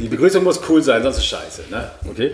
Die 0.00 0.08
Begrüßung 0.08 0.42
muss 0.42 0.60
cool 0.70 0.82
sein, 0.82 1.02
sonst 1.02 1.18
ist 1.18 1.26
scheiße. 1.26 1.64
Ne? 1.70 1.90
Okay. 2.08 2.32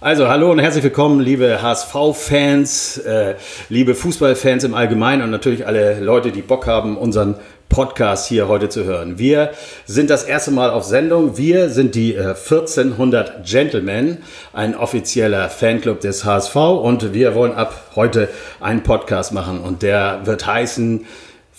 Also, 0.00 0.28
hallo 0.28 0.52
und 0.52 0.60
herzlich 0.60 0.84
willkommen, 0.84 1.20
liebe 1.20 1.60
HSV-Fans, 1.60 2.98
äh, 2.98 3.34
liebe 3.68 3.96
Fußballfans 3.96 4.62
im 4.62 4.74
Allgemeinen 4.74 5.22
und 5.22 5.30
natürlich 5.30 5.66
alle 5.66 5.98
Leute, 5.98 6.30
die 6.30 6.42
Bock 6.42 6.68
haben, 6.68 6.96
unseren 6.96 7.34
Podcast 7.68 8.28
hier 8.28 8.46
heute 8.46 8.68
zu 8.68 8.84
hören. 8.84 9.18
Wir 9.18 9.50
sind 9.86 10.08
das 10.08 10.22
erste 10.22 10.52
Mal 10.52 10.70
auf 10.70 10.84
Sendung. 10.84 11.36
Wir 11.36 11.68
sind 11.68 11.96
die 11.96 12.14
äh, 12.14 12.28
1400 12.28 13.44
Gentlemen, 13.44 14.18
ein 14.52 14.76
offizieller 14.76 15.48
Fanclub 15.48 16.00
des 16.00 16.24
HSV 16.24 16.54
und 16.54 17.12
wir 17.12 17.34
wollen 17.34 17.52
ab 17.52 17.90
heute 17.96 18.28
einen 18.60 18.84
Podcast 18.84 19.32
machen 19.32 19.60
und 19.60 19.82
der 19.82 20.20
wird 20.26 20.46
heißen 20.46 21.06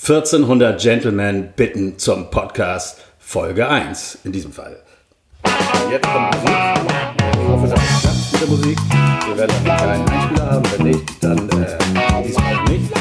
1400 0.01 0.81
Gentlemen 0.81 1.49
bitten 1.55 1.97
zum 1.97 2.31
Podcast 2.31 2.99
Folge 3.19 3.67
1 3.67 4.19
in 4.23 4.31
diesem 4.31 4.53
Fall. 4.53 4.77
Jetzt 5.89 6.07
kommt 6.07 6.31
Musik. 6.33 6.55
Ich 7.41 7.47
hoffe, 7.47 7.67
das 7.67 7.79
klappt 8.01 8.31
mit 8.31 8.41
der 8.41 8.47
Musik. 8.47 8.77
Wir 9.27 9.37
werden 9.37 9.55
einen 9.55 9.63
kleinen 9.65 10.09
Einspieler 10.09 10.51
haben, 10.51 10.63
wenn 10.77 10.87
nicht, 10.87 11.23
dann 11.23 11.37
äh, 11.49 12.23
diesmal 12.23 12.63
nicht. 12.69 12.91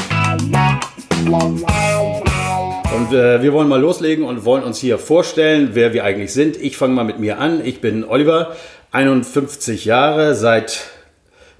Und 2.95 3.13
äh, 3.13 3.41
wir 3.41 3.53
wollen 3.53 3.67
mal 3.67 3.79
loslegen 3.79 4.25
und 4.25 4.43
wollen 4.45 4.63
uns 4.63 4.79
hier 4.79 4.97
vorstellen, 4.97 5.69
wer 5.73 5.93
wir 5.93 6.03
eigentlich 6.03 6.33
sind. 6.33 6.57
Ich 6.57 6.77
fange 6.77 6.93
mal 6.93 7.03
mit 7.03 7.19
mir 7.19 7.39
an. 7.39 7.65
Ich 7.65 7.79
bin 7.81 8.03
Oliver, 8.03 8.55
51 8.91 9.85
Jahre, 9.85 10.35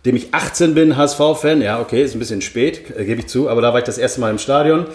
seitdem 0.03 0.15
ich 0.15 0.33
18 0.33 0.73
bin, 0.73 0.97
HSV-Fan. 0.97 1.61
Ja, 1.61 1.79
okay, 1.79 2.01
ist 2.01 2.15
ein 2.15 2.19
bisschen 2.19 2.41
spät, 2.41 2.89
äh, 2.97 3.05
gebe 3.05 3.21
ich 3.21 3.27
zu, 3.27 3.47
aber 3.49 3.61
da 3.61 3.71
war 3.71 3.79
ich 3.79 3.85
das 3.85 3.99
erste 3.99 4.19
Mal 4.19 4.31
im 4.31 4.39
Stadion. 4.39 4.87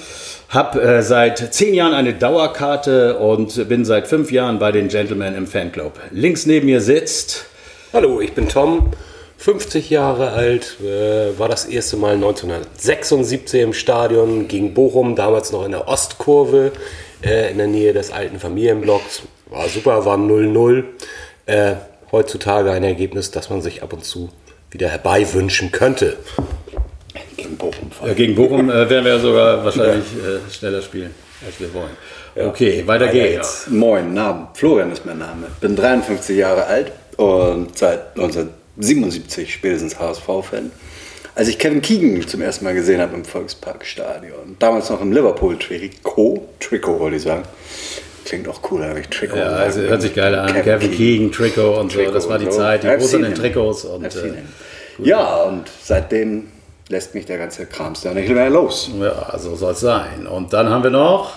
Hab 0.48 0.74
äh, 0.74 1.00
seit 1.02 1.54
10 1.54 1.74
Jahren 1.74 1.94
eine 1.94 2.12
Dauerkarte 2.12 3.16
und 3.18 3.68
bin 3.68 3.84
seit 3.84 4.08
5 4.08 4.32
Jahren 4.32 4.58
bei 4.58 4.72
den 4.72 4.88
Gentlemen 4.88 5.36
im 5.36 5.46
Fanclub. 5.46 5.92
Links 6.10 6.46
neben 6.46 6.66
mir 6.66 6.80
sitzt. 6.80 7.46
Hallo, 7.92 8.20
ich 8.20 8.32
bin 8.32 8.48
Tom, 8.48 8.90
50 9.38 9.90
Jahre 9.90 10.30
alt, 10.30 10.76
äh, 10.80 11.38
war 11.38 11.48
das 11.48 11.66
erste 11.66 11.96
Mal 11.96 12.14
1976 12.14 13.60
im 13.60 13.72
Stadion 13.74 14.48
gegen 14.48 14.74
Bochum, 14.74 15.14
damals 15.14 15.52
noch 15.52 15.64
in 15.64 15.70
der 15.70 15.86
Ostkurve, 15.86 16.72
äh, 17.22 17.52
in 17.52 17.58
der 17.58 17.68
Nähe 17.68 17.92
des 17.92 18.10
alten 18.10 18.40
Familienblocks. 18.40 19.22
War 19.50 19.68
super, 19.68 20.04
war 20.04 20.16
0-0. 20.16 20.82
Äh, 21.46 21.74
heutzutage 22.10 22.72
ein 22.72 22.82
Ergebnis, 22.82 23.30
das 23.30 23.50
man 23.50 23.62
sich 23.62 23.84
ab 23.84 23.92
und 23.92 24.04
zu 24.04 24.30
wieder 24.70 24.88
herbeiwünschen 24.88 25.72
könnte. 25.72 26.16
Gegen 27.36 27.56
Bochum. 27.56 27.90
Ja, 28.04 28.14
gegen 28.14 28.34
Bochum 28.34 28.70
äh, 28.70 28.88
werden 28.88 29.04
wir 29.04 29.18
sogar 29.18 29.64
wahrscheinlich 29.64 30.06
äh, 30.14 30.50
schneller 30.52 30.82
spielen, 30.82 31.14
als 31.44 31.58
wir 31.60 31.72
wollen. 31.74 31.96
Okay, 32.34 32.86
weiter 32.86 33.08
geht's. 33.08 33.66
Moin, 33.68 34.12
Namen. 34.12 34.48
Florian 34.54 34.92
ist 34.92 35.06
mein 35.06 35.18
Name. 35.18 35.46
Bin 35.60 35.74
53 35.74 36.36
Jahre 36.36 36.66
alt 36.66 36.92
und 37.16 37.76
seit 37.78 38.10
1977 38.16 39.52
spätestens 39.52 39.98
HSV-Fan. 39.98 40.70
Als 41.34 41.48
ich 41.48 41.58
Kevin 41.58 41.82
Keegan 41.82 42.26
zum 42.26 42.42
ersten 42.42 42.64
Mal 42.64 42.74
gesehen 42.74 43.00
habe 43.00 43.14
im 43.14 43.24
Volksparkstadion, 43.24 44.56
damals 44.58 44.90
noch 44.90 45.00
im 45.00 45.12
Liverpool-Trikot, 45.12 46.48
Trikot 46.60 46.98
wollte 46.98 47.16
ich 47.16 47.22
sagen. 47.22 47.44
Klingt 48.26 48.48
auch 48.48 48.60
cool, 48.70 48.84
habe 48.84 48.98
ich 48.98 49.08
Trikot. 49.08 49.36
Ja, 49.36 49.46
also 49.50 49.82
hört 49.82 50.02
sich 50.02 50.12
geil 50.12 50.34
an. 50.34 50.52
Kevin, 50.52 50.90
Keegan, 50.90 51.30
Trikot 51.30 51.78
und 51.78 51.92
so. 51.92 51.98
Trikot 51.98 52.12
das 52.14 52.28
war 52.28 52.38
die 52.38 52.46
so. 52.46 52.50
Zeit, 52.50 52.82
die 52.82 52.88
großen 52.88 53.24
in. 53.24 53.34
Trikots 53.36 53.84
und 53.84 54.04
äh, 54.04 54.32
ja, 54.98 55.42
und 55.42 55.64
seitdem 55.82 56.48
lässt 56.88 57.14
mich 57.14 57.24
der 57.26 57.38
ganze 57.38 57.66
Krams 57.66 58.00
da 58.00 58.12
nicht 58.12 58.28
mehr 58.28 58.50
los. 58.50 58.90
ja, 59.00 59.38
so 59.38 59.54
soll 59.54 59.72
es 59.72 59.80
sein. 59.80 60.26
Und 60.26 60.52
dann 60.52 60.70
haben 60.70 60.82
wir 60.82 60.90
noch 60.90 61.34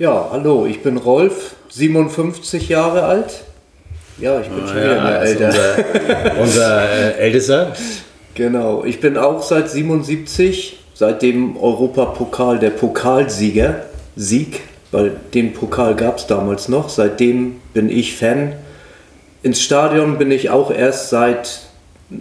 Ja, 0.00 0.28
hallo, 0.32 0.66
ich 0.66 0.82
bin 0.82 0.96
Rolf, 0.96 1.54
57 1.68 2.68
Jahre 2.68 3.04
alt. 3.04 3.44
Ja, 4.18 4.40
ich 4.40 4.48
bin 4.48 4.66
schon 4.66 4.76
wieder 4.76 4.96
ja, 4.96 5.22
älter. 5.22 5.46
unser, 5.48 6.40
unser 6.40 6.88
äh, 6.90 7.12
Ältester. 7.18 7.72
Genau, 8.34 8.84
ich 8.84 9.00
bin 9.00 9.16
auch 9.16 9.40
seit 9.40 9.70
77, 9.70 10.80
seit 10.94 11.22
dem 11.22 11.56
Europapokal 11.56 12.58
der 12.58 12.70
Pokalsieger, 12.70 13.84
Sieg, 14.16 14.62
weil 14.94 15.16
den 15.34 15.52
Pokal 15.52 15.96
gab 15.96 16.18
es 16.18 16.28
damals 16.28 16.68
noch. 16.68 16.88
Seitdem 16.88 17.60
bin 17.72 17.90
ich 17.90 18.16
Fan. 18.16 18.52
Ins 19.42 19.60
Stadion 19.60 20.18
bin 20.18 20.30
ich 20.30 20.50
auch 20.50 20.70
erst 20.70 21.10
seit 21.10 21.62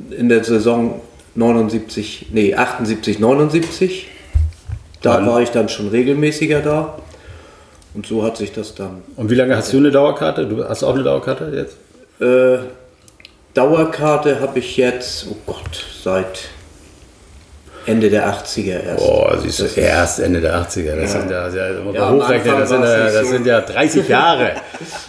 in 0.10 0.28
der 0.28 0.44
Saison 0.44 1.00
79, 1.36 2.30
nee, 2.34 2.56
78, 2.56 3.20
79. 3.20 4.08
Da 5.04 5.18
Wann? 5.18 5.28
war 5.28 5.42
ich 5.42 5.50
dann 5.50 5.70
schon 5.70 5.90
regelmäßiger 5.90 6.62
da. 6.62 6.98
Und 7.94 8.08
so 8.08 8.24
hat 8.24 8.38
sich 8.38 8.52
das 8.52 8.74
dann 8.74 9.04
Und 9.18 9.30
wie 9.30 9.36
lange 9.36 9.56
hast 9.56 9.72
du 9.72 9.78
eine 9.78 9.92
Dauerkarte? 9.92 10.48
Du 10.48 10.68
hast 10.68 10.84
auch 10.84 10.96
eine 10.96 11.04
Dauerkarte 11.04 11.54
jetzt? 11.54 11.78
Äh, 12.20 12.66
Dauerkarte 13.54 14.40
habe 14.40 14.58
ich 14.58 14.78
jetzt, 14.78 15.28
oh 15.30 15.36
Gott, 15.46 15.86
seit 16.04 16.50
Ende 17.86 18.10
der 18.10 18.28
80er 18.34 18.82
erst. 18.84 19.06
Boah, 19.06 19.38
siehst 19.42 19.60
du, 19.60 19.80
erst 19.80 20.20
Ende 20.20 20.40
der 20.42 20.56
80er. 20.56 20.96
Das 20.96 21.12
sind 21.12 21.30
ja, 21.30 21.48
ja, 21.50 21.82
man 21.84 21.94
Ja, 21.94 22.08
am 22.08 22.16
hochrechnen, 22.16 22.60
das 22.60 22.70
sind, 22.70 22.82
ja, 22.84 22.98
das 23.06 23.20
so. 23.22 23.26
sind 23.34 23.46
ja 23.46 23.62
30 23.62 24.08
Jahre, 24.08 24.52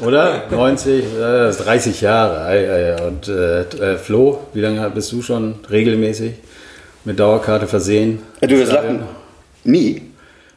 oder? 0.01 0.45
90, 0.51 1.05
äh, 1.05 1.05
das 1.21 1.57
ist 1.59 1.65
30 1.67 2.01
Jahre. 2.01 2.97
Und 3.07 3.29
äh, 3.29 3.61
äh, 3.63 3.97
Flo, 3.99 4.41
wie 4.53 4.61
lange 4.61 4.89
bist 4.91 5.11
du 5.13 5.23
schon 5.23 5.57
regelmäßig 5.71 6.33
mit 7.05 7.19
Dauerkarte 7.21 7.67
versehen? 7.67 8.21
Ja, 8.41 8.49
du 8.49 8.59
wirst 8.59 8.73
lachen. 8.73 9.01
Nie. 9.65 10.03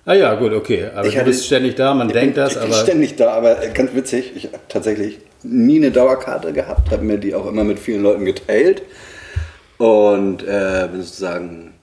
Ah 0.06 0.14
ja, 0.14 0.34
gut, 0.36 0.54
okay. 0.54 0.86
Aber 0.96 1.06
Ich 1.06 1.14
du 1.14 1.20
hatte- 1.20 1.30
bist 1.30 1.46
ständig 1.46 1.76
da, 1.76 1.94
man 1.94 2.08
denkt 2.08 2.36
bin, 2.36 2.44
das, 2.44 2.54
ich 2.54 2.60
bin 2.62 2.72
aber 2.72 2.82
ständig 2.82 3.16
da, 3.18 3.32
aber 3.34 3.56
ganz 3.74 3.94
witzig, 3.94 4.32
ich 4.36 4.46
habe 4.46 4.60
tatsächlich 4.70 5.20
nie 5.44 5.78
eine 5.78 5.92
Dauerkarte 5.92 6.54
gehabt, 6.54 6.92
habe 6.92 7.04
mir 7.04 7.18
die 7.18 7.36
auch 7.36 7.46
immer 7.48 7.64
mit 7.66 7.78
vielen 7.78 8.02
Leuten 8.04 8.24
geteilt 8.26 8.82
und 9.78 10.44
äh, 10.44 10.88
bin 10.92 11.02
sozusagen, 11.04 11.74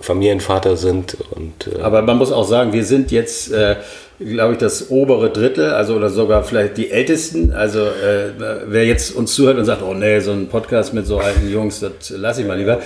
Familienvater 0.00 0.76
sind. 0.76 1.16
Und, 1.30 1.68
äh 1.74 1.80
Aber 1.80 2.02
man 2.02 2.18
muss 2.18 2.32
auch 2.32 2.46
sagen, 2.46 2.72
wir 2.72 2.84
sind 2.84 3.10
jetzt, 3.10 3.52
äh, 3.52 3.76
glaube 4.18 4.54
ich, 4.54 4.58
das 4.58 4.90
obere 4.90 5.30
Drittel, 5.30 5.70
also 5.70 5.94
oder 5.94 6.08
sogar 6.08 6.42
vielleicht 6.44 6.76
die 6.76 6.90
Ältesten. 6.90 7.52
Also 7.52 7.80
äh, 7.80 8.30
wer 8.66 8.84
jetzt 8.84 9.14
uns 9.14 9.34
zuhört 9.34 9.58
und 9.58 9.64
sagt, 9.64 9.82
oh 9.82 9.94
nee, 9.94 10.20
so 10.20 10.32
ein 10.32 10.48
Podcast 10.48 10.94
mit 10.94 11.06
so 11.06 11.18
alten 11.18 11.50
Jungs, 11.50 11.80
das 11.80 12.10
lasse 12.10 12.42
ich 12.42 12.46
mal 12.46 12.58
lieber, 12.58 12.78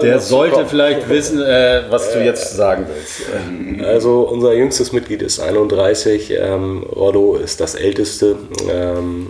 der 0.00 0.20
sollte 0.20 0.66
vielleicht 0.66 1.08
wissen, 1.08 1.42
äh, 1.42 1.82
was 1.90 2.12
du 2.12 2.24
jetzt 2.24 2.56
sagen 2.56 2.86
willst. 2.88 3.86
Also 3.86 4.20
unser 4.20 4.54
jüngstes 4.54 4.92
Mitglied 4.92 5.22
ist 5.22 5.40
31, 5.40 6.32
ähm, 6.38 6.84
Rollo 6.84 7.36
ist 7.36 7.60
das 7.60 7.74
älteste. 7.74 8.36
Ähm, 8.70 9.28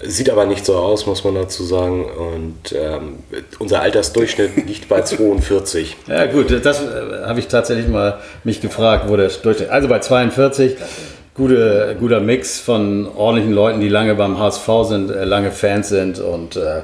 Sieht 0.00 0.30
aber 0.30 0.46
nicht 0.46 0.64
so 0.64 0.76
aus, 0.76 1.06
muss 1.06 1.24
man 1.24 1.34
dazu 1.34 1.64
sagen. 1.64 2.04
Und 2.04 2.72
ähm, 2.72 3.18
unser 3.58 3.80
Altersdurchschnitt 3.80 4.56
liegt 4.66 4.88
bei 4.88 5.02
42. 5.02 5.96
Ja 6.06 6.26
gut, 6.26 6.64
das 6.64 6.82
äh, 6.82 7.24
habe 7.24 7.40
ich 7.40 7.48
tatsächlich 7.48 7.88
mal 7.88 8.18
mich 8.44 8.60
gefragt, 8.60 9.08
wo 9.08 9.16
der 9.16 9.28
Durchschnitt. 9.28 9.70
Also 9.70 9.88
bei 9.88 9.98
42, 9.98 10.76
gute, 11.34 11.96
guter 11.98 12.20
Mix 12.20 12.60
von 12.60 13.08
ordentlichen 13.08 13.52
Leuten, 13.52 13.80
die 13.80 13.88
lange 13.88 14.14
beim 14.14 14.38
HSV 14.38 14.68
sind, 14.84 15.10
äh, 15.10 15.24
lange 15.24 15.50
Fans 15.50 15.88
sind 15.88 16.20
und 16.20 16.56
äh, 16.56 16.82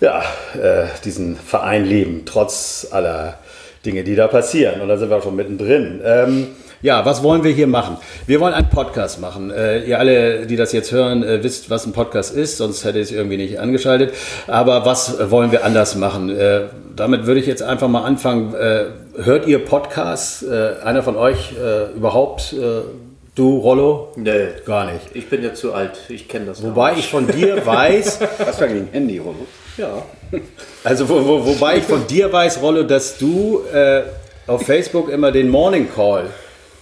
ja, 0.00 0.22
äh, 0.60 0.86
diesen 1.04 1.36
Verein 1.36 1.84
leben, 1.84 2.22
trotz 2.26 2.88
aller 2.90 3.38
Dinge, 3.86 4.02
die 4.02 4.16
da 4.16 4.26
passieren. 4.26 4.80
Und 4.80 4.88
da 4.88 4.96
sind 4.96 5.08
wir 5.08 5.18
auch 5.18 5.22
schon 5.22 5.36
mittendrin. 5.36 6.00
Ähm, 6.04 6.48
ja, 6.84 7.06
was 7.06 7.22
wollen 7.22 7.42
wir 7.44 7.50
hier 7.50 7.66
machen? 7.66 7.96
Wir 8.26 8.40
wollen 8.40 8.52
einen 8.52 8.68
Podcast 8.68 9.18
machen. 9.18 9.50
Äh, 9.50 9.84
ihr 9.84 9.98
alle, 9.98 10.44
die 10.46 10.54
das 10.54 10.72
jetzt 10.72 10.92
hören, 10.92 11.22
äh, 11.22 11.42
wisst, 11.42 11.70
was 11.70 11.86
ein 11.86 11.94
Podcast 11.94 12.36
ist, 12.36 12.58
sonst 12.58 12.84
hätte 12.84 12.98
ich 12.98 13.06
es 13.06 13.10
irgendwie 13.10 13.38
nicht 13.38 13.58
angeschaltet. 13.58 14.12
Aber 14.48 14.84
was 14.84 15.30
wollen 15.30 15.50
wir 15.50 15.64
anders 15.64 15.94
machen? 15.94 16.28
Äh, 16.28 16.64
damit 16.94 17.24
würde 17.24 17.40
ich 17.40 17.46
jetzt 17.46 17.62
einfach 17.62 17.88
mal 17.88 18.02
anfangen. 18.02 18.54
Äh, 18.54 18.84
hört 19.16 19.46
ihr 19.46 19.64
Podcasts? 19.64 20.42
Äh, 20.42 20.74
einer 20.84 21.02
von 21.02 21.16
euch 21.16 21.52
äh, 21.52 21.96
überhaupt? 21.96 22.54
Du, 23.34 23.58
Rollo? 23.58 24.12
Nee. 24.16 24.48
Gar 24.66 24.92
nicht. 24.92 25.06
Ich 25.14 25.30
bin 25.30 25.42
ja 25.42 25.54
zu 25.54 25.72
alt. 25.72 25.92
Ich 26.10 26.28
kenne 26.28 26.44
das. 26.44 26.62
Wobei 26.62 26.96
ich 26.98 27.08
von 27.08 27.26
dir 27.26 27.64
weiß. 27.66 28.20
Was 28.44 28.60
war 28.60 28.68
gegen 28.68 28.88
Handy, 28.92 29.16
Rollo? 29.16 29.46
Ja. 29.78 30.02
Also, 30.84 31.08
wo, 31.08 31.24
wo, 31.24 31.46
wobei 31.46 31.78
ich 31.78 31.84
von 31.84 32.06
dir 32.06 32.30
weiß, 32.30 32.60
Rollo, 32.60 32.82
dass 32.82 33.16
du 33.16 33.62
auf 34.46 34.66
Facebook 34.66 35.08
immer 35.08 35.32
den 35.32 35.48
Morning 35.48 35.88
Call 35.92 36.26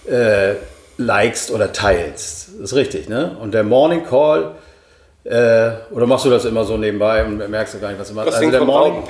äh, 0.05 0.55
likest 0.97 1.51
oder 1.51 1.71
teilst. 1.71 2.49
Das 2.59 2.71
ist 2.71 2.75
richtig, 2.75 3.09
ne? 3.09 3.37
Und 3.41 3.53
der 3.53 3.63
Morning 3.63 4.03
Call, 4.05 4.51
äh, 5.23 5.71
oder 5.91 6.05
machst 6.05 6.25
du 6.25 6.29
das 6.29 6.45
immer 6.45 6.65
so 6.65 6.77
nebenbei 6.77 7.23
und 7.23 7.49
merkst 7.49 7.75
du 7.75 7.79
gar 7.79 7.89
nicht, 7.89 7.99
was 7.99 8.09
du 8.09 8.13
machst? 8.13 8.27
Das 8.27 8.35
also 8.35 8.51
der 8.51 8.65
Morning, 8.65 9.03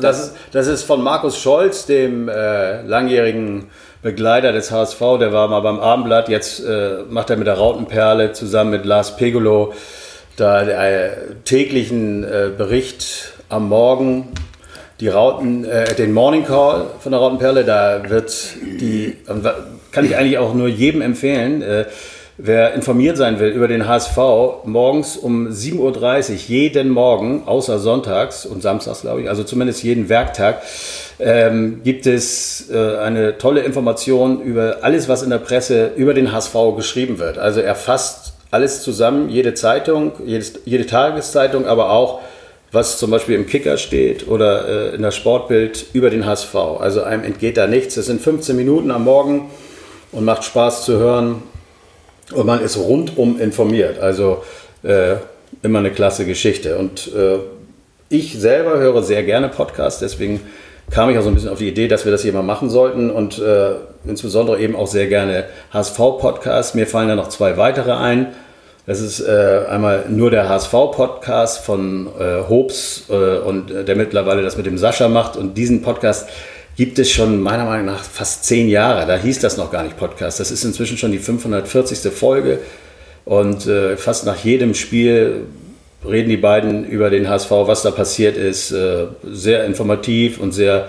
das 0.00 0.20
ist, 0.20 0.36
das 0.52 0.66
ist 0.66 0.82
von 0.82 1.02
Markus 1.02 1.38
Scholz, 1.38 1.86
dem 1.86 2.28
äh, 2.28 2.82
langjährigen 2.82 3.70
Begleiter 4.02 4.52
des 4.52 4.70
HSV, 4.70 5.00
der 5.20 5.32
war 5.32 5.48
mal 5.48 5.60
beim 5.60 5.80
Abendblatt, 5.80 6.28
jetzt 6.28 6.64
äh, 6.64 7.02
macht 7.08 7.30
er 7.30 7.36
mit 7.36 7.46
der 7.46 7.54
Rautenperle 7.54 8.32
zusammen 8.32 8.70
mit 8.70 8.84
Lars 8.86 9.16
Pegolo 9.16 9.74
da 10.36 10.64
der 10.64 11.44
täglichen 11.44 12.22
äh, 12.22 12.50
Bericht 12.56 13.34
am 13.48 13.68
Morgen 13.68 14.28
die 15.00 15.08
Rauten, 15.08 15.64
äh, 15.64 15.94
den 15.94 16.12
Morning 16.12 16.44
Call 16.44 16.86
von 17.00 17.12
der 17.12 17.20
Rautenperle, 17.20 17.64
da 17.64 18.08
wird 18.08 18.32
die, 18.62 19.16
kann 19.92 20.04
ich 20.04 20.16
eigentlich 20.16 20.38
auch 20.38 20.54
nur 20.54 20.68
jedem 20.68 21.00
empfehlen. 21.02 21.62
Äh, 21.62 21.86
wer 22.38 22.72
informiert 22.74 23.16
sein 23.16 23.40
will 23.40 23.50
über 23.50 23.66
den 23.66 23.88
HSV, 23.88 24.16
morgens 24.64 25.16
um 25.16 25.48
7.30 25.48 26.30
Uhr, 26.30 26.36
jeden 26.46 26.88
Morgen, 26.88 27.42
außer 27.46 27.78
sonntags 27.80 28.46
und 28.46 28.62
samstags, 28.62 29.00
glaube 29.00 29.22
ich, 29.22 29.28
also 29.28 29.42
zumindest 29.42 29.82
jeden 29.82 30.08
Werktag, 30.08 30.62
ähm, 31.18 31.80
gibt 31.82 32.06
es 32.06 32.70
äh, 32.70 32.96
eine 32.98 33.38
tolle 33.38 33.62
Information 33.62 34.40
über 34.40 34.78
alles, 34.82 35.08
was 35.08 35.22
in 35.22 35.30
der 35.30 35.38
Presse 35.38 35.90
über 35.96 36.14
den 36.14 36.32
HSV 36.32 36.54
geschrieben 36.76 37.18
wird. 37.18 37.38
Also 37.38 37.60
er 37.60 37.74
fasst 37.74 38.34
alles 38.52 38.82
zusammen, 38.82 39.28
jede 39.28 39.54
Zeitung, 39.54 40.12
jedes, 40.24 40.60
jede 40.64 40.86
Tageszeitung, 40.86 41.66
aber 41.66 41.90
auch 41.90 42.20
was 42.70 42.98
zum 42.98 43.10
Beispiel 43.10 43.34
im 43.34 43.46
Kicker 43.46 43.78
steht 43.78 44.28
oder 44.28 44.92
äh, 44.92 44.94
in 44.94 45.02
der 45.02 45.10
Sportbild 45.10 45.86
über 45.92 46.10
den 46.10 46.24
HSV. 46.24 46.54
Also 46.54 47.02
einem 47.02 47.24
entgeht 47.24 47.56
da 47.56 47.66
nichts. 47.66 47.96
Es 47.96 48.06
sind 48.06 48.20
15 48.20 48.54
Minuten 48.54 48.90
am 48.90 49.04
Morgen 49.04 49.50
und 50.12 50.24
macht 50.24 50.44
Spaß 50.44 50.84
zu 50.84 50.98
hören. 50.98 51.42
Und 52.32 52.46
man 52.46 52.62
ist 52.62 52.76
rundum 52.76 53.40
informiert. 53.40 54.00
Also 54.00 54.42
äh, 54.82 55.16
immer 55.62 55.78
eine 55.78 55.90
klasse 55.90 56.26
Geschichte. 56.26 56.78
Und 56.78 57.12
äh, 57.14 57.38
ich 58.08 58.38
selber 58.38 58.78
höre 58.78 59.02
sehr 59.02 59.22
gerne 59.22 59.48
Podcasts, 59.48 60.00
deswegen 60.00 60.40
kam 60.90 61.10
ich 61.10 61.18
auch 61.18 61.22
so 61.22 61.28
ein 61.28 61.34
bisschen 61.34 61.50
auf 61.50 61.58
die 61.58 61.68
Idee, 61.68 61.88
dass 61.88 62.04
wir 62.06 62.12
das 62.12 62.22
hier 62.22 62.32
mal 62.32 62.42
machen 62.42 62.70
sollten 62.70 63.10
und 63.10 63.38
äh, 63.38 63.72
insbesondere 64.06 64.58
eben 64.58 64.74
auch 64.74 64.86
sehr 64.86 65.06
gerne 65.06 65.44
HSV-Podcasts. 65.72 66.74
Mir 66.74 66.86
fallen 66.86 67.08
da 67.08 67.14
noch 67.14 67.28
zwei 67.28 67.58
weitere 67.58 67.92
ein. 67.92 68.28
Das 68.86 69.00
ist 69.00 69.20
äh, 69.20 69.64
einmal 69.68 70.06
nur 70.08 70.30
der 70.30 70.48
HSV-Podcast 70.48 71.62
von 71.62 72.08
äh, 72.18 72.48
Hobbs 72.48 73.04
äh, 73.10 73.36
und 73.38 73.68
der 73.68 73.96
mittlerweile 73.96 74.40
das 74.40 74.56
mit 74.56 74.64
dem 74.64 74.78
Sascha 74.78 75.08
macht. 75.08 75.36
Und 75.36 75.58
diesen 75.58 75.82
Podcast 75.82 76.30
gibt 76.78 77.00
es 77.00 77.10
schon 77.10 77.42
meiner 77.42 77.64
Meinung 77.64 77.86
nach 77.86 78.04
fast 78.04 78.44
zehn 78.44 78.68
Jahre. 78.68 79.04
Da 79.04 79.16
hieß 79.16 79.40
das 79.40 79.56
noch 79.56 79.72
gar 79.72 79.82
nicht 79.82 79.96
Podcast. 79.96 80.38
Das 80.38 80.52
ist 80.52 80.62
inzwischen 80.64 80.96
schon 80.96 81.10
die 81.10 81.18
540. 81.18 82.12
Folge. 82.12 82.60
Und 83.24 83.66
äh, 83.66 83.96
fast 83.96 84.24
nach 84.24 84.36
jedem 84.44 84.74
Spiel 84.74 85.46
reden 86.08 86.28
die 86.28 86.36
beiden 86.36 86.84
über 86.84 87.10
den 87.10 87.28
HSV, 87.28 87.50
was 87.50 87.82
da 87.82 87.90
passiert 87.90 88.36
ist. 88.36 88.70
Äh, 88.70 89.06
sehr 89.28 89.64
informativ 89.64 90.38
und 90.38 90.52
sehr 90.52 90.88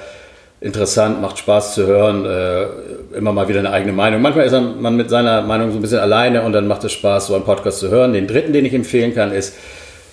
interessant, 0.62 1.24
macht 1.24 1.40
Spaß 1.40 1.74
zu 1.74 1.88
hören. 1.88 2.24
Äh, 2.24 3.18
immer 3.18 3.34
mal 3.34 3.48
wieder 3.48 3.60
eine 3.60 3.72
eigene 3.72 3.92
Meinung. 3.92 4.22
Manchmal 4.22 4.46
ist 4.46 4.54
man 4.54 4.96
mit 4.96 5.10
seiner 5.10 5.42
Meinung 5.42 5.72
so 5.72 5.80
ein 5.80 5.82
bisschen 5.82 6.00
alleine 6.00 6.44
und 6.44 6.54
dann 6.54 6.68
macht 6.68 6.84
es 6.84 6.92
Spaß, 6.92 7.26
so 7.26 7.34
einen 7.34 7.46
Podcast 7.46 7.80
zu 7.80 7.90
hören. 7.90 8.14
Den 8.14 8.28
dritten, 8.28 8.54
den 8.54 8.64
ich 8.64 8.76
empfehlen 8.76 9.16
kann, 9.16 9.32
ist 9.32 9.56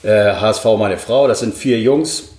HSV 0.03 0.65
Meine 0.79 0.97
Frau. 0.97 1.29
Das 1.29 1.41
sind 1.41 1.55
vier 1.55 1.81
Jungs 1.81 2.36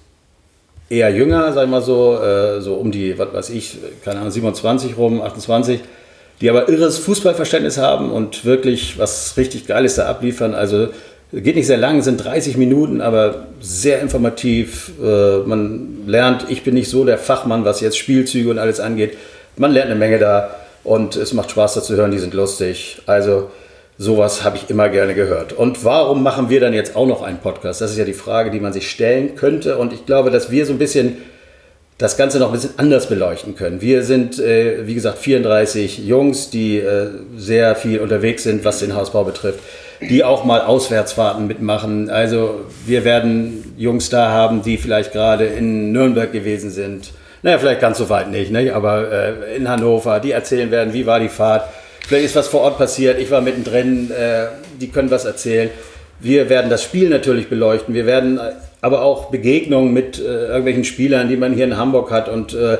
eher 0.90 1.10
jünger, 1.10 1.54
sag 1.54 1.66
ich 1.66 1.70
mal 1.70 1.82
so, 1.82 2.20
äh, 2.22 2.62
so 2.62 2.76
um 2.76 2.92
die, 2.92 3.18
was 3.18 3.34
weiß 3.34 3.50
ich, 3.52 3.78
keine 4.04 4.20
Ahnung, 4.20 4.32
27 4.32 4.98
rum, 4.98 5.22
28, 5.22 5.82
die 6.42 6.50
aber 6.50 6.70
irres 6.70 6.98
Fußballverständnis 7.00 7.78
haben 7.78 8.12
und 8.12 8.46
wirklich 8.46 8.98
was 9.00 9.36
richtig 9.38 9.68
Geiles 9.68 9.96
da 9.96 10.06
abliefern. 10.06 10.54
Also 10.54 10.90
geht 11.34 11.56
nicht 11.56 11.68
sehr 11.68 11.78
lang, 11.78 12.02
sind 12.02 12.24
30 12.24 12.58
Minuten, 12.58 13.02
aber 13.02 13.48
sehr 13.60 14.00
informativ. 14.02 14.92
Äh, 15.04 15.40
man 15.40 16.04
lernt, 16.08 16.46
ich 16.50 16.64
bin 16.64 16.74
nicht 16.74 16.90
so 16.90 17.04
der 17.04 17.18
Fachmann, 17.18 17.66
was 17.66 17.82
jetzt 17.82 17.98
Spielzüge 17.98 18.50
und 18.50 18.60
alles 18.60 18.80
angeht. 18.80 19.18
Man 19.58 19.72
lernt 19.72 19.90
eine 19.90 20.00
Menge 20.00 20.20
da 20.20 20.56
und 20.84 21.16
es 21.16 21.34
macht 21.34 21.52
Spaß 21.52 21.74
da 21.74 21.82
zu 21.82 21.96
hören, 21.96 22.12
die 22.12 22.20
sind 22.20 22.34
lustig. 22.34 23.02
Also 23.08 23.50
Sowas 24.00 24.44
habe 24.44 24.58
ich 24.58 24.70
immer 24.70 24.90
gerne 24.90 25.16
gehört. 25.16 25.54
Und 25.54 25.84
warum 25.84 26.22
machen 26.22 26.50
wir 26.50 26.60
dann 26.60 26.74
jetzt 26.74 26.96
auch 26.96 27.08
noch 27.08 27.24
einen 27.24 27.40
Podcast? 27.40 27.82
Das 27.82 27.92
ist 27.92 27.98
ja 27.98 28.06
die 28.06 28.14
Frage, 28.14 28.52
die 28.52 28.60
man 28.60 28.72
sich 28.72 28.92
stellen 28.92 29.36
könnte. 29.36 29.78
Und 29.78 29.92
ich 29.92 30.06
glaube, 30.06 30.30
dass 30.30 30.52
wir 30.52 30.68
so 30.68 30.74
ein 30.74 30.78
bisschen 30.78 31.18
das 31.98 32.16
Ganze 32.16 32.38
noch 32.38 32.48
ein 32.48 32.54
bisschen 32.54 32.78
anders 32.78 33.10
beleuchten 33.10 33.56
können. 33.56 33.82
Wir 33.82 34.04
sind, 34.04 34.38
äh, 34.40 34.86
wie 34.86 34.94
gesagt, 34.94 35.18
34 35.18 36.06
Jungs, 36.06 36.52
die 36.52 36.78
äh, 36.78 37.10
sehr 37.36 37.76
viel 37.76 38.00
unterwegs 38.00 38.44
sind, 38.44 38.64
was 38.66 38.80
den 38.80 38.96
Hausbau 38.96 39.24
betrifft, 39.24 39.62
die 40.00 40.24
auch 40.24 40.46
mal 40.46 40.62
Auswärtsfahrten 40.62 41.48
mitmachen. 41.48 42.12
Also 42.12 42.66
wir 42.86 43.04
werden 43.04 43.74
Jungs 43.78 44.12
da 44.12 44.30
haben, 44.30 44.62
die 44.62 44.78
vielleicht 44.78 45.12
gerade 45.12 45.46
in 45.46 45.92
Nürnberg 45.92 46.32
gewesen 46.32 46.70
sind. 46.70 47.14
Naja, 47.42 47.58
vielleicht 47.58 47.82
ganz 47.82 47.98
so 47.98 48.10
weit 48.10 48.30
nicht, 48.30 48.52
ne? 48.52 48.74
aber 48.76 49.12
äh, 49.12 49.56
in 49.56 49.68
Hannover, 49.68 50.20
die 50.20 50.32
erzählen 50.32 50.70
werden, 50.70 50.94
wie 50.94 51.08
war 51.08 51.20
die 51.20 51.30
Fahrt 51.30 51.64
Vielleicht 52.08 52.26
ist 52.26 52.36
was 52.38 52.48
vor 52.48 52.62
Ort 52.62 52.78
passiert, 52.78 53.20
ich 53.20 53.30
war 53.32 53.42
mittendrin, 53.42 54.10
äh, 54.12 54.46
die 54.80 54.88
können 54.88 55.12
was 55.12 55.26
erzählen. 55.26 55.70
Wir 56.22 56.50
werden 56.50 56.70
das 56.70 56.82
Spiel 56.82 57.10
natürlich 57.10 57.50
beleuchten. 57.50 57.94
Wir 57.94 58.06
werden 58.06 58.40
aber 58.80 59.02
auch 59.02 59.30
Begegnungen 59.30 59.92
mit 59.92 60.18
äh, 60.18 60.22
irgendwelchen 60.22 60.86
Spielern, 60.86 61.28
die 61.28 61.36
man 61.36 61.54
hier 61.54 61.66
in 61.66 61.76
Hamburg 61.76 62.10
hat. 62.10 62.30
Und 62.30 62.54
äh, 62.54 62.78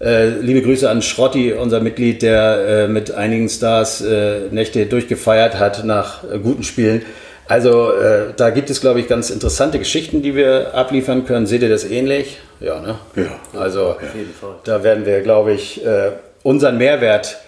äh, 0.00 0.28
liebe 0.28 0.60
Grüße 0.60 0.88
an 0.88 1.00
Schrotti, 1.00 1.54
unser 1.54 1.80
Mitglied, 1.80 2.20
der 2.20 2.84
äh, 2.84 2.88
mit 2.88 3.10
einigen 3.10 3.48
Stars 3.48 4.02
äh, 4.02 4.48
Nächte 4.50 4.84
durchgefeiert 4.84 5.58
hat 5.58 5.84
nach 5.84 6.22
guten 6.42 6.62
Spielen. 6.62 7.02
Also 7.46 7.90
da 8.36 8.50
gibt 8.50 8.68
es, 8.68 8.82
glaube 8.82 9.00
ich, 9.00 9.08
ganz 9.08 9.30
interessante 9.30 9.78
Geschichten, 9.78 10.20
die 10.20 10.34
wir 10.34 10.74
abliefern 10.74 11.24
können. 11.24 11.46
Seht 11.46 11.62
ihr 11.62 11.70
das 11.70 11.82
ähnlich? 11.82 12.36
Ja, 12.60 12.78
ne? 12.78 12.98
Ja. 13.16 13.58
Also 13.58 13.96
da 14.64 14.84
werden 14.84 15.06
wir, 15.06 15.22
glaube 15.22 15.54
ich, 15.54 15.80
unseren 16.42 16.76
Mehrwert 16.76 17.38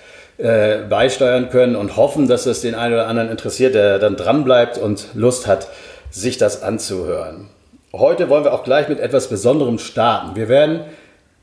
äh, 0.41 0.79
beisteuern 0.89 1.51
können 1.51 1.77
und 1.77 1.97
hoffen, 1.97 2.29
dass 2.29 2.47
es 2.47 2.61
den 2.61 2.75
einen 2.75 2.95
oder 2.95 3.07
anderen 3.07 3.31
interessiert, 3.31 3.75
der 3.75 3.99
dann 3.99 4.17
dranbleibt 4.17 4.79
und 4.79 5.09
Lust 5.15 5.47
hat, 5.47 5.69
sich 6.11 6.39
das 6.39 6.63
anzuhören. 6.63 7.49
Heute 7.93 8.29
wollen 8.29 8.45
wir 8.45 8.53
auch 8.53 8.65
gleich 8.65 8.89
mit 8.89 9.01
etwas 9.01 9.29
Besonderem 9.29 9.79
starten. 9.79 10.37
Wir 10.37 10.49
werden 10.49 10.81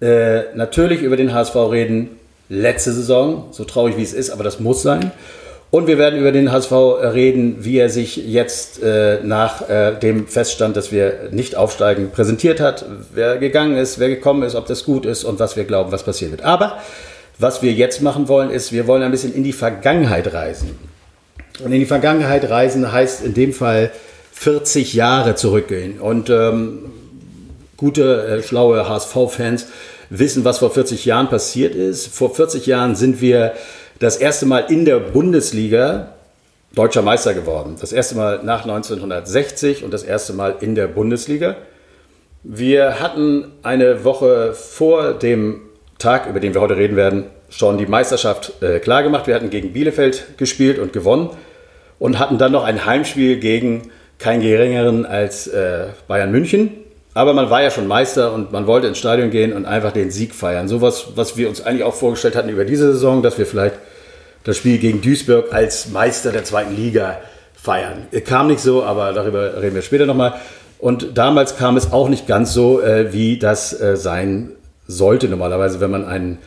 äh, 0.02 0.56
natürlich 0.56 1.02
über 1.02 1.18
den 1.18 1.34
HSV 1.34 1.56
reden, 1.56 2.18
letzte 2.50 2.92
Saison, 2.92 3.48
so 3.52 3.66
traurig 3.66 3.98
wie 3.98 4.04
es 4.04 4.14
ist, 4.14 4.30
aber 4.30 4.44
das 4.44 4.60
muss 4.60 4.82
sein. 4.82 5.12
Und 5.70 5.88
wir 5.88 5.98
werden 5.98 6.18
über 6.18 6.32
den 6.32 6.52
HSV 6.52 6.72
reden, 6.72 7.58
wie 7.66 7.78
er 7.78 7.90
sich 7.90 8.16
jetzt 8.16 8.82
äh, 8.82 9.20
nach 9.22 9.70
äh, 9.70 9.94
dem 10.00 10.28
Feststand, 10.28 10.78
dass 10.78 10.94
wir 10.94 11.30
nicht 11.32 11.58
aufsteigen, 11.58 12.12
präsentiert 12.12 12.62
hat, 12.62 12.86
wer 13.14 13.38
gegangen 13.38 13.76
ist, 13.76 14.00
wer 14.00 14.08
gekommen 14.08 14.44
ist, 14.44 14.56
ob 14.56 14.66
das 14.66 14.86
gut 14.86 15.06
ist 15.06 15.26
und 15.26 15.40
was 15.40 15.58
wir 15.58 15.66
glauben, 15.66 15.92
was 15.92 16.04
passieren 16.04 16.32
wird. 16.32 16.46
Aber 16.46 16.78
was 17.40 17.62
wir 17.62 17.72
jetzt 17.72 18.02
machen 18.02 18.28
wollen, 18.28 18.50
ist, 18.50 18.72
wir 18.72 18.88
wollen 18.88 19.04
ein 19.04 19.12
bisschen 19.12 19.34
in 19.34 19.44
die 19.44 19.54
Vergangenheit 19.54 20.34
reisen. 20.34 20.78
Und 21.64 21.72
in 21.72 21.80
die 21.80 21.86
Vergangenheit 21.86 22.50
reisen 22.50 22.92
heißt 22.92 23.24
in 23.24 23.34
dem 23.34 23.54
Fall 23.54 23.92
40 24.32 24.94
Jahre 24.94 25.36
zurückgehen. 25.36 26.00
Und 26.00 26.30
ähm, 26.30 26.92
gute, 27.76 28.28
äh, 28.28 28.44
schlaue 28.44 28.88
HSV-Fans 28.88 29.68
wissen, 30.10 30.46
was 30.46 30.60
vor 30.60 30.72
40 30.72 31.06
Jahren 31.06 31.30
passiert 31.30 31.76
ist. 31.76 32.08
Vor 32.08 32.34
40 32.34 32.66
Jahren 32.66 32.96
sind 32.96 33.22
wir 33.22 33.54
das 34.00 34.18
erste 34.18 34.46
Mal 34.46 34.66
in 34.70 34.86
der 34.86 35.00
Bundesliga 35.00 36.14
deutscher 36.76 37.02
Meister 37.02 37.34
geworden. 37.34 37.78
Das 37.80 37.92
erste 37.92 38.16
Mal 38.16 38.44
nach 38.44 38.64
1960 38.64 39.84
und 39.84 39.92
das 39.92 40.04
erste 40.04 40.34
Mal 40.34 40.58
in 40.60 40.76
der 40.76 40.88
Bundesliga. 40.88 41.56
Wir 42.44 43.00
hatten 43.00 43.52
eine 43.64 44.04
Woche 44.04 44.54
vor 44.54 45.14
dem 45.14 45.62
Tag, 46.00 46.28
über 46.28 46.40
den 46.40 46.54
wir 46.54 46.62
heute 46.62 46.78
reden 46.78 46.96
werden, 46.96 47.26
schon 47.50 47.78
die 47.78 47.86
Meisterschaft 47.86 48.62
äh, 48.62 48.80
klargemacht. 48.80 49.28
Wir 49.28 49.36
hatten 49.36 49.50
gegen 49.50 49.74
Bielefeld 49.74 50.38
gespielt 50.38 50.80
und 50.80 50.94
gewonnen 50.94 51.30
und 52.00 52.20
hatten 52.20 52.38
dann 52.38 52.52
noch 52.52 52.64
ein 52.64 52.86
Heimspiel 52.86 53.38
gegen 53.38 53.90
keinen 54.20 54.42
geringeren 54.42 55.06
als 55.06 55.48
äh, 55.48 55.88
Bayern 56.08 56.32
München. 56.32 56.72
Aber 57.14 57.34
man 57.34 57.50
war 57.50 57.64
ja 57.64 57.72
schon 57.72 57.88
Meister 57.88 58.32
und 58.32 58.52
man 58.52 58.68
wollte 58.68 58.86
ins 58.86 59.00
Stadion 59.00 59.32
gehen 59.32 59.54
und 59.54 59.66
einfach 59.66 59.92
den 59.92 60.12
Sieg 60.12 60.36
feiern. 60.36 60.68
Sowas, 60.68 61.08
was 61.16 61.36
wir 61.36 61.50
uns 61.50 61.62
eigentlich 61.62 61.84
auch 61.84 61.96
vorgestellt 61.96 62.36
hatten 62.36 62.50
über 62.50 62.64
diese 62.64 62.94
Saison, 62.94 63.24
dass 63.24 63.40
wir 63.40 63.48
vielleicht 63.48 63.76
das 64.44 64.58
Spiel 64.58 64.78
gegen 64.78 65.02
Duisburg 65.02 65.52
als 65.52 65.90
Meister 65.90 66.32
der 66.32 66.44
zweiten 66.44 66.76
Liga 66.76 67.20
feiern. 67.56 68.08
Kam 68.26 68.48
nicht 68.48 68.60
so, 68.60 68.84
aber 68.84 69.14
darüber 69.14 69.62
reden 69.62 69.76
wir 69.76 69.82
später 69.82 70.06
nochmal. 70.06 70.36
Und 70.80 71.18
damals 71.18 71.58
kam 71.58 71.76
es 71.76 71.92
auch 71.92 72.08
nicht 72.08 72.28
ganz 72.28 72.54
so, 72.54 72.82
äh, 72.82 73.12
wie 73.14 73.40
das 73.40 73.80
äh, 73.82 73.98
sein 73.98 74.52
sollte 74.88 75.28
normalerweise, 75.28 75.80
wenn 75.80 75.92
man 75.92 76.06
einen 76.06 76.40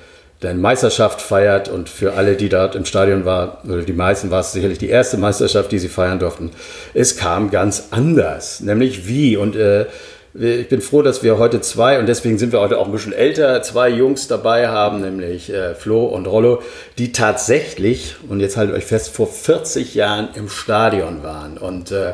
eine 0.49 0.59
Meisterschaft 0.59 1.21
feiert 1.21 1.69
und 1.69 1.89
für 1.89 2.15
alle, 2.15 2.35
die 2.37 2.49
dort 2.49 2.75
im 2.75 2.85
Stadion 2.87 3.25
waren, 3.25 3.53
oder 3.69 3.83
die 3.83 3.93
meisten 3.93 4.31
war 4.31 4.41
es 4.41 4.53
sicherlich 4.53 4.79
die 4.79 4.89
erste 4.89 5.19
Meisterschaft, 5.19 5.71
die 5.71 5.79
sie 5.79 5.89
feiern 5.89 6.19
durften. 6.19 6.51
Es 6.95 7.17
kam 7.17 7.51
ganz 7.51 7.89
anders, 7.91 8.61
nämlich 8.61 9.07
wie 9.07 9.37
und 9.37 9.57
äh, 9.57 9.87
ich 10.33 10.69
bin 10.69 10.81
froh, 10.81 11.03
dass 11.03 11.25
wir 11.25 11.39
heute 11.39 11.61
zwei, 11.61 11.99
und 11.99 12.07
deswegen 12.07 12.39
sind 12.39 12.53
wir 12.53 12.61
heute 12.61 12.79
auch 12.79 12.87
ein 12.87 12.93
bisschen 12.93 13.13
älter, 13.13 13.63
zwei 13.65 13.89
Jungs 13.89 14.29
dabei 14.29 14.69
haben, 14.69 15.01
nämlich 15.01 15.53
äh, 15.53 15.75
Flo 15.75 16.05
und 16.05 16.27
Rollo, 16.27 16.63
die 16.99 17.11
tatsächlich, 17.11 18.15
und 18.29 18.39
jetzt 18.39 18.57
haltet 18.57 18.77
euch 18.77 18.85
fest, 18.85 19.11
vor 19.11 19.27
40 19.27 19.97
Jahren 19.97 20.29
im 20.37 20.49
Stadion 20.49 21.25
waren 21.25 21.59
und 21.59 21.91
äh, 21.91 22.13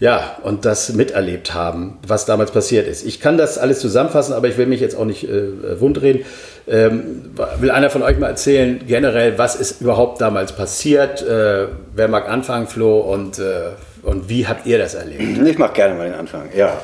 ja, 0.00 0.38
und 0.42 0.64
das 0.64 0.94
miterlebt 0.94 1.52
haben, 1.52 1.98
was 2.06 2.24
damals 2.24 2.50
passiert 2.52 2.88
ist. 2.88 3.04
Ich 3.04 3.20
kann 3.20 3.36
das 3.36 3.58
alles 3.58 3.80
zusammenfassen, 3.80 4.32
aber 4.32 4.48
ich 4.48 4.56
will 4.56 4.66
mich 4.66 4.80
jetzt 4.80 4.96
auch 4.96 5.04
nicht 5.04 5.28
äh, 5.28 5.78
wundreden. 5.78 6.24
Ähm, 6.66 7.32
will 7.58 7.70
einer 7.70 7.90
von 7.90 8.02
euch 8.02 8.18
mal 8.18 8.28
erzählen, 8.28 8.80
generell, 8.86 9.36
was 9.36 9.56
ist 9.56 9.82
überhaupt 9.82 10.22
damals 10.22 10.52
passiert? 10.52 11.20
Äh, 11.20 11.66
wer 11.94 12.08
mag 12.08 12.30
anfangen, 12.30 12.66
Flo, 12.66 13.00
und, 13.00 13.38
äh, 13.38 13.72
und 14.02 14.30
wie 14.30 14.48
habt 14.48 14.66
ihr 14.66 14.78
das 14.78 14.94
erlebt? 14.94 15.46
Ich 15.46 15.58
mache 15.58 15.74
gerne 15.74 15.94
mal 15.94 16.08
den 16.08 16.18
Anfang, 16.18 16.48
ja. 16.56 16.80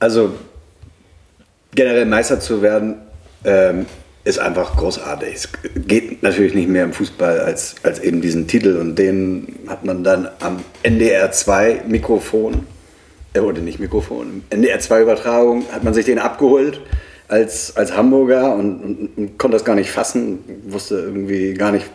Also 0.00 0.32
generell 1.74 2.06
Meister 2.06 2.40
zu 2.40 2.62
werden, 2.62 3.02
ähm, 3.44 3.84
ist 4.24 4.38
einfach 4.38 4.76
großartig. 4.76 5.34
Es 5.34 5.48
geht 5.86 6.22
natürlich 6.22 6.54
nicht 6.54 6.68
mehr 6.68 6.84
im 6.84 6.92
Fußball 6.92 7.40
als, 7.40 7.76
als 7.82 7.98
eben 7.98 8.22
diesen 8.22 8.46
Titel 8.46 8.78
und 8.78 8.98
den 8.98 9.58
hat 9.66 9.84
man 9.84 10.02
dann 10.02 10.28
am 10.40 10.64
NDR 10.82 11.30
2 11.30 11.82
Mikrofon, 11.86 12.66
äh, 13.34 13.40
oder 13.40 13.60
nicht 13.60 13.80
Mikrofon, 13.80 14.42
NDR 14.50 14.80
2 14.80 15.02
Übertragung 15.02 15.64
hat 15.70 15.84
man 15.84 15.92
sich 15.92 16.06
den 16.06 16.18
abgeholt 16.18 16.80
als, 17.28 17.76
als 17.76 17.96
Hamburger 17.96 18.54
und, 18.54 18.80
und, 18.82 19.10
und 19.16 19.38
konnte 19.38 19.56
das 19.56 19.64
gar 19.64 19.74
nicht 19.74 19.90
fassen, 19.90 20.38
wusste 20.68 20.96
irgendwie 20.96 21.52
gar 21.54 21.72
nicht, 21.72 21.86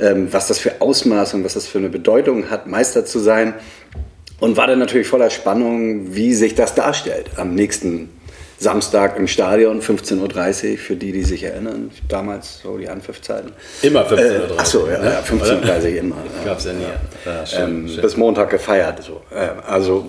ähm, 0.00 0.28
was 0.32 0.48
das 0.48 0.58
für 0.58 0.80
Ausmaße 0.80 1.36
und 1.36 1.44
was 1.44 1.54
das 1.54 1.66
für 1.66 1.78
eine 1.78 1.88
Bedeutung 1.88 2.50
hat, 2.50 2.66
Meister 2.66 3.04
zu 3.04 3.20
sein 3.20 3.54
und 4.40 4.56
war 4.56 4.66
dann 4.66 4.80
natürlich 4.80 5.06
voller 5.06 5.30
Spannung, 5.30 6.14
wie 6.14 6.34
sich 6.34 6.56
das 6.56 6.74
darstellt 6.74 7.30
am 7.36 7.54
nächsten 7.54 8.10
Samstag 8.58 9.16
im 9.18 9.28
Stadion, 9.28 9.82
15.30 9.82 10.72
Uhr, 10.72 10.78
für 10.78 10.96
die, 10.96 11.12
die 11.12 11.24
sich 11.24 11.42
erinnern, 11.42 11.90
damals 12.08 12.60
so 12.62 12.78
die 12.78 12.88
Anpfiffzeiten. 12.88 13.52
Immer 13.82 14.06
15.30 14.06 14.12
Uhr. 14.12 14.56
Äh, 14.56 14.58
achso, 14.58 14.88
ja, 14.88 15.04
ja 15.04 15.20
15.30 15.20 15.82
Uhr 15.82 15.98
immer. 15.98 16.16
Gab 16.44 16.58
es 16.58 16.64
ja 16.64 16.72
nie. 16.72 16.84
Ja, 17.24 17.46
schön, 17.46 17.62
ähm, 17.62 17.88
schön. 17.88 18.00
Bis 18.00 18.16
Montag 18.16 18.50
gefeiert. 18.50 19.02
So. 19.02 19.20
Äh, 19.30 19.48
also, 19.66 20.06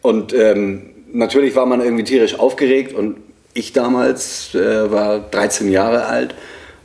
und 0.00 0.32
ähm, 0.32 0.90
natürlich 1.12 1.54
war 1.54 1.66
man 1.66 1.80
irgendwie 1.80 2.04
tierisch 2.04 2.38
aufgeregt 2.38 2.94
und 2.94 3.18
ich 3.54 3.72
damals 3.72 4.54
äh, 4.54 4.90
war 4.90 5.18
13 5.18 5.70
Jahre 5.70 6.06
alt 6.06 6.34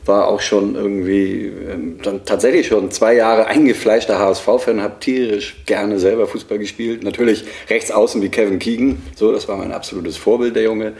war 0.07 0.27
auch 0.27 0.41
schon 0.41 0.75
irgendwie 0.75 1.45
ähm, 1.45 1.99
dann 2.03 2.25
tatsächlich 2.25 2.67
schon 2.67 2.91
zwei 2.91 3.15
Jahre 3.15 3.47
eingefleischter 3.47 4.19
HSV-Fan, 4.19 4.81
habe 4.81 4.99
tierisch 4.99 5.57
gerne 5.65 5.99
selber 5.99 6.27
Fußball 6.27 6.57
gespielt. 6.59 7.03
Natürlich 7.03 7.43
rechts 7.69 7.91
außen 7.91 8.21
wie 8.21 8.29
Kevin 8.29 8.59
Keegan, 8.59 9.01
so 9.15 9.31
das 9.31 9.47
war 9.47 9.57
mein 9.57 9.71
absolutes 9.71 10.17
Vorbild, 10.17 10.55
der 10.55 10.63
Junge. 10.63 10.93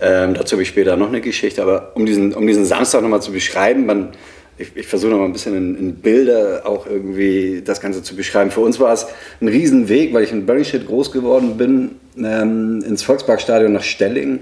Ähm, 0.00 0.34
dazu 0.34 0.52
habe 0.54 0.62
ich 0.62 0.68
später 0.68 0.96
noch 0.96 1.08
eine 1.08 1.20
Geschichte, 1.20 1.62
aber 1.62 1.92
um 1.94 2.06
diesen, 2.06 2.34
um 2.34 2.46
diesen 2.46 2.64
Samstag 2.64 3.02
nochmal 3.02 3.22
zu 3.22 3.32
beschreiben, 3.32 3.86
man, 3.86 4.10
ich, 4.58 4.76
ich 4.76 4.86
versuche 4.86 5.10
nochmal 5.10 5.28
ein 5.28 5.32
bisschen 5.32 5.56
in, 5.56 5.76
in, 5.78 5.94
Bilder 5.96 6.62
auch 6.64 6.86
irgendwie 6.86 7.62
das 7.64 7.80
Ganze 7.80 8.02
zu 8.02 8.14
beschreiben. 8.14 8.50
Für 8.50 8.60
uns 8.60 8.78
war 8.78 8.92
es 8.92 9.06
ein 9.40 9.48
Riesenweg, 9.48 10.12
weil 10.12 10.24
ich 10.24 10.32
in 10.32 10.46
Berlingstedt 10.46 10.86
groß 10.86 11.12
geworden 11.12 11.56
bin, 11.56 11.92
ähm, 12.18 12.82
ins 12.86 13.02
Volksparkstadion 13.02 13.72
nach 13.72 13.82
Stelling. 13.82 14.40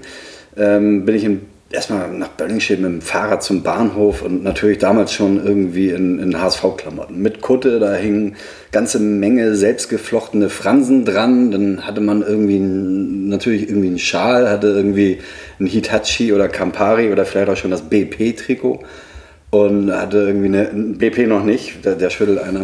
Ähm, 0.57 1.05
bin 1.05 1.15
ich 1.15 1.23
in 1.23 1.41
erstmal 1.73 2.09
nach 2.11 2.29
Böllingstedt 2.29 2.79
mit 2.79 2.89
dem 2.89 3.01
Fahrrad 3.01 3.43
zum 3.43 3.63
Bahnhof 3.63 4.21
und 4.21 4.43
natürlich 4.43 4.77
damals 4.77 5.13
schon 5.13 5.43
irgendwie 5.43 5.89
in, 5.89 6.19
in 6.19 6.41
HSV-Klamotten. 6.41 7.21
Mit 7.21 7.41
Kutte, 7.41 7.79
da 7.79 7.93
hingen 7.93 8.35
ganze 8.71 8.99
Menge 8.99 9.55
selbstgeflochtene 9.55 10.49
Fransen 10.49 11.05
dran. 11.05 11.51
Dann 11.51 11.85
hatte 11.85 12.01
man 12.01 12.21
irgendwie 12.21 12.57
ein, 12.57 13.29
natürlich 13.29 13.69
irgendwie 13.69 13.87
einen 13.87 13.99
Schal, 13.99 14.49
hatte 14.49 14.67
irgendwie 14.67 15.19
ein 15.59 15.65
Hitachi 15.65 16.33
oder 16.33 16.47
Campari 16.47 17.11
oder 17.11 17.25
vielleicht 17.25 17.49
auch 17.49 17.57
schon 17.57 17.71
das 17.71 17.81
BP-Trikot 17.81 18.79
und 19.51 19.91
hatte 19.91 20.17
irgendwie 20.19 20.47
eine, 20.47 20.69
ein 20.69 20.97
BP 20.97 21.27
noch 21.27 21.43
nicht. 21.43 21.85
Der, 21.85 21.95
der 21.95 22.09
schüttelt 22.09 22.39
einer. 22.39 22.63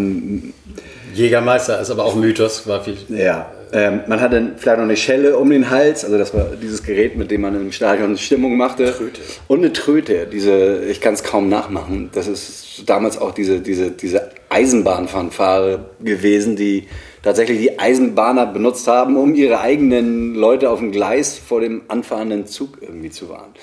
Jägermeister 1.13 1.81
ist 1.81 1.89
aber 1.89 2.05
auch 2.05 2.15
Mythos, 2.15 2.67
war 2.67 2.83
viel. 2.83 2.97
Ja, 3.09 3.49
ähm, 3.73 4.01
man 4.07 4.21
hatte 4.21 4.53
vielleicht 4.57 4.77
noch 4.77 4.85
eine 4.85 4.97
Schelle 4.97 5.37
um 5.37 5.49
den 5.49 5.69
Hals, 5.69 6.05
also 6.05 6.17
das 6.17 6.33
war 6.33 6.51
dieses 6.61 6.83
Gerät, 6.83 7.15
mit 7.17 7.31
dem 7.31 7.41
man 7.41 7.55
im 7.55 7.71
Stadion 7.71 8.17
Stimmung 8.17 8.57
machte. 8.57 8.93
Tröte. 8.93 9.21
Und 9.47 9.59
eine 9.59 9.73
Tröte, 9.73 10.27
diese, 10.31 10.83
ich 10.85 11.01
kann 11.01 11.13
es 11.13 11.23
kaum 11.23 11.49
nachmachen. 11.49 12.09
Das 12.13 12.27
ist 12.27 12.83
damals 12.85 13.17
auch 13.17 13.31
diese, 13.31 13.59
diese, 13.59 13.91
diese 13.91 14.29
Eisenbahnfanfare 14.49 15.85
gewesen, 15.99 16.55
die 16.55 16.87
tatsächlich 17.23 17.59
die 17.59 17.79
Eisenbahner 17.79 18.45
benutzt 18.45 18.87
haben, 18.87 19.17
um 19.17 19.35
ihre 19.35 19.59
eigenen 19.59 20.35
Leute 20.35 20.69
auf 20.69 20.79
dem 20.79 20.91
Gleis 20.91 21.37
vor 21.37 21.61
dem 21.61 21.81
anfahrenden 21.87 22.45
Zug 22.45 22.77
irgendwie 22.81 23.09
zu 23.09 23.29
warnen. 23.29 23.53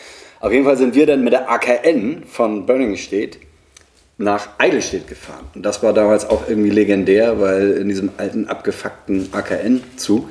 Auf 0.41 0.53
jeden 0.53 0.65
Fall 0.65 0.77
sind 0.77 0.95
wir 0.95 1.07
dann 1.07 1.25
mit 1.25 1.33
der 1.33 1.51
AKN 1.51 2.25
von 2.27 2.67
Bönningstedt 2.67 3.39
nach 4.17 4.49
Eidelstedt 4.59 5.09
gefahren. 5.09 5.47
Und 5.55 5.65
das 5.65 5.83
war 5.83 5.93
damals 5.93 6.29
auch 6.29 6.49
irgendwie 6.49 6.71
legendär, 6.71 7.41
weil 7.41 7.73
in 7.73 7.89
diesem 7.89 8.11
alten 8.17 8.47
abgefuckten 8.47 9.29
AKN-Zug 9.33 10.29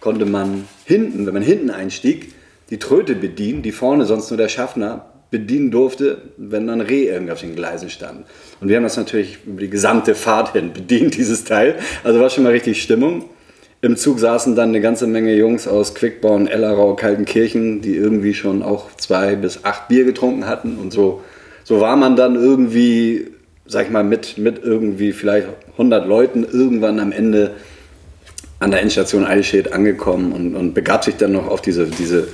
konnte 0.00 0.26
man 0.26 0.66
hinten, 0.84 1.26
wenn 1.26 1.34
man 1.34 1.42
hinten 1.42 1.70
einstieg, 1.70 2.34
die 2.70 2.78
Tröte 2.78 3.14
bedienen, 3.14 3.62
die 3.62 3.72
vorne 3.72 4.04
sonst 4.06 4.30
nur 4.30 4.38
der 4.38 4.48
Schaffner 4.48 5.06
bedienen 5.30 5.70
durfte, 5.70 6.22
wenn 6.36 6.66
dann 6.66 6.80
Reh 6.80 7.04
irgendwie 7.04 7.32
auf 7.32 7.40
den 7.40 7.54
Gleisen 7.54 7.88
stand. 7.88 8.26
Und 8.60 8.68
wir 8.68 8.76
haben 8.76 8.82
das 8.82 8.96
natürlich 8.96 9.38
über 9.46 9.60
die 9.60 9.70
gesamte 9.70 10.14
Fahrt 10.14 10.52
hin 10.52 10.72
bedient, 10.72 11.16
dieses 11.16 11.44
Teil. 11.44 11.76
Also 12.02 12.20
war 12.20 12.30
schon 12.30 12.44
mal 12.44 12.52
richtig 12.52 12.82
Stimmung. 12.82 13.26
Im 13.82 13.96
Zug 13.96 14.18
saßen 14.18 14.56
dann 14.56 14.70
eine 14.70 14.80
ganze 14.80 15.06
Menge 15.06 15.34
Jungs 15.34 15.66
aus 15.66 15.94
Quickborn, 15.94 16.48
Ellerau, 16.48 16.96
Kaltenkirchen, 16.96 17.80
die 17.80 17.96
irgendwie 17.96 18.34
schon 18.34 18.62
auch 18.62 18.94
zwei 18.96 19.36
bis 19.36 19.64
acht 19.64 19.88
Bier 19.88 20.04
getrunken 20.04 20.46
hatten 20.46 20.76
und 20.76 20.92
so 20.92 21.22
so 21.70 21.80
war 21.80 21.94
man 21.94 22.16
dann 22.16 22.34
irgendwie, 22.34 23.28
sag 23.64 23.86
ich 23.86 23.92
mal, 23.92 24.02
mit, 24.02 24.38
mit 24.38 24.60
irgendwie 24.60 25.12
vielleicht 25.12 25.46
100 25.74 26.04
Leuten 26.04 26.42
irgendwann 26.42 26.98
am 26.98 27.12
Ende 27.12 27.52
an 28.58 28.72
der 28.72 28.80
Endstation 28.80 29.24
Eichstätt 29.24 29.72
angekommen 29.72 30.32
und, 30.32 30.56
und 30.56 30.74
begab 30.74 31.04
sich 31.04 31.14
dann 31.14 31.30
noch 31.30 31.46
auf 31.46 31.62
diese, 31.62 31.86
diese 31.86 32.26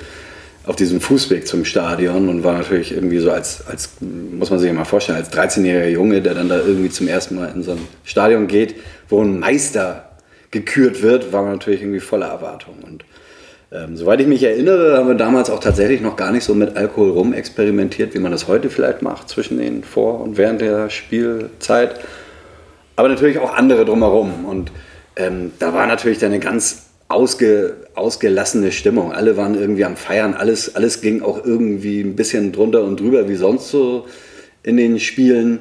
auf 0.64 0.74
diesem 0.74 1.02
Fußweg 1.02 1.46
zum 1.46 1.66
Stadion 1.66 2.30
und 2.30 2.44
war 2.44 2.54
natürlich 2.54 2.92
irgendwie 2.92 3.18
so 3.18 3.30
als, 3.30 3.66
als 3.66 3.90
muss 4.00 4.48
man 4.48 4.58
sich 4.58 4.72
mal 4.72 4.86
vorstellen, 4.86 5.18
als 5.18 5.30
13-jähriger 5.30 5.90
Junge, 5.90 6.22
der 6.22 6.32
dann 6.32 6.48
da 6.48 6.56
irgendwie 6.56 6.88
zum 6.88 7.06
ersten 7.06 7.34
Mal 7.34 7.52
in 7.54 7.62
so 7.62 7.72
ein 7.72 7.86
Stadion 8.04 8.46
geht, 8.46 8.76
wo 9.10 9.20
ein 9.20 9.38
Meister 9.38 10.12
gekürt 10.50 11.02
wird, 11.02 11.34
war 11.34 11.42
man 11.42 11.52
natürlich 11.52 11.82
irgendwie 11.82 12.00
voller 12.00 12.28
Erwartung. 12.28 12.76
Und 12.82 13.04
ähm, 13.72 13.96
soweit 13.96 14.20
ich 14.20 14.26
mich 14.28 14.42
erinnere, 14.42 14.96
haben 14.96 15.08
wir 15.08 15.16
damals 15.16 15.50
auch 15.50 15.58
tatsächlich 15.58 16.00
noch 16.00 16.16
gar 16.16 16.30
nicht 16.30 16.44
so 16.44 16.54
mit 16.54 16.76
Alkohol 16.76 17.10
rum 17.10 17.32
experimentiert, 17.32 18.14
wie 18.14 18.20
man 18.20 18.30
das 18.30 18.46
heute 18.46 18.70
vielleicht 18.70 19.02
macht 19.02 19.28
zwischen 19.28 19.58
den 19.58 19.82
Vor- 19.82 20.20
und 20.20 20.36
während 20.36 20.60
der 20.60 20.88
Spielzeit. 20.90 22.00
aber 22.94 23.08
natürlich 23.08 23.38
auch 23.38 23.54
andere 23.54 23.84
drumherum. 23.84 24.44
Und 24.46 24.72
ähm, 25.16 25.52
da 25.58 25.74
war 25.74 25.86
natürlich 25.86 26.18
dann 26.18 26.32
eine 26.32 26.40
ganz 26.40 26.86
ausge, 27.08 27.74
ausgelassene 27.94 28.72
Stimmung. 28.72 29.12
Alle 29.12 29.36
waren 29.36 29.54
irgendwie 29.54 29.84
am 29.84 29.96
Feiern, 29.96 30.34
alles, 30.34 30.76
alles 30.76 31.00
ging 31.00 31.22
auch 31.22 31.44
irgendwie 31.44 32.00
ein 32.00 32.16
bisschen 32.16 32.52
drunter 32.52 32.84
und 32.84 33.00
drüber 33.00 33.28
wie 33.28 33.36
sonst 33.36 33.70
so 33.70 34.06
in 34.62 34.76
den 34.76 34.98
Spielen. 34.98 35.60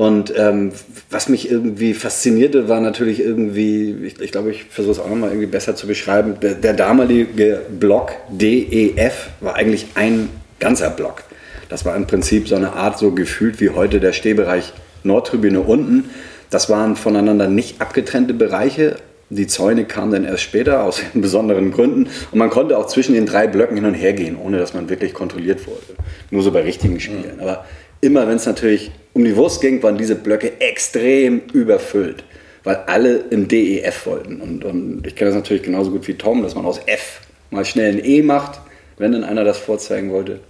Und 0.00 0.32
ähm, 0.34 0.72
was 1.10 1.28
mich 1.28 1.50
irgendwie 1.50 1.92
faszinierte, 1.92 2.70
war 2.70 2.80
natürlich 2.80 3.20
irgendwie, 3.20 3.94
ich, 4.02 4.18
ich 4.18 4.32
glaube, 4.32 4.50
ich 4.50 4.64
versuche 4.64 4.92
es 4.92 4.98
auch 4.98 5.10
nochmal 5.10 5.28
irgendwie 5.28 5.46
besser 5.46 5.76
zu 5.76 5.86
beschreiben, 5.86 6.36
der, 6.40 6.54
der 6.54 6.72
damalige 6.72 7.60
Block 7.78 8.12
DEF 8.30 9.28
war 9.40 9.56
eigentlich 9.56 9.88
ein 9.96 10.30
ganzer 10.58 10.88
Block. 10.88 11.24
Das 11.68 11.84
war 11.84 11.94
im 11.96 12.06
Prinzip 12.06 12.48
so 12.48 12.54
eine 12.54 12.72
Art 12.72 12.98
so 12.98 13.10
gefühlt 13.10 13.60
wie 13.60 13.68
heute 13.68 14.00
der 14.00 14.14
Stehbereich 14.14 14.72
Nordtribüne 15.04 15.60
unten. 15.60 16.08
Das 16.48 16.70
waren 16.70 16.96
voneinander 16.96 17.46
nicht 17.46 17.82
abgetrennte 17.82 18.32
Bereiche. 18.32 18.96
Die 19.28 19.48
Zäune 19.48 19.84
kamen 19.84 20.12
dann 20.12 20.24
erst 20.24 20.44
später 20.44 20.82
aus 20.82 21.02
besonderen 21.12 21.72
Gründen. 21.72 22.08
Und 22.32 22.38
man 22.38 22.48
konnte 22.48 22.78
auch 22.78 22.86
zwischen 22.86 23.12
den 23.12 23.26
drei 23.26 23.46
Blöcken 23.46 23.76
hin 23.76 23.84
und 23.84 23.92
her 23.92 24.14
gehen, 24.14 24.38
ohne 24.42 24.58
dass 24.58 24.72
man 24.72 24.88
wirklich 24.88 25.12
kontrolliert 25.12 25.66
wurde. 25.66 25.82
Nur 26.30 26.42
so 26.42 26.52
bei 26.52 26.62
richtigen 26.62 26.98
Spielen. 27.00 27.36
Mhm. 27.36 27.42
Aber 27.42 27.66
immer 28.00 28.26
wenn 28.28 28.36
es 28.36 28.46
natürlich 28.46 28.90
um 29.12 29.24
die 29.24 29.36
Wurst 29.36 29.60
ging, 29.60 29.82
waren 29.82 29.98
diese 29.98 30.14
Blöcke 30.14 30.60
extrem 30.60 31.42
überfüllt. 31.52 32.24
Weil 32.62 32.76
alle 32.86 33.24
im 33.30 33.48
DEF 33.48 34.06
wollten. 34.06 34.40
Und, 34.40 34.64
und 34.64 35.06
ich 35.06 35.16
kenne 35.16 35.30
das 35.30 35.36
natürlich 35.36 35.62
genauso 35.62 35.90
gut 35.90 36.06
wie 36.06 36.14
Tom, 36.14 36.42
dass 36.42 36.54
man 36.54 36.66
aus 36.66 36.80
F 36.86 37.20
mal 37.50 37.64
schnell 37.64 37.92
ein 37.92 38.04
E 38.04 38.22
macht, 38.22 38.60
wenn 38.98 39.12
dann 39.12 39.24
einer 39.24 39.44
das 39.44 39.58
vorzeigen 39.58 40.12
wollte. 40.12 40.40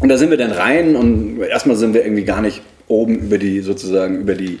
Und 0.00 0.08
da 0.08 0.16
sind 0.16 0.30
wir 0.30 0.36
dann 0.36 0.50
rein 0.50 0.96
und 0.96 1.40
erstmal 1.42 1.76
sind 1.76 1.94
wir 1.94 2.02
irgendwie 2.04 2.24
gar 2.24 2.40
nicht 2.40 2.62
oben 2.88 3.16
über 3.16 3.38
die 3.38 3.60
sozusagen 3.60 4.20
über 4.20 4.34
die 4.34 4.58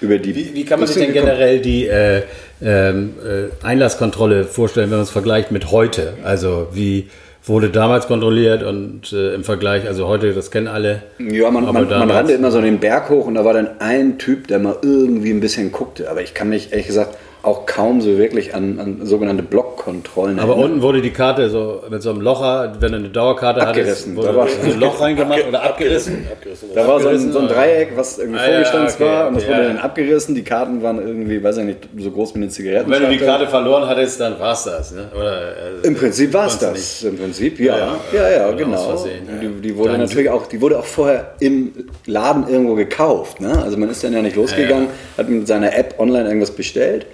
über 0.00 0.18
die. 0.18 0.34
Wie, 0.34 0.54
wie 0.54 0.64
kann 0.64 0.78
man 0.78 0.86
sich 0.86 1.02
denn 1.02 1.12
generell 1.12 1.60
die 1.60 1.86
äh, 1.86 2.22
ähm, 2.62 3.14
äh, 3.24 3.66
Einlasskontrolle 3.66 4.44
vorstellen, 4.44 4.90
wenn 4.90 4.98
man 4.98 5.04
es 5.04 5.10
vergleicht 5.10 5.50
mit 5.50 5.70
heute? 5.70 6.14
Also 6.22 6.68
wie 6.72 7.08
wurde 7.46 7.68
damals 7.70 8.06
kontrolliert 8.06 8.62
und 8.62 9.12
äh, 9.12 9.34
im 9.34 9.44
Vergleich, 9.44 9.86
also 9.86 10.06
heute, 10.08 10.32
das 10.32 10.50
kennen 10.50 10.68
alle. 10.68 11.02
Ja, 11.18 11.50
man, 11.50 11.64
man, 11.64 11.88
man 11.88 12.10
rannte 12.10 12.32
immer 12.32 12.50
so 12.50 12.60
den 12.60 12.80
Berg 12.80 13.10
hoch 13.10 13.26
und 13.26 13.34
da 13.34 13.44
war 13.44 13.52
dann 13.52 13.80
ein 13.80 14.18
Typ, 14.18 14.48
der 14.48 14.58
mal 14.58 14.76
irgendwie 14.82 15.30
ein 15.30 15.40
bisschen 15.40 15.70
guckte. 15.70 16.10
Aber 16.10 16.22
ich 16.22 16.32
kann 16.32 16.48
mich 16.48 16.72
ehrlich 16.72 16.86
gesagt 16.86 17.16
auch 17.44 17.66
kaum 17.66 18.00
so 18.00 18.16
wirklich 18.16 18.54
an, 18.54 18.80
an 18.80 19.06
sogenannte 19.06 19.42
Blockkontrollen. 19.42 20.38
Aber 20.38 20.56
unten 20.56 20.80
wurde 20.80 21.02
die 21.02 21.10
Karte 21.10 21.50
so 21.50 21.82
mit 21.90 22.02
so 22.02 22.10
einem 22.10 22.22
Locher, 22.22 22.74
wenn 22.80 22.92
du 22.92 22.98
eine 22.98 23.10
Dauerkarte 23.10 23.66
abgerissen. 23.66 24.16
hattest, 24.16 24.16
wurde 24.16 24.32
da 24.32 24.48
so 24.48 24.72
ein 24.72 24.80
Loch 24.80 25.00
reingemacht 25.00 25.46
oder 25.46 25.62
abgerissen. 25.62 26.26
abgerissen. 26.30 26.68
Da 26.74 26.88
war 26.88 27.00
so 27.00 27.08
ein, 27.08 27.32
so 27.32 27.40
ein, 27.40 27.48
Dreieck, 27.48 27.92
was 27.96 28.18
irgendwie 28.18 28.38
ah, 28.38 28.44
vorgestanzt 28.44 28.98
ja, 28.98 29.06
okay, 29.06 29.14
war 29.14 29.28
und 29.28 29.34
das 29.34 29.46
wurde 29.46 29.62
ja. 29.62 29.68
dann 29.68 29.78
abgerissen. 29.78 30.34
Die 30.34 30.42
Karten 30.42 30.82
waren 30.82 30.98
irgendwie, 30.98 31.44
weiß 31.44 31.58
ich 31.58 31.64
nicht, 31.64 31.88
so 31.98 32.10
groß 32.10 32.34
wie 32.34 32.38
eine 32.38 32.48
Zigarette. 32.48 32.90
Wenn 32.90 33.02
du 33.02 33.08
die 33.10 33.18
Karte 33.18 33.46
verloren 33.46 33.86
hattest, 33.86 34.20
dann 34.20 34.40
war 34.40 34.54
es 34.54 34.64
das. 34.64 34.92
Ne? 34.92 35.08
Oder, 35.14 35.30
also, 35.30 35.82
Im 35.82 35.94
Prinzip 35.96 36.32
war 36.32 36.46
es 36.46 36.58
das. 36.58 36.72
Nicht. 36.72 37.04
Im 37.04 37.18
Prinzip, 37.18 37.60
ja. 37.60 37.76
Ja, 37.76 37.98
ja, 38.12 38.30
ja 38.30 38.50
genau. 38.52 39.04
Die, 39.40 39.60
die, 39.60 39.76
wurde 39.76 39.98
natürlich 39.98 40.30
auch, 40.30 40.46
die 40.46 40.60
wurde 40.60 40.78
auch 40.78 40.86
vorher 40.86 41.34
im 41.40 41.72
Laden 42.06 42.48
irgendwo 42.48 42.74
gekauft. 42.74 43.40
Ne? 43.40 43.62
Also 43.62 43.76
man 43.76 43.90
ist 43.90 44.02
dann 44.02 44.14
ja 44.14 44.22
nicht 44.22 44.36
losgegangen, 44.36 44.88
hat 45.18 45.28
mit 45.28 45.46
seiner 45.46 45.76
App 45.76 45.96
online 45.98 46.26
irgendwas 46.26 46.50
bestellt 46.50 47.06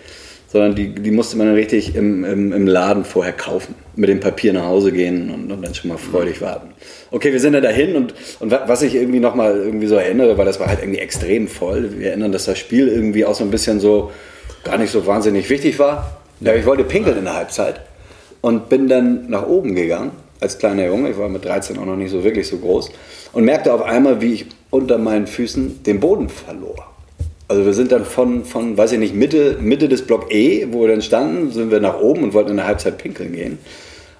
sondern 0.52 0.74
die, 0.74 0.88
die 0.94 1.12
musste 1.12 1.36
man 1.36 1.46
dann 1.46 1.56
richtig 1.56 1.94
im, 1.94 2.24
im, 2.24 2.52
im 2.52 2.66
Laden 2.66 3.04
vorher 3.04 3.32
kaufen. 3.32 3.74
Mit 3.94 4.08
dem 4.08 4.18
Papier 4.18 4.52
nach 4.52 4.64
Hause 4.64 4.90
gehen 4.90 5.30
und, 5.30 5.52
und 5.52 5.62
dann 5.62 5.74
schon 5.74 5.88
mal 5.88 5.98
freudig 5.98 6.40
warten. 6.40 6.70
Okay, 7.12 7.32
wir 7.32 7.38
sind 7.38 7.52
dann 7.52 7.62
dahin 7.62 7.94
und, 7.94 8.14
und 8.40 8.50
was 8.50 8.82
ich 8.82 8.94
irgendwie 8.94 9.20
nochmal 9.20 9.56
irgendwie 9.56 9.86
so 9.86 9.94
erinnere, 9.94 10.36
weil 10.38 10.46
das 10.46 10.58
war 10.58 10.66
halt 10.66 10.80
irgendwie 10.80 10.98
extrem 10.98 11.46
voll. 11.46 11.98
Wir 11.98 12.08
erinnern, 12.08 12.32
dass 12.32 12.46
das 12.46 12.58
Spiel 12.58 12.88
irgendwie 12.88 13.24
auch 13.24 13.34
so 13.34 13.44
ein 13.44 13.50
bisschen 13.50 13.78
so 13.78 14.10
gar 14.64 14.76
nicht 14.76 14.90
so 14.90 15.06
wahnsinnig 15.06 15.48
wichtig 15.50 15.78
war. 15.78 16.20
Ja, 16.40 16.54
ich 16.54 16.66
wollte 16.66 16.82
pinkeln 16.82 17.18
in 17.18 17.24
der 17.24 17.36
Halbzeit 17.36 17.80
und 18.40 18.68
bin 18.68 18.88
dann 18.88 19.28
nach 19.28 19.46
oben 19.46 19.74
gegangen 19.74 20.10
als 20.40 20.58
kleiner 20.58 20.86
Junge. 20.86 21.10
Ich 21.10 21.18
war 21.18 21.28
mit 21.28 21.44
13 21.44 21.78
auch 21.78 21.84
noch 21.84 21.96
nicht 21.96 22.10
so 22.10 22.24
wirklich 22.24 22.48
so 22.48 22.58
groß 22.58 22.90
und 23.32 23.44
merkte 23.44 23.72
auf 23.72 23.82
einmal, 23.82 24.20
wie 24.20 24.32
ich 24.32 24.46
unter 24.70 24.98
meinen 24.98 25.26
Füßen 25.26 25.84
den 25.84 26.00
Boden 26.00 26.28
verlor. 26.28 26.89
Also 27.50 27.66
wir 27.66 27.74
sind 27.74 27.90
dann 27.90 28.04
von, 28.04 28.44
von, 28.44 28.78
weiß 28.78 28.92
ich 28.92 29.00
nicht, 29.00 29.12
Mitte, 29.12 29.56
Mitte 29.60 29.88
des 29.88 30.02
Block 30.02 30.32
E, 30.32 30.68
wo 30.70 30.82
wir 30.82 30.88
dann 30.88 31.02
standen, 31.02 31.50
sind 31.50 31.72
wir 31.72 31.80
nach 31.80 31.98
oben 31.98 32.22
und 32.22 32.32
wollten 32.32 32.50
in 32.50 32.58
der 32.58 32.68
Halbzeit 32.68 32.96
pinkeln 32.96 33.32
gehen. 33.32 33.58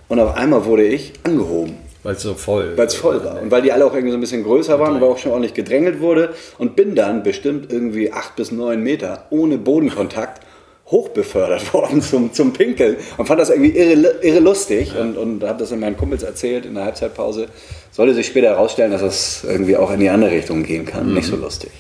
Und 0.09 0.19
auf 0.19 0.35
einmal 0.37 0.65
wurde 0.65 0.83
ich 0.83 1.13
angehoben. 1.23 1.77
Weil 2.03 2.17
es 2.17 2.23
so 2.23 2.35
voll 2.35 2.73
Weil 2.75 2.89
es 2.89 2.97
voll 2.97 3.25
war. 3.25 3.41
Und 3.41 3.53
weil 3.53 3.63
die 3.63 3.71
alle 3.71 3.87
auch 3.87 3.95
irgendwie 3.95 4.11
so 4.11 4.17
ein 4.17 4.21
bisschen 4.21 4.43
größer 4.43 4.81
waren 4.81 4.97
und 4.97 5.01
weil 5.01 5.11
auch 5.11 5.19
schon 5.19 5.31
ordentlich 5.31 5.55
gedrängelt 5.55 6.01
wurde. 6.01 6.31
Und 6.59 6.75
bin 6.75 6.97
dann 6.97 7.23
bestimmt 7.23 7.73
irgendwie 7.73 8.13
acht 8.13 8.35
bis 8.35 8.51
neun 8.51 8.83
Meter 8.83 9.27
ohne 9.31 9.59
Bodenkontakt 9.59 10.45
hochbefördert 10.87 11.73
worden 11.73 12.03
zum, 12.03 12.33
zum 12.33 12.53
Pinkeln. 12.53 12.97
Und 13.17 13.27
fand 13.27 13.39
das 13.39 13.51
irgendwie 13.51 13.79
irre, 13.79 14.17
irre 14.23 14.41
lustig. 14.41 14.93
Ja. 14.93 15.03
Und, 15.03 15.17
und 15.17 15.45
habe 15.45 15.61
das 15.61 15.71
in 15.71 15.79
meinen 15.79 15.97
Kumpels 15.97 16.25
erzählt 16.25 16.67
in 16.67 16.75
der 16.75 16.83
Halbzeitpause. 16.83 17.47
Sollte 17.93 18.13
sich 18.13 18.27
später 18.27 18.49
herausstellen, 18.49 18.91
dass 18.91 19.03
das 19.03 19.45
irgendwie 19.49 19.77
auch 19.77 19.93
in 19.93 20.01
die 20.01 20.09
andere 20.09 20.33
Richtung 20.33 20.65
gehen 20.65 20.85
kann. 20.85 21.11
Mhm. 21.11 21.15
Nicht 21.15 21.29
so 21.29 21.37
lustig. 21.37 21.71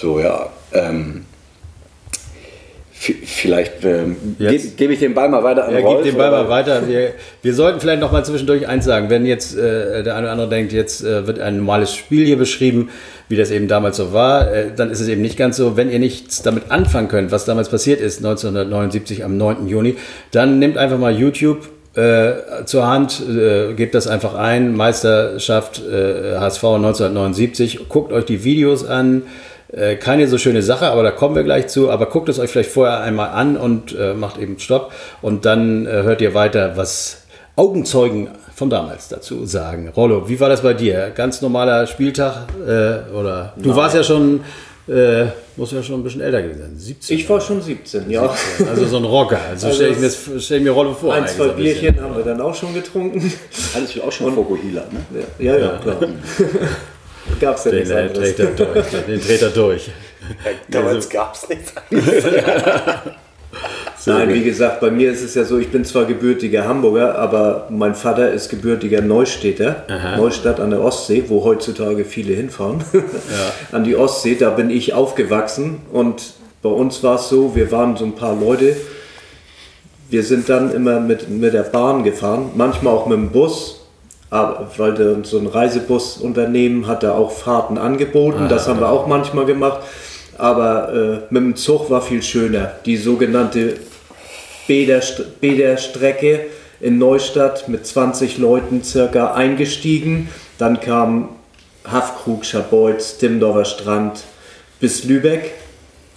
So, 0.00 0.18
ja. 0.18 0.48
Ähm, 0.72 1.26
vielleicht 2.90 3.84
ähm, 3.84 4.16
gebe 4.38 4.58
geb 4.58 4.90
ich 4.90 4.98
den 4.98 5.12
Ball 5.12 5.28
mal 5.28 5.44
weiter 5.44 5.68
an 5.68 5.74
ja, 5.74 5.80
Rolf. 5.80 6.04
Den 6.04 6.16
Ball 6.16 6.30
mal 6.30 6.48
weiter. 6.48 6.88
Wir, 6.88 7.12
wir 7.42 7.54
sollten 7.54 7.80
vielleicht 7.80 8.00
noch 8.00 8.10
mal 8.10 8.24
zwischendurch 8.24 8.66
eins 8.66 8.86
sagen. 8.86 9.10
Wenn 9.10 9.26
jetzt 9.26 9.54
äh, 9.58 10.02
der 10.02 10.14
eine 10.16 10.24
oder 10.24 10.32
andere 10.32 10.48
denkt, 10.48 10.72
jetzt 10.72 11.04
äh, 11.04 11.26
wird 11.26 11.38
ein 11.38 11.58
normales 11.58 11.94
Spiel 11.94 12.24
hier 12.24 12.38
beschrieben, 12.38 12.88
wie 13.28 13.36
das 13.36 13.50
eben 13.50 13.68
damals 13.68 13.98
so 13.98 14.14
war, 14.14 14.50
äh, 14.50 14.66
dann 14.74 14.90
ist 14.90 15.00
es 15.00 15.08
eben 15.08 15.20
nicht 15.20 15.36
ganz 15.36 15.58
so. 15.58 15.76
Wenn 15.76 15.90
ihr 15.90 15.98
nichts 15.98 16.40
damit 16.40 16.70
anfangen 16.70 17.08
könnt, 17.08 17.30
was 17.30 17.44
damals 17.44 17.68
passiert 17.68 18.00
ist, 18.00 18.18
1979 18.18 19.22
am 19.22 19.36
9. 19.36 19.68
Juni, 19.68 19.96
dann 20.30 20.58
nehmt 20.58 20.78
einfach 20.78 20.98
mal 20.98 21.14
YouTube 21.14 21.68
äh, 21.94 22.64
zur 22.64 22.86
Hand, 22.86 23.20
äh, 23.28 23.74
gebt 23.74 23.94
das 23.94 24.06
einfach 24.06 24.34
ein, 24.34 24.74
Meisterschaft 24.74 25.82
äh, 25.84 26.38
HSV 26.38 26.64
1979, 26.64 27.88
guckt 27.88 28.12
euch 28.12 28.24
die 28.24 28.44
Videos 28.44 28.86
an, 28.86 29.24
äh, 29.72 29.96
keine 29.96 30.26
so 30.28 30.38
schöne 30.38 30.62
Sache, 30.62 30.86
aber 30.86 31.02
da 31.02 31.10
kommen 31.10 31.34
wir 31.34 31.44
gleich 31.44 31.68
zu. 31.68 31.90
Aber 31.90 32.06
guckt 32.06 32.28
es 32.28 32.38
euch 32.38 32.50
vielleicht 32.50 32.70
vorher 32.70 33.00
einmal 33.00 33.30
an 33.30 33.56
und 33.56 33.96
äh, 33.96 34.14
macht 34.14 34.38
eben 34.38 34.58
Stopp. 34.58 34.92
Und 35.22 35.44
dann 35.44 35.86
äh, 35.86 35.90
hört 35.90 36.20
ihr 36.20 36.34
weiter, 36.34 36.76
was 36.76 37.22
Augenzeugen 37.56 38.28
von 38.54 38.70
damals 38.70 39.08
dazu 39.08 39.46
sagen. 39.46 39.88
Rollo, 39.94 40.28
wie 40.28 40.40
war 40.40 40.48
das 40.48 40.62
bei 40.62 40.74
dir? 40.74 41.10
Ganz 41.14 41.40
normaler 41.40 41.86
Spieltag? 41.86 42.48
Äh, 42.66 43.14
oder 43.14 43.52
du 43.56 43.68
Nein. 43.68 43.76
warst 43.76 43.94
ja 43.94 44.02
schon. 44.02 44.40
Äh, 44.88 45.26
muss 45.56 45.70
ja 45.70 45.82
schon 45.82 46.00
ein 46.00 46.02
bisschen 46.02 46.20
älter 46.20 46.42
gewesen 46.42 46.62
sein. 46.62 46.76
17. 46.76 47.18
Ich 47.18 47.28
war 47.28 47.40
schon 47.40 47.62
17, 47.62 48.10
ja. 48.10 48.28
17. 48.56 48.66
Also 48.70 48.86
so 48.86 48.96
ein 48.96 49.04
Rocker. 49.04 49.38
Also, 49.48 49.68
also 49.68 49.76
stelle 49.76 49.92
ich, 49.92 50.00
mir, 50.00 50.40
stell 50.40 50.58
ich 50.58 50.64
mir 50.64 50.70
Rollo 50.70 50.94
vor. 50.94 51.14
Ein, 51.14 51.28
zwei 51.28 51.44
so 51.44 51.50
ein 51.50 51.56
Bierchen 51.56 51.94
bisschen. 51.94 52.02
haben 52.02 52.16
wir 52.16 52.24
dann 52.24 52.40
auch 52.40 52.54
schon 52.54 52.74
getrunken. 52.74 53.32
Alles 53.74 54.00
auch 54.00 54.10
schon 54.10 54.34
Fokuhila, 54.34 54.84
ne? 54.90 55.22
Ja, 55.38 55.52
ja, 55.54 55.58
ja 55.60 55.78
klar. 55.78 55.96
Gab 57.40 57.56
es 57.56 57.64
ja 57.64 57.72
nichts 57.72 57.90
anderes. 57.90 58.36
Dreht 58.36 58.38
er 58.38 58.66
durch, 58.66 58.86
den 59.06 59.20
dreht 59.20 59.42
er 59.42 59.50
durch. 59.50 59.90
Damals 60.68 61.08
gab 61.08 61.34
es 61.34 61.48
nichts 61.48 61.72
So, 63.98 64.12
Nein, 64.12 64.32
wie 64.32 64.42
gesagt, 64.42 64.80
bei 64.80 64.90
mir 64.90 65.10
ist 65.10 65.22
es 65.22 65.34
ja 65.34 65.44
so, 65.44 65.58
ich 65.58 65.70
bin 65.70 65.84
zwar 65.84 66.04
gebürtiger 66.04 66.66
Hamburger, 66.66 67.18
aber 67.18 67.66
mein 67.70 67.94
Vater 67.94 68.30
ist 68.30 68.48
gebürtiger 68.48 69.02
Neustädter, 69.02 69.84
Aha. 69.88 70.16
Neustadt 70.16 70.60
an 70.60 70.70
der 70.70 70.82
Ostsee, 70.82 71.24
wo 71.28 71.44
heutzutage 71.44 72.04
viele 72.04 72.34
hinfahren. 72.34 72.84
Ja. 72.92 72.96
an 73.76 73.84
die 73.84 73.96
Ostsee, 73.96 74.34
da 74.34 74.50
bin 74.50 74.70
ich 74.70 74.94
aufgewachsen 74.94 75.80
und 75.92 76.34
bei 76.62 76.68
uns 76.68 77.02
war 77.02 77.16
es 77.16 77.28
so, 77.28 77.54
wir 77.54 77.70
waren 77.72 77.96
so 77.96 78.04
ein 78.04 78.14
paar 78.14 78.38
Leute, 78.38 78.76
wir 80.10 80.22
sind 80.22 80.48
dann 80.48 80.72
immer 80.72 81.00
mit, 81.00 81.28
mit 81.28 81.54
der 81.54 81.62
Bahn 81.62 82.04
gefahren, 82.04 82.50
manchmal 82.54 82.94
auch 82.94 83.06
mit 83.06 83.16
dem 83.16 83.30
Bus 83.30 83.79
aber, 84.30 84.70
weil 84.76 84.94
der, 84.94 85.24
so 85.24 85.38
ein 85.38 85.46
Reisebusunternehmen 85.46 86.86
hat 86.86 87.02
da 87.02 87.14
auch 87.14 87.32
Fahrten 87.32 87.78
angeboten, 87.78 88.44
ah, 88.44 88.48
das 88.48 88.68
haben 88.68 88.80
wir 88.80 88.88
auch 88.88 89.06
manchmal 89.06 89.44
gemacht. 89.44 89.80
Aber 90.38 90.92
äh, 90.94 91.34
mit 91.34 91.42
dem 91.42 91.56
Zug 91.56 91.90
war 91.90 92.00
viel 92.00 92.22
schöner. 92.22 92.72
Die 92.86 92.96
sogenannte 92.96 93.76
Bäderstrecke 94.66 96.46
in 96.80 96.98
Neustadt 96.98 97.68
mit 97.68 97.86
20 97.86 98.38
Leuten 98.38 98.82
circa 98.82 99.34
eingestiegen. 99.34 100.28
Dann 100.56 100.80
kam 100.80 101.30
Hafkrug, 101.84 102.44
Schabeutz, 102.44 103.18
Timdorfer 103.18 103.64
Strand 103.64 104.22
bis 104.78 105.04
Lübeck 105.04 105.52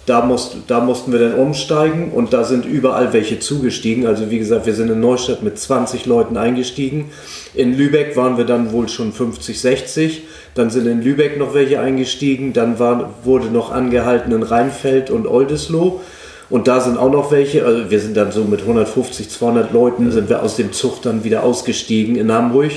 da, 0.06 0.24
musst, 0.24 0.56
da 0.66 0.80
mussten 0.80 1.12
wir 1.12 1.18
dann 1.18 1.34
umsteigen 1.34 2.12
und 2.12 2.32
da 2.32 2.44
sind 2.44 2.66
überall 2.66 3.12
welche 3.12 3.38
zugestiegen. 3.38 4.06
Also 4.06 4.30
wie 4.30 4.38
gesagt, 4.38 4.66
wir 4.66 4.74
sind 4.74 4.90
in 4.90 5.00
Neustadt 5.00 5.42
mit 5.42 5.58
20 5.58 6.06
Leuten 6.06 6.36
eingestiegen. 6.36 7.10
In 7.54 7.76
Lübeck 7.76 8.16
waren 8.16 8.36
wir 8.36 8.44
dann 8.44 8.72
wohl 8.72 8.88
schon 8.88 9.12
50, 9.12 9.60
60. 9.60 10.22
Dann 10.54 10.70
sind 10.70 10.86
in 10.86 11.02
Lübeck 11.02 11.38
noch 11.38 11.54
welche 11.54 11.80
eingestiegen. 11.80 12.52
Dann 12.52 12.78
war, 12.78 13.14
wurde 13.24 13.46
noch 13.46 13.72
angehalten 13.72 14.32
in 14.32 14.42
Rheinfeld 14.42 15.10
und 15.10 15.26
Oldesloe. 15.26 16.00
Und 16.50 16.68
da 16.68 16.80
sind 16.80 16.98
auch 16.98 17.10
noch 17.10 17.32
welche. 17.32 17.64
Also 17.64 17.90
wir 17.90 18.00
sind 18.00 18.16
dann 18.16 18.30
so 18.30 18.44
mit 18.44 18.60
150, 18.60 19.30
200 19.30 19.72
Leuten 19.72 20.10
sind 20.12 20.28
wir 20.28 20.42
aus 20.42 20.56
dem 20.56 20.72
Zug 20.72 21.00
dann 21.02 21.24
wieder 21.24 21.42
ausgestiegen 21.42 22.16
in 22.16 22.30
Hamburg. 22.30 22.72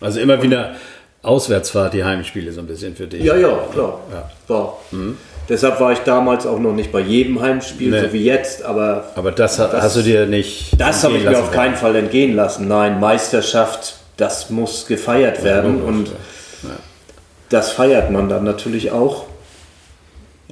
Also 0.00 0.18
immer 0.18 0.42
wieder 0.42 0.74
Auswärtsfahrt, 1.22 1.94
die 1.94 2.04
Heimspiele 2.04 2.52
so 2.52 2.60
ein 2.60 2.66
bisschen 2.66 2.96
für 2.96 3.06
dich. 3.06 3.22
Ja, 3.22 3.36
ja, 3.36 3.56
klar. 3.72 4.00
Ja. 4.12 4.30
War. 4.48 4.78
Mhm. 4.90 5.16
Deshalb 5.48 5.78
war 5.80 5.92
ich 5.92 5.98
damals 6.00 6.46
auch 6.46 6.58
noch 6.58 6.72
nicht 6.72 6.90
bei 6.90 7.00
jedem 7.00 7.40
Heimspiel, 7.40 7.90
Nee. 7.90 8.00
so 8.00 8.12
wie 8.12 8.24
jetzt, 8.24 8.62
aber 8.64 9.04
Aber 9.14 9.30
das, 9.32 9.58
ha- 9.58 9.70
hast 9.72 9.96
du 9.96 10.02
dir 10.02 10.26
nicht. 10.26 10.70
das 10.78 11.04
habe 11.04 11.16
ich 11.18 11.24
mir 11.24 11.38
auf 11.38 11.50
keinen 11.50 11.74
Fall 11.76 11.94
entgehen 11.96 12.34
lassen. 12.34 12.66
Nein, 12.66 12.98
Meisterschaft, 13.00 13.96
das 14.16 14.48
muss 14.50 14.86
gefeiert 14.86 15.44
werden 15.44 15.82
und 15.82 16.12
das 17.50 17.72
feiert 17.72 18.10
man 18.10 18.28
dann 18.28 18.44
natürlich 18.44 18.90
auch. 18.90 19.24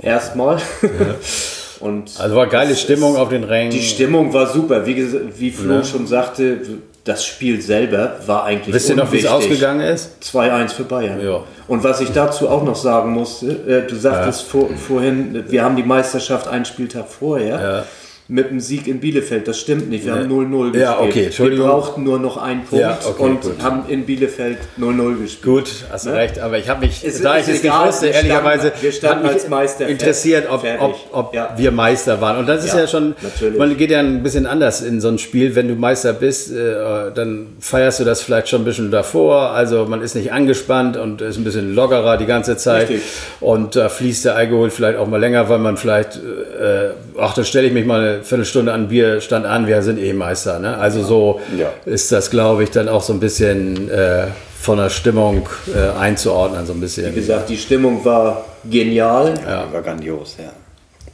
Erstmal. 0.01 0.59
und 1.81 2.11
Also 2.19 2.37
war 2.37 2.47
geile 2.47 2.71
das 2.71 2.81
Stimmung 2.81 3.17
auf 3.17 3.29
den 3.31 3.45
Rängen. 3.45 3.71
Die 3.71 3.83
Stimmung 3.83 4.33
war 4.33 4.47
super. 4.47 4.87
Wie, 4.87 4.97
wie 5.39 5.51
Flo 5.51 5.83
schon 5.85 6.07
sagte, 6.07 6.59
das 7.05 7.25
Spiel 7.25 7.61
selber 7.61 8.17
war 8.27 8.45
eigentlich 8.45 8.75
Wisst 8.75 8.91
ihr 8.91 8.97
noch, 8.97 9.11
wie 9.11 9.19
es 9.19 9.27
ausgegangen 9.27 9.81
ist? 9.81 10.23
2-1 10.23 10.75
für 10.75 10.85
Bayern. 10.85 11.21
Ja. 11.21 11.43
Und 11.67 11.83
was 11.83 12.01
ich 12.01 12.11
dazu 12.13 12.49
auch 12.49 12.63
noch 12.63 12.77
sagen 12.77 13.13
musste, 13.13 13.51
äh, 13.51 13.87
du 13.89 13.97
sagtest 13.97 14.43
vor, 14.43 14.69
vorhin, 14.77 15.45
wir 15.49 15.65
haben 15.65 15.75
die 15.75 15.83
Meisterschaft 15.83 16.47
einen 16.47 16.65
Spieltag 16.65 17.09
vorher 17.09 17.61
Ja. 17.61 17.85
Mit 18.29 18.51
dem 18.51 18.61
Sieg 18.61 18.87
in 18.87 19.01
Bielefeld. 19.01 19.47
Das 19.49 19.59
stimmt 19.59 19.91
nicht, 19.91 20.05
wir 20.07 20.15
Nee. 20.15 20.21
haben 20.21 20.29
0-0 20.29 20.63
gespielt. 20.73 20.83
Ja, 20.83 21.01
okay, 21.01 21.25
Entschuldigung. 21.27 21.67
Wir 21.67 21.73
brauchten 21.73 22.05
nur 22.05 22.19
noch 22.19 22.37
einen 22.37 22.65
Punkt 22.65 22.81
Ja, 22.83 22.99
okay, 23.07 23.23
und 23.23 23.41
gut. 23.43 23.63
haben 23.63 23.83
in 23.89 24.07
Bielefeld 24.07 24.59
0-0 24.79 25.17
gespielt. 25.21 25.43
Gut, 25.43 25.71
hast 25.91 26.07
Ne? 26.07 26.15
recht, 26.15 26.39
aber 26.39 26.57
ich 26.59 26.69
habe 26.69 26.81
mich, 26.87 27.05
Es 27.05 27.21
da 27.21 27.37
ich 27.39 27.49
es 27.49 27.63
nicht 27.63 27.73
wusste, 27.75 28.07
ehrlicherweise, 28.07 28.73
wir 28.81 28.93
standen 28.93 29.27
als 29.27 29.49
Meister 29.49 29.87
interessiert, 29.89 30.47
ob, 30.51 30.65
ob, 30.81 30.97
ob 31.13 31.35
Ja. 31.35 31.53
wir 31.57 31.73
Meister 31.73 32.21
waren. 32.21 32.39
Und 32.39 32.47
das 32.49 32.65
ist 32.65 32.73
ja, 32.75 32.81
Ja, 32.81 32.87
schon, 32.87 33.15
natürlich. 33.23 33.59
man 33.59 33.77
geht 33.77 33.91
ja 33.91 33.99
ein 33.99 34.23
bisschen 34.23 34.47
anders 34.47 34.81
in 34.83 35.01
so 35.01 35.09
ein 35.09 35.19
Spiel. 35.19 35.55
Wenn 35.55 35.69
du 35.69 35.75
Meister 35.75 36.13
bist, 36.13 36.53
äh, 36.53 37.11
dann 37.15 37.49
feierst 37.61 38.01
du 38.01 38.05
das 38.05 38.23
vielleicht 38.23 38.49
schon 38.49 38.63
ein 38.63 38.65
bisschen 38.65 38.91
davor. 38.91 39.51
Also 39.51 39.85
man 39.87 40.01
ist 40.01 40.15
nicht 40.15 40.33
angespannt 40.33 40.97
und 40.97 41.21
ist 41.21 41.37
ein 41.39 41.45
bisschen 41.45 41.75
lockerer 41.75 42.17
die 42.17 42.27
ganze 42.27 42.57
Zeit. 42.57 42.89
Richtig. 42.89 43.03
Und 43.41 43.75
da 43.77 43.89
fließt 43.89 44.25
der 44.25 44.37
Alkohol 44.37 44.71
vielleicht 44.71 44.97
auch 44.99 45.07
mal 45.09 45.21
länger, 45.21 45.49
weil 45.49 45.59
man 45.59 45.77
vielleicht, 45.77 46.17
äh, 46.17 46.91
ach, 47.19 47.35
dann 47.35 47.45
stelle 47.45 47.67
ich 47.67 47.73
mich 47.73 47.85
mal 47.85 48.12
eine 48.15 48.25
Viertelstunde 48.25 48.73
an 48.73 48.89
Bierstand 48.89 49.47
an, 49.47 49.67
wir 49.67 49.83
sind 49.83 49.99
eh 49.99 50.13
Meister. 50.13 50.59
Ne? 50.59 50.77
Also 50.77 51.03
so 51.03 51.41
Ja. 51.59 51.73
ist 51.85 52.11
das, 52.13 52.31
glaube 52.31 52.65
ich, 52.65 52.71
dann 52.71 52.89
auch 52.89 53.03
so 53.03 53.13
ein 53.13 53.21
bisschen 53.21 53.91
äh, 53.91 54.27
von 54.61 54.79
der 54.79 54.91
Stimmung 54.91 55.49
äh, 55.75 55.99
einzuordnen, 55.99 56.65
so 56.67 56.73
ein 56.73 56.81
bisschen. 56.81 57.11
Wie 57.15 57.21
gesagt, 57.21 57.49
die 57.49 57.57
Stimmung 57.57 58.05
war 58.05 58.45
genial. 58.71 59.35
Ja. 59.47 59.67
War 59.73 59.83
grandios, 59.83 60.37
ja. 60.39 60.51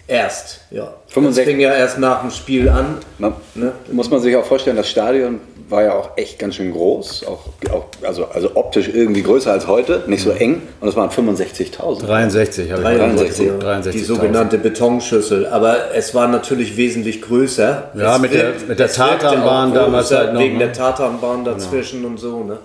Erst, 0.07 0.61
ja. 0.71 0.95
65 1.09 1.45
Das 1.45 1.51
fing 1.53 1.61
ja 1.61 1.75
erst 1.75 1.99
nach 1.99 2.23
dem 2.23 2.31
Spiel 2.31 2.69
an. 2.69 2.97
Man, 3.19 3.35
Ne? 3.55 3.73
Muss 3.93 4.11
man 4.11 4.21
sich 4.21 4.35
auch 4.37 4.45
vorstellen, 4.45 4.77
das 4.77 4.89
Stadion 4.89 5.39
war 5.69 5.83
ja 5.83 5.95
auch 5.95 6.11
echt 6.17 6.39
ganz 6.39 6.55
schön 6.55 6.73
groß, 6.73 7.25
auch, 7.27 7.41
auch, 7.73 7.85
also, 8.03 8.27
also 8.27 8.51
optisch 8.55 8.89
irgendwie 8.89 9.23
größer 9.23 9.53
als 9.53 9.67
heute, 9.67 10.03
nicht 10.07 10.23
so 10.23 10.31
eng 10.31 10.63
und 10.81 10.89
es 10.89 10.97
waren 10.97 11.11
65.000. 11.11 12.07
63 12.07 12.73
habe 12.73 12.81
ich 12.83 12.89
63, 12.89 13.29
gesagt. 13.47 13.63
63 13.63 14.01
die 14.01 14.07
sogenannte 14.07 14.59
Betonschüssel. 14.59 15.47
Aber 15.47 15.95
es 15.95 16.15
war 16.15 16.29
natürlich 16.29 16.77
wesentlich 16.77 17.21
größer. 17.23 17.91
Ja, 17.95 18.17
es 18.17 18.23
mit 18.23 18.33
der- 18.35 18.45
wirkt- 18.55 18.69
mit 18.69 18.79
der 18.79 18.87
es 18.87 18.99
wirkte 18.99 19.19
Tatanbahn 19.19 19.75
damals 19.75 20.11
halt 20.11 20.33
noch, 20.33 20.41
Wegen 20.41 20.55
ne? 20.59 20.65
der 20.65 20.73
Tatanbahn 20.73 21.45
dazwischen 21.45 22.05
und 22.05 22.19
so. 22.19 22.45
Ne? 22.45 22.59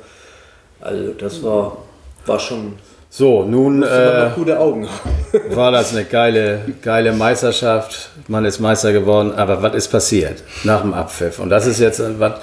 Also 0.81 1.11
das 1.13 1.43
war, 1.43 1.77
war 2.25 2.39
schon... 2.39 2.73
So, 3.15 3.43
nun 3.43 3.83
äh, 3.83 4.31
gute 4.33 4.59
Augen. 4.59 4.87
war 5.51 5.71
das 5.71 5.91
eine 5.93 6.03
geile, 6.03 6.61
geile 6.81 7.13
Meisterschaft. 7.13 8.09
Man 8.27 8.43
ist 8.43 8.59
Meister 8.59 8.91
geworden, 8.91 9.33
aber 9.33 9.61
was 9.61 9.75
ist 9.75 9.89
passiert 9.89 10.41
nach 10.63 10.81
dem 10.81 10.95
Abpfiff? 10.95 11.37
Und 11.37 11.51
das 11.51 11.67
ist 11.67 11.79
jetzt 11.79 12.01
was, 12.17 12.39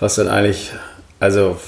was 0.00 0.16
dann 0.16 0.26
eigentlich, 0.26 0.72
also 1.20 1.58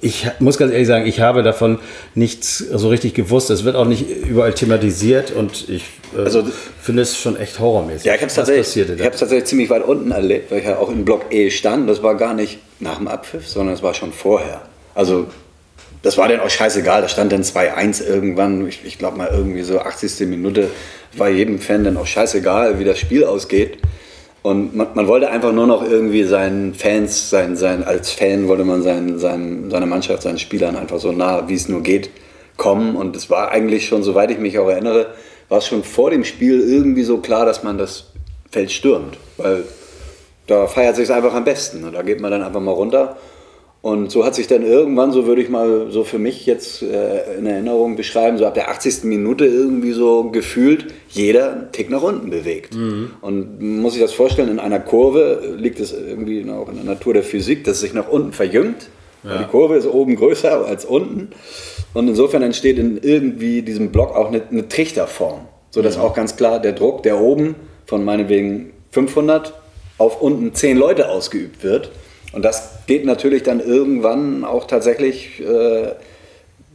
ich 0.00 0.28
muss 0.38 0.58
ganz 0.58 0.70
ehrlich 0.70 0.86
sagen, 0.86 1.08
ich 1.08 1.18
habe 1.18 1.42
davon 1.42 1.80
nichts 2.14 2.58
so 2.58 2.88
richtig 2.88 3.14
gewusst. 3.14 3.50
Es 3.50 3.64
wird 3.64 3.74
auch 3.74 3.84
nicht 3.84 4.08
überall 4.08 4.54
thematisiert 4.54 5.32
und 5.32 5.68
ich 5.68 5.82
äh, 6.16 6.20
Also- 6.20 6.44
finde 6.80 7.02
es 7.02 7.18
schon 7.18 7.36
echt 7.36 7.58
horrormäßig. 7.58 8.04
Ja, 8.04 8.14
ich 8.14 8.20
habe 8.20 8.28
es 8.28 8.34
tatsächlich, 8.36 8.76
ich 8.90 8.96
tatsächlich 9.02 9.46
ziemlich 9.46 9.70
weit 9.70 9.82
unten 9.82 10.12
erlebt, 10.12 10.52
weil 10.52 10.60
ich 10.60 10.66
ja 10.66 10.78
auch 10.78 10.88
in 10.92 11.04
Block 11.04 11.32
E 11.32 11.50
stand. 11.50 11.90
Das 11.90 12.00
war 12.00 12.14
gar 12.14 12.34
nicht 12.34 12.60
nach 12.78 12.98
dem 12.98 13.08
Abpfiff, 13.08 13.48
sondern 13.48 13.74
es 13.74 13.82
war 13.82 13.92
schon 13.92 14.12
vorher. 14.12 14.60
Also 14.94 15.26
das 16.08 16.16
war 16.16 16.26
dann 16.26 16.40
auch 16.40 16.48
scheißegal. 16.48 17.02
Da 17.02 17.08
stand 17.08 17.32
dann 17.32 17.42
2-1 17.42 18.02
irgendwann. 18.02 18.66
Ich, 18.66 18.80
ich 18.82 18.96
glaube 18.96 19.18
mal 19.18 19.28
irgendwie 19.30 19.60
so 19.60 19.78
80. 19.78 20.26
Minute. 20.26 20.70
War 21.14 21.28
jedem 21.28 21.58
Fan 21.58 21.84
dann 21.84 21.98
auch 21.98 22.06
scheißegal, 22.06 22.78
wie 22.78 22.84
das 22.84 22.98
Spiel 22.98 23.24
ausgeht. 23.24 23.76
Und 24.40 24.74
man, 24.74 24.86
man 24.94 25.06
wollte 25.06 25.28
einfach 25.28 25.52
nur 25.52 25.66
noch 25.66 25.82
irgendwie 25.82 26.24
seinen 26.24 26.72
Fans, 26.72 27.28
sein, 27.28 27.56
sein, 27.56 27.84
als 27.84 28.10
Fan 28.10 28.48
wollte 28.48 28.64
man 28.64 28.82
seinen, 28.82 29.18
seinen, 29.18 29.70
seiner 29.70 29.84
Mannschaft, 29.84 30.22
seinen 30.22 30.38
Spielern 30.38 30.76
einfach 30.76 30.98
so 30.98 31.12
nah, 31.12 31.46
wie 31.46 31.54
es 31.56 31.68
nur 31.68 31.82
geht, 31.82 32.08
kommen. 32.56 32.96
Und 32.96 33.14
es 33.14 33.28
war 33.28 33.50
eigentlich 33.50 33.86
schon, 33.86 34.02
soweit 34.02 34.30
ich 34.30 34.38
mich 34.38 34.58
auch 34.58 34.68
erinnere, 34.70 35.08
war 35.50 35.58
es 35.58 35.66
schon 35.66 35.84
vor 35.84 36.08
dem 36.08 36.24
Spiel 36.24 36.58
irgendwie 36.60 37.02
so 37.02 37.18
klar, 37.18 37.44
dass 37.44 37.62
man 37.62 37.76
das 37.76 38.12
Feld 38.50 38.72
stürmt. 38.72 39.18
Weil 39.36 39.64
da 40.46 40.68
feiert 40.68 40.96
sich 40.96 41.12
einfach 41.12 41.34
am 41.34 41.44
besten. 41.44 41.84
Und 41.84 41.92
da 41.92 42.00
geht 42.00 42.22
man 42.22 42.30
dann 42.30 42.42
einfach 42.42 42.62
mal 42.62 42.72
runter. 42.72 43.18
Und 43.80 44.10
so 44.10 44.24
hat 44.24 44.34
sich 44.34 44.48
dann 44.48 44.64
irgendwann, 44.64 45.12
so 45.12 45.26
würde 45.26 45.40
ich 45.40 45.48
mal 45.48 45.86
so 45.90 46.02
für 46.02 46.18
mich 46.18 46.46
jetzt 46.46 46.82
äh, 46.82 47.38
in 47.38 47.46
Erinnerung 47.46 47.94
beschreiben, 47.94 48.36
so 48.36 48.44
ab 48.44 48.54
der 48.54 48.70
80. 48.70 49.04
Minute 49.04 49.46
irgendwie 49.46 49.92
so 49.92 50.30
gefühlt 50.30 50.86
jeder 51.08 51.52
einen 51.52 51.72
Tick 51.72 51.88
nach 51.88 52.02
unten 52.02 52.28
bewegt. 52.30 52.74
Und 53.20 53.60
man 53.60 53.78
muss 53.80 53.92
sich 53.92 54.02
das 54.02 54.12
vorstellen, 54.12 54.48
in 54.48 54.58
einer 54.58 54.80
Kurve 54.80 55.54
liegt 55.56 55.78
es 55.78 55.92
irgendwie 55.92 56.44
auch 56.50 56.68
in 56.68 56.74
der 56.74 56.84
Natur 56.84 57.14
der 57.14 57.22
Physik, 57.22 57.64
dass 57.64 57.76
es 57.76 57.82
sich 57.82 57.94
nach 57.94 58.08
unten 58.08 58.32
verjüngt. 58.32 58.88
Weil 59.22 59.38
Die 59.38 59.44
Kurve 59.44 59.76
ist 59.76 59.86
oben 59.86 60.16
größer 60.16 60.66
als 60.66 60.84
unten. 60.84 61.30
Und 61.94 62.08
insofern 62.08 62.42
entsteht 62.42 62.78
in 62.78 62.98
irgendwie 63.00 63.62
diesem 63.62 63.90
Block 63.90 64.14
auch 64.14 64.28
eine, 64.28 64.42
eine 64.50 64.68
Trichterform, 64.68 65.42
sodass 65.70 65.98
auch 65.98 66.14
ganz 66.14 66.36
klar 66.36 66.60
der 66.60 66.72
Druck, 66.72 67.02
der 67.04 67.20
oben 67.20 67.54
von 67.86 68.04
meinetwegen 68.04 68.72
500 68.90 69.54
auf 69.98 70.20
unten 70.20 70.54
10 70.54 70.76
Leute 70.76 71.08
ausgeübt 71.08 71.62
wird. 71.62 71.90
Und 72.32 72.44
das 72.44 72.70
geht 72.86 73.04
natürlich 73.04 73.42
dann 73.42 73.60
irgendwann 73.60 74.44
auch 74.44 74.66
tatsächlich, 74.66 75.40
äh, 75.40 75.92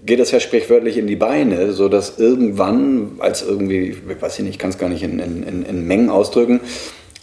geht 0.05 0.19
das 0.19 0.31
ja 0.31 0.39
sprichwörtlich 0.39 0.97
in 0.97 1.07
die 1.07 1.15
Beine, 1.15 1.73
sodass 1.73 2.17
irgendwann, 2.17 3.13
als 3.19 3.43
irgendwie, 3.43 3.95
ich 4.09 4.21
weiß 4.21 4.39
nicht, 4.39 4.49
ich 4.49 4.59
kann 4.59 4.71
es 4.71 4.77
gar 4.77 4.89
nicht 4.89 5.03
in, 5.03 5.19
in, 5.19 5.43
in, 5.43 5.63
in 5.63 5.87
Mengen 5.87 6.09
ausdrücken, 6.09 6.59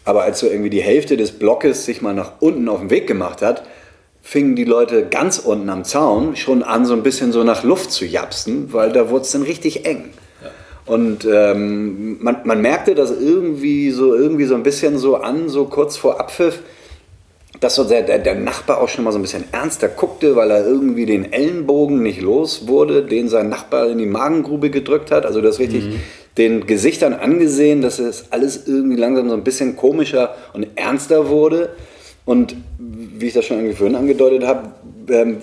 aber 0.05 0.23
als 0.23 0.41
so 0.41 0.47
irgendwie 0.47 0.71
die 0.71 0.81
Hälfte 0.81 1.17
des 1.17 1.33
Blockes 1.33 1.85
sich 1.85 2.03
mal 2.03 2.15
nach 2.15 2.35
unten 2.41 2.69
auf 2.69 2.81
den 2.81 2.91
Weg 2.91 3.07
gemacht 3.07 3.43
hat, 3.43 3.65
fingen 4.23 4.55
die 4.55 4.65
Leute 4.65 5.07
ganz 5.07 5.39
unten 5.39 5.69
am 5.69 5.85
Zaun 5.85 6.37
schon 6.37 6.63
an, 6.63 6.87
so 6.87 6.95
ein 6.95 7.03
bisschen 7.03 7.33
so 7.33 7.43
nach 7.43 7.65
Luft 7.65 7.91
zu 7.91 8.05
japsen, 8.05 8.73
weil 8.73 8.93
da 8.93 9.11
wurde 9.11 9.25
es 9.25 9.33
dann 9.33 9.43
richtig 9.43 9.87
eng. 9.87 10.11
Und 10.87 11.25
ähm, 11.25 12.23
man, 12.23 12.39
man 12.45 12.61
merkte 12.61 12.95
das 12.95 13.13
irgendwie 13.13 13.91
so, 13.91 14.15
irgendwie 14.15 14.47
so 14.47 14.55
ein 14.55 14.63
bisschen 14.63 14.99
so 14.99 15.17
an, 15.17 15.49
so 15.49 15.67
kurz 15.67 15.97
vor 15.97 16.19
Abpfiff, 16.19 16.61
dass 17.61 17.75
so 17.75 17.85
der, 17.85 18.03
der, 18.03 18.19
der 18.19 18.35
Nachbar 18.35 18.81
auch 18.81 18.89
schon 18.89 19.05
mal 19.05 19.13
so 19.13 19.19
ein 19.19 19.23
bisschen 19.23 19.45
ernster 19.53 19.89
guckte, 19.89 20.35
weil 20.35 20.51
er 20.51 20.65
irgendwie 20.67 21.07
den 21.07 21.33
Ellenbogen 21.33 22.03
nicht 22.03 22.21
los 22.21 22.67
wurde, 22.67 23.05
den 23.05 23.29
sein 23.29 23.49
Nachbar 23.49 23.89
in 23.91 23.99
die 23.99 24.07
Magengrube 24.07 24.71
gedrückt 24.71 25.11
hat. 25.11 25.27
Also 25.27 25.41
das 25.41 25.59
richtig 25.59 25.85
den 26.39 26.67
Gesichtern 26.67 27.13
angesehen, 27.13 27.83
dass 27.83 27.99
es 27.99 28.27
alles 28.31 28.67
irgendwie 28.67 28.97
langsam 28.97 29.29
so 29.29 29.35
ein 29.35 29.45
bisschen 29.45 29.77
komischer 29.77 30.35
und 30.53 30.67
ernster 30.75 31.29
wurde. 31.29 31.71
Und 32.25 32.57
wie 32.79 33.27
ich 33.27 33.35
das 33.35 33.45
schon 33.45 33.59
irgendwie 33.59 33.77
vorhin 33.77 33.97
angedeutet 33.97 34.45
habe, 34.45 34.71
ähm, 35.09 35.39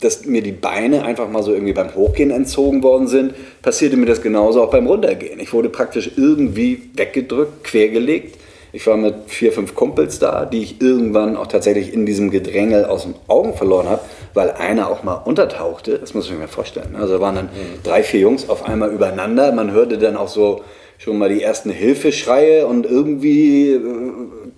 dass 0.00 0.26
mir 0.26 0.42
die 0.42 0.52
Beine 0.52 1.04
einfach 1.04 1.30
mal 1.30 1.42
so 1.44 1.52
irgendwie 1.52 1.72
beim 1.72 1.94
Hochgehen 1.94 2.32
entzogen 2.32 2.82
worden 2.82 3.06
sind, 3.06 3.34
passierte 3.62 3.96
mir 3.96 4.06
das 4.06 4.20
genauso 4.20 4.62
auch 4.62 4.70
beim 4.70 4.86
Runtergehen. 4.86 5.38
Ich 5.38 5.52
wurde 5.52 5.68
praktisch 5.68 6.10
irgendwie 6.16 6.90
weggedrückt, 6.96 7.62
quergelegt. 7.62 8.36
Ich 8.74 8.86
war 8.86 8.96
mit 8.96 9.14
vier, 9.26 9.52
fünf 9.52 9.74
Kumpels 9.74 10.18
da, 10.18 10.46
die 10.46 10.62
ich 10.62 10.80
irgendwann 10.80 11.36
auch 11.36 11.46
tatsächlich 11.46 11.92
in 11.92 12.06
diesem 12.06 12.30
Gedrängel 12.30 12.86
aus 12.86 13.02
den 13.02 13.14
Augen 13.28 13.54
verloren 13.54 13.86
habe, 13.88 14.00
weil 14.32 14.50
einer 14.50 14.88
auch 14.88 15.02
mal 15.02 15.14
untertauchte. 15.14 15.98
Das 15.98 16.14
muss 16.14 16.30
ich 16.30 16.36
mir 16.36 16.48
vorstellen. 16.48 16.96
Also 16.96 17.14
da 17.14 17.20
waren 17.20 17.34
dann 17.34 17.48
drei, 17.82 18.02
vier 18.02 18.20
Jungs 18.20 18.48
auf 18.48 18.64
einmal 18.64 18.90
übereinander. 18.90 19.52
Man 19.52 19.72
hörte 19.72 19.98
dann 19.98 20.16
auch 20.16 20.28
so 20.28 20.62
schon 20.96 21.18
mal 21.18 21.28
die 21.28 21.42
ersten 21.42 21.68
Hilfeschreie 21.68 22.66
und 22.66 22.86
irgendwie 22.86 23.72
äh, 23.72 23.80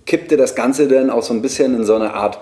kippte 0.05 0.37
das 0.37 0.55
Ganze 0.55 0.87
dann 0.87 1.09
auch 1.09 1.23
so 1.23 1.33
ein 1.33 1.41
bisschen 1.41 1.75
in 1.75 1.83
so 1.83 1.95
eine 1.95 2.13
Art 2.13 2.39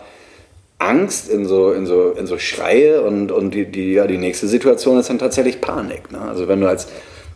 Angst, 0.78 1.30
in 1.30 1.46
so, 1.46 1.72
in 1.72 1.86
so, 1.86 2.12
in 2.12 2.28
so 2.28 2.38
Schreie 2.38 3.02
und, 3.02 3.32
und 3.32 3.52
die, 3.52 3.66
die, 3.66 3.94
ja, 3.94 4.06
die 4.06 4.18
nächste 4.18 4.48
Situation 4.48 5.00
ist 5.00 5.10
dann 5.10 5.20
tatsächlich 5.20 5.62
Panik. 5.62 6.12
Ne? 6.12 6.20
Also 6.20 6.48
wenn 6.48 6.60
du 6.62 6.68
als 6.68 6.88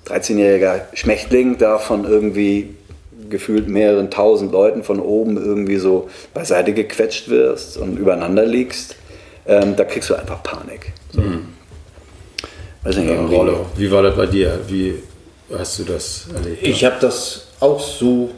13-jähriger 0.07 0.81
Schmächtling 0.93 1.57
da 1.57 1.79
von 1.79 2.05
irgendwie 2.05 2.75
gefühlt 3.29 3.67
mehreren 3.67 4.09
tausend 4.11 4.51
Leuten 4.51 4.83
von 4.83 4.99
oben 4.99 5.37
irgendwie 5.37 5.77
so 5.77 6.09
beiseite 6.33 6.73
gequetscht 6.73 7.29
wirst 7.29 7.77
und 7.77 7.97
übereinander 7.97 8.45
liegst, 8.45 8.95
ähm, 9.47 9.75
da 9.75 9.83
kriegst 9.83 10.09
du 10.09 10.15
einfach 10.15 10.43
Panik. 10.43 10.93
So. 11.13 11.21
Weiß 12.83 12.97
nicht, 12.97 13.07
Ja, 13.07 13.15
irgendwie- 13.15 13.35
Rollo, 13.35 13.65
wie 13.75 13.91
war 13.91 14.03
das 14.03 14.15
bei 14.15 14.25
dir? 14.25 14.59
Wie 14.67 14.95
hast 15.55 15.79
du 15.79 15.83
das 15.83 16.27
erlebt? 16.33 16.63
Ich 16.65 16.83
habe 16.85 16.95
das 17.01 17.47
auch 17.59 17.79
so 17.79 18.29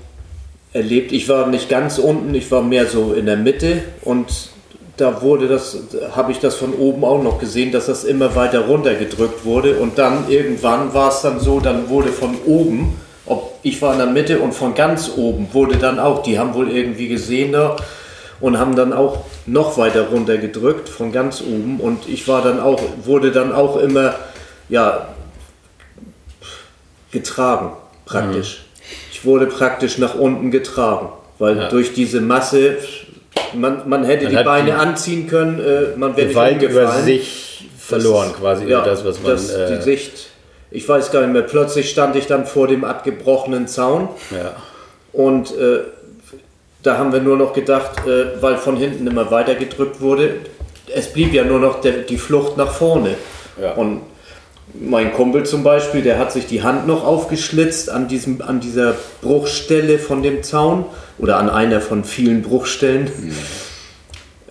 erlebt. 0.74 1.12
Ich 1.12 1.28
war 1.30 1.48
nicht 1.48 1.70
ganz 1.70 1.98
unten, 1.98 2.34
ich 2.36 2.50
war 2.52 2.62
mehr 2.62 2.86
so 2.86 3.14
in 3.14 3.26
der 3.26 3.38
Mitte 3.38 3.84
und 4.04 4.28
da 4.98 5.22
wurde 5.22 5.48
das, 5.48 5.78
habe 6.16 6.32
ich 6.34 6.40
das 6.40 6.56
von 6.56 6.74
oben 6.74 7.06
auch 7.06 7.24
noch 7.24 7.40
gesehen, 7.40 7.72
dass 7.72 7.86
das 7.86 8.04
immer 8.04 8.36
weiter 8.36 8.66
runtergedrückt 8.68 9.46
wurde 9.46 9.78
und 9.78 9.98
dann 9.98 10.30
irgendwann 10.30 10.94
war 10.94 11.10
es 11.10 11.22
dann 11.22 11.40
so, 11.40 11.60
dann 11.60 11.90
wurde 11.90 12.10
von 12.10 12.36
oben, 12.46 12.96
ob 13.30 13.60
ich 13.64 13.82
war 13.82 13.94
in 13.94 14.00
der 14.00 14.08
Mitte 14.08 14.40
und 14.40 14.54
von 14.54 14.76
ganz 14.76 15.12
oben 15.16 15.48
wurde 15.54 15.78
dann 15.78 16.00
auch, 16.00 16.24
die 16.24 16.38
haben 16.38 16.54
wohl 16.54 16.70
irgendwie 16.70 17.08
gesehen 17.08 17.52
da 17.54 17.76
und 18.42 18.58
haben 18.58 18.76
dann 18.76 18.92
auch 18.94 19.20
noch 19.46 19.78
weiter 19.78 20.08
runter 20.10 20.38
gedrückt 20.38 20.90
von 20.90 21.12
ganz 21.12 21.42
oben 21.42 21.80
und 21.80 22.08
ich 22.08 22.28
war 22.28 22.42
dann 22.42 22.60
auch, 22.60 22.82
wurde 23.04 23.32
dann 23.32 23.54
auch 23.54 23.78
immer, 23.78 24.16
ja, 24.70 25.10
getragen 27.12 27.72
praktisch. 28.06 28.66
Ich 29.12 29.26
wurde 29.26 29.48
praktisch 29.48 29.98
nach 29.98 30.16
unten 30.16 30.52
getragen, 30.52 31.10
weil 31.38 31.58
Ja. 31.58 31.70
durch 31.70 31.94
diese 31.94 32.22
Masse, 32.22 32.78
man, 33.54 33.88
man 33.90 34.04
hätte 34.04 34.26
Man 34.26 34.38
die 34.38 34.44
Beine 34.44 34.76
anziehen 34.78 35.28
können, 35.28 35.60
äh, 35.60 35.98
man 35.98 36.16
wäre 36.16 36.28
nicht 36.28 36.36
Weit 36.36 36.62
über 36.62 36.82
umgefallen. 36.82 37.06
sich 37.06 37.70
verloren 37.78 38.32
quasi, 38.40 38.66
über 38.66 38.82
das, 38.82 39.04
was 39.04 39.22
man... 39.22 39.32
das, 39.32 39.50
äh, 39.50 39.78
die 39.78 39.82
Sicht, 39.84 40.29
ich 40.72 40.88
weiß 40.88 41.12
gar 41.12 41.22
nicht 41.22 41.34
mehr, 41.34 41.42
plötzlich 41.42 41.90
stand 41.90 42.16
ich 42.16 42.28
dann 42.28 42.46
vor 42.46 42.68
dem 42.68 42.84
abgebrochenen 42.84 43.68
Zaun 43.68 44.10
ja. 44.32 44.56
und 45.14 45.56
äh, 45.58 45.80
da 46.84 46.98
haben 46.98 47.12
wir 47.12 47.20
nur 47.20 47.38
noch 47.38 47.54
gedacht, 47.54 48.06
äh, 48.08 48.42
weil 48.42 48.58
von 48.58 48.78
hinten 48.78 49.08
immer 49.08 49.32
weiter 49.32 49.56
gedrückt 49.56 50.02
wurde, 50.02 50.36
es 50.94 51.12
blieb 51.12 51.34
ja 51.34 51.44
nur 51.44 51.60
noch 51.60 51.82
der, 51.82 51.94
die 52.04 52.18
Flucht 52.18 52.58
nach 52.58 52.72
vorne. 52.72 53.16
Ja. 53.62 53.74
Und 53.74 54.02
mein 54.74 55.14
Kumpel 55.14 55.46
zum 55.46 55.64
Beispiel, 55.64 56.02
der 56.02 56.20
hat 56.20 56.32
sich 56.32 56.46
die 56.46 56.64
Hand 56.64 56.88
noch 56.88 57.06
aufgeschlitzt 57.06 57.90
an, 57.90 58.08
diesem, 58.08 58.42
an 58.42 58.60
dieser 58.60 58.96
Bruchstelle 59.22 60.00
von 60.00 60.22
dem 60.24 60.44
Zaun 60.44 60.86
oder 61.18 61.38
an 61.38 61.50
einer 61.50 61.82
von 61.82 62.04
vielen 62.04 62.42
Bruchstellen. 62.42 63.12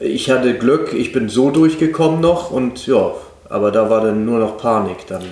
Ich 0.01 0.31
hatte 0.31 0.55
Glück, 0.55 0.93
ich 0.93 1.13
bin 1.13 1.29
so 1.29 1.51
durchgekommen 1.51 2.21
noch 2.21 2.51
und 2.51 2.87
ja, 2.87 3.13
aber 3.49 3.71
da 3.71 3.91
war 3.91 4.03
dann 4.03 4.25
nur 4.25 4.39
noch 4.39 4.59
Panik 4.59 5.07
dann. 5.09 5.25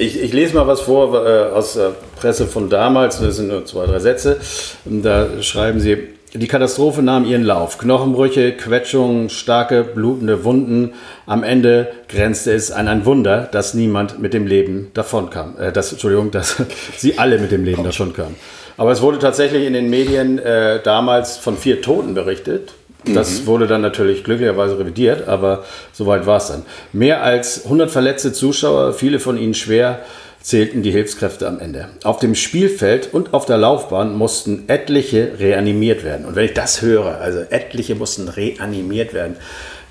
Ich, 0.00 0.18
ich 0.18 0.32
lese 0.32 0.54
mal 0.54 0.66
was 0.66 0.80
vor 0.80 1.26
äh, 1.26 1.50
aus 1.50 1.74
der 1.74 1.92
Presse 2.18 2.46
von 2.46 2.70
damals, 2.70 3.20
das 3.20 3.36
sind 3.36 3.48
nur 3.48 3.66
zwei, 3.66 3.84
drei 3.84 3.98
Sätze. 3.98 4.40
Da 4.86 5.42
schreiben 5.42 5.78
sie, 5.78 5.98
die 6.32 6.48
Katastrophe 6.48 7.02
nahm 7.02 7.26
ihren 7.26 7.44
Lauf. 7.44 7.76
Knochenbrüche, 7.76 8.52
Quetschungen, 8.52 9.28
starke, 9.28 9.84
blutende 9.84 10.42
Wunden. 10.42 10.94
Am 11.26 11.42
Ende 11.42 11.88
grenzte 12.08 12.52
es 12.52 12.70
an 12.70 12.88
ein 12.88 13.04
Wunder, 13.04 13.46
dass 13.52 13.74
niemand 13.74 14.18
mit 14.20 14.32
dem 14.32 14.46
Leben 14.46 14.90
davonkam. 14.94 15.58
Äh, 15.58 15.70
dass, 15.70 15.92
Entschuldigung, 15.92 16.30
dass 16.30 16.56
sie 16.96 17.18
alle 17.18 17.38
mit 17.38 17.50
dem 17.52 17.66
Leben 17.66 17.84
davonkamen. 17.84 18.36
Aber 18.78 18.92
es 18.92 19.02
wurde 19.02 19.18
tatsächlich 19.18 19.66
in 19.66 19.74
den 19.74 19.90
Medien 19.90 20.38
äh, 20.38 20.80
damals 20.82 21.36
von 21.36 21.58
vier 21.58 21.82
Toten 21.82 22.14
berichtet. 22.14 22.72
Das 23.04 23.46
wurde 23.46 23.66
dann 23.66 23.80
natürlich 23.80 24.24
glücklicherweise 24.24 24.78
revidiert, 24.78 25.26
aber 25.26 25.64
soweit 25.92 26.26
war 26.26 26.36
es 26.36 26.48
dann. 26.48 26.62
Mehr 26.92 27.22
als 27.22 27.64
100 27.64 27.90
verletzte 27.90 28.32
Zuschauer, 28.32 28.92
viele 28.92 29.20
von 29.20 29.38
ihnen 29.38 29.54
schwer, 29.54 30.00
zählten 30.42 30.82
die 30.82 30.90
Hilfskräfte 30.90 31.46
am 31.46 31.60
Ende. 31.60 31.88
Auf 32.02 32.18
dem 32.18 32.34
Spielfeld 32.34 33.12
und 33.12 33.34
auf 33.34 33.44
der 33.44 33.58
Laufbahn 33.58 34.16
mussten 34.16 34.64
etliche 34.68 35.32
reanimiert 35.38 36.02
werden. 36.02 36.24
Und 36.24 36.34
wenn 36.34 36.46
ich 36.46 36.54
das 36.54 36.80
höre, 36.80 37.18
also 37.20 37.40
etliche 37.40 37.94
mussten 37.94 38.28
reanimiert 38.28 39.12
werden, 39.12 39.36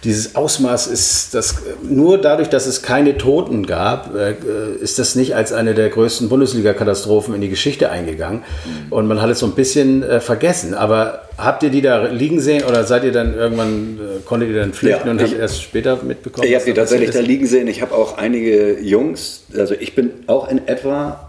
dieses 0.04 0.36
Ausmaß 0.36 0.88
ist 0.88 1.34
das 1.34 1.56
nur 1.84 2.20
dadurch, 2.20 2.50
dass 2.50 2.68
es 2.68 2.82
keine 2.82 3.18
Toten 3.18 3.66
gab, 3.66 4.16
äh, 4.16 4.36
ist 4.82 4.98
das 4.98 5.16
nicht 5.16 5.36
als 5.36 5.52
eine 5.52 5.74
der 5.74 5.90
größten 5.90 6.30
Bundesliga-Katastrophen 6.30 7.36
in 7.36 7.42
die 7.42 7.50
Geschichte 7.50 7.90
eingegangen. 7.90 8.44
Und 8.90 9.08
man 9.08 9.22
hat 9.22 9.30
es 9.30 9.40
so 9.40 9.46
ein 9.46 9.56
bisschen 9.56 10.04
äh, 10.04 10.22
vergessen. 10.22 10.74
Aber 10.74 11.24
habt 11.38 11.64
ihr 11.64 11.70
die 11.70 11.82
da 11.82 12.06
liegen 12.06 12.40
sehen 12.40 12.64
oder 12.64 12.86
seid 12.86 13.04
ihr 13.04 13.12
dann 13.12 13.34
irgendwann, 13.34 14.00
äh, 14.00 14.20
konntet 14.24 14.50
ihr 14.50 14.60
dann 14.62 14.74
flüchten 14.74 15.08
Ja, 15.08 15.12
und 15.12 15.22
habt 15.22 15.34
erst 15.34 15.62
später 15.62 16.02
mitbekommen? 16.02 16.48
Ich 16.48 16.56
habe 16.56 16.66
die 16.66 16.74
tatsächlich 16.74 17.12
da 17.12 17.20
liegen 17.20 17.46
sehen. 17.46 17.68
Ich 17.68 17.82
habe 17.82 17.94
auch 17.94 18.18
einige 18.18 18.80
Jungs, 18.80 19.44
also 19.54 19.74
ich 19.78 19.96
bin 19.96 20.12
auch 20.28 20.50
in 20.50 20.66
etwa 20.68 21.29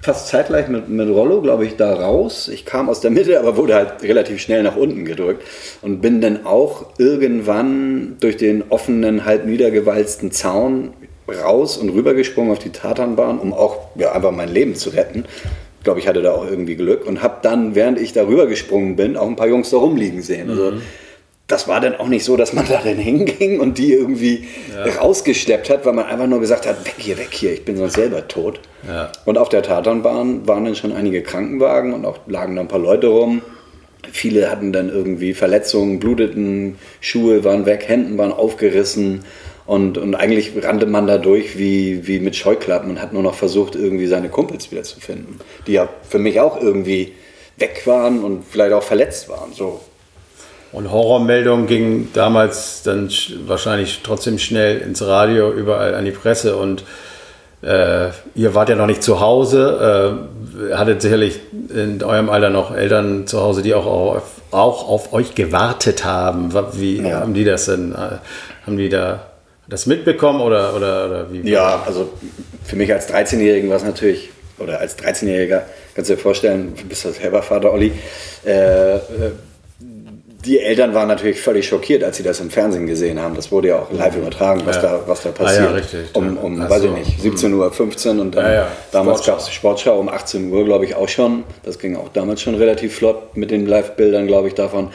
fast 0.00 0.28
zeitgleich 0.28 0.68
mit, 0.68 0.88
mit 0.88 1.08
Rollo, 1.08 1.42
glaube 1.42 1.66
ich, 1.66 1.76
da 1.76 1.92
raus. 1.92 2.48
Ich 2.48 2.64
kam 2.64 2.88
aus 2.88 3.00
der 3.00 3.10
Mitte, 3.10 3.38
aber 3.38 3.56
wurde 3.56 3.74
halt 3.74 4.02
relativ 4.02 4.40
schnell 4.40 4.62
nach 4.62 4.76
unten 4.76 5.04
gedrückt 5.04 5.42
und 5.82 6.00
bin 6.00 6.20
dann 6.20 6.46
auch 6.46 6.86
irgendwann 6.98 8.16
durch 8.20 8.36
den 8.36 8.64
offenen, 8.70 9.24
halb 9.24 9.46
niedergewalzten 9.46 10.32
Zaun 10.32 10.94
raus 11.28 11.76
und 11.76 11.90
rübergesprungen 11.90 12.50
auf 12.50 12.58
die 12.58 12.70
Tatanbahn, 12.70 13.38
um 13.38 13.52
auch 13.52 13.78
ja, 13.96 14.12
einfach 14.12 14.32
mein 14.32 14.48
Leben 14.48 14.74
zu 14.74 14.90
retten. 14.90 15.24
Ich 15.78 15.84
glaube, 15.84 16.00
ich 16.00 16.08
hatte 16.08 16.22
da 16.22 16.32
auch 16.32 16.46
irgendwie 16.48 16.76
Glück 16.76 17.06
und 17.06 17.22
habe 17.22 17.36
dann, 17.42 17.74
während 17.74 17.98
ich 17.98 18.12
da 18.12 18.26
rübergesprungen 18.26 18.96
bin, 18.96 19.16
auch 19.16 19.26
ein 19.26 19.36
paar 19.36 19.48
Jungs 19.48 19.70
da 19.70 19.78
rumliegen 19.78 20.22
sehen. 20.22 20.50
Also 20.50 20.72
das 21.50 21.68
war 21.68 21.80
dann 21.80 21.96
auch 21.96 22.08
nicht 22.08 22.24
so, 22.24 22.36
dass 22.36 22.52
man 22.52 22.66
da 22.68 22.80
dann 22.82 22.96
hinging 22.96 23.60
und 23.60 23.78
die 23.78 23.92
irgendwie 23.92 24.46
rausgeschleppt 25.00 25.70
hat, 25.70 25.84
weil 25.84 25.92
man 25.92 26.06
einfach 26.06 26.26
nur 26.26 26.40
gesagt 26.40 26.66
hat, 26.66 26.86
weg 26.86 26.94
hier, 26.98 27.18
weg 27.18 27.28
hier, 27.32 27.52
ich 27.52 27.64
bin 27.64 27.76
sonst 27.76 27.94
selber 27.94 28.28
tot. 28.28 28.60
Ja. 28.86 29.10
Und 29.24 29.38
auf 29.38 29.48
der 29.48 29.62
Tatanbahn 29.62 30.46
waren 30.46 30.64
dann 30.64 30.74
schon 30.74 30.92
einige 30.92 31.22
Krankenwagen 31.22 31.92
und 31.92 32.04
auch 32.04 32.18
lagen 32.26 32.56
da 32.56 32.62
ein 32.62 32.68
paar 32.68 32.78
Leute 32.78 33.08
rum. 33.08 33.42
Viele 34.12 34.50
hatten 34.50 34.72
dann 34.72 34.88
irgendwie 34.88 35.34
Verletzungen, 35.34 35.98
bluteten, 35.98 36.78
Schuhe 37.00 37.44
waren 37.44 37.66
weg, 37.66 37.84
Händen 37.86 38.16
waren 38.18 38.32
aufgerissen. 38.32 39.24
Und, 39.66 39.98
und 39.98 40.14
eigentlich 40.14 40.52
rannte 40.62 40.86
man 40.86 41.06
da 41.06 41.18
durch 41.18 41.58
wie, 41.58 42.06
wie 42.06 42.18
mit 42.18 42.34
Scheuklappen 42.34 42.90
und 42.90 43.02
hat 43.02 43.12
nur 43.12 43.22
noch 43.22 43.34
versucht, 43.34 43.76
irgendwie 43.76 44.06
seine 44.06 44.28
Kumpels 44.28 44.72
wieder 44.72 44.82
zu 44.82 44.98
finden. 45.00 45.38
Die 45.66 45.72
ja 45.72 45.88
für 46.08 46.18
mich 46.18 46.40
auch 46.40 46.60
irgendwie 46.60 47.12
weg 47.56 47.82
waren 47.84 48.24
und 48.24 48.44
vielleicht 48.44 48.72
auch 48.72 48.82
verletzt 48.82 49.28
waren. 49.28 49.52
So. 49.52 49.80
Und 50.72 50.90
Horrormeldungen 50.90 51.66
gingen 51.66 52.10
damals 52.14 52.82
dann 52.84 53.08
sch- 53.08 53.32
wahrscheinlich 53.46 54.00
trotzdem 54.04 54.38
schnell 54.38 54.78
ins 54.78 55.02
Radio, 55.04 55.50
überall 55.52 55.94
an 55.94 56.04
die 56.04 56.10
Presse 56.12 56.56
und 56.56 56.84
äh, 57.62 58.08
ihr 58.34 58.54
wart 58.54 58.68
ja 58.70 58.76
noch 58.76 58.86
nicht 58.86 59.02
zu 59.02 59.20
Hause, 59.20 60.16
äh, 60.70 60.74
hattet 60.74 61.02
sicherlich 61.02 61.40
in 61.74 62.02
eurem 62.02 62.30
Alter 62.30 62.48
noch 62.50 62.74
Eltern 62.74 63.26
zu 63.26 63.40
Hause, 63.40 63.62
die 63.62 63.74
auch 63.74 63.84
auf, 63.84 64.22
auch 64.50 64.88
auf 64.88 65.12
euch 65.12 65.34
gewartet 65.34 66.04
haben. 66.04 66.54
Wie 66.74 67.02
Ja. 67.02 67.20
haben 67.20 67.34
die 67.34 67.44
das 67.44 67.66
denn? 67.66 67.92
äh, 67.92 68.16
Haben 68.66 68.76
die 68.78 68.88
da 68.88 69.26
das 69.68 69.86
mitbekommen 69.86 70.40
oder, 70.40 70.74
oder, 70.74 71.06
oder 71.06 71.26
wie? 71.32 71.48
Ja, 71.50 71.82
also 71.86 72.08
für 72.64 72.76
mich 72.76 72.92
als 72.92 73.12
13-Jährigen 73.12 73.68
war 73.68 73.76
es 73.76 73.84
natürlich, 73.84 74.30
oder 74.58 74.78
als 74.80 74.96
13-Jähriger, 74.98 75.62
kannst 75.94 76.10
du 76.10 76.14
dir 76.14 76.20
vorstellen, 76.20 76.74
du 76.80 76.84
bist 76.88 77.04
ja 77.04 77.10
selber 77.10 77.42
Vater 77.42 77.72
Olli, 77.72 77.92
äh, 78.46 78.94
äh, 78.96 79.00
die 80.44 80.58
Eltern 80.60 80.94
waren 80.94 81.08
natürlich 81.08 81.40
völlig 81.40 81.66
schockiert, 81.68 82.02
als 82.02 82.16
sie 82.16 82.22
das 82.22 82.40
im 82.40 82.50
Fernsehen 82.50 82.86
gesehen 82.86 83.20
haben. 83.20 83.34
Das 83.34 83.52
wurde 83.52 83.68
ja 83.68 83.76
auch 83.80 83.92
live 83.92 84.16
übertragen, 84.16 84.62
was, 84.64 84.76
Ja. 84.76 84.82
da, 84.82 85.00
was 85.06 85.22
da 85.22 85.28
Ah, 85.30 85.32
passiert. 85.32 85.64
ja, 85.64 85.70
richtig. 85.72 86.00
Um, 86.14 86.38
um 86.38 86.60
Ach 86.62 86.70
weiß 86.70 86.82
so. 86.82 86.88
ich 86.96 87.20
nicht, 87.22 87.36
17.15 87.42 88.14
Uhr 88.16 88.20
und 88.22 88.34
dann 88.34 88.44
Ja, 88.46 88.52
ja. 88.54 88.68
damals 88.92 89.24
gab 89.26 89.38
es 89.38 89.50
Sportschau 89.50 89.98
um 89.98 90.08
18 90.08 90.50
Uhr, 90.50 90.64
glaube 90.64 90.84
ich, 90.86 90.94
auch 90.94 91.08
schon. 91.08 91.44
Das 91.62 91.78
ging 91.78 91.96
auch 91.96 92.08
damals 92.08 92.40
schon 92.40 92.54
relativ 92.54 92.94
flott 92.96 93.36
mit 93.36 93.50
den 93.50 93.66
Live-Bildern, 93.66 94.26
glaube 94.26 94.48
ich, 94.48 94.54
davon. 94.54 94.88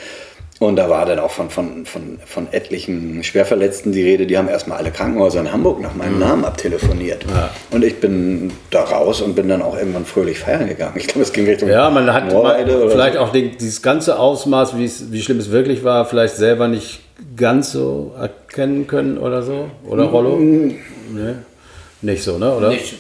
Und 0.59 0.77
da 0.77 0.89
war 0.89 1.05
dann 1.05 1.19
auch 1.19 1.31
von, 1.31 1.49
von, 1.49 1.85
von, 1.85 2.17
von 2.25 2.47
etlichen 2.51 3.23
Schwerverletzten 3.25 3.91
die 3.91 4.03
Rede, 4.03 4.25
die 4.25 4.37
haben 4.37 4.47
erstmal 4.47 4.77
alle 4.77 4.89
Krankenhäuser 4.89 5.41
in 5.41 5.51
Hamburg 5.51 5.81
nach 5.81 5.95
meinem 5.95 6.17
Namen 6.17 6.45
abtelefoniert. 6.45 7.25
Mhm. 7.25 7.31
Ja. 7.31 7.49
Und 7.71 7.83
ich 7.83 7.99
bin 7.99 8.51
da 8.71 8.83
raus 8.83 9.19
und 9.21 9.35
bin 9.35 9.49
dann 9.49 9.61
auch 9.61 9.77
irgendwann 9.77 10.05
fröhlich 10.05 10.39
feiern 10.39 10.67
gegangen. 10.67 10.93
Ich 10.95 11.07
glaube, 11.07 11.23
es 11.23 11.33
ging 11.33 11.45
Richtung 11.45 11.67
Ja, 11.67 11.89
man 11.89 12.11
hat 12.13 12.27
man, 12.27 12.37
oder 12.37 12.89
vielleicht 12.89 13.15
so. 13.15 13.19
auch 13.19 13.33
den, 13.33 13.57
dieses 13.57 13.81
ganze 13.81 14.17
Ausmaß, 14.17 14.77
wie, 14.77 15.21
schlimm 15.21 15.39
es 15.39 15.51
wirklich 15.51 15.83
war, 15.83 16.05
vielleicht 16.05 16.37
selber 16.37 16.69
nicht 16.69 17.01
ganz 17.35 17.73
so 17.73 18.13
erkennen 18.17 18.87
können 18.87 19.17
oder 19.17 19.43
so. 19.43 19.69
Oder 19.85 20.03
Rollo? 20.05 20.37
Nee. 20.37 21.33
Nicht 22.01 22.23
so, 22.23 22.37
ne? 22.37 22.55
Oder? 22.55 22.69
Nicht. 22.69 22.95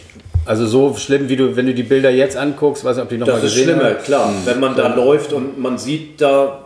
Also 0.45 0.67
so 0.67 0.93
schlimm, 0.95 1.29
wie 1.29 1.37
du, 1.37 1.55
wenn 1.55 1.67
du 1.67 1.73
die 1.73 1.83
Bilder 1.83 2.09
jetzt 2.09 2.35
anguckst, 2.35 2.83
weiß 2.83 2.97
nicht, 2.97 3.03
ob 3.03 3.09
die 3.09 3.17
nochmal 3.17 3.37
Das 3.37 3.45
ist 3.45 3.55
gesehen 3.55 3.79
schlimmer, 3.79 3.95
klar. 3.95 4.31
Wenn 4.43 4.59
man 4.59 4.75
da 4.75 4.93
läuft 4.93 5.31
und 5.31 5.59
man 5.59 5.77
sieht, 5.77 6.21
da, 6.21 6.64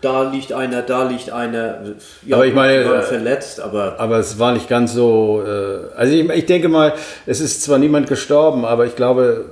da 0.00 0.30
liegt 0.30 0.52
einer, 0.52 0.82
da 0.82 1.04
liegt 1.04 1.30
einer. 1.30 1.78
Ja, 2.24 2.36
Aber 2.36 2.46
ich 2.46 2.54
meine, 2.54 2.82
äh, 2.82 3.02
verletzt, 3.02 3.60
aber 3.60 3.96
Aber 3.98 4.18
es 4.18 4.38
war 4.38 4.52
nicht 4.52 4.68
ganz 4.68 4.94
so. 4.94 5.42
Äh, 5.46 5.96
also 5.96 6.14
ich, 6.14 6.28
ich 6.30 6.46
denke 6.46 6.68
mal, 6.68 6.94
es 7.26 7.40
ist 7.40 7.62
zwar 7.62 7.78
niemand 7.78 8.08
gestorben, 8.08 8.64
aber 8.64 8.86
ich 8.86 8.96
glaube, 8.96 9.46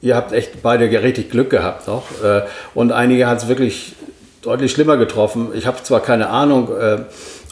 ihr 0.00 0.16
habt 0.16 0.32
echt 0.32 0.62
beide 0.62 0.84
richtig 1.02 1.30
Glück 1.30 1.50
gehabt 1.50 1.86
noch. 1.88 2.04
Äh, 2.22 2.42
und 2.74 2.92
einige 2.92 3.26
hat 3.26 3.38
es 3.38 3.48
wirklich 3.48 3.94
deutlich 4.42 4.72
schlimmer 4.72 4.96
getroffen. 4.96 5.48
Ich 5.54 5.66
habe 5.66 5.82
zwar 5.82 6.00
keine 6.00 6.28
Ahnung, 6.28 6.68
äh, 6.76 6.98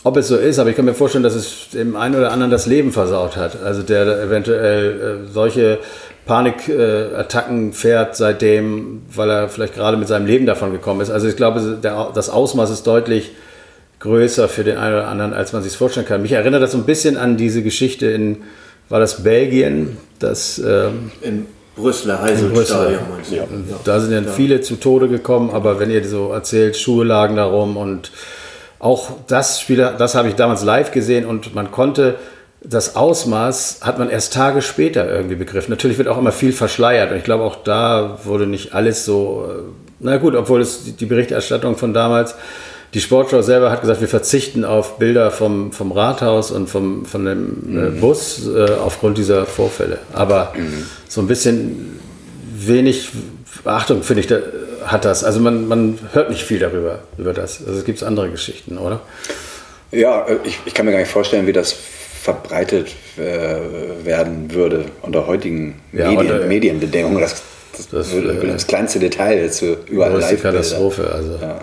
ob 0.03 0.16
es 0.16 0.29
so 0.29 0.37
ist, 0.37 0.59
aber 0.59 0.70
ich 0.70 0.76
kann 0.76 0.87
mir 0.87 0.94
vorstellen, 0.94 1.24
dass 1.24 1.35
es 1.35 1.68
dem 1.72 1.94
einen 1.94 2.14
oder 2.16 2.33
anderen 2.33 2.50
das 2.50 2.66
Leben 2.66 2.90
versaut 2.90 3.37
hat. 3.37 3.62
Also 3.62 3.83
der 3.83 4.22
eventuell 4.22 5.26
äh, 5.26 5.31
solche 5.31 5.79
Panikattacken 6.31 7.73
fährt 7.73 8.14
seitdem, 8.14 9.03
weil 9.12 9.29
er 9.29 9.49
vielleicht 9.49 9.75
gerade 9.75 9.97
mit 9.97 10.07
seinem 10.07 10.27
Leben 10.27 10.47
davon 10.47 10.71
gekommen 10.71 11.01
ist. 11.01 11.11
Also 11.11 11.27
ich 11.27 11.35
glaube, 11.35 11.81
der, 11.83 12.12
das 12.14 12.31
Ausmaß 12.31 12.71
ist 12.71 12.87
deutlich 12.87 13.33
größer 13.99 14.49
für 14.49 14.62
den 14.62 14.77
einen 14.77 14.95
oder 14.95 15.09
anderen, 15.09 15.35
als 15.35 15.53
man 15.53 15.64
sich 15.64 15.77
vorstellen 15.77 16.07
kann. 16.07 16.23
Mich 16.23 16.31
erinnert 16.31 16.62
das 16.62 16.71
so 16.71 16.79
ein 16.79 16.85
bisschen 16.85 17.16
an 17.16 17.37
diese 17.37 17.64
Geschichte 17.64 18.07
in, 18.07 18.43
war 18.88 19.01
das 19.01 19.25
Belgien, 19.25 19.97
das 20.21 20.61
ähm, 20.61 21.11
im 21.21 21.47
Brüsseler 21.75 22.19
Brüssel. 22.19 22.53
Heiselstadion? 22.53 23.01
Ja. 23.33 23.45
da 23.83 23.99
sind 23.99 24.12
ja 24.12 24.31
viele 24.31 24.61
zu 24.61 24.77
Tode 24.77 25.09
gekommen, 25.09 25.51
aber 25.51 25.81
wenn 25.81 25.90
ihr 25.90 26.07
so 26.07 26.31
erzählt, 26.31 26.77
Schuhe 26.77 27.05
lagen 27.05 27.35
darum 27.35 27.77
und 27.77 28.12
auch 28.79 29.11
das 29.27 29.61
Spiel, 29.61 29.79
das 29.99 30.14
habe 30.14 30.29
ich 30.29 30.37
damals 30.37 30.62
live 30.62 30.93
gesehen 30.93 31.27
und 31.27 31.57
man 31.57 31.73
konnte 31.73 32.14
das 32.62 32.96
Ausmaß 32.96 33.79
hat 33.81 33.99
man 33.99 34.11
erst 34.11 34.35
Tage 34.35 34.61
später 34.61 35.11
irgendwie 35.11 35.37
begriffen. 35.37 35.70
Natürlich 35.70 35.99
wird 35.99 36.09
auch 36.09 36.18
immer 36.18 36.33
viel 36.33 36.53
verschleiert 36.53 37.11
und 37.11 37.16
ich 37.16 37.25
glaube 37.25 37.44
auch 37.44 37.57
da 37.64 38.18
wurde 38.25 38.46
nicht 38.46 38.75
alles 38.75 39.05
so, 39.05 39.46
äh, 39.49 39.62
na 40.01 40.18
gut, 40.18 40.35
obwohl 40.35 40.61
es 40.61 40.96
die 40.96 41.07
Berichterstattung 41.07 41.77
von 41.77 41.94
damals, 41.94 42.35
die 42.92 43.01
Sportschau 43.01 43.40
selber 43.40 43.70
hat 43.70 43.81
gesagt, 43.81 44.01
wir 44.01 44.09
verzichten 44.09 44.64
auf 44.64 44.99
Bilder 44.99 45.31
vom, 45.31 45.73
vom 45.73 45.92
Rathaus 45.92 46.51
und 46.51 46.68
vom, 46.68 47.07
von 47.07 47.25
dem 47.25 47.79
äh, 47.79 47.90
mhm. 47.90 48.01
Bus 48.01 48.46
äh, 48.46 48.73
aufgrund 48.73 49.16
dieser 49.16 49.46
Vorfälle. 49.46 49.99
Aber 50.12 50.53
mhm. 50.57 50.87
so 51.09 51.20
ein 51.20 51.29
bisschen 51.29 52.01
wenig 52.53 53.11
Achtung, 53.64 54.03
finde 54.03 54.20
ich, 54.20 54.27
da, 54.27 54.40
hat 54.85 55.05
das. 55.05 55.25
Also 55.25 55.40
man, 55.40 55.68
man 55.68 55.99
hört 56.12 56.31
nicht 56.31 56.42
viel 56.42 56.59
darüber, 56.59 57.01
über 57.16 57.33
das. 57.33 57.64
Also 57.64 57.79
es 57.79 57.85
gibt 57.85 58.03
andere 58.03 58.31
Geschichten, 58.31 58.77
oder? 58.77 59.01
Ja, 59.92 60.27
äh, 60.27 60.38
ich, 60.44 60.59
ich 60.64 60.75
kann 60.75 60.85
mir 60.85 60.92
gar 60.92 60.99
nicht 60.99 61.11
vorstellen, 61.11 61.46
wie 61.46 61.53
das 61.53 61.77
verbreitet 62.21 62.89
äh, 63.17 64.05
werden 64.05 64.53
würde 64.53 64.85
unter 65.03 65.27
heutigen 65.27 65.81
ja, 65.93 66.09
Medien, 66.09 66.33
unter, 66.33 66.47
Medienbedingungen. 66.47 67.21
Das, 67.21 67.43
das, 67.77 67.89
das, 67.89 68.13
würde, 68.13 68.47
äh, 68.47 68.53
das, 68.53 68.67
kleinste 68.67 68.99
Detail 68.99 69.51
zu 69.51 69.79
überall 69.87 70.21
live. 70.21 70.33
ist 70.33 70.43
Katastrophe. 70.43 71.11
Also. 71.11 71.39
Ja. 71.41 71.61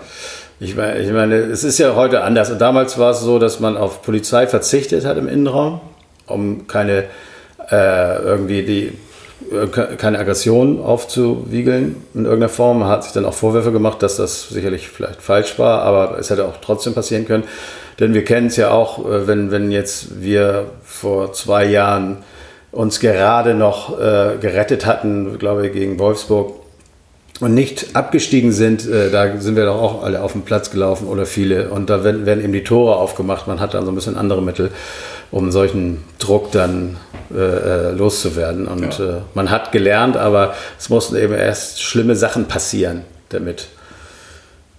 Ich 0.58 0.74
meine, 0.74 0.98
ich 0.98 1.12
meine, 1.12 1.36
es 1.36 1.62
ist 1.62 1.78
ja 1.78 1.94
heute 1.94 2.22
anders. 2.22 2.50
Und 2.50 2.60
damals 2.60 2.98
war 2.98 3.12
es 3.12 3.20
so, 3.20 3.38
dass 3.38 3.60
man 3.60 3.76
auf 3.76 4.02
Polizei 4.02 4.48
verzichtet 4.48 5.04
hat 5.04 5.16
im 5.16 5.28
Innenraum, 5.28 5.80
um 6.26 6.66
keine 6.66 7.04
äh, 7.70 8.18
irgendwie 8.22 8.62
die 8.64 8.92
keine 9.96 10.18
Aggression 10.18 10.80
aufzuwiegeln 10.80 11.96
in 12.14 12.24
irgendeiner 12.24 12.48
Form. 12.48 12.80
Man 12.80 12.88
hat 12.88 13.04
sich 13.04 13.12
dann 13.12 13.24
auch 13.24 13.34
Vorwürfe 13.34 13.72
gemacht, 13.72 14.02
dass 14.02 14.16
das 14.16 14.48
sicherlich 14.48 14.88
vielleicht 14.88 15.22
falsch 15.22 15.58
war, 15.58 15.82
aber 15.82 16.18
es 16.18 16.30
hätte 16.30 16.44
auch 16.44 16.56
trotzdem 16.60 16.94
passieren 16.94 17.26
können. 17.26 17.44
Denn 18.00 18.14
wir 18.14 18.24
kennen 18.24 18.48
es 18.48 18.56
ja 18.56 18.70
auch, 18.70 19.04
äh, 19.06 19.26
wenn, 19.26 19.50
wenn 19.50 19.70
jetzt 19.70 20.20
wir 20.20 20.66
vor 20.84 21.32
zwei 21.32 21.64
Jahren 21.64 22.18
uns 22.70 23.00
gerade 23.00 23.54
noch 23.54 23.98
äh, 23.98 24.36
gerettet 24.40 24.86
hatten, 24.86 25.38
glaube 25.38 25.66
ich, 25.66 25.72
gegen 25.72 25.98
Wolfsburg 25.98 26.52
und 27.40 27.54
nicht 27.54 27.94
abgestiegen 27.94 28.52
sind, 28.52 28.86
äh, 28.86 29.10
da 29.10 29.38
sind 29.38 29.56
wir 29.56 29.64
doch 29.64 29.80
auch 29.80 30.02
alle 30.02 30.22
auf 30.22 30.32
den 30.32 30.42
Platz 30.42 30.70
gelaufen 30.70 31.08
oder 31.08 31.24
viele. 31.24 31.70
Und 31.70 31.88
da 31.90 32.04
werden, 32.04 32.26
werden 32.26 32.42
eben 32.44 32.52
die 32.52 32.64
Tore 32.64 32.96
aufgemacht. 32.96 33.46
Man 33.46 33.60
hat 33.60 33.74
dann 33.74 33.84
so 33.84 33.92
ein 33.92 33.94
bisschen 33.94 34.16
andere 34.16 34.42
Mittel, 34.42 34.70
um 35.30 35.50
solchen 35.50 36.04
Druck 36.18 36.52
dann 36.52 36.96
äh, 37.34 37.38
äh 37.38 37.90
loszuwerden. 37.92 38.66
Und 38.66 38.98
ja. 38.98 39.04
äh, 39.04 39.20
man 39.34 39.50
hat 39.50 39.72
gelernt, 39.72 40.16
aber 40.16 40.54
es 40.78 40.88
mussten 40.88 41.16
eben 41.16 41.34
erst 41.34 41.82
schlimme 41.82 42.16
Sachen 42.16 42.46
passieren 42.46 43.04
damit. 43.28 43.68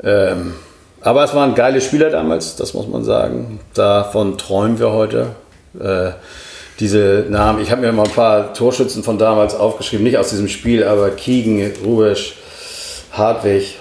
Ähm, 0.04 0.56
aber 1.02 1.24
es 1.24 1.34
waren 1.34 1.56
geile 1.56 1.82
Spieler 1.82 2.10
damals, 2.10 2.56
das 2.56 2.74
muss 2.74 2.88
man 2.88 3.04
sagen. 3.04 3.60
Davon 3.74 4.38
träumen 4.38 4.80
wir 4.80 4.92
heute. 4.92 5.28
Äh, 5.80 6.12
diese 6.80 7.26
Namen, 7.30 7.62
ich 7.62 7.72
habe 7.72 7.82
mir 7.82 7.92
mal 7.92 8.06
ein 8.06 8.12
paar 8.12 8.54
Torschützen 8.54 9.04
von 9.04 9.18
damals 9.18 9.54
aufgeschrieben, 9.54 10.04
nicht 10.04 10.18
aus 10.18 10.30
diesem 10.30 10.48
Spiel, 10.48 10.84
aber 10.86 11.10
Kiegen, 11.10 11.74
Rubisch, 11.84 12.36
Hartwig, 13.12 13.78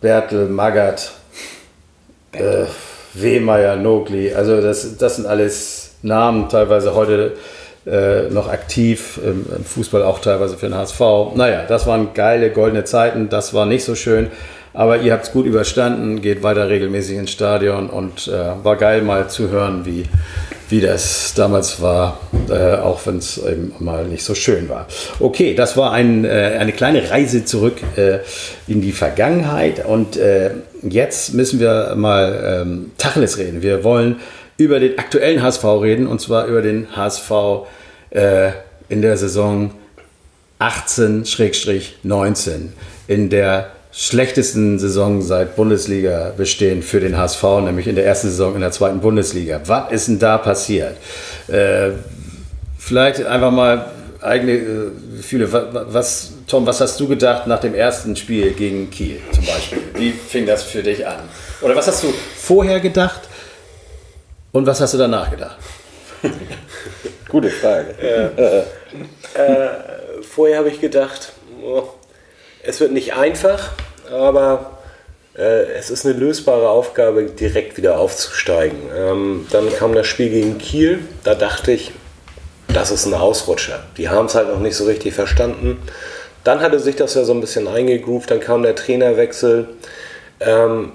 Bertel, 0.00 0.48
Magath, 0.48 1.12
äh, 2.32 2.64
Wehmeier, 3.14 3.76
Nogli. 3.76 4.32
Also 4.34 4.60
das, 4.60 4.96
das 4.98 5.16
sind 5.16 5.26
alles 5.26 5.77
Namen, 6.02 6.48
teilweise 6.48 6.94
heute 6.94 7.32
äh, 7.86 8.28
noch 8.30 8.48
aktiv, 8.48 9.18
im, 9.24 9.46
im, 9.56 9.64
Fußball 9.64 10.02
auch 10.02 10.20
teilweise 10.20 10.56
für 10.56 10.66
den 10.66 10.76
HSV. 10.76 11.00
Naja, 11.34 11.64
das 11.66 11.86
waren 11.86 12.14
geile, 12.14 12.50
goldene 12.50 12.84
Zeiten, 12.84 13.28
das 13.28 13.54
war 13.54 13.66
nicht 13.66 13.84
so 13.84 13.94
schön. 13.94 14.30
Aber 14.74 14.98
ihr 14.98 15.12
habt 15.12 15.24
es 15.24 15.32
gut 15.32 15.46
überstanden, 15.46 16.20
geht 16.20 16.42
weiter 16.42 16.68
regelmäßig 16.68 17.16
ins 17.16 17.30
Stadion 17.30 17.88
und 17.88 18.28
äh, 18.28 18.62
war 18.62 18.76
geil 18.76 19.02
mal 19.02 19.28
zu 19.28 19.48
hören, 19.48 19.86
wie, 19.86 20.04
wie 20.68 20.80
das 20.80 21.32
damals 21.34 21.80
war, 21.80 22.20
äh, 22.50 22.76
auch 22.76 23.00
wenn 23.06 23.16
es 23.16 23.38
eben 23.38 23.74
mal 23.80 24.04
nicht 24.04 24.22
so 24.22 24.34
schön 24.34 24.68
war. 24.68 24.86
Okay, 25.18 25.54
das 25.54 25.76
war 25.76 25.92
ein, 25.92 26.24
äh, 26.24 26.58
eine 26.60 26.72
kleine 26.72 27.10
Reise 27.10 27.44
zurück 27.44 27.78
äh, 27.96 28.18
in 28.68 28.82
die 28.82 28.92
Vergangenheit 28.92 29.84
und 29.84 30.16
äh, 30.16 30.50
jetzt 30.82 31.34
müssen 31.34 31.58
wir 31.58 31.94
mal 31.96 32.62
ähm, 32.62 32.90
Tacheles 32.98 33.38
reden. 33.38 33.62
Wir 33.62 33.82
wollen 33.82 34.20
über 34.58 34.80
den 34.80 34.98
aktuellen 34.98 35.42
HSV 35.42 35.64
reden 35.64 36.06
und 36.06 36.20
zwar 36.20 36.46
über 36.46 36.60
den 36.60 36.94
HSV 36.94 37.30
äh, 38.10 38.50
in 38.88 39.00
der 39.00 39.16
Saison 39.16 39.70
18-19 40.60 42.68
in 43.06 43.30
der 43.30 43.70
schlechtesten 43.92 44.78
Saison 44.78 45.22
seit 45.22 45.56
Bundesliga 45.56 46.32
bestehen 46.36 46.82
für 46.82 47.00
den 47.00 47.16
HSV, 47.16 47.42
nämlich 47.64 47.86
in 47.86 47.94
der 47.94 48.04
ersten 48.04 48.28
Saison 48.28 48.56
in 48.56 48.60
der 48.60 48.72
zweiten 48.72 49.00
Bundesliga. 49.00 49.60
Was 49.64 49.92
ist 49.92 50.08
denn 50.08 50.18
da 50.18 50.36
passiert? 50.38 50.96
Äh, 51.46 51.92
vielleicht 52.78 53.24
einfach 53.24 53.52
mal 53.52 53.92
eigene 54.20 54.52
äh, 54.52 54.90
Gefühle. 55.16 55.48
Was, 55.90 56.32
Tom, 56.48 56.66
was 56.66 56.80
hast 56.80 56.98
du 56.98 57.06
gedacht 57.06 57.46
nach 57.46 57.60
dem 57.60 57.74
ersten 57.74 58.16
Spiel 58.16 58.50
gegen 58.52 58.90
Kiel 58.90 59.20
zum 59.32 59.46
Beispiel? 59.46 59.78
Wie 59.94 60.10
fing 60.10 60.46
das 60.46 60.64
für 60.64 60.82
dich 60.82 61.06
an? 61.06 61.20
Oder 61.60 61.76
was 61.76 61.86
hast 61.86 62.02
du 62.02 62.12
vorher 62.36 62.80
gedacht 62.80 63.27
und 64.58 64.66
was 64.66 64.80
hast 64.80 64.94
du 64.94 64.98
danach 64.98 65.30
gedacht? 65.30 65.56
Gute 67.28 67.50
Frage. 67.50 67.94
Äh, 68.00 69.40
äh, 69.40 69.70
vorher 70.22 70.58
habe 70.58 70.68
ich 70.68 70.80
gedacht, 70.80 71.32
oh, 71.62 71.84
es 72.62 72.80
wird 72.80 72.92
nicht 72.92 73.14
einfach 73.14 73.72
aber 74.10 74.78
äh, 75.36 75.64
es 75.72 75.90
ist 75.90 76.04
eine 76.06 76.14
lösbare 76.14 76.68
Aufgabe, 76.68 77.24
direkt 77.24 77.76
wieder 77.76 77.98
aufzusteigen. 77.98 78.78
Ähm, 78.96 79.46
dann 79.50 79.72
kam 79.74 79.94
das 79.94 80.06
Spiel 80.06 80.30
gegen 80.30 80.58
Kiel, 80.58 81.00
da 81.24 81.34
dachte 81.34 81.72
ich, 81.72 81.92
das 82.72 82.90
ist 82.90 83.06
ein 83.06 83.14
Ausrutscher. 83.14 83.84
Die 83.96 84.08
haben 84.08 84.26
es 84.26 84.34
halt 84.34 84.48
noch 84.48 84.60
nicht 84.60 84.76
so 84.76 84.84
richtig 84.84 85.14
verstanden. 85.14 85.78
Dann 86.44 86.60
hatte 86.60 86.78
sich 86.78 86.96
das 86.96 87.14
ja 87.14 87.24
so 87.24 87.32
ein 87.32 87.40
bisschen 87.40 87.66
eingegroovt, 87.66 88.30
dann 88.30 88.40
kam 88.40 88.62
der 88.62 88.74
Trainerwechsel. 88.74 89.68
Ähm, 90.40 90.92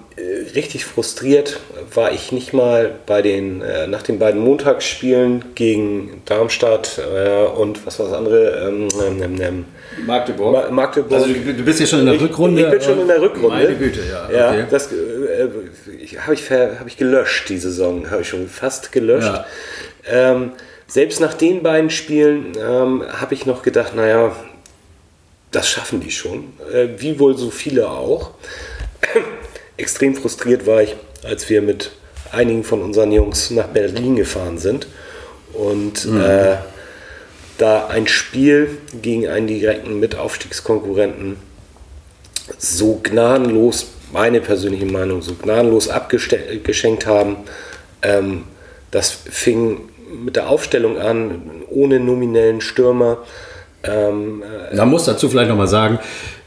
richtig 0.55 0.85
frustriert 0.85 1.59
war 1.93 2.13
ich 2.13 2.31
nicht 2.31 2.53
mal 2.53 2.95
bei 3.05 3.21
den, 3.21 3.61
äh, 3.61 3.87
nach 3.87 4.01
den 4.01 4.17
beiden 4.17 4.39
Montagsspielen 4.39 5.53
gegen 5.55 6.21
Darmstadt 6.25 6.97
äh, 6.99 7.43
und 7.43 7.85
was 7.85 7.99
war 7.99 8.07
das 8.07 8.15
andere? 8.15 8.69
Ähm, 8.69 8.87
ähm, 9.21 9.41
ähm 9.41 9.65
Magdeburg. 10.05 10.53
Ma 10.53 10.71
Magdeburg. 10.71 11.11
Also 11.11 11.33
du 11.33 11.63
bist 11.63 11.79
ja 11.79 11.85
schon 11.85 11.99
in 11.99 12.05
der 12.05 12.21
Rückrunde. 12.21 12.61
Ich, 12.63 12.69
bin 12.69 12.81
schon 12.81 13.01
in 13.01 13.07
der 13.07 13.21
Rückrunde. 13.21 13.49
Meine 13.49 13.75
Güte, 13.75 13.99
ja. 14.09 14.31
Ja, 14.31 14.49
okay. 14.51 14.65
das 14.69 14.91
äh, 14.91 16.17
habe 16.19 16.33
ich, 16.33 16.51
hab 16.51 16.87
ich 16.87 16.97
gelöscht, 16.97 17.49
die 17.49 17.57
Saison. 17.57 18.09
Habe 18.09 18.21
ich 18.21 18.29
schon 18.29 18.47
fast 18.47 18.91
gelöscht. 18.91 19.27
Ja. 19.27 19.45
Ähm, 20.31 20.51
selbst 20.87 21.19
nach 21.19 21.33
den 21.33 21.63
beiden 21.63 21.89
Spielen 21.89 22.53
ähm, 22.57 23.03
habe 23.07 23.33
ich 23.33 23.45
noch 23.45 23.61
gedacht, 23.61 23.95
naja, 23.95 24.35
das 25.51 25.69
schaffen 25.69 25.99
die 26.01 26.11
schon. 26.11 26.53
Äh, 26.71 26.89
wie 26.97 27.19
wohl 27.19 27.37
so 27.37 27.49
viele 27.49 27.89
auch. 27.89 28.31
Extrem 29.77 30.15
frustriert 30.15 30.67
war 30.67 30.81
ich, 30.81 30.95
als 31.23 31.49
wir 31.49 31.61
mit 31.61 31.91
einigen 32.31 32.63
von 32.63 32.81
unseren 32.81 33.11
Jungs 33.11 33.49
nach 33.51 33.67
Berlin 33.67 34.15
gefahren 34.15 34.57
sind. 34.57 34.87
Und 35.53 36.05
mhm. 36.05 36.21
äh, 36.21 36.57
da 37.57 37.87
ein 37.87 38.07
Spiel 38.07 38.77
gegen 39.01 39.27
einen 39.27 39.47
direkten 39.47 39.99
Mitaufstiegskonkurrenten 39.99 41.37
so 42.57 42.99
gnadenlos, 43.01 43.87
meine 44.11 44.41
persönliche 44.41 44.85
Meinung, 44.85 45.21
so 45.21 45.35
gnadenlos 45.35 45.87
abgeschenkt 45.89 47.05
haben. 47.05 47.37
Ähm, 48.01 48.43
das 48.91 49.11
fing 49.11 49.89
mit 50.23 50.35
der 50.35 50.49
Aufstellung 50.49 50.97
an, 50.99 51.63
ohne 51.69 51.99
nominellen 51.99 52.61
Stürmer. 52.61 53.19
Ähm, 53.83 54.43
äh, 54.71 54.75
Man 54.75 54.89
muss 54.89 55.05
dazu 55.05 55.29
vielleicht 55.29 55.49
nochmal 55.49 55.67
sagen, 55.67 55.99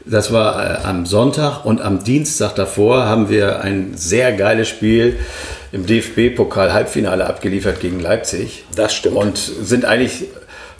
das 0.09 0.31
war 0.31 0.83
äh, 0.83 0.85
am 0.85 1.05
Sonntag 1.05 1.65
und 1.65 1.81
am 1.81 2.03
Dienstag 2.03 2.55
davor 2.55 3.05
haben 3.05 3.29
wir 3.29 3.61
ein 3.61 3.93
sehr 3.95 4.33
geiles 4.33 4.67
Spiel 4.67 5.17
im 5.71 5.85
DFB-Pokal-Halbfinale 5.85 7.25
abgeliefert 7.25 7.79
gegen 7.79 7.99
Leipzig. 7.99 8.63
Das 8.75 8.93
stimmt. 8.93 9.15
Und 9.15 9.37
sind 9.37 9.85
eigentlich 9.85 10.25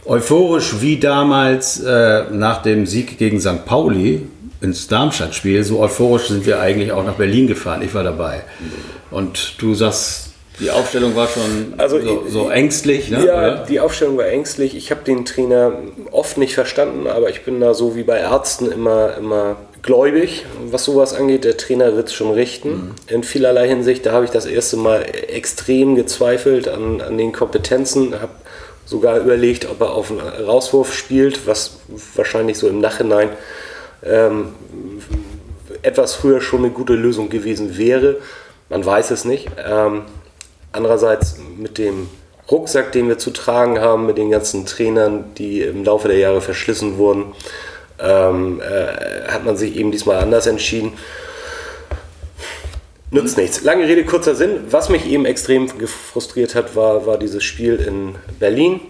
euphorisch 0.05 0.81
wie 0.81 0.97
damals 0.97 1.79
äh, 1.79 2.25
nach 2.31 2.61
dem 2.61 2.85
Sieg 2.85 3.17
gegen 3.17 3.39
St. 3.41 3.65
Pauli 3.65 4.27
ins 4.61 4.87
Darmstadt-Spiel. 4.87 5.63
So 5.63 5.79
euphorisch 5.79 6.29
sind 6.29 6.45
wir 6.45 6.59
eigentlich 6.59 6.91
auch 6.91 7.05
nach 7.05 7.15
Berlin 7.15 7.47
gefahren. 7.47 7.81
Ich 7.81 7.93
war 7.93 8.03
dabei. 8.03 8.41
Und 9.11 9.55
du 9.61 9.73
sagst, 9.73 10.26
die 10.59 10.71
Aufstellung 10.71 11.15
war 11.15 11.27
schon 11.27 11.73
also, 11.77 11.99
so, 12.01 12.23
so 12.27 12.49
ängstlich. 12.49 13.09
Ne? 13.09 13.25
Ja, 13.25 13.37
oder? 13.37 13.65
die 13.69 13.79
Aufstellung 13.79 14.17
war 14.17 14.27
ängstlich. 14.27 14.75
Ich 14.75 14.91
habe 14.91 15.03
den 15.03 15.25
Trainer 15.25 15.73
oft 16.11 16.37
nicht 16.37 16.55
verstanden, 16.55 17.07
aber 17.07 17.29
ich 17.29 17.43
bin 17.43 17.59
da 17.59 17.73
so 17.73 17.95
wie 17.95 18.03
bei 18.03 18.19
Ärzten 18.19 18.71
immer, 18.71 19.15
immer 19.17 19.57
gläubig, 19.83 20.45
was 20.69 20.83
sowas 20.83 21.13
angeht. 21.13 21.43
Der 21.43 21.57
Trainer 21.57 21.95
wird 21.95 22.07
es 22.07 22.13
schon 22.13 22.31
richten. 22.31 22.69
Mhm. 22.69 22.91
In 23.07 23.23
vielerlei 23.23 23.67
Hinsicht. 23.67 24.05
Da 24.05 24.11
habe 24.11 24.25
ich 24.25 24.31
das 24.31 24.45
erste 24.45 24.77
Mal 24.77 25.05
extrem 25.29 25.95
gezweifelt 25.95 26.67
an, 26.67 27.01
an 27.01 27.17
den 27.17 27.31
Kompetenzen. 27.33 28.19
Habe 28.19 28.31
sogar 28.85 29.19
überlegt, 29.19 29.69
ob 29.69 29.81
er 29.81 29.93
auf 29.93 30.09
einen 30.09 30.21
Rauswurf 30.21 30.93
spielt, 30.93 31.45
was 31.45 31.77
wahrscheinlich 32.15 32.57
so 32.57 32.67
im 32.67 32.79
Nachhinein 32.79 33.29
ähm, 34.03 34.55
etwas 35.81 36.15
früher 36.15 36.41
schon 36.41 36.59
eine 36.59 36.71
gute 36.71 36.93
Lösung 36.93 37.29
gewesen 37.29 37.77
wäre. 37.77 38.17
Man 38.69 38.85
weiß 38.85 39.11
es 39.11 39.25
nicht. 39.25 39.49
Ähm, 39.63 40.03
andererseits 40.77 41.35
mit 41.57 41.77
dem 41.77 42.07
Rucksack, 42.49 42.93
den 42.93 43.09
wir 43.09 43.17
zu 43.17 43.31
tragen 43.31 43.79
haben 43.79 44.05
mit 44.05 44.17
den 44.17 44.31
ganzen 44.31 44.65
Trainern, 44.65 45.25
die 45.37 45.61
im 45.61 45.83
Laufe 45.83 46.07
der 46.07 46.17
Jahre 46.17 46.39
verschlissen 46.39 46.97
wurden, 46.97 47.33
ähm, 47.99 48.61
äh, 48.61 49.27
hat 49.27 49.43
man 49.43 49.57
sich 49.57 49.75
eben 49.75 49.91
diesmal 49.91 50.17
anders 50.19 50.47
entschieden. 50.47 50.93
Nützt 53.09 53.37
nichts. 53.37 53.63
Lange 53.63 53.87
Rede, 53.87 54.05
kurzer 54.05 54.35
Sinn. 54.35 54.65
Was 54.69 54.89
mich 54.89 55.05
eben 55.07 55.25
extrem 55.25 55.77
gefrustriert 55.77 56.55
hat, 56.55 56.75
war, 56.75 57.05
war 57.05 57.17
dieses 57.17 57.43
Spiel 57.43 57.75
in 57.75 58.15
Berlin. 58.39 58.81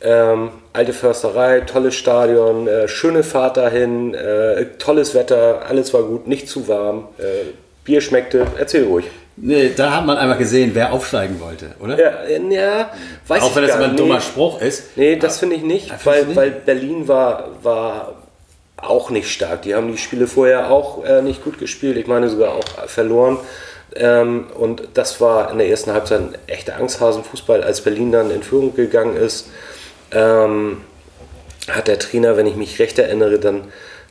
Ähm, 0.00 0.50
alte 0.72 0.92
Försterei, 0.92 1.60
tolles 1.60 1.94
Stadion, 1.94 2.68
äh, 2.68 2.88
schöne 2.88 3.24
Fahrt 3.24 3.56
dahin, 3.56 4.14
äh, 4.14 4.66
tolles 4.78 5.14
Wetter, 5.14 5.62
alles 5.68 5.92
war 5.92 6.04
gut, 6.04 6.28
nicht 6.28 6.48
zu 6.48 6.68
warm, 6.68 7.08
äh, 7.18 7.52
Bier 7.84 8.00
schmeckte. 8.00 8.46
Erzähl 8.58 8.84
ruhig. 8.84 9.06
Nee, 9.40 9.72
da 9.76 9.96
hat 9.96 10.06
man 10.06 10.16
einmal 10.16 10.38
gesehen, 10.38 10.70
wer 10.74 10.92
aufsteigen 10.92 11.40
wollte, 11.40 11.74
oder? 11.80 11.98
Ja, 11.98 12.38
ja 12.50 12.90
weiß 13.26 13.42
Auch 13.42 13.54
wenn 13.56 13.66
das 13.66 13.74
immer 13.76 13.84
ein 13.84 13.90
nicht. 13.92 14.00
dummer 14.00 14.20
Spruch 14.20 14.60
ist. 14.60 14.96
Nee, 14.96 15.16
das 15.16 15.38
finde 15.38 15.56
ich 15.56 15.62
nicht, 15.62 15.92
Ah, 15.92 15.98
weil, 16.04 16.24
du 16.24 16.36
weil 16.36 16.50
Berlin 16.50 17.06
war, 17.08 17.48
war 17.62 18.14
auch 18.76 19.10
nicht 19.10 19.30
stark. 19.30 19.62
Die 19.62 19.74
haben 19.74 19.90
die 19.92 19.98
Spiele 19.98 20.26
vorher 20.26 20.70
auch 20.70 21.04
äh, 21.04 21.22
nicht 21.22 21.42
gut 21.44 21.58
gespielt, 21.58 21.96
ich 21.96 22.06
meine 22.06 22.28
sogar 22.28 22.54
auch 22.54 22.64
verloren. 22.88 23.38
Ähm, 23.96 24.46
und 24.58 24.82
das 24.94 25.20
war 25.20 25.50
in 25.50 25.58
der 25.58 25.68
ersten 25.68 25.92
Halbzeit 25.92 26.20
ein 26.20 26.34
echter 26.46 26.76
Angsthasenfußball. 26.76 27.62
Als 27.62 27.80
Berlin 27.80 28.12
dann 28.12 28.30
in 28.30 28.42
Führung 28.42 28.74
gegangen 28.74 29.16
ist, 29.16 29.48
ähm, 30.12 30.82
hat 31.68 31.88
der 31.88 31.98
Trainer, 31.98 32.36
wenn 32.36 32.46
ich 32.46 32.56
mich 32.56 32.78
recht 32.78 32.98
erinnere, 32.98 33.38
dann, 33.38 33.64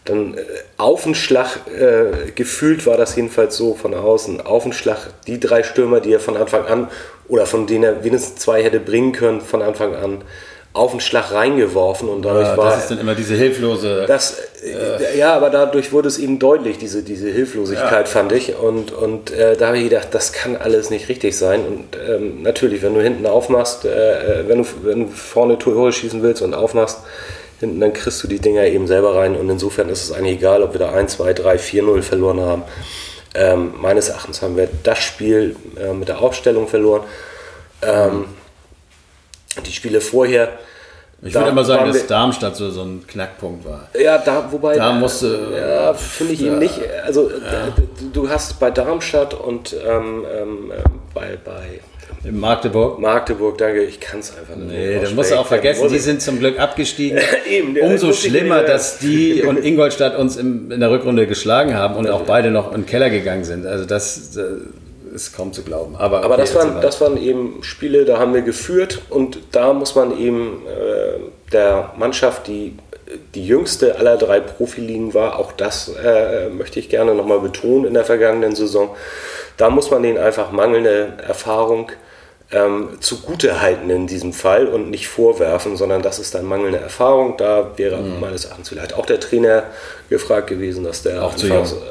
dann 0.07 0.33
äh, 0.35 0.41
auf 0.77 1.03
den 1.03 1.15
Schlag, 1.15 1.59
äh, 1.67 2.31
gefühlt 2.31 2.85
war 2.85 2.97
das 2.97 3.15
jedenfalls 3.15 3.55
so 3.57 3.75
von 3.75 3.93
außen, 3.93 4.41
auf 4.41 4.63
den 4.63 4.73
Schlag 4.73 4.97
die 5.27 5.39
drei 5.39 5.63
Stürmer, 5.63 5.99
die 5.99 6.13
er 6.13 6.19
von 6.19 6.37
Anfang 6.37 6.65
an 6.65 6.89
oder 7.27 7.45
von 7.45 7.67
denen 7.67 7.83
er 7.83 8.03
wenigstens 8.03 8.35
zwei 8.35 8.63
hätte 8.63 8.79
bringen 8.79 9.11
können 9.11 9.41
von 9.41 9.61
Anfang 9.61 9.95
an, 9.95 10.21
auf 10.73 10.91
den 10.91 10.99
Schlag 10.99 11.31
reingeworfen 11.31 12.07
und 12.07 12.23
dadurch 12.23 12.47
Ja, 12.47 12.57
war 12.57 12.69
das 12.71 12.83
ist 12.83 12.91
dann 12.91 12.99
immer 12.99 13.15
diese 13.15 13.33
hilflose. 13.33 14.05
das, 14.07 14.37
äh, 14.63 15.17
ja, 15.17 15.33
aber 15.33 15.49
dadurch 15.49 15.91
wurde 15.91 16.07
es 16.07 16.19
eben 16.19 16.37
deutlich, 16.37 16.77
diese, 16.77 17.01
diese 17.01 17.29
Hilflosigkeit, 17.29 18.07
fand 18.07 18.31
ich. 18.31 18.55
Und, 18.55 18.91
und 18.91 19.31
äh, 19.31 19.57
da 19.57 19.67
habe 19.67 19.77
ich 19.79 19.85
gedacht, 19.85 20.09
das 20.11 20.33
kann 20.33 20.55
alles 20.55 20.91
nicht 20.91 21.09
richtig 21.09 21.35
sein. 21.35 21.61
Und 21.65 21.97
ähm, 22.07 22.43
natürlich, 22.43 22.83
wenn 22.83 22.93
du 22.93 23.01
hinten 23.01 23.25
aufmachst, 23.25 23.85
äh, 23.85 24.41
äh, 24.41 24.47
wenn, 24.47 24.59
du, 24.59 24.65
wenn 24.83 24.99
du 25.01 25.07
vorne 25.07 25.57
Tore 25.57 25.91
schießen 25.91 26.21
willst 26.21 26.43
und 26.43 26.53
aufmachst, 26.53 26.99
hinten, 27.59 27.79
dann 27.79 27.93
kriegst 27.93 28.23
du 28.23 28.27
die 28.27 28.39
Dinger 28.39 28.63
eben 28.63 28.87
selber 28.87 29.15
rein. 29.15 29.35
Und 29.35 29.49
insofern 29.49 29.89
ist 29.89 30.03
es 30.03 30.11
eigentlich 30.11 30.37
egal, 30.37 30.61
ob 30.63 30.73
wir 30.73 30.79
da 30.79 30.91
1, 30.91 31.13
2, 31.13 31.33
3, 31.33 31.57
4, 31.57 31.83
0 31.83 32.01
verloren 32.01 32.39
haben. 32.39 32.63
Ähm, 33.35 33.73
meines 33.79 34.09
Erachtens 34.09 34.41
haben 34.41 34.57
wir 34.57 34.67
das 34.83 34.99
Spiel 34.99 35.55
äh, 35.79 35.93
mit 35.93 36.07
der 36.07 36.19
Aufstellung 36.21 36.67
verloren. 36.67 37.03
Ähm, 37.81 38.25
die 39.65 39.71
Spiele 39.71 40.01
vorher. 40.01 40.53
ich 41.21 41.33
würde 41.33 41.49
immer 41.49 41.63
sagen, 41.65 41.91
dass 41.91 42.05
Darmstadt 42.07 42.55
so, 42.55 42.69
so 42.69 42.83
ein 42.83 43.05
Knackpunkt 43.07 43.65
war. 43.65 43.89
ja, 43.99 44.17
da, 44.19 44.51
wobei. 44.51 44.75
Da 44.75 44.93
musste- 44.93 45.51
Ja, 45.55 45.93
finde 45.93 46.33
ich 46.33 46.43
eben 46.43 46.59
nicht. 46.59 46.79
Also, 47.05 47.29
da- 47.29 47.73
du 48.13 48.29
hast 48.29 48.59
bei 48.59 48.69
Darmstadt 48.71 49.33
und 49.33 49.75
ähm, 49.87 50.25
ähm, 50.31 50.71
bei, 51.13 51.37
bei 51.43 51.79
In 52.23 52.39
Magdeburg. 52.39 52.99
Magdeburg, 52.99 53.57
danke, 53.57 53.83
ich 53.83 53.99
kann 53.99 54.19
es 54.19 54.35
einfach 54.35 54.55
nicht. 54.55 54.69
Nee, 54.69 54.99
das 54.99 55.13
musst 55.13 55.31
du 55.31 55.35
auch 55.35 55.47
vergessen, 55.47 55.87
die 55.89 55.99
sind 55.99 56.21
zum 56.21 56.39
Glück 56.39 56.59
abgestiegen. 56.59 57.19
Eben, 57.49 57.77
Umso 57.77 58.07
das 58.07 58.19
schlimmer, 58.19 58.63
dass 58.63 58.99
die 58.99 59.43
und 59.47 59.63
Ingolstadt 59.63 60.17
uns 60.17 60.35
im, 60.35 60.71
in 60.71 60.79
der 60.79 60.91
Rückrunde 60.91 61.27
geschlagen 61.27 61.75
haben 61.75 61.95
und 61.95 62.09
auch 62.09 62.21
beide 62.21 62.51
noch 62.51 62.73
in 62.73 62.81
den 62.81 62.85
Keller 62.85 63.09
gegangen 63.09 63.43
sind. 63.43 63.65
Also 63.65 63.85
das 63.85 64.35
äh, 64.35 65.13
ist 65.13 65.35
kaum 65.35 65.53
zu 65.53 65.63
glauben. 65.63 65.95
Aber, 65.95 66.23
Aber 66.23 66.33
okay, 66.33 66.41
das, 66.41 66.55
erzähl 66.55 66.71
waren, 66.71 66.81
das 66.81 67.01
waren 67.01 67.21
eben 67.21 67.59
Spiele, 67.61 68.05
da 68.05 68.19
haben 68.19 68.33
wir 68.33 68.41
geführt 68.41 69.01
und 69.09 69.39
da 69.51 69.73
muss 69.73 69.95
man 69.95 70.17
eben 70.19 70.63
äh, 70.65 71.51
der 71.51 71.93
Mannschaft, 71.97 72.47
die 72.47 72.73
die 73.35 73.47
jüngste 73.47 73.97
aller 73.97 74.17
drei 74.17 74.39
Profiligen 74.39 75.13
war, 75.13 75.39
auch 75.39 75.51
das 75.51 75.89
äh, 76.03 76.49
möchte 76.49 76.79
ich 76.79 76.89
gerne 76.89 77.15
nochmal 77.15 77.39
betonen 77.39 77.85
in 77.85 77.93
der 77.93 78.03
vergangenen 78.03 78.55
Saison, 78.55 78.89
da 79.55 79.69
muss 79.69 79.91
man 79.91 80.03
denen 80.03 80.17
einfach 80.17 80.51
mangelnde 80.51 81.13
Erfahrung 81.25 81.91
ähm, 82.51 82.89
zugute 83.01 83.61
halten 83.61 83.89
in 83.89 84.07
diesem 84.07 84.31
Fall 84.33 84.67
und 84.67 84.89
nicht 84.89 85.07
vorwerfen, 85.07 85.75
sondern 85.75 86.01
das 86.01 86.17
ist 86.19 86.33
dann 86.33 86.45
mangelnde 86.45 86.79
Erfahrung. 86.79 87.35
Da 87.37 87.71
wäre 87.77 87.97
Mhm. 87.97 88.19
meines 88.21 88.45
Erachtens 88.45 88.69
vielleicht 88.69 88.93
auch 88.93 89.05
der 89.05 89.19
Trainer 89.19 89.63
gefragt 90.09 90.47
gewesen, 90.47 90.83
dass 90.85 91.03
der 91.03 91.23
Auch 91.23 91.35
zu 91.35 91.47
jung. 91.47 91.65
so- 91.65 91.81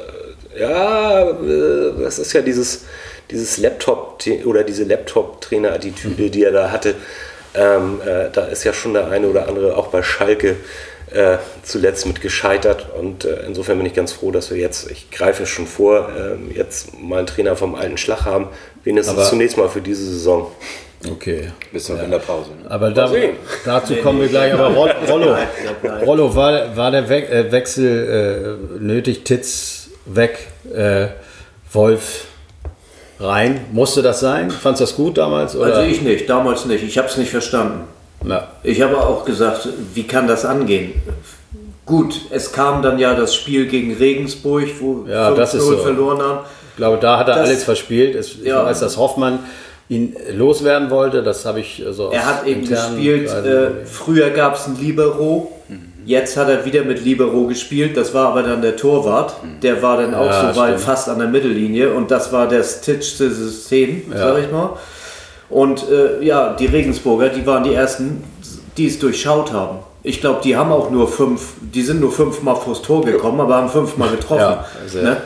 ja, 0.57 1.29
äh, 1.29 1.93
das 2.01 2.17
ist 2.17 2.33
ja 2.33 2.41
dieses, 2.41 2.85
dieses 3.29 3.57
Laptop 3.59 4.23
oder 4.45 4.63
diese 4.63 4.83
Laptop-Trainer-Attitüde, 4.85 6.29
die 6.29 6.43
er 6.43 6.51
da 6.51 6.71
hatte. 6.71 6.95
Ähm, 7.53 8.01
äh, 8.05 8.29
da 8.31 8.45
ist 8.45 8.63
ja 8.63 8.73
schon 8.73 8.93
der 8.93 9.07
eine 9.07 9.27
oder 9.27 9.47
andere 9.47 9.77
auch 9.77 9.87
bei 9.87 10.01
Schalke 10.03 10.55
äh, 11.13 11.37
zuletzt 11.63 12.05
mit 12.05 12.19
gescheitert. 12.21 12.87
Und 12.99 13.23
äh, 13.23 13.43
insofern 13.47 13.77
bin 13.77 13.85
ich 13.87 13.93
ganz 13.93 14.11
froh, 14.11 14.29
dass 14.31 14.51
wir 14.51 14.57
jetzt, 14.57 14.91
ich 14.91 15.09
greife 15.09 15.45
schon 15.45 15.65
vor, 15.65 16.09
ähm, 16.17 16.51
jetzt 16.53 16.99
mal 16.99 17.19
einen 17.19 17.27
Trainer 17.27 17.55
vom 17.55 17.75
alten 17.75 17.97
Schlag 17.97 18.25
haben. 18.25 18.49
Wenigstens 18.87 19.17
Aber- 19.17 19.27
zunächst 19.27 19.57
mal 19.57 19.67
für 19.67 19.81
diese 19.81 20.05
Saison. 20.05 20.49
Okay. 21.11 21.51
Bis 21.71 21.83
zur 21.85 22.01
Winterpause. 22.01 22.49
Ne? 22.63 22.71
Aber 22.71 22.89
da, 22.89 23.11
dazu 23.65 23.95
kommen 23.97 24.21
wir 24.21 24.29
gleich. 24.29 24.51
Aber 24.53 24.67
Roll- 24.73 24.95
Rollo, 25.09 25.35
der. 25.83 26.03
Rollo 26.03 26.33
war, 26.35 26.75
war 26.75 26.89
der 26.91 27.07
We 27.07 27.27
äh, 27.29 27.51
Wechsel 27.51 28.57
äh, 28.79 28.83
nötig? 28.83 29.23
Titz 29.23 29.89
weg, 30.05 30.47
äh, 30.73 31.07
Wolf 31.71 32.25
rein. 33.19 33.65
Musste 33.73 34.01
das 34.01 34.21
sein? 34.21 34.49
Fandst 34.49 34.79
du 34.81 34.85
das 34.85 34.95
gut 34.95 35.17
damals? 35.17 35.55
Oder? 35.55 35.75
Also 35.75 35.81
ich 35.91 36.01
nicht, 36.01 36.29
damals 36.29 36.65
nicht. 36.65 36.83
Ich 36.83 36.97
habe 36.97 37.07
es 37.07 37.17
nicht 37.17 37.29
verstanden. 37.29 37.81
Na, 38.23 38.47
Ich 38.63 38.81
habe 38.81 38.97
auch 38.97 39.25
gesagt, 39.25 39.67
wie 39.93 40.03
kann 40.07 40.27
das 40.27 40.45
angehen? 40.45 40.93
Gut, 41.85 42.21
es 42.31 42.51
kam 42.51 42.81
dann 42.81 42.97
ja 42.99 43.13
das 43.13 43.35
Spiel 43.35 43.67
gegen 43.67 43.93
Regensburg, 43.93 44.67
wo 44.79 45.05
Ja, 45.07 45.31
das 45.31 45.53
ist 45.53 45.63
5-0 45.63 45.65
so. 45.65 45.77
verloren 45.77 46.21
haben. 46.21 46.39
Ich 46.77 46.79
glaube, 46.79 46.99
da 47.01 47.17
hat 47.17 47.27
er 47.27 47.37
Das- 47.37 47.49
alles 47.49 47.63
verspielt. 47.63 48.13
Es, 48.13 48.35
ich 48.35 48.43
Ja. 48.43 48.63
weiß, 48.63 48.81
dass 48.81 48.97
Hoffmann 48.97 49.39
ihn 49.89 50.15
loswerden 50.31 50.91
wollte. 50.91 51.23
Das 51.23 51.43
habe 51.43 51.59
ich 51.59 51.83
so 51.89 52.11
Er 52.11 52.19
aus 52.21 52.25
hat 52.27 52.45
eben 52.45 52.67
gespielt, 52.67 53.27
äh, 53.31 53.83
früher 53.85 54.29
gab 54.29 54.53
es 54.57 54.65
einen 54.67 54.79
Libero, 54.79 55.51
jetzt 56.05 56.37
hat 56.37 56.49
er 56.49 56.65
wieder 56.65 56.83
mit 56.83 57.03
Libero 57.03 57.47
gespielt, 57.47 57.97
das 57.97 58.13
war 58.13 58.27
aber 58.27 58.43
dann 58.43 58.61
der 58.61 58.75
Torwart, 58.75 59.33
der 59.63 59.81
war 59.81 59.97
dann 59.97 60.13
auch 60.13 60.27
Ja, 60.27 60.53
so 60.53 60.59
weit 60.59 60.79
fast 60.79 61.09
an 61.09 61.17
der 61.17 61.27
Mittellinie 61.29 61.91
und 61.93 62.11
das 62.11 62.31
war 62.31 62.47
das 62.47 62.81
Titschste 62.81 63.31
System, 63.31 64.03
sag 64.13 64.37
ich 64.37 64.51
mal. 64.51 64.77
Und 65.49 65.83
äh, 65.89 66.23
ja, 66.23 66.53
die 66.53 66.67
Regensburger, 66.67 67.29
die 67.29 67.43
waren 67.47 67.63
die 67.63 67.73
ersten, 67.73 68.23
die 68.77 68.85
es 68.85 68.99
durchschaut 68.99 69.51
haben. 69.51 69.79
Ich 70.03 70.21
glaube, 70.21 70.41
die 70.43 70.55
haben 70.55 70.71
auch 70.71 70.91
nur 70.91 71.07
fünf, 71.07 71.53
die 71.59 71.81
sind 71.81 72.01
nur 72.01 72.11
fünfmal 72.11 72.55
vors 72.57 72.83
Tor 72.83 73.03
gekommen, 73.03 73.39
aber 73.41 73.55
haben 73.55 73.69
fünfmal 73.69 74.09
getroffen. 74.09 74.41
Ja, 74.41 74.65
also- 74.83 74.99
ne? 75.01 75.17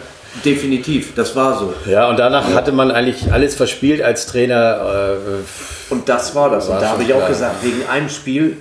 Definitiv, 0.45 1.13
das 1.13 1.35
war 1.35 1.57
so. 1.59 1.73
Ja, 1.85 2.09
und 2.09 2.17
danach 2.17 2.53
hatte 2.53 2.71
man 2.71 2.89
eigentlich 2.89 3.31
alles 3.33 3.53
verspielt 3.55 4.01
als 4.01 4.27
Trainer. 4.27 5.17
Äh, 5.17 5.93
Und 5.93 6.07
das 6.07 6.33
war 6.35 6.49
das. 6.49 6.67
War 6.69 6.75
Und 6.75 6.81
da 6.81 6.89
habe 6.89 7.03
ich 7.03 7.13
auch 7.13 7.27
gesagt, 7.27 7.63
wegen 7.63 7.87
einem 7.89 8.09
Spiel 8.09 8.57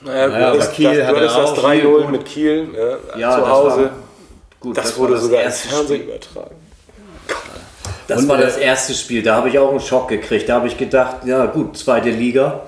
Naja, 0.00 0.28
Naja, 0.28 0.48
aber 0.48 0.56
das, 0.56 0.72
Kiel 0.72 0.96
das, 0.96 1.06
hat 1.06 1.14
du 1.14 1.16
hattest 1.20 1.36
er 1.36 1.42
das 1.42 1.50
auch 1.50 1.64
3-0 1.64 1.80
Kiel 1.80 2.08
mit 2.10 2.24
Kiel 2.24 2.68
äh, 2.74 3.20
Ja, 3.20 3.34
zu 3.34 3.40
das 3.40 3.48
Hause. 3.50 3.90
Gut, 4.58 4.76
das, 4.78 4.92
war 4.92 4.98
wurde 5.00 5.14
das 5.14 5.22
sogar 5.24 5.40
erste 5.42 5.68
Fernsehen 5.68 6.00
Spiel. 6.02 6.14
übertragen. 6.14 6.56
Das 8.08 8.22
Und, 8.22 8.28
war 8.28 8.38
äh, 8.38 8.42
das 8.42 8.56
erste 8.56 8.94
Spiel. 8.94 9.22
Da 9.22 9.36
habe 9.36 9.48
ich 9.48 9.58
auch 9.58 9.70
einen 9.70 9.80
Schock 9.80 10.08
gekriegt. 10.08 10.48
Da 10.48 10.54
habe 10.54 10.66
ich 10.66 10.78
gedacht, 10.78 11.16
ja 11.26 11.46
gut, 11.46 11.76
zweite 11.76 12.10
Liga. 12.10 12.60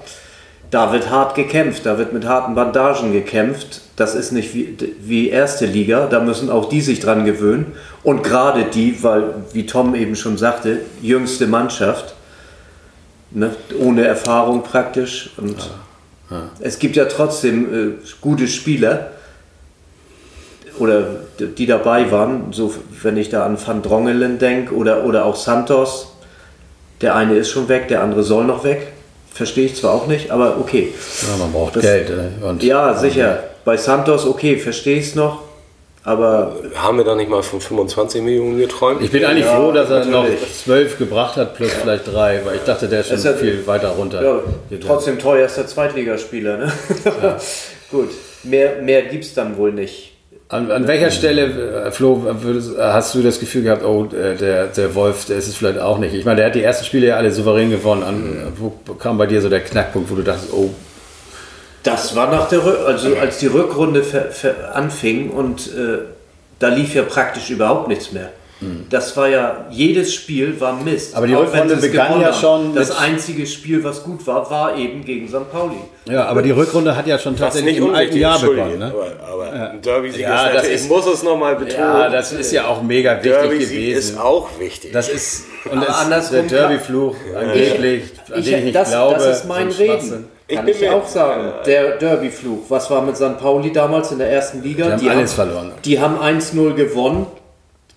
Da 0.71 0.93
wird 0.93 1.09
hart 1.11 1.35
gekämpft. 1.35 1.87
Da 1.87 1.99
wird 1.99 2.13
mit 2.13 2.27
harten 2.27 2.55
Bandagen 2.55 3.13
gekämpft. 3.13 3.81
Das 3.97 4.15
ist 4.15 4.33
nicht 4.33 4.55
wie, 4.55 4.77
wie 5.01 5.29
erste 5.31 5.67
Liga. 5.67 6.07
Da 6.07 6.21
müssen 6.21 6.51
auch 6.51 6.69
die 6.69 6.81
sich 6.81 7.01
dran 7.01 7.25
gewöhnen. 7.25 7.73
Und 8.05 8.23
gerade 8.23 8.65
die, 8.65 9.03
weil, 9.03 9.35
wie 9.53 9.67
Tom 9.67 9.95
eben 9.95 10.15
schon 10.15 10.37
sagte, 10.39 10.81
jüngste 11.03 11.47
Mannschaft. 11.47 12.15
Ne? 13.31 13.51
Ohne 13.81 14.05
Erfahrung 14.07 14.63
praktisch. 14.63 15.31
Und 15.39 15.57
es 16.61 16.79
gibt 16.79 16.97
ja 16.97 17.07
trotzdem 17.07 17.75
äh, 17.75 17.93
gute 18.21 18.47
Spieler 18.47 19.11
oder 20.79 21.07
die 21.39 21.67
dabei 21.67 22.11
waren, 22.11 22.53
so 22.53 22.75
wenn 23.03 23.17
ich 23.17 23.29
da 23.29 23.47
an 23.47 23.57
Van 23.65 23.81
Drongelen 23.83 24.39
denke 24.39 24.75
oder, 24.75 25.05
oder 25.05 25.25
auch 25.25 25.37
Santos. 25.37 26.09
Der 27.01 27.15
eine 27.15 27.37
ist 27.37 27.51
schon 27.51 27.69
weg, 27.69 27.89
der 27.89 28.03
andere 28.03 28.23
soll 28.23 28.45
noch 28.45 28.65
weg. 28.65 28.89
Verstehe 29.33 29.67
ich 29.67 29.77
zwar 29.77 29.93
auch 29.93 30.07
nicht, 30.07 30.31
aber 30.31 30.59
okay. 30.59 30.93
ja, 31.23 31.37
man 31.39 31.53
braucht 31.53 31.77
Das- 31.77 31.83
Geld. 31.83 32.11
äh, 32.11 32.45
Und, 32.45 32.63
Ja, 32.63 32.95
sicher. 32.95 33.45
Bei 33.65 33.77
Santos, 33.77 34.27
okay, 34.27 34.57
verstehe 34.59 34.99
ich 34.99 35.09
es 35.09 35.15
noch. 35.15 35.44
Aber 36.07 36.57
Haben 36.75 36.99
wir 36.99 37.05
da 37.05 37.15
nicht 37.15 37.31
mal 37.31 37.43
von 37.43 37.61
25 37.63 38.21
Millionen 38.23 38.59
geträumt? 38.59 39.01
Ich 39.03 39.11
bin 39.11 39.25
eigentlich 39.25 39.47
Ja, 39.47 39.57
froh, 39.57 39.73
dass 39.73 39.89
er 39.89 40.05
noch 40.05 40.25
natürlich. 40.25 40.55
zwölf 40.63 40.99
gebracht 40.99 41.37
hat, 41.37 41.55
plus 41.57 41.71
vielleicht 41.73 42.13
drei, 42.13 42.43
weil 42.45 42.57
ich 42.57 42.63
dachte, 42.63 42.89
der 42.89 43.01
ist 43.01 43.09
schon 43.09 43.19
ja- 43.23 43.33
viel 43.33 43.67
weiter 43.67 43.89
runter. 43.89 44.23
ja, 44.71 44.77
trotzdem 44.87 45.19
teuerster 45.19 45.67
Zweitligaspieler. 45.67 46.59
Ne? 46.59 46.73
Gut, 47.91 48.11
mehr, 48.43 48.83
mehr 48.83 49.03
gibt 49.03 49.25
es 49.25 49.33
dann 49.33 49.57
wohl 49.57 49.73
nicht. 49.73 50.13
An, 50.51 50.71
an 50.71 50.87
welcher 50.87 51.11
Stelle, 51.11 51.87
äh, 51.87 51.91
Flo, 51.91 52.23
würdest, 52.43 52.73
hast 52.79 53.15
du 53.15 53.23
das 53.23 53.41
Gefühl 53.41 53.63
gehabt, 53.63 53.83
oh, 53.83 54.05
äh, 54.15 54.37
der, 54.37 54.67
der 54.67 54.95
Wolf, 54.95 55.25
der 55.25 55.39
ist 55.39 55.49
es 55.49 55.57
vielleicht 55.57 55.79
auch 55.79 55.97
nicht? 55.99 56.13
Ich 56.15 56.27
meine, 56.27 56.37
der 56.37 56.47
hat 56.47 56.55
die 56.55 56.63
ersten 56.63 56.85
Spiele 56.85 57.07
ja 57.09 57.17
alle 57.17 57.33
souverän 57.33 57.71
gewonnen. 57.71 58.03
An, 58.03 58.53
wo 58.59 58.71
kam 58.95 59.17
bei 59.17 59.25
dir 59.27 59.41
so 59.41 59.49
der 59.49 59.61
Knackpunkt, 59.61 60.11
wo 60.11 60.15
du 60.17 60.23
dachtest, 60.23 60.53
oh, 60.53 60.69
Das 61.85 62.17
war 62.17 62.31
nach 62.31 62.49
der 62.49 62.65
Rück 62.65 62.79
also 62.87 63.15
als 63.17 63.39
die 63.39 63.47
Rückrunde 63.47 64.03
ver- 64.03 64.31
ver- 64.33 64.75
anfing 64.75 65.31
und 65.31 65.69
äh, 65.69 65.99
da 66.59 66.69
lief 66.69 66.95
ja 66.95 67.03
praktisch 67.03 67.51
überhaupt 67.51 67.89
nichts 67.89 68.11
mehr. 68.13 68.31
Das 68.89 69.15
war 69.19 69.29
ja, 69.29 69.67
jedes 69.69 70.15
Spiel 70.15 70.59
war 70.59 70.73
Mist. 70.73 71.11
Mhm. 71.11 71.17
Aber 71.19 71.27
die 71.27 71.35
Rückrunde 71.35 71.77
begann 71.77 72.19
ja 72.23 72.33
schon 72.33 72.75
Das 72.75 72.97
einzige 72.97 73.47
Spiel, 73.47 73.85
was 73.85 74.03
gut 74.05 74.27
war, 74.27 74.49
war 74.51 74.79
eben 74.79 75.05
gegen 75.05 75.29
St. 75.29 75.53
Pauli. 75.53 75.75
ja, 76.07 76.25
aber 76.25 76.41
die 76.41 76.53
Rückrunde 76.53 76.97
hat 76.97 77.07
ja 77.07 77.19
schon 77.19 77.35
Was 77.35 77.41
tatsächlich 77.41 77.79
nicht 77.81 77.87
im 77.89 77.95
alten 77.95 78.17
Jahr 78.17 78.39
begonnen. 78.41 78.79
Ne? 78.79 78.87
aber, 78.87 79.33
aber 79.33 79.53
ein 79.53 79.83
Derby-Sieg 79.83 80.23
Ja, 80.23 80.47
ist 80.47 80.55
das 80.57 80.67
ist- 80.69 80.85
ich 80.85 80.89
muss 80.91 81.05
es 81.07 81.23
nochmal 81.23 81.57
betonen, 81.57 81.77
Ja, 81.79 82.09
das 82.09 82.33
ist 82.33 82.53
ja 82.53 82.67
auch 82.67 82.81
mega 82.83 83.17
wichtig 83.17 83.33
Derby-Sieg 83.33 83.69
gewesen. 83.81 83.99
ist 84.15 84.19
auch 84.19 84.49
wichtig. 84.59 84.93
Das 84.93 85.09
ist, 85.11 85.45
und 85.71 85.83
das, 85.85 85.97
andersrum 85.99 86.49
der 86.49 86.59
Derby-Fluch, 86.69 87.17
angeblich, 87.39 88.05
an 88.33 88.43
den 88.43 88.55
ich 88.59 88.65
nicht 88.65 88.77
das, 88.77 88.89
glaube. 88.93 89.15
das 89.17 89.39
ist 89.41 89.45
mein. 89.47 89.69
Reden. 89.69 90.29
Ich 90.47 90.57
Kann 90.57 90.67
bin 90.67 90.75
ich 90.75 90.81
mir- 90.83 90.95
auch 90.95 91.07
sagen. 91.09 91.53
Der 91.65 91.97
Derby-Fluch. 91.97 92.65
Was 92.69 92.91
war 92.91 93.01
mit 93.03 93.17
St. 93.17 93.39
Pauli 93.39 93.73
damals 93.73 94.13
in 94.13 94.19
der 94.19 94.31
ersten 94.31 94.63
Liga? 94.63 94.97
Die 94.97 95.09
haben 95.09 95.19
alles 95.19 95.33
verloren. 95.33 95.73
Die 95.85 95.99
haben 95.99 96.19
1-0 96.21 96.75
gewonnen 96.75 97.27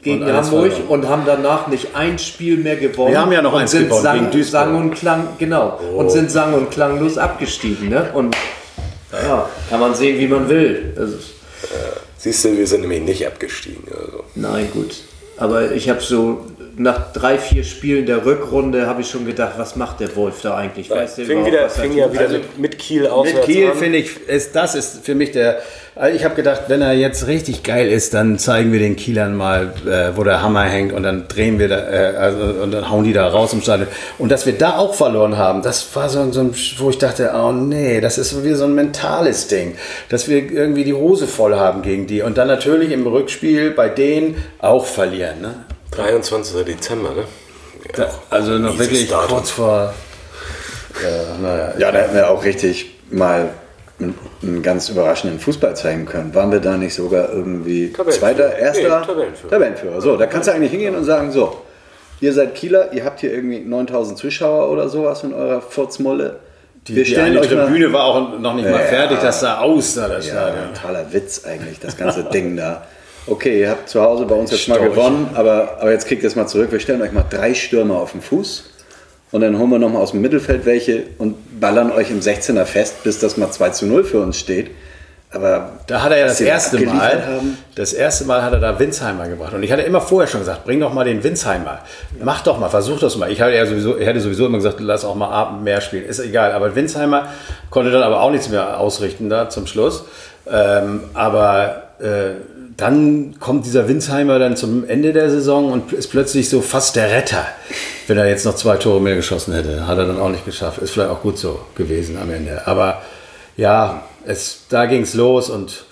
gegen 0.02 0.24
Und 0.24 0.32
Hamburg 0.32 0.72
verloren. 0.72 0.88
und 0.88 1.10
haben 1.10 1.24
danach 1.26 1.68
nicht 1.68 1.90
ein 1.94 2.18
Spiel 2.18 2.58
mehr 2.58 2.78
gewonnen. 2.78 3.12
Wir 3.12 3.20
haben 3.20 3.32
ja 3.34 3.42
noch 3.42 3.52
und 3.54 3.60
eins 3.62 3.72
sind 3.72 3.88
gewonnen 3.90 4.04
sang, 4.04 4.20
gegen 4.20 4.32
Duisburg. 4.32 4.52
sang 4.64 4.76
und 4.78 4.92
klang, 4.96 5.28
genau. 5.38 5.78
Oh. 5.94 5.98
Und 5.98 6.10
sind 6.12 6.32
sang 6.32 6.54
und 6.54 6.72
klanglos 6.72 7.18
abgestiegen. 7.18 7.90
Ne? 7.90 8.10
Und 8.14 8.34
ja, 9.12 9.50
kann 9.70 9.80
man 9.82 9.94
sehen, 9.94 10.18
wie 10.20 10.28
man 10.28 10.48
will. 10.48 10.94
Also, 10.98 11.18
Siehst 12.20 12.46
du, 12.46 12.58
wir 12.58 12.66
sind 12.66 12.82
nämlich 12.82 13.02
nicht 13.02 13.28
abgestiegen. 13.28 13.84
Also. 13.94 14.24
nein, 14.36 14.70
gut. 14.74 14.96
Aber 15.38 15.72
ich 15.72 15.88
habe 15.90 16.02
so 16.02 16.46
nach 16.80 17.12
drei, 17.12 17.38
vier 17.40 17.64
Spielen 17.64 18.06
der 18.06 18.24
Rückrunde 18.26 18.86
habe 18.86 19.02
ich 19.02 19.10
schon 19.10 19.26
gedacht, 19.26 19.54
was 19.58 19.76
macht 19.76 20.00
der 20.00 20.16
Wolf 20.16 20.42
da 20.44 20.56
eigentlich? 20.56 20.90
Weiß 20.92 21.16
der 21.16 21.26
Fing, 21.26 21.44
wieder, 21.46 21.62
er 21.62 21.70
fing 21.72 21.94
ja 21.98 22.12
wieder 22.12 22.22
Also 22.22 22.40
mit, 22.58 22.78
Kiel 22.78 23.08
auswärts 23.08 23.48
Mit 23.48 23.56
Kiel 23.56 23.72
finde 23.74 23.98
ich, 23.98 24.28
ist, 24.28 24.56
das 24.56 24.76
ist 24.76 25.04
für 25.04 25.16
mich 25.16 25.32
der. 25.32 25.58
also 25.96 26.16
Ich 26.16 26.24
habe 26.24 26.36
gedacht, 26.36 26.62
wenn 26.68 26.84
er 26.84 26.94
jetzt 26.94 27.26
richtig 27.26 27.64
geil 27.64 27.88
ist, 27.90 28.14
dann 28.14 28.38
zeigen 28.38 28.72
wir 28.72 28.80
den 28.80 28.96
Kielern 28.96 29.36
mal, 29.36 29.74
äh, 29.88 30.16
wo 30.16 30.24
der 30.24 30.44
Hammer 30.44 30.66
hängt 30.66 30.94
und 30.94 31.02
dann 31.02 31.28
drehen 31.28 31.58
wir 31.58 31.68
da, 31.68 31.78
äh, 31.80 32.16
also, 32.16 32.44
und 32.62 32.72
dann 32.72 32.90
hauen 32.92 33.04
die 33.04 33.14
da 33.14 33.28
raus 33.28 33.54
im 33.54 33.62
Stadion. 33.62 33.88
Und 34.20 34.32
dass 34.32 34.46
wir 34.46 34.54
da 34.54 34.78
auch 34.78 34.94
verloren 34.94 35.36
haben, 35.36 35.64
das 35.64 35.88
war 35.96 36.10
so, 36.10 36.20
ein- 36.20 36.32
so 36.32 36.42
ein, 36.42 36.54
wo 36.78 36.92
ich 36.92 37.00
dachte, 37.00 37.32
oh 37.36 37.52
nee, 37.52 38.02
das 38.02 38.20
ist 38.20 38.44
wieder 38.44 38.56
so 38.56 38.66
ein 38.66 38.76
mentales 38.76 39.48
Ding, 39.48 39.74
dass 40.10 40.28
wir 40.30 40.38
irgendwie 40.52 40.84
die 40.84 40.94
Hose 40.94 41.26
voll 41.26 41.56
haben 41.56 41.82
gegen 41.82 42.06
die 42.06 42.22
und 42.22 42.38
dann 42.38 42.48
natürlich 42.48 42.92
im 42.92 43.08
Rückspiel 43.08 43.72
bei 43.72 43.90
denen 43.90 44.36
auch 44.60 44.86
verlieren. 44.86 45.42
Ne? 45.42 45.56
23. 45.92 46.64
Dezember, 46.66 47.12
ne? 47.12 47.24
Ja, 47.98 48.10
Also 48.30 48.54
noch 48.54 48.78
wirklich 48.78 49.08
Datum. 49.10 49.38
kurz 49.38 49.52
vor. 49.52 49.94
Äh, 51.04 51.42
naja, 51.42 51.74
Ja, 51.78 51.92
da 51.92 52.00
hätten 52.00 52.16
wir 52.16 52.30
auch 52.30 52.44
richtig 52.44 52.96
mal 53.10 53.50
einen, 54.00 54.62
ganz 54.62 54.90
überraschenden 54.90 55.40
Fußball 55.40 55.76
zeigen 55.76 56.06
können. 56.06 56.34
Waren 56.36 56.52
wir 56.52 56.60
da 56.60 56.78
nicht 56.78 56.94
sogar 56.94 57.32
irgendwie 57.32 57.94
zweiter, 58.10 58.56
erster? 58.58 59.00
Nee, 59.00 59.06
Tabellenführer. 59.06 59.50
Tabellenführer. 59.50 60.02
So, 60.02 60.18
da 60.18 60.26
kannst 60.28 60.48
du 60.48 60.54
eigentlich 60.54 60.72
hingehen 60.72 60.96
und 60.96 61.04
sagen, 61.04 61.32
so, 61.32 61.62
ihr 62.20 62.34
seid 62.34 62.54
Kieler, 62.56 62.94
ihr 62.94 63.06
habt 63.06 63.22
hier 63.22 63.34
irgendwie 63.34 63.60
9000 63.60 64.18
Zuschauer 64.18 64.70
oder 64.70 64.90
sowas 64.90 65.24
in 65.24 65.34
eurer 65.34 65.62
Furzmulle. 65.62 66.38
Die, 66.88 67.04
die 67.04 67.18
eine 67.18 67.42
Tribüne 67.42 67.92
war 67.92 68.04
auch 68.06 68.40
noch 68.40 68.54
nicht 68.54 68.66
mal 68.66 68.74
Ja. 68.80 68.86
fertig, 68.88 69.18
das 69.22 69.40
sah 69.42 69.60
aus, 69.60 69.96
da 69.96 70.08
das 70.08 70.28
Ja, 70.28 70.34
Stadion. 70.34 70.74
totaler 70.74 71.12
Witz 71.12 71.44
eigentlich, 71.46 71.80
das 71.80 71.98
ganze 71.98 72.24
Ding 72.26 72.56
da. 72.56 72.86
Okay, 73.28 73.62
ihr 73.62 73.70
habt 73.70 73.90
zu 73.90 74.02
Hause 74.02 74.26
bei 74.26 74.36
uns 74.36 74.52
jetzt 74.52 74.68
mal 74.70 74.76
Storche. 74.76 74.92
gewonnen, 74.92 75.30
aber, 75.34 75.78
aber 75.82 75.92
jetzt 75.92 76.08
kriegt 76.08 76.24
ihr 76.24 76.28
es 76.28 76.36
mal 76.36 76.48
zurück. 76.48 76.72
Wir 76.72 76.80
stellen 76.80 77.02
euch 77.02 77.12
mal 77.12 77.26
drei 77.30 77.54
Stürmer 77.54 77.96
auf 78.00 78.14
den 78.14 78.22
Fuß 78.22 78.70
und 79.32 79.42
dann 79.42 79.58
holen 79.60 79.70
wir 79.70 79.80
nochmal 79.80 80.02
aus 80.02 80.12
dem 80.12 80.22
Mittelfeld 80.22 80.66
welche 80.66 81.04
und 81.18 81.60
ballern 81.60 81.92
euch 81.92 82.10
im 82.10 82.22
16er 82.22 82.66
fest, 82.66 83.04
bis 83.04 83.20
das 83.20 83.36
mal 83.38 83.52
2 83.52 83.70
zu 83.72 83.86
0 83.86 84.04
für 84.06 84.22
uns 84.22 84.40
steht. 84.40 84.72
Aber 85.30 85.72
Da 85.88 86.04
hat 86.04 86.14
er 86.14 86.20
ja 86.20 86.26
das 86.28 86.40
erste 86.40 86.80
Mal, 86.80 87.26
haben, 87.26 87.58
das 87.76 87.92
erste 87.92 88.24
Mal 88.24 88.44
hat 88.44 88.54
er 88.54 88.62
da 88.62 88.80
Winsheimer 88.80 89.28
gebracht. 89.28 89.54
Und 89.54 89.62
ich 89.62 89.74
hatte 89.74 89.82
immer 89.82 90.00
vorher 90.00 90.26
schon 90.30 90.40
gesagt, 90.40 90.64
bring 90.64 90.80
doch 90.80 90.94
mal 90.94 91.04
den 91.04 91.22
Winsheimer. 91.22 91.80
Mach 92.24 92.44
doch 92.44 92.58
mal, 92.58 92.70
versuch 92.70 92.98
das 93.02 93.18
mal. 93.18 93.30
Ich 93.30 93.42
hatte 93.42 93.54
ja 93.54 93.66
sowieso, 93.66 93.98
ich 93.98 94.06
hätte 94.06 94.22
sowieso 94.22 94.46
immer 94.46 94.58
gesagt, 94.58 94.80
lass 94.80 95.04
auch 95.04 95.16
mal 95.16 95.30
Abend 95.30 95.66
mehr 95.66 95.82
spielen. 95.82 96.06
Ist 96.06 96.20
egal. 96.20 96.54
Aber 96.54 96.74
Winsheimer 96.76 97.28
konnte 97.70 97.92
dann 97.92 98.04
aber 98.04 98.22
auch 98.22 98.32
nichts 98.32 98.48
mehr 98.48 98.80
ausrichten 98.80 99.30
da 99.30 99.50
zum 99.50 99.68
Schluss. 99.68 100.06
Ähm, 100.50 101.04
aber 101.14 101.84
äh, 102.00 102.36
dann 102.78 103.40
kommt 103.40 103.66
dieser 103.66 103.88
Winsheimer 103.88 104.38
dann 104.38 104.56
zum 104.56 104.88
Ende 104.88 105.12
der 105.12 105.32
Saison 105.32 105.72
und 105.72 105.94
ist 105.94 106.12
plötzlich 106.12 106.48
so 106.48 106.62
fast 106.62 106.96
der 106.96 107.10
Retter. 107.10 107.46
Wenn 108.06 108.20
er 108.20 108.30
jetzt 108.30 108.46
noch 108.46 108.56
zwei 108.56 108.78
Tore 108.78 109.02
mehr 109.02 109.16
geschossen 109.16 109.54
hätte, 109.54 109.88
hat 109.88 109.98
er 109.98 110.06
dann 110.06 110.20
auch 110.20 110.30
nicht 110.30 110.46
geschafft. 110.46 110.78
Ist 110.78 110.92
vielleicht 110.92 111.10
auch 111.10 111.22
gut 111.22 111.40
so 111.40 111.60
gewesen 111.76 112.18
am 112.22 112.30
Ende. 112.30 112.68
Aber 112.68 113.02
ja, 113.58 114.04
es, 114.26 114.66
da 114.70 114.86
ging 114.86 115.02
es 115.02 115.16
los 115.16 115.50
und 115.50 115.86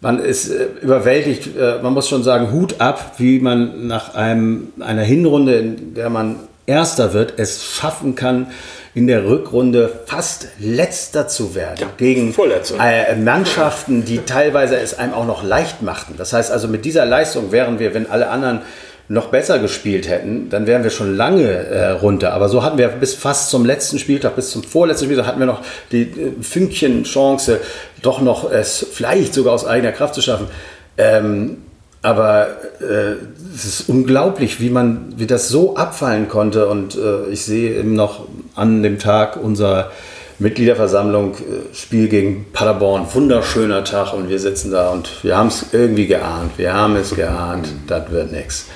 man 0.00 0.20
ist 0.20 0.50
äh, 0.50 0.68
überwältigt. 0.80 1.56
Äh, 1.56 1.80
man 1.82 1.92
muss 1.92 2.08
schon 2.08 2.22
sagen, 2.22 2.52
Hut 2.52 2.80
ab, 2.80 3.14
wie 3.18 3.40
man 3.40 3.88
nach 3.88 4.14
einem, 4.14 4.72
einer 4.78 5.02
Hinrunde, 5.02 5.56
in 5.56 5.94
der 5.94 6.10
man 6.10 6.36
Erster 6.66 7.12
wird, 7.12 7.34
es 7.38 7.64
schaffen 7.64 8.14
kann, 8.14 8.46
in 8.94 9.06
der 9.06 9.24
Rückrunde 9.24 10.00
fast 10.06 10.48
Letzter 10.58 11.28
zu 11.28 11.54
werden. 11.54 11.86
gegen 11.96 12.32
Vorletzter. 12.32 12.76
äh, 12.80 13.16
Mannschaften, 13.16 14.04
die 14.04 14.18
teilweise 14.18 14.76
es 14.76 14.98
einem 14.98 15.14
auch 15.14 15.26
noch 15.26 15.44
leicht 15.44 15.82
machten. 15.82 16.14
Das 16.16 16.32
heißt 16.32 16.50
also, 16.50 16.66
mit 16.66 16.84
dieser 16.84 17.06
Leistung 17.06 17.52
wären 17.52 17.78
wir, 17.78 17.94
wenn 17.94 18.10
alle 18.10 18.28
anderen 18.28 18.62
noch 19.10 19.26
besser 19.26 19.58
gespielt 19.58 20.08
hätten, 20.08 20.50
dann 20.50 20.68
wären 20.68 20.84
wir 20.84 20.90
schon 20.90 21.16
lange 21.16 21.48
äh, 21.48 21.90
runter. 21.90 22.32
Aber 22.32 22.48
so 22.48 22.62
hatten 22.62 22.78
wir 22.78 22.88
bis 22.88 23.14
fast 23.14 23.50
zum 23.50 23.64
letzten 23.64 23.98
Spieltag, 23.98 24.36
bis 24.36 24.50
zum 24.50 24.62
vorletzten 24.62 25.06
Spieltag, 25.06 25.26
hatten 25.26 25.40
wir 25.40 25.46
noch 25.46 25.62
die 25.90 26.02
äh, 26.02 26.32
Fünkchen 26.40 27.02
Chance, 27.04 27.58
doch 28.02 28.20
noch 28.20 28.50
es 28.50 28.86
vielleicht 28.92 29.34
sogar 29.34 29.52
aus 29.52 29.66
eigener 29.66 29.90
Kraft 29.90 30.14
zu 30.14 30.22
schaffen. 30.22 30.46
Ähm, 30.96 31.58
aber 32.02 32.48
äh, 32.80 33.16
es 33.54 33.64
ist 33.64 33.88
unglaublich, 33.88 34.60
wie 34.60 34.70
man, 34.70 35.14
wie 35.16 35.26
das 35.26 35.48
so 35.48 35.76
abfallen 35.76 36.28
konnte. 36.28 36.68
Und 36.68 36.96
äh, 36.96 37.26
ich 37.30 37.44
sehe 37.44 37.78
eben 37.78 37.94
noch 37.94 38.26
an 38.54 38.82
dem 38.82 38.98
Tag 38.98 39.36
unserer 39.36 39.90
Mitgliederversammlung 40.38 41.34
äh, 41.34 41.74
Spiel 41.74 42.08
gegen 42.08 42.46
Paderborn, 42.52 43.06
wunderschöner 43.12 43.84
Tag 43.84 44.14
und 44.14 44.30
wir 44.30 44.38
sitzen 44.38 44.70
da 44.70 44.90
und 44.90 45.22
wir 45.22 45.36
haben 45.36 45.48
es 45.48 45.66
irgendwie 45.72 46.06
geahnt. 46.06 46.52
Wir 46.56 46.72
haben 46.72 46.96
es 46.96 47.14
geahnt, 47.14 47.68
das 47.86 48.10
wird 48.10 48.32
nichts. 48.32 48.66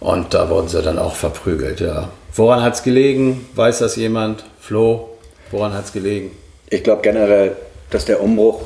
Und 0.00 0.34
da 0.34 0.48
wurden 0.48 0.68
sie 0.68 0.82
dann 0.82 0.98
auch 0.98 1.14
verprügelt, 1.14 1.80
ja. 1.80 2.08
Woran 2.34 2.62
hat 2.62 2.74
es 2.74 2.82
gelegen? 2.82 3.46
Weiß 3.54 3.80
das 3.80 3.96
jemand? 3.96 4.44
Flo, 4.60 5.10
woran 5.50 5.74
hat 5.74 5.84
es 5.84 5.92
gelegen? 5.92 6.30
ich 6.70 6.84
glaube 6.84 7.02
generell, 7.02 7.56
dass 7.90 8.04
der 8.04 8.22
Umbruch 8.22 8.62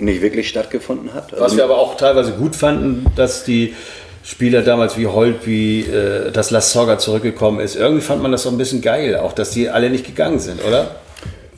nicht 0.00 0.22
wirklich 0.22 0.48
stattgefunden 0.48 1.14
hat. 1.14 1.32
Was 1.32 1.40
Also, 1.40 1.56
wir 1.58 1.64
aber 1.64 1.78
auch 1.78 1.96
teilweise 1.96 2.32
gut 2.32 2.56
fanden, 2.56 3.06
dass 3.16 3.44
die 3.44 3.74
Spieler 4.22 4.62
damals 4.62 4.98
wie 4.98 5.06
Holt, 5.06 5.46
wie 5.46 5.80
äh, 5.82 6.30
dass 6.30 6.50
Lassoga 6.50 6.98
zurückgekommen 6.98 7.60
ist. 7.60 7.76
Irgendwie 7.76 8.02
fand 8.02 8.22
man 8.22 8.32
das 8.32 8.42
so 8.42 8.50
ein 8.50 8.58
bisschen 8.58 8.82
geil, 8.82 9.16
auch 9.16 9.32
dass 9.32 9.50
die 9.50 9.68
alle 9.70 9.88
nicht 9.90 10.06
gegangen 10.06 10.38
sind, 10.38 10.60
oder? 10.66 10.96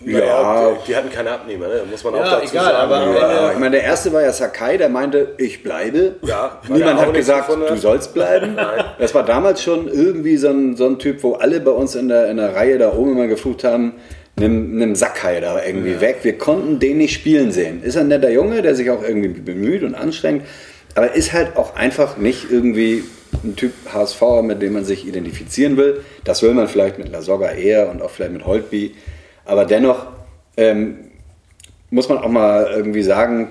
Ja, 0.04 0.70
die, 0.84 0.86
die 0.88 0.96
hatten 0.96 1.10
keine 1.10 1.30
Abnehmer, 1.30 1.68
ne? 1.68 1.82
muss 1.88 2.02
man 2.02 2.14
auch 2.14 2.18
Ja, 2.18 2.40
dazu 2.40 2.52
egal, 2.52 2.64
sagen. 2.64 2.76
aber 2.92 3.18
Ja, 3.20 3.52
ich 3.52 3.58
meine, 3.58 3.76
der 3.76 3.84
erste 3.84 4.12
war 4.12 4.20
ja 4.22 4.32
Sakai, 4.32 4.76
der 4.76 4.88
meinte, 4.88 5.28
ich 5.38 5.62
bleibe. 5.62 6.16
Ja, 6.22 6.58
Niemand 6.68 6.98
auch 6.98 7.06
hat 7.06 7.14
gesagt, 7.14 7.50
du 7.50 7.76
sollst 7.76 8.12
bleiben. 8.14 8.56
Das 8.98 9.14
war 9.14 9.24
damals 9.24 9.62
schon 9.62 9.86
irgendwie 9.88 10.36
so 10.36 10.48
ein, 10.48 10.76
so 10.76 10.86
ein 10.86 10.98
Typ, 10.98 11.22
wo 11.22 11.34
alle 11.34 11.60
bei 11.60 11.70
uns 11.70 11.94
in 11.94 12.08
der, 12.08 12.28
in 12.30 12.36
der 12.36 12.54
Reihe 12.54 12.78
da 12.78 12.92
oben 12.92 13.12
immer 13.12 13.26
geflucht 13.28 13.62
haben, 13.64 13.94
nimm, 14.36 14.76
nimm 14.76 14.94
Sakai 14.94 15.40
da 15.40 15.64
irgendwie 15.64 16.00
weg. 16.00 16.18
Wir 16.22 16.38
konnten 16.38 16.78
den 16.78 16.98
nicht 16.98 17.14
spielen 17.14 17.52
sehen. 17.52 17.82
Ist 17.82 17.96
ein 17.96 18.08
netter 18.08 18.30
Junge, 18.30 18.62
der 18.62 18.74
sich 18.74 18.90
auch 18.90 19.02
irgendwie 19.02 19.28
bemüht 19.40 19.82
und 19.82 19.94
anstrengt, 19.94 20.44
aber 20.94 21.14
ist 21.14 21.32
halt 21.32 21.56
auch 21.56 21.76
einfach 21.76 22.16
nicht 22.16 22.50
irgendwie 22.50 23.04
ein 23.44 23.56
Typ 23.56 23.72
HSV, 23.92 24.22
mit 24.42 24.62
dem 24.62 24.74
man 24.74 24.84
sich 24.84 25.06
identifizieren 25.06 25.76
will. 25.76 26.04
Das 26.24 26.42
will 26.42 26.52
man 26.54 26.68
vielleicht 26.68 26.98
mit 26.98 27.10
Lasogga 27.10 27.52
eher 27.52 27.90
und 27.90 28.02
auch 28.02 28.10
vielleicht 28.10 28.32
mit 28.32 28.46
Holtby. 28.46 28.94
Aber 29.44 29.64
dennoch 29.64 30.06
ähm, 30.56 30.96
muss 31.90 32.08
man 32.08 32.18
auch 32.18 32.28
mal 32.28 32.68
irgendwie 32.70 33.02
sagen, 33.02 33.48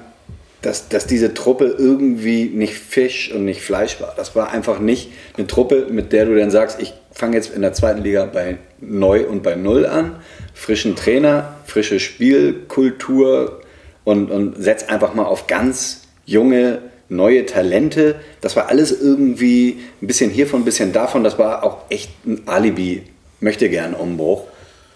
dass, 0.61 0.89
dass 0.89 1.07
diese 1.07 1.33
Truppe 1.33 1.75
irgendwie 1.77 2.45
nicht 2.45 2.75
Fisch 2.75 3.31
und 3.33 3.45
nicht 3.45 3.61
Fleisch 3.61 3.99
war. 3.99 4.13
Das 4.15 4.35
war 4.35 4.51
einfach 4.51 4.79
nicht 4.79 5.11
eine 5.37 5.47
Truppe, 5.47 5.87
mit 5.89 6.13
der 6.13 6.25
du 6.25 6.35
dann 6.35 6.51
sagst, 6.51 6.81
ich 6.81 6.93
fange 7.11 7.35
jetzt 7.35 7.53
in 7.53 7.61
der 7.61 7.73
zweiten 7.73 8.03
Liga 8.03 8.25
bei 8.25 8.57
neu 8.79 9.27
und 9.27 9.43
bei 9.43 9.55
null 9.55 9.85
an, 9.85 10.17
frischen 10.53 10.95
Trainer, 10.95 11.55
frische 11.65 11.99
Spielkultur 11.99 13.61
und, 14.03 14.29
und 14.29 14.61
setz 14.61 14.83
einfach 14.83 15.13
mal 15.13 15.25
auf 15.25 15.47
ganz 15.47 16.01
junge, 16.25 16.79
neue 17.09 17.45
Talente. 17.45 18.15
Das 18.39 18.55
war 18.55 18.69
alles 18.69 18.91
irgendwie 18.91 19.79
ein 20.01 20.07
bisschen 20.07 20.29
hiervon, 20.29 20.61
ein 20.61 20.65
bisschen 20.65 20.93
davon. 20.93 21.23
Das 21.23 21.39
war 21.39 21.63
auch 21.63 21.89
echt 21.89 22.11
ein 22.25 22.43
Alibi, 22.47 23.03
möchte 23.39 23.69
gern 23.69 23.93
Umbruch. 23.93 24.45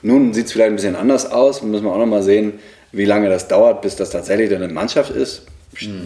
Nun 0.01 0.33
sieht 0.33 0.45
es 0.45 0.51
vielleicht 0.51 0.69
ein 0.69 0.75
bisschen 0.75 0.95
anders 0.95 1.31
aus. 1.31 1.63
Müssen 1.63 1.85
wir 1.85 1.91
auch 1.91 1.97
noch 1.97 2.05
mal 2.05 2.23
sehen, 2.23 2.53
wie 2.91 3.05
lange 3.05 3.29
das 3.29 3.47
dauert, 3.47 3.81
bis 3.81 3.95
das 3.95 4.11
tatsächlich 4.11 4.49
dann 4.49 4.63
eine 4.63 4.71
Mannschaft 4.71 5.09
ist. 5.09 5.43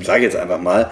Sage 0.03 0.19
ich 0.19 0.23
jetzt 0.25 0.35
einfach 0.35 0.59
mal, 0.59 0.89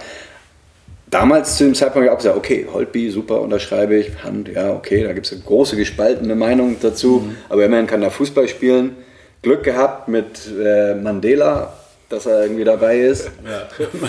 damals 1.09 1.57
zu 1.57 1.63
dem 1.65 1.73
Zeitpunkt 1.75 2.09
auch 2.09 2.17
gesagt, 2.17 2.35
okay, 2.37 2.67
Holtby, 2.71 3.09
super, 3.09 3.41
unterschreibe 3.41 3.95
ich, 3.95 4.11
Hand, 4.23 4.49
ja, 4.49 4.71
okay, 4.71 5.03
da 5.03 5.13
gibt 5.13 5.25
es 5.25 5.31
eine 5.33 5.41
große 5.41 5.75
gespaltene 5.75 6.35
Meinung 6.35 6.75
dazu, 6.81 7.21
Mhm. 7.25 7.35
aber 7.49 7.65
immerhin 7.65 7.87
kann 7.87 8.01
er 8.03 8.11
Fußball 8.11 8.47
spielen. 8.47 8.95
Glück 9.41 9.63
gehabt 9.63 10.07
mit 10.09 10.25
äh, 10.61 10.95
Mandela, 10.95 11.71
dass 12.09 12.25
er 12.25 12.43
irgendwie 12.43 12.63
dabei 12.63 12.99
ist. 12.99 13.29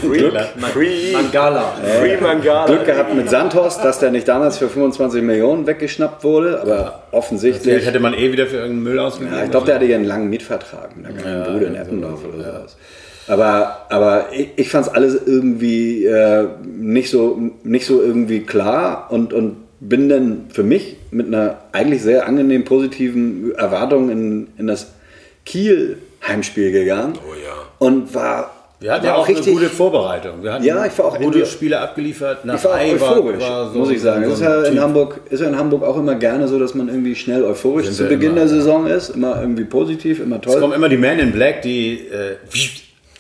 Free, 0.01 1.13
Mangala. 1.13 1.73
Free 2.01 2.17
Mangala. 2.17 2.67
Glück 2.67 2.87
gehabt 2.87 3.15
mit 3.15 3.29
Santos, 3.29 3.81
dass 3.81 3.99
der 3.99 4.11
nicht 4.11 4.27
damals 4.29 4.57
für 4.59 4.69
25 4.69 5.23
Millionen 5.23 5.67
weggeschnappt 5.67 6.25
wurde, 6.25 6.61
aber 6.61 6.77
Geld 6.77 6.93
offensichtlich. 7.13 7.85
hätte 7.87 8.01
man 8.01 8.15
eh 8.15 8.33
wieder 8.33 8.47
für 8.47 8.57
irgendeinen 8.57 8.83
Müll 8.85 8.99
ausgegeben. 8.99 9.37
Ja, 9.37 9.45
ich 9.45 9.51
glaube, 9.51 9.67
der 9.67 9.75
hatte 9.77 9.85
ja 9.87 9.97
einen 9.97 10.05
langen 10.07 10.31
Mietvertrag 10.31 10.97
mit 10.97 11.07
einer 11.07 11.17
kleinen 11.17 11.53
Bude 11.53 11.65
in 11.67 11.75
Eppendorf 11.75 12.21
oder 12.25 12.39
sowas. 12.39 12.77
Aber, 13.29 13.87
aber 13.91 14.27
ich, 14.33 14.49
ich 14.57 14.69
fand 14.71 14.87
es 14.87 14.93
alles 14.93 15.15
irgendwie 15.27 16.05
äh, 16.07 16.47
nicht, 16.67 17.11
so, 17.11 17.39
nicht 17.63 17.87
so 17.87 18.01
irgendwie 18.03 18.41
klar 18.41 19.09
und, 19.11 19.33
und 19.33 19.57
bin 19.81 20.09
dann 20.09 20.47
für 20.53 20.63
mich 20.65 20.97
mit 21.11 21.27
einer 21.29 21.59
eigentlich 21.73 22.03
sehr 22.03 22.27
angenehm 22.27 22.65
positiven 22.65 23.55
Erwartung 23.55 24.11
in, 24.11 24.49
in 24.59 24.67
das 24.67 24.93
Kiel-Heimspiel 25.45 26.73
gegangen. 26.73 27.15
Oh 27.17 27.35
ja. 27.35 27.53
Und 27.79 28.13
war, 28.15 28.51
Wir 28.81 28.93
hatten 28.93 29.07
war 29.07 29.13
ja 29.13 29.17
auch 29.19 29.29
eine 29.29 29.41
gute 29.41 29.69
Vorbereitung. 29.69 30.43
Wir 30.43 30.53
hatten 30.55 30.65
Ja, 30.65 30.85
ich 30.87 30.99
war 30.99 31.07
auch 31.07 31.19
gute 31.21 31.47
Spiele 31.47 31.81
abgeliefert. 31.81 32.45
Nach 32.45 32.57
Ich 32.57 32.65
war 32.65 32.73
auch 32.73 32.77
Ei 32.77 32.93
euphorisch, 32.95 33.41
war 33.43 33.73
so- 33.73 33.79
muss 33.79 33.91
ich 33.91 34.01
sagen. 34.01 34.25
so 34.25 34.31
Es 34.33 34.39
ist 34.41 34.45
ja 34.45 34.63
in. 34.65 34.81
Hamburg, 34.81 35.21
ist 35.31 35.41
ja 35.41 35.49
in 35.49 35.57
Hamburg 35.59 35.83
auch 35.85 35.97
immer 35.99 36.15
gerne 36.17 36.49
so, 36.49 36.59
dass 36.59 36.75
man 36.75 36.89
irgendwie 36.89 37.15
schnell 37.15 37.45
euphorisch 37.45 37.87
Sind 37.87 37.95
zu 37.97 38.05
Beginn 38.07 38.31
immer, 38.31 38.41
der 38.41 38.45
ja. 38.45 38.49
Saison 38.49 38.87
ist. 38.87 39.11
Immer 39.11 39.41
irgendwie 39.41 39.65
positiv, 39.65 40.21
immer 40.21 40.37
Es 40.37 40.43
toll. 40.43 40.61
kommen 40.61 40.73
immer 40.73 40.89
die 40.89 40.97
Men 40.97 41.19
in 41.19 41.33
Black, 41.33 41.63
die 41.63 41.99
äh, 42.09 42.37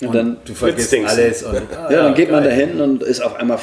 und 0.07 0.15
dann- 0.15 0.37
du 0.45 0.55
vergisst 0.55 0.95
alles. 1.07 1.43
Und, 1.43 1.57
ah, 1.77 1.91
Ja, 1.91 2.03
dann 2.05 2.15
geht 2.15 2.31
man 2.31 2.43
geil. 2.45 2.51
dahin 2.51 2.81
und 2.81 3.03
ist 3.03 3.21
auf 3.21 3.37
einmal 3.37 3.59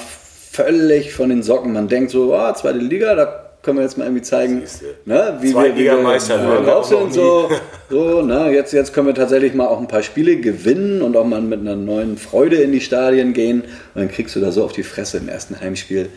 völlig 0.52 1.14
von 1.14 1.30
den 1.30 1.44
Socken. 1.44 1.74
Man 1.74 1.88
denkt 1.88 2.12
so, 2.12 2.34
ah, 2.36 2.54
zweite 2.54 2.78
Liga, 2.80 3.16
da 3.16 3.42
können 3.62 3.78
wir 3.80 3.84
jetzt 3.84 3.98
mal 3.98 4.04
irgendwie 4.06 4.22
zeigen, 4.22 4.62
ne, 5.06 5.38
wie, 5.42 5.54
wir, 5.54 5.62
wie, 5.64 5.66
wir, 5.66 5.76
wie 5.76 5.84
wir 5.86 5.92
waren 6.04 6.66
wir 6.66 6.72
drauf 6.72 6.86
sind. 6.86 7.14
So, 7.14 7.50
so, 7.90 8.22
ne, 8.22 8.52
jetzt, 8.52 8.72
jetzt 8.74 8.94
können 8.94 9.08
wir 9.08 9.16
tatsächlich 9.16 9.54
mal 9.56 9.66
auch 9.68 9.80
ein 9.80 9.88
paar 9.88 10.04
Spiele 10.04 10.38
gewinnen 10.38 11.02
und 11.02 11.18
auch 11.18 11.26
mal 11.26 11.42
mit 11.42 11.62
einer 11.62 11.76
neuen 11.76 12.18
Freude 12.18 12.58
in 12.58 12.72
die 12.72 12.80
Stadien 12.82 13.34
gehen. 13.34 13.62
Und 13.62 13.68
dann 13.96 14.12
kriegst 14.12 14.36
du 14.36 14.40
da 14.40 14.52
so 14.52 14.64
auf 14.64 14.72
die 14.72 14.84
Fresse 14.84 15.18
im 15.18 15.28
ersten 15.30 15.60
Heimspiel. 15.60 16.10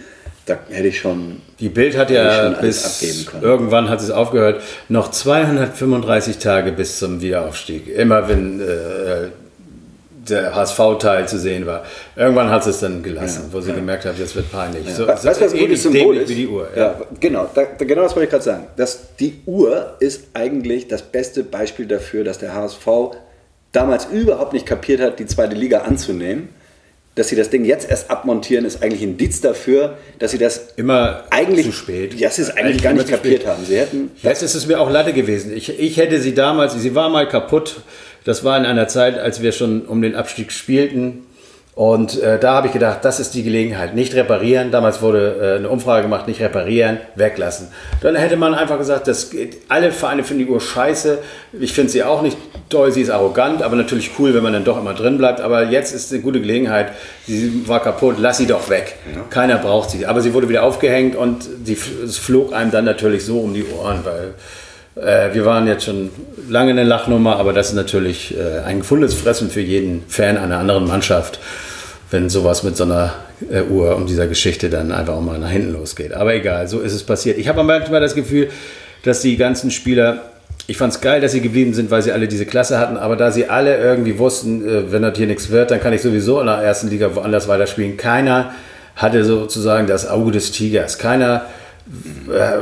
Da 0.45 0.59
hätte 0.71 0.89
ich 0.89 0.99
schon 0.99 1.43
Die 1.61 1.69
Bild 1.71 1.97
hat 1.97 2.11
ja 2.11 2.51
bis 2.61 2.85
abgeben 2.85 3.27
können. 3.27 3.43
irgendwann 3.43 3.89
hat 3.91 4.01
es 4.01 4.11
aufgehört, 4.11 4.63
noch 4.89 5.11
235 5.11 6.39
Tage 6.39 6.73
bis 6.73 6.99
zum 6.99 7.21
Wiederaufstieg. 7.21 7.89
Immer 7.89 8.29
wenn 8.29 8.61
äh, 8.61 9.29
der 10.31 10.55
HSV-Teil 10.55 11.29
zu 11.29 11.39
sehen 11.39 11.67
war. 11.67 11.85
Irgendwann 12.17 12.51
hat 12.51 12.67
es 12.67 12.81
dann 12.81 13.03
gelassen, 13.03 13.49
wo 13.53 13.61
sie 13.61 13.73
gemerkt 13.73 14.05
haben, 14.05 14.17
das 14.19 14.35
wird 14.35 14.51
peinlich. 14.51 14.83
So, 14.95 15.07
weißt 15.07 15.25
du, 15.25 15.29
was 15.29 15.53
ein 15.53 15.59
gutes 15.59 15.83
Symbol 15.83 16.17
ist? 16.17 16.29
wie 16.29 16.35
die 16.35 16.47
Uhr. 16.49 16.69
Ja, 16.77 17.01
genau, 17.21 17.49
da, 17.55 17.65
genau 17.65 18.03
das 18.03 18.15
wollte 18.15 18.25
ich 18.25 18.31
gerade 18.31 18.45
sagen. 18.45 18.67
Das, 18.77 19.15
die 19.19 19.41
Uhr 19.47 19.95
ist 20.01 20.25
eigentlich 20.35 20.89
das 20.89 21.03
beste 21.03 21.45
Beispiel 21.45 21.87
dafür, 21.87 22.25
dass 22.25 22.39
der 22.39 22.55
HSV 22.55 22.87
damals 23.73 24.07
überhaupt 24.07 24.53
nicht 24.53 24.67
kapiert 24.67 25.01
hat, 25.01 25.19
die 25.19 25.27
zweite 25.27 25.55
Liga 25.55 25.81
anzunehmen. 25.81 26.49
Dass 27.15 27.31
sie 27.31 27.37
das 27.37 27.51
Ding 27.51 27.65
jetzt 27.65 27.91
erst 27.91 28.13
abmontieren, 28.13 28.65
ist 28.65 28.81
eigentlich 28.81 29.03
ein 29.03 29.11
Indiz 29.11 29.41
dafür, 29.41 29.99
dass 30.21 30.31
sie 30.31 30.39
das 30.39 30.69
Immer 30.77 31.25
eigentlich 31.31 31.67
zu 31.67 31.73
spät. 31.73 32.15
Ja, 32.15 32.29
es 32.29 32.39
ist 32.39 32.51
eigentlich, 32.51 32.65
Eigentlich 32.65 32.83
gar 32.85 32.93
nicht 32.93 33.09
kapiert 33.09 33.41
spät. 33.43 33.47
haben. 33.49 33.65
Sie 33.67 33.77
hätten 33.77 34.13
Jetzt 34.23 34.45
ist 34.45 34.55
es 34.55 34.69
mir 34.69 34.81
auch 34.81 34.89
Latte 34.89 35.13
gewesen. 35.13 35.53
Ich, 35.53 35.81
ich 35.81 35.97
hätte 35.97 36.21
sie 36.21 36.33
damals, 36.33 36.75
sie 36.75 36.95
war 36.95 37.09
mal 37.09 37.29
kaputt. 37.29 37.81
Das 38.29 38.45
war 38.45 38.59
in 38.59 38.67
einer 38.67 38.89
Zeit, 38.89 39.19
als 39.19 39.41
wir 39.41 39.53
schon 39.53 39.87
um 39.87 40.03
den 40.03 40.15
Abstieg 40.15 40.53
spielten. 40.53 41.25
Und 41.75 42.21
äh, 42.21 42.39
da 42.39 42.53
habe 42.53 42.67
ich 42.67 42.75
gedacht, 42.75 42.99
das 43.03 43.21
ist 43.21 43.33
die 43.33 43.43
Gelegenheit. 43.43 43.95
Nicht 43.95 44.15
reparieren. 44.15 44.71
Damals 44.71 45.01
wurde 45.01 45.37
äh, 45.41 45.57
eine 45.57 45.71
Umfrage 45.71 46.03
gemacht, 46.03 46.29
nicht 46.29 46.43
reparieren, 46.43 46.99
weglassen. 47.15 47.69
Dann 48.03 48.17
hätte 48.17 48.37
man 48.37 48.53
einfach 48.53 48.77
gesagt, 48.77 49.09
das 49.09 49.31
geht, 49.31 49.57
alle 49.69 49.93
Vereine 49.93 50.25
finden 50.25 50.45
die 50.45 50.51
Uhr 50.51 50.61
scheiße. 50.61 51.21
Ich 51.59 51.73
finde 51.73 51.91
sie 51.91 52.05
auch 52.05 52.21
nicht 52.21 52.37
toll, 52.69 52.93
sie 52.93 53.01
ist 53.01 53.09
arrogant, 53.09 53.63
aber 53.63 53.77
natürlich 53.77 54.11
cool, 54.19 54.35
wenn 54.35 54.43
man 54.43 54.53
dann 54.53 54.65
doch 54.65 54.79
immer 54.79 54.93
drin 54.93 55.17
bleibt. 55.17 55.41
Aber 55.41 55.65
jetzt 55.65 55.95
ist 55.95 56.13
eine 56.13 56.21
gute 56.21 56.43
Gelegenheit. 56.43 56.89
Sie 57.27 57.67
war 57.67 57.81
kaputt, 57.81 58.17
lass 58.19 58.37
sie 58.37 58.47
doch 58.47 58.69
weg. 58.69 58.97
Keiner 59.31 59.57
braucht 59.57 59.89
sie. 59.89 60.05
Aber 60.05 60.21
sie 60.21 60.35
wurde 60.35 60.51
wieder 60.51 60.65
aufgehängt 60.65 61.17
und 61.17 61.49
die, 61.67 61.79
es 62.05 62.19
flog 62.19 62.53
einem 62.53 62.73
dann 62.73 62.85
natürlich 62.85 63.25
so 63.25 63.41
um 63.41 63.55
die 63.55 63.65
Ohren, 63.65 64.01
weil 64.05 64.35
äh, 65.03 65.35
wir 65.35 65.45
waren 65.45 65.67
jetzt 65.67 65.85
schon 65.85 66.11
lange 66.49 66.71
in 66.71 66.77
der 66.77 66.85
Lachnummer, 66.85 67.37
aber 67.37 67.53
das 67.53 67.69
ist 67.69 67.75
natürlich 67.75 68.37
äh, 68.37 68.61
ein 68.61 68.81
gefundenes 68.81 69.15
Fressen 69.15 69.51
für 69.51 69.61
jeden 69.61 70.05
Fan 70.09 70.37
einer 70.37 70.59
anderen 70.59 70.87
Mannschaft, 70.87 71.39
wenn 72.11 72.31
sowas 72.31 72.63
mit 72.63 72.77
so 72.77 72.85
einer 72.85 73.15
äh, 73.51 73.63
Uhr 73.63 73.97
um 73.97 74.07
dieser 74.07 74.27
Geschichte 74.27 74.71
dann 74.71 74.93
einfach 74.93 75.15
auch 75.15 75.21
mal 75.21 75.39
nach 75.39 75.51
hinten 75.51 75.73
losgeht. 75.73 76.15
Aber 76.15 76.35
egal, 76.35 76.69
so 76.69 76.81
ist 76.81 76.95
es 76.95 77.05
passiert. 77.05 77.39
Ich 77.39 77.49
habe 77.49 77.63
manchmal 77.63 78.01
das 78.01 78.15
Gefühl, 78.15 78.49
dass 79.05 79.21
die 79.21 79.37
ganzen 79.37 79.71
Spieler, 79.71 80.23
ich 80.67 80.77
fand 80.77 80.93
es 80.93 81.01
geil, 81.01 81.21
dass 81.21 81.33
sie 81.33 81.41
geblieben 81.41 81.75
sind, 81.75 81.91
weil 81.91 82.03
sie 82.03 82.13
alle 82.13 82.29
diese 82.29 82.47
Klasse 82.47 82.79
hatten, 82.79 82.97
aber 82.97 83.17
da 83.17 83.31
sie 83.31 83.49
alle 83.49 83.77
irgendwie 83.77 84.19
wussten, 84.19 84.67
äh, 84.67 84.93
wenn 84.93 85.03
das 85.03 85.17
hier 85.17 85.27
nichts 85.27 85.51
wird, 85.51 85.71
dann 85.71 85.81
kann 85.81 85.93
ich 85.93 86.03
sowieso 86.03 86.41
in 86.41 86.47
der 86.47 86.57
ersten 86.57 86.89
Liga 86.89 87.15
woanders 87.15 87.49
weiterspielen. 87.49 87.97
Keiner 87.97 88.53
hatte 88.97 89.25
sozusagen 89.25 89.87
das 89.87 90.09
Auge 90.09 90.33
des 90.33 90.51
Tigers. 90.51 90.99
Keiner 90.99 91.47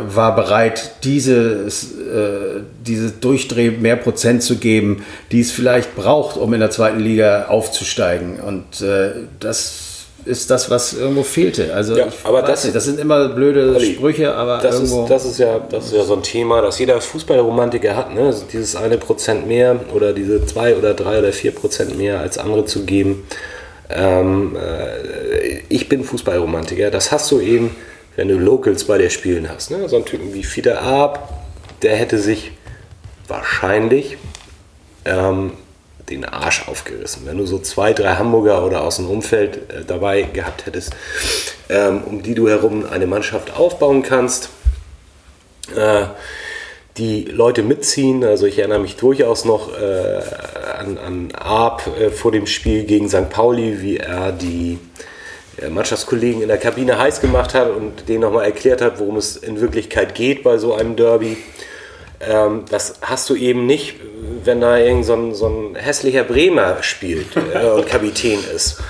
war 0.08 0.36
bereit, 0.36 0.92
dieses, 1.04 1.92
äh, 1.98 2.60
diese 2.86 3.10
Durchdreh 3.10 3.70
mehr 3.72 3.96
Prozent 3.96 4.42
zu 4.42 4.56
geben, 4.56 5.04
die 5.32 5.40
es 5.40 5.50
vielleicht 5.50 5.96
braucht, 5.96 6.36
um 6.36 6.54
in 6.54 6.60
der 6.60 6.70
zweiten 6.70 7.00
Liga 7.00 7.46
aufzusteigen. 7.48 8.38
Und 8.40 8.80
äh, 8.82 9.10
das 9.40 9.82
ist 10.24 10.50
das, 10.50 10.70
was 10.70 10.92
irgendwo 10.92 11.22
fehlte. 11.22 11.72
Also, 11.74 11.96
Ja, 11.96 12.06
aber 12.24 12.42
das- 12.42 12.64
nicht, 12.64 12.76
das 12.76 12.84
sind 12.84 12.98
immer 13.00 13.28
blöde 13.28 13.74
Olli, 13.74 13.94
Sprüche, 13.94 14.34
aber 14.34 14.58
Das 14.58 14.76
ist, 14.80 14.90
irgendwo. 14.92 15.08
das, 15.08 15.24
ist 15.24 15.38
ja, 15.38 15.60
das 15.70 15.86
ist 15.86 15.94
ja 15.94 16.04
so 16.04 16.14
ein 16.14 16.22
Thema, 16.22 16.62
das 16.62 16.78
jeder 16.78 17.00
Fußballromantiker 17.00 17.96
hat, 17.96 18.14
ne? 18.14 18.22
Also 18.22 18.44
dieses 18.52 18.74
eine 18.76 18.98
Prozent 18.98 19.46
mehr 19.46 19.78
oder 19.94 20.12
diese 20.12 20.44
zwei 20.46 20.74
oder 20.76 20.94
drei 20.94 21.18
oder 21.18 21.32
vier 21.32 21.52
Prozent 21.52 21.96
mehr 21.98 22.20
als 22.20 22.38
andere 22.38 22.64
zu 22.64 22.84
geben. 22.84 23.24
Ähm, 23.88 24.56
äh, 24.56 25.58
ich 25.68 25.88
bin 25.88 26.02
Fußballromantiker, 26.02 26.90
das 26.90 27.12
hast 27.12 27.30
du 27.30 27.40
eben, 27.40 27.70
wenn 28.16 28.28
du 28.28 28.38
Locals 28.38 28.84
bei 28.84 28.98
dir 28.98 29.10
spielen 29.10 29.48
hast. 29.48 29.70
Ne? 29.70 29.88
So 29.88 29.96
ein 29.96 30.04
Typen 30.04 30.34
wie 30.34 30.42
Fiete 30.42 30.80
Arp, 30.80 31.28
der 31.82 31.96
hätte 31.96 32.18
sich 32.18 32.52
wahrscheinlich 33.28 34.16
ähm, 35.04 35.52
den 36.08 36.24
Arsch 36.24 36.68
aufgerissen. 36.68 37.22
Wenn 37.26 37.38
du 37.38 37.46
so 37.46 37.58
zwei, 37.58 37.92
drei 37.92 38.14
Hamburger 38.16 38.64
oder 38.64 38.82
aus 38.82 38.96
dem 38.96 39.08
Umfeld 39.08 39.70
äh, 39.70 39.84
dabei 39.86 40.22
gehabt 40.22 40.66
hättest, 40.66 40.94
ähm, 41.68 42.02
um 42.04 42.22
die 42.22 42.34
du 42.34 42.48
herum 42.48 42.86
eine 42.86 43.06
Mannschaft 43.06 43.54
aufbauen 43.56 44.02
kannst, 44.02 44.50
äh, 45.74 46.06
die 46.96 47.24
Leute 47.24 47.62
mitziehen. 47.62 48.24
Also 48.24 48.46
ich 48.46 48.58
erinnere 48.58 48.78
mich 48.78 48.96
durchaus 48.96 49.44
noch 49.44 49.76
äh, 49.78 50.22
an, 50.78 50.96
an 50.98 51.28
Arp 51.32 51.86
äh, 51.98 52.10
vor 52.10 52.32
dem 52.32 52.46
Spiel 52.46 52.84
gegen 52.84 53.08
St. 53.08 53.28
Pauli, 53.28 53.82
wie 53.82 53.98
er 53.98 54.32
die 54.32 54.78
Mannschaftskollegen 55.70 56.42
in 56.42 56.48
der 56.48 56.58
Kabine 56.58 56.98
heiß 56.98 57.20
gemacht 57.20 57.54
hat 57.54 57.70
und 57.70 58.08
denen 58.08 58.20
nochmal 58.20 58.44
erklärt 58.44 58.82
hat, 58.82 58.98
worum 58.98 59.16
es 59.16 59.36
in 59.36 59.60
Wirklichkeit 59.60 60.14
geht 60.14 60.42
bei 60.42 60.58
so 60.58 60.74
einem 60.74 60.96
Derby. 60.96 61.38
Ähm, 62.20 62.64
das 62.70 62.96
hast 63.02 63.28
du 63.30 63.34
eben 63.34 63.66
nicht, 63.66 63.96
wenn 64.44 64.60
da 64.60 64.78
irgend 64.78 65.04
so 65.04 65.14
ein, 65.14 65.34
so 65.34 65.48
ein 65.48 65.76
hässlicher 65.76 66.24
Bremer 66.24 66.82
spielt 66.82 67.36
äh, 67.36 67.66
und 67.68 67.86
Kapitän 67.88 68.38
ist. 68.54 68.82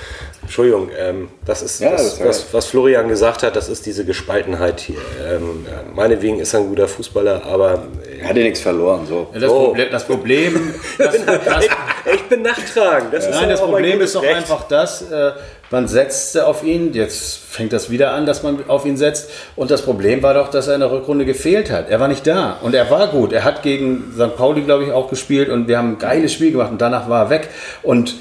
Entschuldigung, 0.47 0.91
ähm, 0.97 1.29
das 1.45 1.61
ist 1.63 1.81
Ja, 1.81 1.91
das, 1.91 2.19
das 2.19 2.27
was, 2.27 2.55
was 2.55 2.67
Florian 2.67 3.09
gesagt 3.09 3.43
hat, 3.43 3.57
das 3.57 3.69
ist 3.69 3.85
diese 3.85 4.05
Gespaltenheit 4.05 4.79
hier. 4.79 4.97
Ähm, 5.29 5.67
äh, 5.67 5.95
meinetwegen 5.95 6.39
ist 6.39 6.55
er 6.55 6.61
ein 6.61 6.69
guter 6.69 6.87
Fußballer, 6.87 7.45
aber 7.45 7.83
äh, 8.09 8.21
er 8.21 8.29
hatte 8.29 8.39
nichts 8.41 8.61
verloren. 8.61 9.07
So. 9.09 9.29
Ja, 9.35 9.41
das, 9.41 9.51
Oh. 9.51 9.65
Problem, 9.67 9.89
das 9.91 10.05
Problem, 10.07 10.75
das, 10.99 11.17
das, 11.27 11.65
ich, 11.65 12.15
ich 12.15 12.23
bin 12.29 12.43
nachtragend. 12.43 13.13
Das 13.13 13.27
ist 13.27 13.33
Nein, 13.33 13.49
das 13.49 13.61
Problem 13.61 14.01
ist 14.01 14.15
doch 14.15 14.25
einfach 14.25 14.69
das, 14.69 15.03
äh, 15.11 15.33
man 15.71 15.89
setzte 15.89 16.47
auf 16.47 16.63
ihn, 16.63 16.93
jetzt 16.93 17.39
fängt 17.39 17.73
das 17.73 17.91
wieder 17.91 18.13
an, 18.13 18.25
dass 18.25 18.45
man 18.45 18.69
auf 18.69 18.87
ihn 18.87 18.97
setzt. 18.97 19.31
Und 19.57 19.73
das 19.73 19.83
Problem 19.83 20.23
war 20.23 20.35
doch, 20.35 20.49
dass 20.49 20.69
er 20.69 20.75
in 20.75 20.81
der 20.81 20.93
Rückrunde 20.93 21.25
gefehlt 21.25 21.73
hat. 21.73 21.91
Er 21.91 21.99
war 21.99 22.07
nicht 22.07 22.25
da 22.25 22.59
und 22.63 22.73
er 22.73 22.89
war 22.89 23.09
gut. 23.09 23.33
Er 23.33 23.43
hat 23.43 23.65
gegen 23.65 24.13
St. 24.15 24.37
Pauli, 24.37 24.61
glaube 24.63 24.85
ich, 24.85 24.93
auch 24.93 25.11
gespielt 25.11 25.49
und 25.49 25.67
wir 25.67 25.79
haben 25.79 25.95
ein 25.95 25.99
geiles 25.99 26.33
Spiel 26.33 26.53
gemacht 26.53 26.71
und 26.71 26.81
danach 26.81 27.09
war 27.09 27.25
er 27.25 27.31
weg. 27.31 27.49
Und 27.83 28.15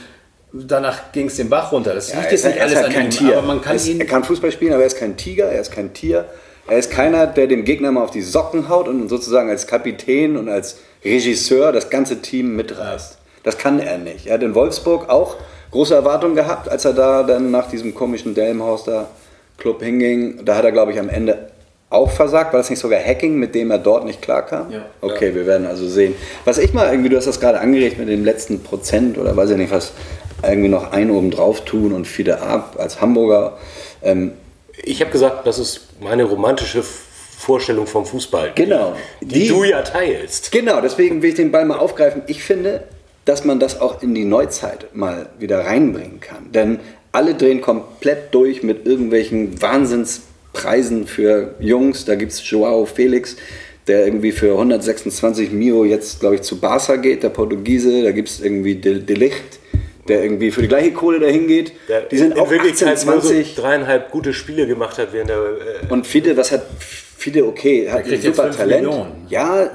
danach 0.68 1.12
ging 1.12 1.28
es 1.28 1.36
den 1.36 1.50
Bach 1.50 1.72
runter. 1.72 1.94
Das 1.94 2.12
Ja, 2.12 2.20
liegt 2.20 2.32
jetzt 2.32 2.42
ist, 2.42 2.48
nicht 2.48 2.58
er 2.58 2.66
ist 2.66 2.72
alles 2.76 2.84
halt 2.84 2.88
an 2.88 2.94
kein 2.94 3.06
ihm, 3.06 3.12
Tier. 3.12 3.38
aber 3.38 3.48
man 3.48 3.62
kann 3.62 3.74
er, 3.74 3.76
ist, 3.76 3.88
ihn... 3.88 4.00
er 4.00 4.06
kann 4.06 4.24
Fußball 4.24 4.52
spielen, 4.52 4.74
aber 4.74 4.82
er 4.82 4.88
ist 4.88 4.98
kein 4.98 5.18
Tiger, 5.18 5.46
er 5.46 5.62
ist 5.62 5.72
kein 5.72 5.94
Tier. 5.94 6.26
Er 6.68 6.80
ist 6.80 6.90
keiner, 6.90 7.28
der 7.28 7.46
dem 7.48 7.64
Gegner 7.64 7.92
mal 7.92 8.04
auf 8.04 8.10
die 8.12 8.22
Socken 8.24 8.70
haut 8.70 8.88
und 8.88 9.08
sozusagen 9.08 9.50
als 9.50 9.68
Kapitän 9.68 10.36
und 10.36 10.50
als 10.50 10.78
Regisseur 11.04 11.72
das 11.72 11.92
ganze 11.92 12.22
Team 12.22 12.56
mitreißt. 12.56 13.20
Das 13.44 13.60
kann 13.60 13.80
er 13.80 14.00
nicht. 14.00 14.26
Er 14.26 14.36
hat 14.36 14.44
in 14.44 14.56
Wolfsburg 14.56 15.08
auch 15.10 15.36
große 15.70 15.94
Erwartungen 15.94 16.36
gehabt, 16.36 16.68
als 16.68 16.86
er 16.86 16.94
da 16.94 17.22
dann 17.22 17.52
nach 17.52 17.70
diesem 17.70 17.94
komischen 17.94 18.34
Delmhaus 18.34 18.84
da 18.86 19.08
Club 19.58 19.84
hinging. 19.84 20.44
Da 20.44 20.56
hat 20.56 20.66
er, 20.66 20.72
glaube 20.72 20.92
ich, 20.92 21.00
am 21.00 21.10
Ende 21.10 21.50
auch 21.92 22.10
versagt. 22.10 22.52
War 22.54 22.60
das 22.60 22.70
nicht 22.72 22.80
sogar 22.80 23.00
Hacking, 23.00 23.36
mit 23.38 23.54
dem 23.54 23.70
er 23.70 23.78
dort 23.78 24.06
nicht 24.06 24.22
klarkam? 24.22 24.72
Ja. 24.72 24.86
Okay, 25.02 25.36
wir 25.36 25.46
werden 25.46 25.68
also 25.68 25.88
sehen. 25.88 26.16
Was 26.46 26.58
ich 26.58 26.74
mal 26.74 26.90
irgendwie, 26.90 27.10
du 27.10 27.18
hast 27.18 27.28
das 27.28 27.40
gerade 27.40 27.60
angeregt 27.60 28.00
mit 28.00 28.10
dem 28.10 28.26
letzten 28.26 28.64
Prozent 28.64 29.18
oder 29.20 29.38
weiß 29.38 29.52
ich 29.52 29.58
nicht 29.58 29.72
was. 29.72 29.92
Irgendwie 30.50 30.70
noch 30.70 30.92
einen 30.92 31.12
oben 31.12 31.32
drauf 31.32 31.66
tun 31.66 31.92
und 31.94 32.06
Fide 32.08 32.42
ab 32.42 32.76
als 32.80 33.02
Hamburger. 33.02 33.58
Ähm, 34.04 34.32
Ich 34.84 35.00
habe 35.02 35.10
gesagt, 35.12 35.48
das 35.48 35.58
ist 35.58 35.88
meine 36.02 36.26
romantische 36.26 36.84
Vorstellung 36.84 37.88
vom 37.88 38.06
Fußball. 38.06 38.52
Genau. 38.56 38.94
Die, 39.22 39.26
die 39.28 39.40
Die- 39.42 39.48
du 39.48 39.64
ja 39.64 39.82
teilst. 39.82 40.52
Genau, 40.52 40.82
deswegen 40.82 41.22
will 41.22 41.30
ich 41.30 41.36
den 41.36 41.52
Ball 41.52 41.66
mal 41.66 41.78
aufgreifen. 41.78 42.24
Ich 42.28 42.44
finde, 42.44 42.84
dass 43.24 43.46
man 43.46 43.60
das 43.60 43.80
auch 43.82 44.04
in 44.04 44.14
die 44.14 44.26
Neuzeit 44.26 44.88
mal 44.94 45.30
wieder 45.40 45.62
reinbringen 45.66 46.20
kann. 46.20 46.52
Denn 46.52 46.80
alle 47.14 47.36
drehen 47.36 47.62
komplett 47.62 48.34
durch 48.36 48.64
mit 48.64 48.86
irgendwelchen 48.86 49.60
Wahnsinnspreisen 49.62 51.08
für 51.08 51.56
Jungs. 51.60 52.06
Da 52.06 52.16
gibt 52.16 52.32
es 52.34 52.50
Joao 52.50 52.86
Felix, 52.86 53.36
der 53.88 54.06
irgendwie 54.06 54.32
für 54.32 54.52
126 54.52 55.52
Mio 55.52 55.86
jetzt, 55.86 56.20
glaube 56.20 56.36
ich, 56.36 56.42
zu 56.42 56.60
Barca 56.60 56.96
geht, 56.98 57.24
der 57.24 57.30
Portugiese. 57.30 58.04
Da 58.04 58.12
gibt 58.12 58.30
es 58.30 58.42
irgendwie 58.42 58.76
De, 58.76 59.00
De 59.00 59.16
Licht, 59.16 59.60
der 60.08 60.24
irgendwie 60.24 60.52
für 60.52 60.62
die 60.62 60.68
gleiche 60.68 60.92
Kohle 60.92 61.20
dahin 61.20 61.48
geht. 61.48 61.74
Der 61.90 62.02
Die 62.02 62.18
sind 62.18 62.34
in 62.34 62.40
auch 62.40 62.44
18, 62.46 62.52
Wirklichkeit 62.58 63.06
nur 63.06 63.22
so 63.22 63.28
20. 63.30 63.56
dreieinhalb 63.56 64.12
gute 64.12 64.34
Spiele 64.34 64.68
gemacht 64.68 64.98
hat 64.98 65.14
während 65.14 65.30
der. 65.30 65.38
Äh, 65.38 65.92
Und 65.92 66.06
Fide, 66.06 66.38
was 66.38 66.52
hat 66.52 66.64
Fide, 67.18 67.46
okay, 67.46 67.90
hat 67.90 68.06
ein 68.06 68.22
super 68.22 68.52
Talent. 68.52 68.84
Millionen. 68.84 69.12
Ja, 69.30 69.72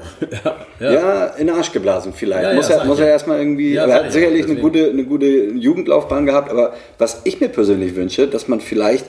ja, 0.79 1.25
in 1.37 1.47
den 1.47 1.55
Arsch 1.55 1.71
geblasen 1.73 2.13
vielleicht. 2.13 2.43
Ja, 2.43 2.53
muss 2.53 2.69
ja, 2.69 2.77
er, 2.77 2.85
muss 2.85 2.99
er 2.99 3.07
ja. 3.07 3.11
erstmal 3.11 3.39
irgendwie, 3.39 3.73
Ja, 3.73 3.83
aber 3.83 3.93
er 3.93 3.99
hat 3.99 4.05
ich 4.07 4.13
sicherlich 4.13 4.45
ja, 4.45 4.51
eine 4.51 4.61
gute, 4.61 4.89
eine 4.89 5.03
gute 5.03 5.25
Jugendlaufbahn 5.25 6.25
gehabt, 6.25 6.49
aber 6.49 6.73
was 6.97 7.21
ich 7.25 7.41
mir 7.41 7.49
persönlich 7.49 7.95
wünsche, 7.95 8.27
dass 8.27 8.47
man 8.47 8.61
vielleicht 8.61 9.05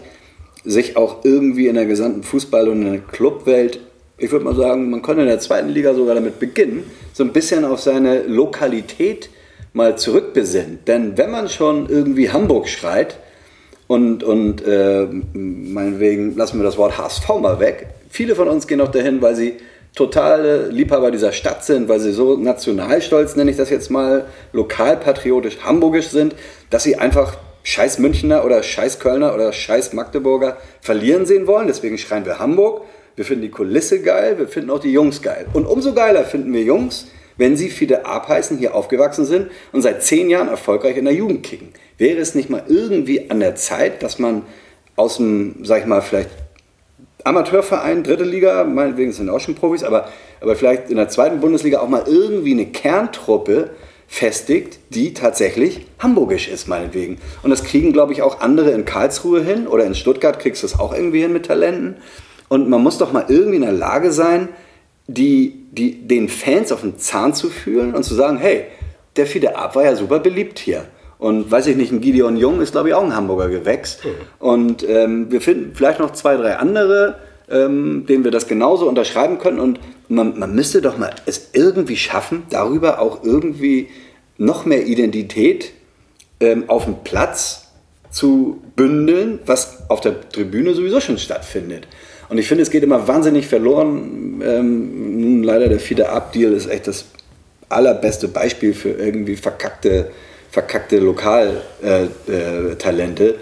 sich 0.64 0.96
auch 0.96 1.24
irgendwie 1.24 1.68
in 1.68 1.76
der 1.76 1.86
gesamten 1.86 2.22
Fußball- 2.22 2.68
und 2.68 2.82
in 2.82 2.92
der 2.92 3.00
Clubwelt, 3.00 3.78
ich 4.18 4.32
würde 4.32 4.44
mal 4.44 4.54
sagen, 4.56 4.90
man 4.90 5.02
könnte 5.02 5.22
in 5.22 5.28
der 5.28 5.40
zweiten 5.40 5.68
Liga 5.68 5.94
sogar 5.94 6.14
damit 6.16 6.40
beginnen, 6.40 6.90
so 7.12 7.22
ein 7.22 7.32
bisschen 7.32 7.64
auf 7.64 7.80
seine 7.80 8.22
Lokalität 8.22 9.30
mal 9.72 9.96
zurückbesinnt. 9.96 10.88
Denn 10.88 11.16
wenn 11.16 11.30
man 11.30 11.48
schon 11.48 11.88
irgendwie 11.88 12.30
Hamburg 12.30 12.68
schreit, 12.68 13.18
und, 13.92 14.24
und 14.24 14.66
äh, 14.66 15.06
meinetwegen 15.34 16.34
lassen 16.34 16.58
wir 16.58 16.64
das 16.64 16.78
Wort 16.78 16.96
HSV 16.96 17.28
mal 17.40 17.60
weg. 17.60 17.88
Viele 18.08 18.34
von 18.34 18.48
uns 18.48 18.66
gehen 18.66 18.80
auch 18.80 18.90
dahin, 18.90 19.20
weil 19.20 19.34
sie 19.34 19.58
totale 19.94 20.68
Liebhaber 20.68 21.10
dieser 21.10 21.32
Stadt 21.32 21.62
sind, 21.64 21.90
weil 21.90 22.00
sie 22.00 22.12
so 22.12 22.36
nationalstolz, 22.36 23.36
nenne 23.36 23.50
ich 23.50 23.58
das 23.58 23.68
jetzt 23.68 23.90
mal, 23.90 24.24
lokalpatriotisch 24.54 25.58
hamburgisch 25.60 26.08
sind, 26.08 26.34
dass 26.70 26.84
sie 26.84 26.96
einfach 26.96 27.36
scheiß 27.64 27.98
Münchner 27.98 28.46
oder 28.46 28.62
scheiß 28.62 28.98
Kölner 28.98 29.34
oder 29.34 29.52
scheiß 29.52 29.92
Magdeburger 29.92 30.56
verlieren 30.80 31.26
sehen 31.26 31.46
wollen. 31.46 31.66
Deswegen 31.66 31.98
schreien 31.98 32.24
wir 32.24 32.38
Hamburg. 32.38 32.84
Wir 33.14 33.26
finden 33.26 33.42
die 33.42 33.50
Kulisse 33.50 34.00
geil, 34.00 34.38
wir 34.38 34.48
finden 34.48 34.70
auch 34.70 34.80
die 34.80 34.92
Jungs 34.92 35.20
geil. 35.20 35.44
Und 35.52 35.66
umso 35.66 35.92
geiler 35.92 36.24
finden 36.24 36.54
wir 36.54 36.62
Jungs, 36.62 37.08
wenn 37.42 37.56
sie 37.56 37.70
Fide 37.70 38.06
Ab 38.06 38.28
heißen, 38.28 38.56
hier 38.56 38.72
aufgewachsen 38.76 39.24
sind 39.24 39.50
und 39.72 39.82
seit 39.82 40.04
zehn 40.04 40.30
Jahren 40.30 40.46
erfolgreich 40.46 40.96
in 40.96 41.06
der 41.06 41.14
Jugend 41.14 41.42
kicken. 41.42 41.70
Wäre 41.98 42.20
es 42.20 42.36
nicht 42.36 42.50
mal 42.50 42.62
irgendwie 42.68 43.32
an 43.32 43.40
der 43.40 43.56
Zeit, 43.56 44.04
dass 44.04 44.20
man 44.20 44.42
aus 44.94 45.16
dem, 45.16 45.56
sag 45.64 45.80
ich 45.80 45.86
mal, 45.86 46.02
vielleicht 46.02 46.30
Amateurverein, 47.24 48.04
dritte 48.04 48.22
Liga, 48.22 48.62
meinetwegen 48.62 49.12
sind 49.12 49.28
auch 49.28 49.40
schon 49.40 49.56
Profis, 49.56 49.82
aber, 49.82 50.08
aber 50.40 50.54
vielleicht 50.54 50.88
in 50.88 50.96
der 50.96 51.08
zweiten 51.08 51.40
Bundesliga 51.40 51.80
auch 51.80 51.88
mal 51.88 52.04
irgendwie 52.06 52.52
eine 52.52 52.66
Kerntruppe 52.66 53.70
festigt, 54.06 54.78
die 54.90 55.12
tatsächlich 55.12 55.84
hamburgisch 55.98 56.46
ist, 56.46 56.68
meinetwegen. 56.68 57.18
Und 57.42 57.50
das 57.50 57.64
kriegen, 57.64 57.92
glaube 57.92 58.12
ich, 58.12 58.22
auch 58.22 58.40
andere 58.40 58.70
in 58.70 58.84
Karlsruhe 58.84 59.42
hin 59.42 59.66
oder 59.66 59.84
in 59.84 59.96
Stuttgart 59.96 60.38
kriegst 60.38 60.62
du 60.62 60.68
es 60.68 60.78
auch 60.78 60.94
irgendwie 60.94 61.22
hin 61.22 61.32
mit 61.32 61.46
Talenten. 61.46 61.96
Und 62.48 62.68
man 62.68 62.84
muss 62.84 62.98
doch 62.98 63.12
mal 63.12 63.24
irgendwie 63.26 63.56
in 63.56 63.62
der 63.62 63.72
Lage 63.72 64.12
sein, 64.12 64.48
die, 65.08 65.61
die, 65.72 66.06
den 66.06 66.28
Fans 66.28 66.70
auf 66.70 66.82
den 66.82 66.98
Zahn 66.98 67.34
zu 67.34 67.48
fühlen 67.48 67.94
und 67.94 68.04
zu 68.04 68.14
sagen, 68.14 68.36
hey, 68.36 68.66
der 69.16 69.26
Fide 69.26 69.56
Ab 69.56 69.74
war 69.74 69.84
ja 69.84 69.96
super 69.96 70.20
beliebt 70.20 70.58
hier. 70.58 70.84
Und 71.18 71.50
weiß 71.50 71.68
ich 71.68 71.76
nicht, 71.76 71.92
ein 71.92 72.00
Gideon 72.00 72.36
Jung 72.36 72.60
ist, 72.60 72.72
glaube 72.72 72.88
ich, 72.88 72.94
auch 72.94 73.02
ein 73.02 73.14
Hamburger 73.14 73.48
Gewächs. 73.48 73.98
Und 74.38 74.86
ähm, 74.88 75.30
wir 75.30 75.40
finden 75.40 75.74
vielleicht 75.74 76.00
noch 76.00 76.12
zwei, 76.12 76.36
drei 76.36 76.56
andere, 76.56 77.18
ähm, 77.48 78.06
denen 78.08 78.24
wir 78.24 78.30
das 78.30 78.48
genauso 78.48 78.88
unterschreiben 78.88 79.38
können. 79.38 79.60
Und 79.60 79.80
man, 80.08 80.38
man 80.38 80.54
müsste 80.54 80.82
doch 80.82 80.98
mal 80.98 81.14
es 81.24 81.50
irgendwie 81.52 81.96
schaffen, 81.96 82.42
darüber 82.50 83.00
auch 83.00 83.22
irgendwie 83.22 83.88
noch 84.36 84.66
mehr 84.66 84.86
Identität 84.86 85.72
ähm, 86.40 86.64
auf 86.68 86.84
dem 86.84 86.96
Platz 87.04 87.68
zu 88.10 88.60
bündeln, 88.76 89.38
was 89.46 89.88
auf 89.88 90.00
der 90.00 90.28
Tribüne 90.28 90.74
sowieso 90.74 91.00
schon 91.00 91.18
stattfindet. 91.18 91.86
Und 92.32 92.38
ich 92.38 92.48
finde, 92.48 92.62
es 92.62 92.70
geht 92.70 92.82
immer 92.82 93.06
wahnsinnig 93.06 93.46
verloren. 93.46 94.40
Ähm, 94.42 95.20
nun 95.20 95.42
leider 95.42 95.68
der 95.68 95.78
Fide 95.78 96.08
Ab-Deal 96.08 96.54
ist 96.54 96.66
echt 96.66 96.86
das 96.86 97.04
allerbeste 97.68 98.26
Beispiel 98.26 98.72
für 98.72 98.88
irgendwie 98.88 99.36
verkackte, 99.36 100.10
verkackte 100.50 100.98
Lokaltalente. 100.98 102.10
Äh, 102.26 102.76
Talente. 102.76 103.34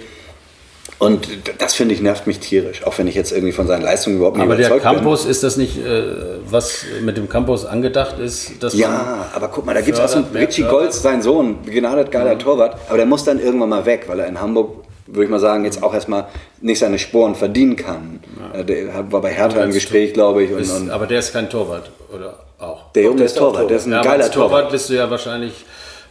und 0.99 1.29
das 1.59 1.75
finde 1.75 1.95
ich 1.95 2.03
nervt 2.03 2.27
mich 2.27 2.41
tierisch, 2.41 2.85
auch 2.85 2.99
wenn 2.99 3.07
ich 3.07 3.15
jetzt 3.15 3.31
irgendwie 3.31 3.53
von 3.53 3.69
seinen 3.69 3.83
Leistungen 3.83 4.17
überhaupt 4.17 4.39
nicht 4.39 4.45
Aber 4.45 4.57
der 4.57 4.67
überzeugt 4.67 4.83
Campus, 4.83 5.25
ist 5.25 5.45
das 5.45 5.57
nicht, 5.57 5.79
äh, 5.79 6.03
was 6.51 6.85
mit 7.01 7.17
dem 7.17 7.29
Campus 7.29 7.65
angedacht 7.65 8.19
ist? 8.19 8.61
Dass 8.61 8.73
bin. 8.73 8.81
Ja, 8.81 9.31
aber 9.33 9.49
guck 9.49 9.67
mal, 9.67 9.75
da 9.75 9.83
gibt 9.83 9.99
es 9.99 10.03
auch 10.03 10.09
so 10.09 10.17
einen 10.17 10.35
Richie. 10.35 10.65
Golds, 10.65 11.01
sein 11.01 11.23
Sohn, 11.23 11.63
begnadet 11.63 12.11
geiler 12.11 12.37
Torwart, 12.37 12.77
aber 12.89 12.97
der 12.97 13.07
muss 13.07 13.23
dann 13.23 13.39
irgendwann 13.39 13.69
mal 13.69 13.87
weg, 13.87 14.07
weil 14.09 14.19
er 14.19 14.27
in 14.27 14.41
Hamburg, 14.41 14.80
würde 15.13 15.25
ich 15.25 15.31
mal 15.31 15.41
sagen, 15.41 15.65
jetzt 15.65 15.83
auch 15.83 15.93
erstmal 15.95 16.27
nicht 16.61 16.79
seine 16.79 16.99
Sporen 16.99 17.35
verdienen 17.35 17.77
kann. 17.77 18.21
Äh, 18.55 18.65
Der 18.65 18.95
hat- 18.95 19.13
war 19.13 19.21
bei 19.21 19.33
Hertha 19.33 19.63
im 19.65 19.73
Gespräch, 19.73 20.13
glaube 20.15 20.43
ich. 20.45 20.53
Und, 20.53 20.61
Ist, 20.61 20.71
und 20.77 20.91
aber 20.91 21.07
der 21.07 21.19
ist 21.19 21.33
kein 21.33 21.49
Torwart, 21.51 21.91
oder 22.15 22.39
auch? 22.59 22.93
der 22.93 23.05
Junge 23.05 23.17
der 23.19 23.27
ist 23.27 23.39
auch 23.39 23.53
Torwart, 23.53 23.71
der 23.71 23.77
ist 23.77 23.87
ein 23.87 23.93
Ja, 23.93 24.01
aber 24.01 24.09
geiler 24.11 24.25
als 24.25 24.33
Torwart 24.35 24.51
Torwart. 24.51 24.73
bist 24.73 24.89
du 24.91 24.95
ja 24.95 25.11
wahrscheinlich, 25.11 25.65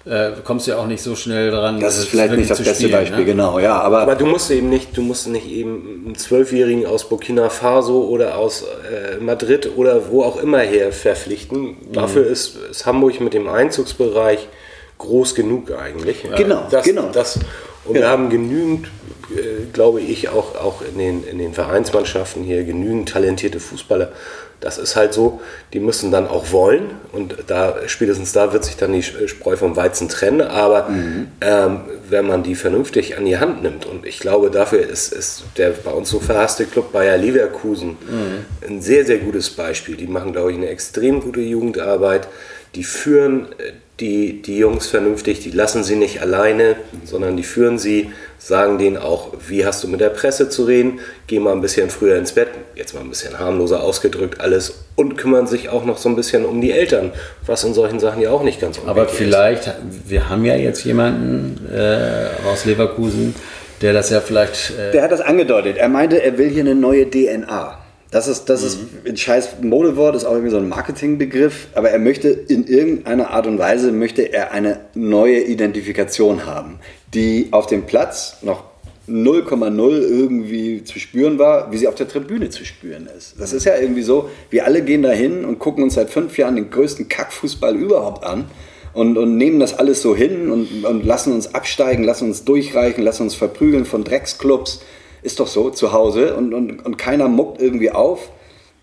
äh, 0.05 0.31
kommst 0.43 0.65
ja 0.67 0.77
auch 0.77 0.87
nicht 0.87 1.01
so 1.03 1.15
schnell 1.15 1.51
dran. 1.51 1.79
Das 1.79 1.97
ist 1.97 2.05
äh, 2.05 2.07
vielleicht 2.07 2.33
nicht 2.33 2.49
das 2.49 2.57
beste 2.59 2.73
spielen, 2.75 2.91
Beispiel, 2.91 3.19
ne? 3.19 3.25
genau, 3.25 3.59
ja, 3.59 3.79
aber, 3.79 3.99
aber 3.99 4.15
du 4.15 4.25
musst 4.25 4.49
eben 4.51 4.69
nicht, 4.69 4.95
du 4.97 5.01
musst 5.01 5.27
nicht 5.27 5.47
eben 5.49 6.03
einen 6.05 6.15
Zwölfjährigen 6.15 6.85
aus 6.85 7.07
Burkina 7.07 7.49
Faso 7.49 8.03
oder 8.07 8.37
aus 8.37 8.63
äh, 8.63 9.17
Madrid 9.21 9.69
oder 9.75 10.09
wo 10.09 10.23
auch 10.23 10.41
immer 10.41 10.59
her 10.59 10.91
verpflichten. 10.91 11.75
Dafür 11.91 12.25
Mhm. 12.25 12.31
ist, 12.31 12.57
ist 12.71 12.85
Hamburg 12.85 13.19
mit 13.21 13.33
dem 13.33 13.47
Einzugsbereich 13.47 14.47
groß 14.97 15.35
genug 15.35 15.71
eigentlich. 15.71 16.23
Genau, 16.35 16.63
das, 16.69 16.83
genau. 16.85 17.09
Das, 17.13 17.39
und 17.89 17.95
wir 17.95 18.07
haben 18.07 18.29
genügend, 18.29 18.87
äh, 19.35 19.65
glaube 19.73 19.99
ich, 19.99 20.29
auch, 20.29 20.55
auch 20.55 20.83
in, 20.83 20.99
den, 20.99 21.23
in 21.23 21.39
den 21.39 21.53
Vereinsmannschaften 21.53 22.43
hier 22.43 22.63
genügend 22.63 23.09
talentierte 23.09 23.59
Fußballer. 23.59 24.11
Das 24.59 24.77
ist 24.77 24.95
halt 24.95 25.13
so, 25.13 25.41
die 25.73 25.79
müssen 25.79 26.11
dann 26.11 26.27
auch 26.27 26.51
wollen 26.51 26.91
und 27.13 27.35
da 27.47 27.77
spätestens 27.87 28.33
da 28.33 28.53
wird 28.53 28.65
sich 28.65 28.75
dann 28.75 28.91
die 28.93 29.01
Spreu 29.01 29.55
vom 29.55 29.75
Weizen 29.75 30.07
trennen. 30.07 30.41
Aber 30.41 30.89
ähm, 31.39 31.79
wenn 32.09 32.27
man 32.27 32.43
die 32.43 32.55
vernünftig 32.55 33.17
an 33.17 33.25
die 33.25 33.37
Hand 33.37 33.63
nimmt 33.63 33.85
und 33.85 34.05
ich 34.05 34.19
glaube, 34.19 34.51
dafür 34.51 34.81
ist, 34.81 35.13
ist 35.13 35.45
der 35.57 35.69
bei 35.69 35.91
uns 35.91 36.09
so 36.09 36.19
verhasste 36.19 36.65
Club 36.65 36.91
Bayer 36.91 37.17
Leverkusen 37.17 37.97
ein 38.67 38.81
sehr, 38.81 39.05
sehr 39.05 39.19
gutes 39.19 39.49
Beispiel. 39.49 39.95
Die 39.95 40.07
machen, 40.07 40.33
glaube 40.33 40.51
ich, 40.51 40.57
eine 40.57 40.67
extrem 40.67 41.21
gute 41.21 41.39
Jugendarbeit. 41.39 42.27
Die 42.75 42.83
führen 42.83 43.53
äh, 43.53 43.71
die, 43.99 44.41
die 44.41 44.57
Jungs 44.57 44.87
vernünftig, 44.87 45.41
die 45.41 45.51
lassen 45.51 45.83
sie 45.83 45.95
nicht 45.95 46.21
alleine, 46.21 46.77
sondern 47.03 47.35
die 47.35 47.43
führen 47.43 47.77
sie, 47.77 48.11
sagen 48.37 48.77
denen 48.77 48.97
auch, 48.97 49.33
wie 49.47 49.65
hast 49.65 49.83
du 49.83 49.87
mit 49.87 49.99
der 49.99 50.09
Presse 50.09 50.49
zu 50.49 50.63
reden, 50.63 50.99
geh 51.27 51.39
mal 51.39 51.51
ein 51.51 51.61
bisschen 51.61 51.89
früher 51.89 52.17
ins 52.17 52.31
Bett, 52.31 52.47
jetzt 52.75 52.93
mal 52.93 53.01
ein 53.01 53.09
bisschen 53.09 53.37
harmloser 53.37 53.83
ausgedrückt 53.83 54.39
alles 54.39 54.85
und 54.95 55.17
kümmern 55.17 55.47
sich 55.47 55.69
auch 55.69 55.83
noch 55.83 55.97
so 55.97 56.07
ein 56.07 56.15
bisschen 56.15 56.45
um 56.45 56.61
die 56.61 56.71
Eltern, 56.71 57.11
was 57.45 57.63
in 57.63 57.73
solchen 57.73 57.99
Sachen 57.99 58.21
ja 58.21 58.31
auch 58.31 58.43
nicht 58.43 58.61
ganz 58.61 58.79
Aber 58.79 59.01
unwichtig 59.01 59.17
vielleicht, 59.17 59.73
wir 60.07 60.29
haben 60.29 60.45
ja 60.45 60.55
jetzt 60.55 60.83
jemanden 60.85 61.67
äh, 61.73 62.27
aus 62.49 62.65
Leverkusen, 62.65 63.35
der 63.81 63.93
das 63.93 64.09
ja 64.09 64.21
vielleicht. 64.21 64.71
Äh, 64.77 64.91
der 64.91 65.03
hat 65.03 65.11
das 65.11 65.21
angedeutet. 65.21 65.77
Er 65.77 65.89
meinte, 65.89 66.21
er 66.21 66.37
will 66.37 66.49
hier 66.49 66.61
eine 66.61 66.75
neue 66.75 67.09
DNA. 67.09 67.78
Das 68.12 68.28
ist, 68.28 68.45
das 68.45 68.64
ist 68.64 68.80
ein 69.07 69.18
scheiß 69.18 69.62
Modewort, 69.62 70.16
ist 70.16 70.26
auch 70.26 70.32
irgendwie 70.32 70.49
so 70.49 70.57
ein 70.57 70.68
Marketingbegriff, 70.68 71.68
aber 71.76 71.91
er 71.91 71.99
möchte 71.99 72.30
in 72.30 72.66
irgendeiner 72.66 73.30
Art 73.30 73.45
und 73.45 73.60
Weise 73.60 73.91
möchte 73.91 74.24
er 74.34 74.51
eine 74.51 74.80
neue 74.95 75.41
Identifikation 75.41 76.47
haben, 76.47 76.80
die 77.14 77.49
auf 77.51 77.68
dem 77.68 77.86
Platz 77.86 78.38
noch 78.41 78.64
0,0 79.07 80.01
irgendwie 80.01 80.84
zu 80.84 80.99
spüren 80.99 81.38
war, 81.38 81.72
wie 81.72 81.78
sie 81.78 81.88
auf 81.88 81.95
der 81.95 82.07
Tribüne 82.07 82.49
zu 82.49 82.66
spüren 82.66 83.07
ist. 83.16 83.39
Das 83.39 83.53
ist 83.53 83.66
ja 83.66 83.78
irgendwie 83.78 84.03
so, 84.03 84.30
wir 84.49 84.66
alle 84.66 84.84
gehen 84.84 85.03
da 85.03 85.12
hin 85.12 85.45
und 85.45 85.60
gucken 85.60 85.84
uns 85.84 85.95
seit 85.95 86.10
fünf 86.10 86.38
Jahren 86.38 86.55
den 86.55 86.70
größten 86.70 87.10
Kackfußball 87.10 87.76
überhaupt 87.76 88.24
an 88.24 88.45
und, 88.93 89.18
und 89.18 89.38
nehmen 89.38 89.60
das 89.60 89.78
alles 89.78 90.01
so 90.01 90.16
hin 90.16 90.49
und, 90.51 90.86
und 90.86 91.05
lassen 91.05 91.34
uns 91.34 91.53
absteigen, 91.53 92.03
lassen 92.03 92.28
uns 92.28 92.43
durchreichen, 92.43 93.03
lassen 93.03 93.24
uns 93.24 93.36
verprügeln 93.36 93.86
von 93.86 94.03
Drecksclubs. 94.03 94.82
Ist 95.22 95.39
doch 95.39 95.47
so, 95.47 95.70
zu 95.70 95.91
Hause 95.91 96.36
und, 96.36 96.53
und, 96.53 96.86
und 96.86 96.97
keiner 96.97 97.28
muckt 97.28 97.61
irgendwie 97.61 97.91
auf. 97.91 98.30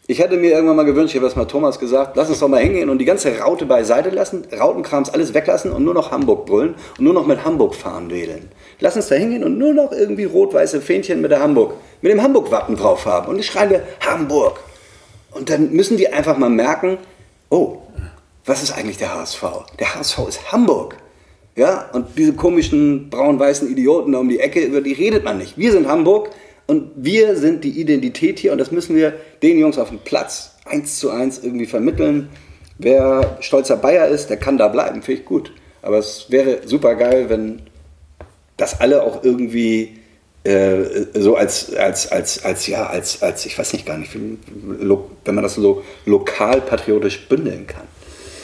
Ich 0.08 0.20
hätte 0.20 0.36
mir 0.36 0.52
irgendwann 0.52 0.76
mal 0.76 0.84
gewünscht, 0.84 1.14
ich 1.14 1.20
habe 1.20 1.26
das 1.26 1.34
mal 1.34 1.46
Thomas 1.46 1.80
gesagt, 1.80 2.16
lass 2.16 2.28
uns 2.28 2.38
doch 2.38 2.46
mal 2.46 2.60
hingehen 2.60 2.90
und 2.90 2.98
die 2.98 3.04
ganze 3.04 3.40
Raute 3.40 3.66
beiseite 3.66 4.10
lassen, 4.10 4.46
Rautenkrams 4.56 5.10
alles 5.10 5.34
weglassen 5.34 5.72
und 5.72 5.82
nur 5.82 5.94
noch 5.94 6.12
Hamburg 6.12 6.46
brüllen 6.46 6.76
und 6.96 7.04
nur 7.04 7.12
noch 7.12 7.26
mit 7.26 7.44
Hamburg 7.44 7.74
fahren 7.74 8.08
wählen. 8.08 8.48
Lass 8.78 8.94
uns 8.94 9.08
da 9.08 9.16
hingehen 9.16 9.42
und 9.42 9.58
nur 9.58 9.74
noch 9.74 9.90
irgendwie 9.90 10.24
rot-weiße 10.24 10.80
Fähnchen 10.80 11.20
mit 11.20 11.32
der 11.32 11.40
Hamburg, 11.40 11.74
mit 12.02 12.12
dem 12.12 12.22
Hamburg-Wappen 12.22 12.76
drauf 12.76 13.04
haben. 13.04 13.26
Und 13.26 13.36
dann 13.36 13.42
schreien 13.42 13.70
wir 13.70 13.82
Hamburg. 14.00 14.60
Und 15.32 15.50
dann 15.50 15.72
müssen 15.72 15.96
die 15.96 16.12
einfach 16.12 16.38
mal 16.38 16.50
merken, 16.50 16.98
oh, 17.50 17.78
was 18.44 18.62
ist 18.62 18.78
eigentlich 18.78 18.98
der 18.98 19.12
HSV? 19.12 19.42
Der 19.80 19.96
HSV 19.96 20.20
ist 20.28 20.52
Hamburg. 20.52 20.96
Ja, 21.56 21.88
und 21.94 22.18
diese 22.18 22.34
komischen 22.34 23.08
braun-weißen 23.08 23.70
Idioten 23.70 24.12
da 24.12 24.18
um 24.18 24.28
die 24.28 24.40
Ecke, 24.40 24.60
über 24.60 24.82
die 24.82 24.92
redet 24.92 25.24
man 25.24 25.38
nicht. 25.38 25.56
Wir 25.56 25.72
sind 25.72 25.88
Hamburg 25.88 26.30
und 26.66 26.90
wir 26.96 27.34
sind 27.36 27.64
die 27.64 27.80
Identität 27.80 28.38
hier 28.38 28.52
und 28.52 28.58
das 28.58 28.70
müssen 28.70 28.94
wir 28.94 29.14
den 29.42 29.58
Jungs 29.58 29.78
auf 29.78 29.88
dem 29.88 29.98
Platz 30.00 30.56
eins 30.66 30.98
zu 30.98 31.10
eins 31.10 31.40
irgendwie 31.42 31.64
vermitteln. 31.64 32.28
Wer 32.78 33.38
stolzer 33.40 33.78
Bayer 33.78 34.06
ist, 34.08 34.28
der 34.28 34.36
kann 34.36 34.58
da 34.58 34.68
bleiben, 34.68 35.00
finde 35.00 35.22
ich 35.22 35.26
gut. 35.26 35.50
Aber 35.80 35.96
es 35.96 36.26
wäre 36.28 36.60
super 36.66 36.94
geil, 36.94 37.30
wenn 37.30 37.62
das 38.58 38.78
alle 38.78 39.02
auch 39.02 39.24
irgendwie 39.24 39.98
äh, 40.44 41.06
so 41.14 41.36
als, 41.36 41.74
als, 41.74 42.12
als, 42.12 42.44
als, 42.44 42.66
ja, 42.66 42.86
als, 42.86 43.22
als, 43.22 43.46
ich 43.46 43.58
weiß 43.58 43.72
nicht 43.72 43.86
gar 43.86 43.96
nicht, 43.96 44.14
wenn 44.14 45.34
man 45.34 45.42
das 45.42 45.54
so 45.54 45.82
lokal 46.04 46.60
patriotisch 46.60 47.28
bündeln 47.28 47.66
kann. 47.66 47.84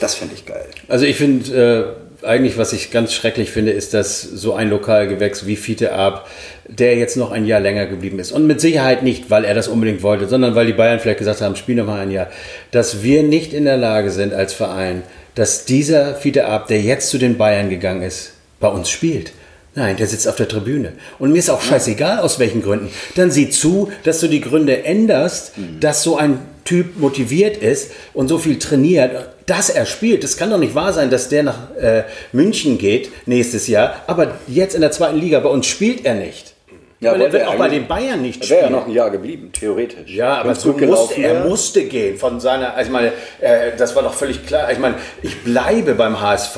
Das 0.01 0.15
fände 0.15 0.35
ich 0.35 0.47
geil. 0.47 0.67
Also 0.89 1.05
ich 1.05 1.17
finde, 1.17 1.97
äh, 1.99 2.12
eigentlich, 2.25 2.59
was 2.59 2.73
ich 2.73 2.91
ganz 2.91 3.13
schrecklich 3.13 3.51
finde, 3.51 3.73
ist, 3.73 3.95
dass 3.95 4.23
so 4.23 4.55
ein 4.55 4.71
Lokalgewächs 4.71 5.47
wie 5.47 5.57
Fiete 5.57 5.93
Ab, 5.93 6.29
der 6.69 6.97
jetzt 6.97 7.17
noch 7.17 7.31
ein 7.31 7.47
Jahr 7.47 7.61
länger 7.61 7.87
geblieben 7.87 8.19
ist. 8.19 8.33
Und 8.33 8.47
mit 8.47 8.61
Sicherheit 8.61 9.03
nicht, 9.03 9.31
weil 9.31 9.45
er 9.45 9.55
das 9.55 9.69
unbedingt 9.69 10.03
wollte, 10.03 10.29
sondern 10.29 10.55
weil 10.55 10.67
die 10.67 10.73
Bayern 10.73 11.01
vielleicht 11.01 11.19
gesagt 11.19 11.41
haben, 11.41 11.57
spiel 11.57 11.77
noch 11.77 11.87
mal 11.87 12.01
ein 12.01 12.11
Jahr. 12.11 12.29
Dass 12.71 13.03
wir 13.03 13.23
nicht 13.23 13.53
in 13.53 13.65
der 13.65 13.77
Lage 13.77 14.11
sind 14.11 14.35
als 14.35 14.53
Verein, 14.53 15.03
dass 15.35 15.65
dieser 15.65 16.15
Fiete 16.15 16.47
Ab, 16.47 16.69
der 16.69 16.81
jetzt 16.81 17.11
zu 17.11 17.19
den 17.19 17.39
Bayern 17.39 17.71
gegangen 17.71 18.03
ist, 18.03 18.33
bei 18.61 18.69
uns 18.69 18.91
spielt. 18.91 19.33
Nein, 19.75 19.97
der 19.97 20.07
sitzt 20.07 20.29
auf 20.29 20.37
der 20.37 20.49
Tribüne. 20.49 20.93
Und 21.19 21.33
mir 21.33 21.39
ist 21.39 21.49
auch 21.49 21.63
scheißegal, 21.63 22.19
aus 22.19 22.39
welchen 22.39 22.63
Gründen. 22.63 22.91
Dann 23.15 23.31
sieh 23.31 23.49
zu, 23.49 23.91
dass 24.05 24.21
du 24.21 24.29
die 24.29 24.43
Gründe 24.43 24.85
änderst, 24.85 25.57
mhm. 25.57 25.81
dass 25.81 26.03
so 26.03 26.17
ein 26.17 26.41
Typ 26.65 26.99
motiviert 26.99 27.57
ist 27.57 27.91
und 28.13 28.29
so 28.29 28.39
viel 28.39 28.59
trainiert, 28.59 29.32
dass 29.47 29.71
er 29.71 29.87
spielt. 29.87 30.25
Das 30.25 30.37
kann 30.37 30.51
doch 30.51 30.59
nicht 30.59 30.75
wahr 30.75 30.93
sein, 30.93 31.11
dass 31.11 31.29
der 31.29 31.43
nach 31.43 31.75
äh, 31.77 32.05
München 32.33 32.79
geht 32.79 33.11
nächstes 33.27 33.67
Jahr, 33.69 34.03
aber 34.07 34.33
jetzt 34.47 34.75
in 34.75 34.81
der 34.81 34.93
zweiten 34.93 35.19
Liga 35.19 35.41
bei 35.41 35.49
uns 35.49 35.67
spielt 35.67 36.05
er 36.05 36.15
nicht. 36.15 36.55
Ja, 37.03 37.15
er 37.15 37.33
wird 37.33 37.49
auch 37.49 37.57
bei 37.57 37.69
den 37.69 37.89
Bayern 37.89 38.23
nicht 38.23 38.45
spielen. 38.45 38.59
Er 38.59 38.63
wäre 38.63 38.73
ja 38.73 38.79
noch 38.79 38.87
ein 38.87 38.93
Jahr 38.93 39.11
geblieben, 39.11 39.51
theoretisch. 39.53 40.13
Ja, 40.13 40.37
aber 40.37 40.55
so 40.55 40.73
musste, 40.73 41.21
er 41.21 41.45
musste 41.45 41.85
gehen 41.87 42.17
von 42.17 42.39
seiner, 42.39 42.75
also 42.75 42.89
ich 42.89 42.93
meine, 42.93 43.13
äh, 43.41 43.73
das 43.77 43.97
war 43.97 44.05
doch 44.05 44.15
völlig 44.15 44.47
klar. 44.47 44.71
Ich 44.71 44.79
meine, 44.79 44.95
ich 45.21 45.43
bleibe 45.43 45.95
beim 45.95 46.21
HSV, 46.21 46.57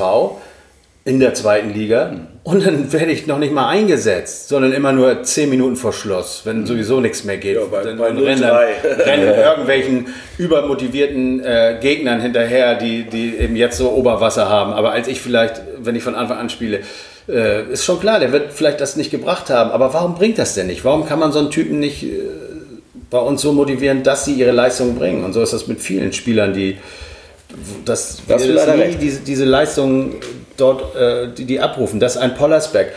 in 1.04 1.20
der 1.20 1.34
zweiten 1.34 1.74
Liga 1.74 2.28
und 2.44 2.66
dann 2.66 2.92
werde 2.92 3.10
ich 3.10 3.26
noch 3.26 3.38
nicht 3.38 3.52
mal 3.52 3.68
eingesetzt, 3.68 4.48
sondern 4.48 4.72
immer 4.72 4.92
nur 4.92 5.22
zehn 5.22 5.48
Minuten 5.48 5.76
vor 5.76 5.94
Schluss, 5.94 6.42
wenn 6.44 6.60
mhm. 6.60 6.66
sowieso 6.66 7.00
nichts 7.00 7.24
mehr 7.24 7.38
geht. 7.38 7.56
Ja, 7.56 7.64
bei, 7.70 7.82
dann 7.82 7.96
bei 7.96 8.08
rennen, 8.08 8.44
rennen 8.98 9.28
irgendwelchen 9.28 10.06
übermotivierten 10.36 11.42
äh, 11.42 11.78
Gegnern 11.80 12.20
hinterher, 12.20 12.74
die, 12.74 13.04
die 13.04 13.36
eben 13.36 13.56
jetzt 13.56 13.78
so 13.78 13.90
Oberwasser 13.92 14.48
haben. 14.50 14.74
Aber 14.74 14.92
als 14.92 15.08
ich 15.08 15.22
vielleicht, 15.22 15.62
wenn 15.78 15.96
ich 15.96 16.02
von 16.02 16.14
Anfang 16.14 16.36
an 16.36 16.50
spiele, 16.50 16.80
äh, 17.28 17.70
ist 17.72 17.86
schon 17.86 17.98
klar, 17.98 18.20
der 18.20 18.32
wird 18.32 18.52
vielleicht 18.52 18.80
das 18.80 18.96
nicht 18.96 19.10
gebracht 19.10 19.48
haben. 19.48 19.70
Aber 19.70 19.94
warum 19.94 20.14
bringt 20.14 20.38
das 20.38 20.54
denn 20.54 20.66
nicht? 20.66 20.84
Warum 20.84 21.06
kann 21.06 21.18
man 21.18 21.32
so 21.32 21.38
einen 21.38 21.50
Typen 21.50 21.80
nicht 21.80 22.02
äh, 22.02 22.18
bei 23.08 23.18
uns 23.18 23.40
so 23.40 23.52
motivieren, 23.52 24.02
dass 24.02 24.26
sie 24.26 24.34
ihre 24.34 24.52
Leistung 24.52 24.96
bringen? 24.96 25.24
Und 25.24 25.32
so 25.32 25.42
ist 25.42 25.54
das 25.54 25.66
mit 25.66 25.80
vielen 25.80 26.12
Spielern, 26.12 26.52
die 26.52 26.76
das, 27.86 28.18
das, 28.28 28.46
das 28.46 28.76
nie, 28.76 28.96
diese, 29.00 29.20
diese 29.20 29.44
Leistung 29.44 30.16
dort, 30.56 30.96
äh, 30.96 31.28
die, 31.28 31.44
die 31.44 31.60
abrufen. 31.60 32.00
Dass 32.00 32.16
ein 32.16 32.34
Pollersbeck, 32.34 32.92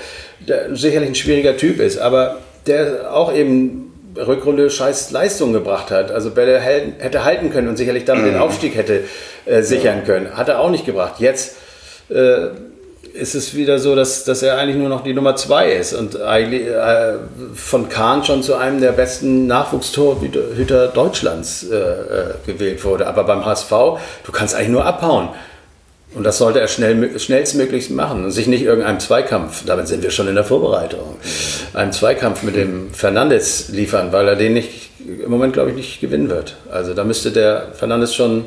der 0.47 0.75
sicherlich 0.75 1.09
ein 1.09 1.15
schwieriger 1.15 1.57
Typ 1.57 1.79
ist, 1.79 1.97
aber 1.97 2.37
der 2.65 3.13
auch 3.13 3.33
eben 3.33 3.87
Rückrunde 4.15 4.69
scheiß 4.69 5.11
Leistung 5.11 5.53
gebracht 5.53 5.91
hat. 5.91 6.11
Also 6.11 6.31
Bälle 6.31 6.59
hätte 6.59 7.23
halten 7.23 7.51
können 7.51 7.67
und 7.67 7.77
sicherlich 7.77 8.05
dann 8.05 8.21
mhm. 8.21 8.25
den 8.25 8.35
Aufstieg 8.37 8.75
hätte 8.75 9.03
äh, 9.45 9.61
sichern 9.61 10.03
können. 10.05 10.35
Hat 10.35 10.49
er 10.49 10.59
auch 10.59 10.69
nicht 10.69 10.85
gebracht. 10.85 11.15
Jetzt 11.19 11.55
äh, 12.09 12.47
ist 13.13 13.35
es 13.35 13.55
wieder 13.55 13.79
so, 13.79 13.95
dass, 13.95 14.23
dass 14.23 14.43
er 14.43 14.57
eigentlich 14.57 14.75
nur 14.75 14.89
noch 14.89 15.03
die 15.03 15.13
Nummer 15.13 15.35
zwei 15.35 15.71
ist 15.71 15.93
und 15.93 16.21
eigentlich 16.21 16.67
äh, 16.67 17.13
von 17.53 17.89
Kahn 17.89 18.23
schon 18.23 18.43
zu 18.43 18.55
einem 18.55 18.79
der 18.79 18.91
besten 18.91 19.47
Nachwuchstorhüter 19.47 20.87
Deutschlands 20.87 21.63
äh, 21.63 21.75
äh, 21.75 22.33
gewählt 22.45 22.83
wurde. 22.83 23.07
Aber 23.07 23.23
beim 23.23 23.45
HSV, 23.45 23.69
du 23.69 24.31
kannst 24.31 24.55
eigentlich 24.55 24.69
nur 24.69 24.85
abhauen. 24.85 25.29
Und 26.13 26.23
das 26.23 26.37
sollte 26.37 26.59
er 26.59 26.67
schnell, 26.67 27.19
schnellstmöglichst 27.19 27.91
machen 27.91 28.23
und 28.23 28.31
sich 28.31 28.47
nicht 28.47 28.63
irgendeinem 28.63 28.99
Zweikampf, 28.99 29.65
damit 29.65 29.87
sind 29.87 30.03
wir 30.03 30.11
schon 30.11 30.27
in 30.27 30.35
der 30.35 30.45
Vorbereitung, 30.45 31.17
einem 31.73 31.91
Zweikampf 31.91 32.43
mit 32.43 32.55
dem 32.55 32.93
Fernandes 32.93 33.69
liefern, 33.69 34.11
weil 34.13 34.27
er 34.27 34.35
den 34.35 34.53
nicht, 34.53 34.91
im 35.05 35.29
Moment 35.29 35.53
glaube 35.53 35.71
ich 35.71 35.75
nicht 35.75 36.01
gewinnen 36.01 36.29
wird. 36.29 36.55
Also 36.71 36.93
da 36.93 37.03
müsste 37.03 37.31
der 37.31 37.73
Fernandes 37.73 38.15
schon 38.15 38.45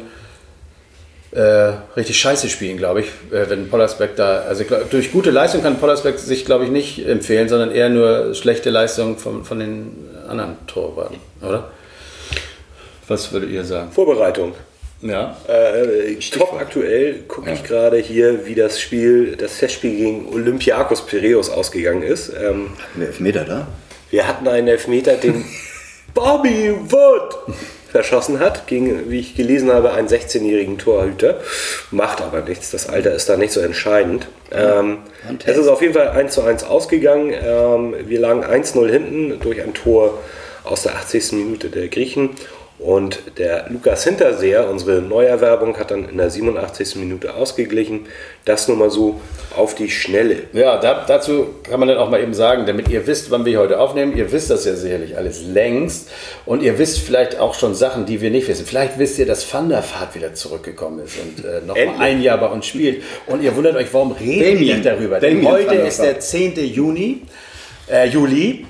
äh, 1.32 1.72
richtig 1.96 2.18
scheiße 2.18 2.48
spielen, 2.48 2.76
glaube 2.76 3.00
ich, 3.00 3.06
äh, 3.30 3.48
wenn 3.48 3.68
Pollersbeck 3.68 4.16
da, 4.16 4.40
also 4.40 4.64
glaub, 4.64 4.90
durch 4.90 5.12
gute 5.12 5.30
Leistung 5.30 5.62
kann 5.62 5.78
Pollersbeck 5.78 6.18
sich, 6.18 6.44
glaube 6.44 6.64
ich, 6.64 6.70
nicht 6.70 7.06
empfehlen, 7.06 7.48
sondern 7.48 7.70
eher 7.70 7.88
nur 7.88 8.34
schlechte 8.34 8.70
Leistung 8.70 9.18
von, 9.18 9.44
von 9.44 9.60
den 9.60 10.08
anderen 10.28 10.56
Torwarten, 10.66 11.18
oder? 11.40 11.70
Was 13.06 13.32
würdet 13.32 13.50
ihr 13.50 13.64
sagen? 13.64 13.92
Vorbereitung. 13.92 14.54
Ja. 15.02 15.36
Äh, 15.48 16.16
top 16.30 16.54
aktuell 16.60 17.20
gucke 17.26 17.48
ja. 17.48 17.54
ich 17.54 17.64
gerade 17.64 17.96
hier, 17.96 18.46
wie 18.46 18.54
das 18.54 18.80
Spiel, 18.80 19.36
das 19.36 19.54
Festspiel 19.54 19.96
gegen 19.96 20.28
Olympiakos 20.28 21.06
Piraeus 21.06 21.48
ausgegangen 21.48 22.02
ist. 22.02 22.28
Ähm, 22.28 22.72
Hatten 22.78 23.00
wir 23.00 23.06
Elfmeter 23.06 23.44
da? 23.44 23.68
Wir 24.10 24.28
hatten 24.28 24.46
einen 24.48 24.68
Elfmeter, 24.68 25.14
den 25.14 25.44
Bobby 26.14 26.74
Wood 26.88 27.56
verschossen 27.90 28.38
hat, 28.38 28.66
gegen, 28.66 29.10
wie 29.10 29.18
ich 29.18 29.34
gelesen 29.34 29.72
habe, 29.72 29.92
einen 29.92 30.08
16-jährigen 30.08 30.78
Torhüter. 30.78 31.40
Macht 31.90 32.20
aber 32.20 32.42
nichts, 32.42 32.70
das 32.70 32.88
Alter 32.88 33.12
ist 33.12 33.28
da 33.28 33.36
nicht 33.36 33.52
so 33.52 33.60
entscheidend. 33.60 34.28
Ähm, 34.52 34.98
es 35.44 35.56
ist 35.56 35.68
auf 35.68 35.82
jeden 35.82 35.94
Fall 35.94 36.08
1 36.08 36.34
zu 36.34 36.42
1 36.42 36.64
ausgegangen. 36.64 37.32
Ähm, 37.32 37.94
wir 38.06 38.20
lagen 38.20 38.44
1-0 38.44 38.88
hinten 38.88 39.40
durch 39.40 39.62
ein 39.62 39.74
Tor 39.74 40.18
aus 40.64 40.82
der 40.82 40.94
80. 40.96 41.32
Minute 41.32 41.68
der 41.68 41.88
Griechen 41.88 42.30
und 42.80 43.20
der 43.36 43.66
Lukas 43.68 44.04
Hinterseher, 44.04 44.70
unsere 44.70 45.02
Neuerwerbung, 45.02 45.76
hat 45.76 45.90
dann 45.90 46.08
in 46.08 46.16
der 46.16 46.30
87. 46.30 46.96
Minute 46.96 47.34
ausgeglichen. 47.34 48.06
Das 48.46 48.68
nur 48.68 48.76
mal 48.78 48.90
so 48.90 49.20
auf 49.54 49.74
die 49.74 49.90
Schnelle. 49.90 50.44
Ja, 50.54 50.78
da, 50.78 51.04
dazu 51.06 51.48
kann 51.62 51.78
man 51.78 51.90
dann 51.90 51.98
auch 51.98 52.08
mal 52.08 52.22
eben 52.22 52.32
sagen, 52.32 52.64
damit 52.64 52.88
ihr 52.88 53.06
wisst, 53.06 53.30
wann 53.30 53.44
wir 53.44 53.58
heute 53.58 53.78
aufnehmen. 53.78 54.16
Ihr 54.16 54.32
wisst 54.32 54.48
das 54.48 54.64
ja 54.64 54.74
sicherlich 54.76 55.18
alles 55.18 55.42
längst. 55.42 56.08
Und 56.46 56.62
ihr 56.62 56.78
wisst 56.78 57.00
vielleicht 57.00 57.38
auch 57.38 57.52
schon 57.52 57.74
Sachen, 57.74 58.06
die 58.06 58.22
wir 58.22 58.30
nicht 58.30 58.48
wissen. 58.48 58.64
Vielleicht 58.64 58.98
wisst 58.98 59.18
ihr, 59.18 59.26
dass 59.26 59.52
Van 59.52 59.68
der 59.68 59.84
Vaart 59.84 60.14
wieder 60.14 60.32
zurückgekommen 60.32 61.00
ist 61.04 61.18
und 61.18 61.44
äh, 61.44 61.60
noch 61.66 61.74
mal 61.74 62.02
ein 62.02 62.22
Jahr 62.22 62.38
bei 62.38 62.46
uns 62.46 62.64
spielt. 62.64 63.02
Und 63.26 63.42
ihr 63.42 63.54
wundert 63.54 63.76
euch, 63.76 63.92
warum 63.92 64.12
reden 64.12 64.58
wir 64.58 64.74
nicht 64.76 64.86
darüber? 64.86 65.20
Denn 65.20 65.46
heute 65.46 65.74
ist 65.74 66.00
der 66.00 66.18
10. 66.18 66.54
Juni, 66.64 67.22
äh, 67.90 68.08
Juli. 68.08 68.64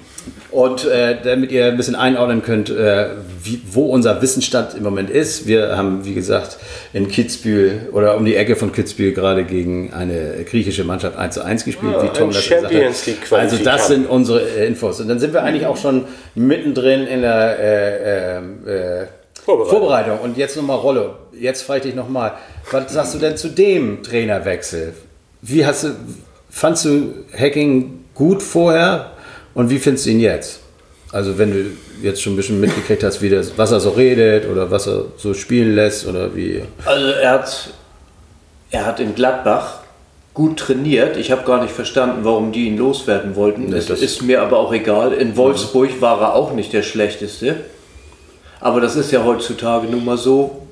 Und 0.51 0.85
äh, 0.85 1.17
damit 1.23 1.53
ihr 1.53 1.67
ein 1.67 1.77
bisschen 1.77 1.95
einordnen 1.95 2.43
könnt, 2.43 2.71
äh, 2.71 3.11
wie, 3.43 3.63
wo 3.71 3.87
unser 3.87 4.21
Wissensstand 4.21 4.75
im 4.75 4.83
Moment 4.83 5.09
ist. 5.09 5.47
Wir 5.47 5.77
haben, 5.77 6.05
wie 6.05 6.15
gesagt, 6.15 6.59
in 6.93 7.09
Kitzbühel 7.09 7.89
oder 7.93 8.17
um 8.17 8.25
die 8.25 8.35
Ecke 8.35 8.57
von 8.57 8.73
Kitzbühel 8.73 9.13
gerade 9.13 9.45
gegen 9.45 9.93
eine 9.93 10.45
griechische 10.45 10.83
Mannschaft 10.83 11.17
1 11.17 11.35
zu 11.35 11.45
1 11.45 11.65
gespielt, 11.65 11.93
ja, 11.93 12.03
wie 12.03 12.09
Tom 12.09 12.33
das 12.33 12.49
gesagt 12.49 12.75
hat. 12.75 13.39
Also 13.39 13.57
das 13.63 13.89
sind 13.89 14.09
unsere 14.09 14.43
äh, 14.43 14.67
Infos. 14.67 15.01
Und 15.01 15.09
dann 15.09 15.21
sind 15.21 15.33
wir 15.33 15.43
eigentlich 15.43 15.67
auch 15.67 15.77
schon 15.77 16.07
mittendrin 16.35 17.07
in 17.07 17.23
der 17.23 17.59
äh, 17.59 18.39
äh, 18.39 19.03
äh, 19.03 19.07
Vorbereitung. 19.45 19.71
Vorbereitung. 19.71 20.19
Und 20.21 20.37
jetzt 20.37 20.57
nochmal 20.57 20.79
Rolle. 20.79 21.15
Jetzt 21.39 21.63
frage 21.63 21.79
ich 21.79 21.85
dich 21.87 21.95
nochmal, 21.95 22.33
was 22.71 22.93
sagst 22.93 23.15
du 23.15 23.19
denn 23.19 23.37
zu 23.37 23.49
dem 23.49 24.03
Trainerwechsel? 24.03 24.95
Wie 25.43 25.65
hast 25.65 25.85
du, 25.85 25.89
fandst 26.51 26.85
du 26.85 27.15
Hacking 27.39 28.05
gut 28.15 28.43
vorher? 28.43 29.10
Und 29.55 29.71
wie 29.71 29.79
findest 29.79 30.07
du 30.07 30.11
ihn 30.11 30.21
jetzt? 30.21 30.61
Also 31.13 31.39
wenn 31.39 31.51
du 31.51 31.65
jetzt 32.03 32.23
schon 32.23 32.35
ein 32.35 32.37
bisschen 32.37 32.61
mitgekriegt 32.61 33.03
hast, 33.03 33.21
wie 33.21 33.31
das, 33.31 33.53
was 33.57 33.73
er 33.73 33.81
so 33.81 33.91
redet 33.91 34.49
oder 34.49 34.71
was 34.71 34.87
er 34.87 35.07
so 35.17 35.35
spielen 35.35 35.75
lässt 35.75 36.07
oder 36.07 36.35
wie. 36.35 36.63
Also 36.85 37.07
er 37.09 37.31
hat, 37.33 37.71
er 38.71 38.87
hat 38.87 39.01
in 39.01 39.15
Gladbach 39.15 39.81
gut 40.35 40.59
trainiert. 40.59 41.17
Ich 41.17 41.33
habe 41.33 41.43
gar 41.43 41.63
nicht 41.63 41.75
verstanden, 41.75 42.21
warum 42.23 42.53
die 42.53 42.67
ihn 42.67 42.79
loswerden 42.79 43.35
wollten. 43.35 43.67
Nee, 43.71 43.83
das 43.87 44.01
ist 44.01 44.23
mir 44.23 44.41
aber 44.41 44.59
auch 44.59 44.73
egal. 44.73 45.13
In 45.13 45.37
Wolfsburg 45.37 45.97
mhm. 45.97 46.01
war 46.01 46.21
er 46.21 46.35
auch 46.35 46.53
nicht 46.53 46.73
der 46.73 46.83
schlechteste. 46.83 47.57
Aber 48.61 48.81
das 48.81 48.95
ist 48.95 49.11
ja 49.11 49.25
heutzutage 49.25 49.89
nun 49.89 50.05
mal 50.05 50.19
so. 50.19 50.67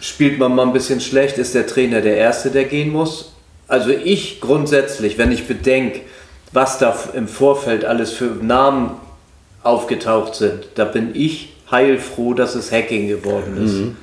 Spielt 0.00 0.38
man 0.38 0.54
mal 0.54 0.66
ein 0.66 0.72
bisschen 0.72 1.00
schlecht, 1.00 1.38
ist 1.38 1.54
der 1.54 1.66
Trainer 1.66 2.00
der 2.00 2.16
Erste, 2.16 2.50
der 2.50 2.64
gehen 2.64 2.90
muss. 2.90 3.32
Also 3.68 3.90
ich 3.90 4.40
grundsätzlich, 4.40 5.18
wenn 5.18 5.30
ich 5.30 5.46
bedenke, 5.46 6.00
was 6.52 6.78
da 6.78 6.96
im 7.14 7.28
Vorfeld 7.28 7.84
alles 7.84 8.12
für 8.12 8.24
Namen 8.24 8.92
aufgetaucht 9.62 10.34
sind, 10.34 10.66
da 10.74 10.84
bin 10.84 11.10
ich 11.14 11.54
heilfroh, 11.70 12.34
dass 12.34 12.54
es 12.54 12.70
Hacking 12.70 13.08
geworden 13.08 13.64
ist. 13.64 13.74
Mhm. 13.74 13.96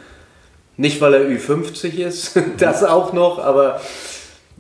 Nicht, 0.78 1.02
weil 1.02 1.14
er 1.14 1.22
Ü50 1.22 1.98
ist, 1.98 2.40
das 2.58 2.84
auch 2.84 3.14
noch, 3.14 3.40
aber. 3.40 3.80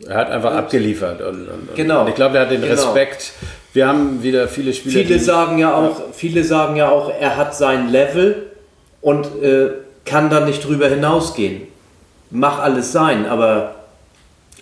Er 0.06 0.16
hat 0.16 0.32
einfach 0.32 0.54
abgeliefert. 0.54 1.22
Und, 1.22 1.48
und, 1.48 1.76
genau. 1.76 2.02
Und 2.02 2.10
ich 2.10 2.16
glaube, 2.16 2.38
er 2.38 2.44
hat 2.44 2.52
den 2.52 2.62
genau. 2.62 2.74
Respekt. 2.74 3.34
Wir 3.74 3.88
haben 3.88 4.24
wieder 4.24 4.48
viele 4.48 4.74
Spieler. 4.74 5.06
Viele 5.06 5.20
sagen 5.20 5.58
ja 5.58 5.74
auch, 5.74 6.14
viele 6.14 6.44
sagen 6.44 6.76
ja 6.76 6.90
auch, 6.90 7.12
er 7.20 7.36
hat 7.36 7.56
sein 7.56 7.90
Level 7.90 8.48
und 9.02 9.26
äh, 9.44 9.72
kann 10.06 10.30
dann 10.30 10.46
nicht 10.46 10.66
drüber 10.66 10.88
hinausgehen. 10.88 11.64
Mach 12.32 12.60
alles 12.60 12.92
sein, 12.92 13.26
aber 13.26 13.76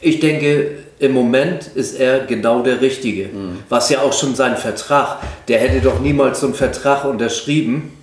ich 0.01 0.19
denke, 0.19 0.78
im 0.99 1.13
Moment 1.13 1.67
ist 1.67 1.99
er 1.99 2.19
genau 2.21 2.61
der 2.61 2.81
Richtige. 2.81 3.29
Was 3.69 3.89
ja 3.89 4.01
auch 4.01 4.13
schon 4.13 4.35
sein 4.35 4.57
Vertrag, 4.57 5.17
der 5.47 5.59
hätte 5.59 5.81
doch 5.81 5.99
niemals 5.99 6.39
so 6.39 6.47
einen 6.47 6.55
Vertrag 6.55 7.05
unterschrieben, 7.05 7.93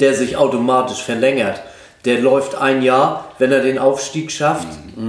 der 0.00 0.14
sich 0.14 0.36
automatisch 0.36 1.02
verlängert. 1.02 1.60
Der 2.04 2.20
läuft 2.20 2.54
ein 2.54 2.82
Jahr, 2.82 3.26
wenn 3.38 3.52
er 3.52 3.60
den 3.60 3.78
Aufstieg 3.78 4.30
schafft, 4.30 4.68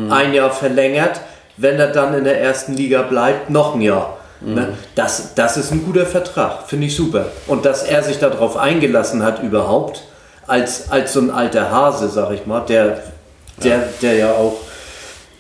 ein 0.10 0.34
Jahr 0.34 0.52
verlängert, 0.52 1.22
wenn 1.58 1.80
er 1.80 1.88
dann 1.88 2.14
in 2.14 2.24
der 2.24 2.42
ersten 2.42 2.74
Liga 2.74 3.04
bleibt, 3.04 3.50
noch 3.50 3.76
ein 3.76 3.82
Jahr. 3.82 4.18
Ne? 4.42 4.70
Das, 4.96 5.36
das 5.36 5.56
ist 5.58 5.72
ein 5.72 5.86
guter 5.86 6.06
Vertrag, 6.06 6.68
finde 6.68 6.88
ich 6.88 6.96
super. 6.96 7.28
Und 7.48 7.66
dass 7.66 7.84
er 7.84 8.04
sich 8.04 8.18
darauf 8.18 8.58
eingelassen 8.58 9.24
hat 9.24 9.44
überhaupt, 9.44 10.04
als, 10.48 10.92
als 10.92 11.14
so 11.14 11.22
ein 11.22 11.30
alter 11.30 11.70
Hase, 11.72 12.10
sag 12.10 12.32
ich 12.32 12.46
mal, 12.46 12.62
der, 12.62 13.04
der, 13.64 13.88
der 14.02 14.16
ja 14.16 14.32
auch 14.32 14.56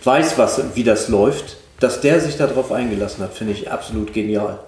weiß, 0.04 0.38
was, 0.38 0.62
wie 0.76 0.84
das 0.84 1.08
läuft, 1.10 1.58
dass 1.80 2.02
der 2.02 2.20
sich 2.20 2.38
darauf 2.38 2.72
eingelassen 2.72 3.24
hat, 3.24 3.34
finde 3.34 3.54
ich 3.54 3.72
absolut 3.72 4.14
genial. 4.14 4.60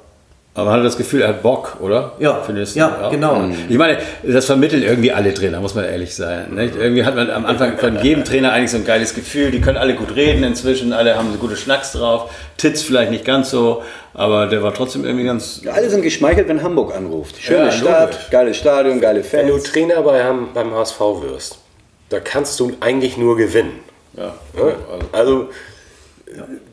Aber 0.55 0.69
man 0.69 0.79
hat 0.81 0.86
das 0.86 0.97
Gefühl, 0.97 1.23
er 1.23 1.29
hat 1.29 1.41
Bock, 1.41 1.77
oder? 1.79 2.11
Ja, 2.19 2.39
Findest 2.45 2.75
du? 2.75 2.79
ja, 2.81 3.09
genau. 3.09 3.43
Ich 3.69 3.77
meine, 3.77 3.97
das 4.21 4.45
vermitteln 4.45 4.84
irgendwie 4.84 5.11
alle 5.11 5.34
Trainer, 5.34 5.59
muss 5.59 5.73
man 5.73 5.84
ehrlich 5.84 6.13
sein. 6.13 6.53
Nicht? 6.53 6.75
Irgendwie 6.75 7.03
hat 7.03 7.15
man 7.15 7.31
am 7.31 7.47
Anfang 7.47 7.75
von 7.79 7.99
jedem 8.03 8.23
Trainer 8.23 8.51
eigentlich 8.53 8.69
so 8.69 8.77
ein 8.77 8.86
geiles 8.86 9.15
Gefühl. 9.15 9.49
Die 9.49 9.61
können 9.61 9.77
alle 9.77 9.95
gut 9.95 10.15
reden 10.15 10.43
inzwischen, 10.43 10.93
alle 10.93 11.17
haben 11.17 11.31
so 11.31 11.39
gute 11.39 11.55
Schnacks 11.55 11.93
drauf. 11.93 12.29
Titz 12.57 12.84
vielleicht 12.84 13.09
nicht 13.09 13.25
ganz 13.25 13.49
so, 13.49 13.81
aber 14.13 14.45
der 14.45 14.61
war 14.61 14.75
trotzdem 14.75 15.05
irgendwie 15.05 15.25
ganz. 15.25 15.61
Alle 15.73 15.89
sind 15.89 16.03
geschmeichelt, 16.03 16.47
wenn 16.47 16.61
Hamburg 16.61 16.95
anruft. 16.95 17.41
Schöne 17.41 17.65
Ja, 17.65 17.71
Stadt, 17.71 18.11
logisch. 18.13 18.29
geiles 18.29 18.57
Stadion, 18.57 19.01
geile 19.01 19.23
Wenn 19.31 19.47
du 19.47 19.53
Fans. 19.53 19.63
Trainer 19.71 20.01
bei, 20.03 20.23
beim 20.53 20.71
HSV 20.71 20.99
wirst, 21.23 21.57
da 22.09 22.19
kannst 22.19 22.59
du 22.59 22.73
eigentlich 22.79 23.17
nur 23.17 23.38
gewinnen. 23.38 23.79
Ja, 24.16 24.34
Ne? 24.53 24.76
Also, 25.11 25.49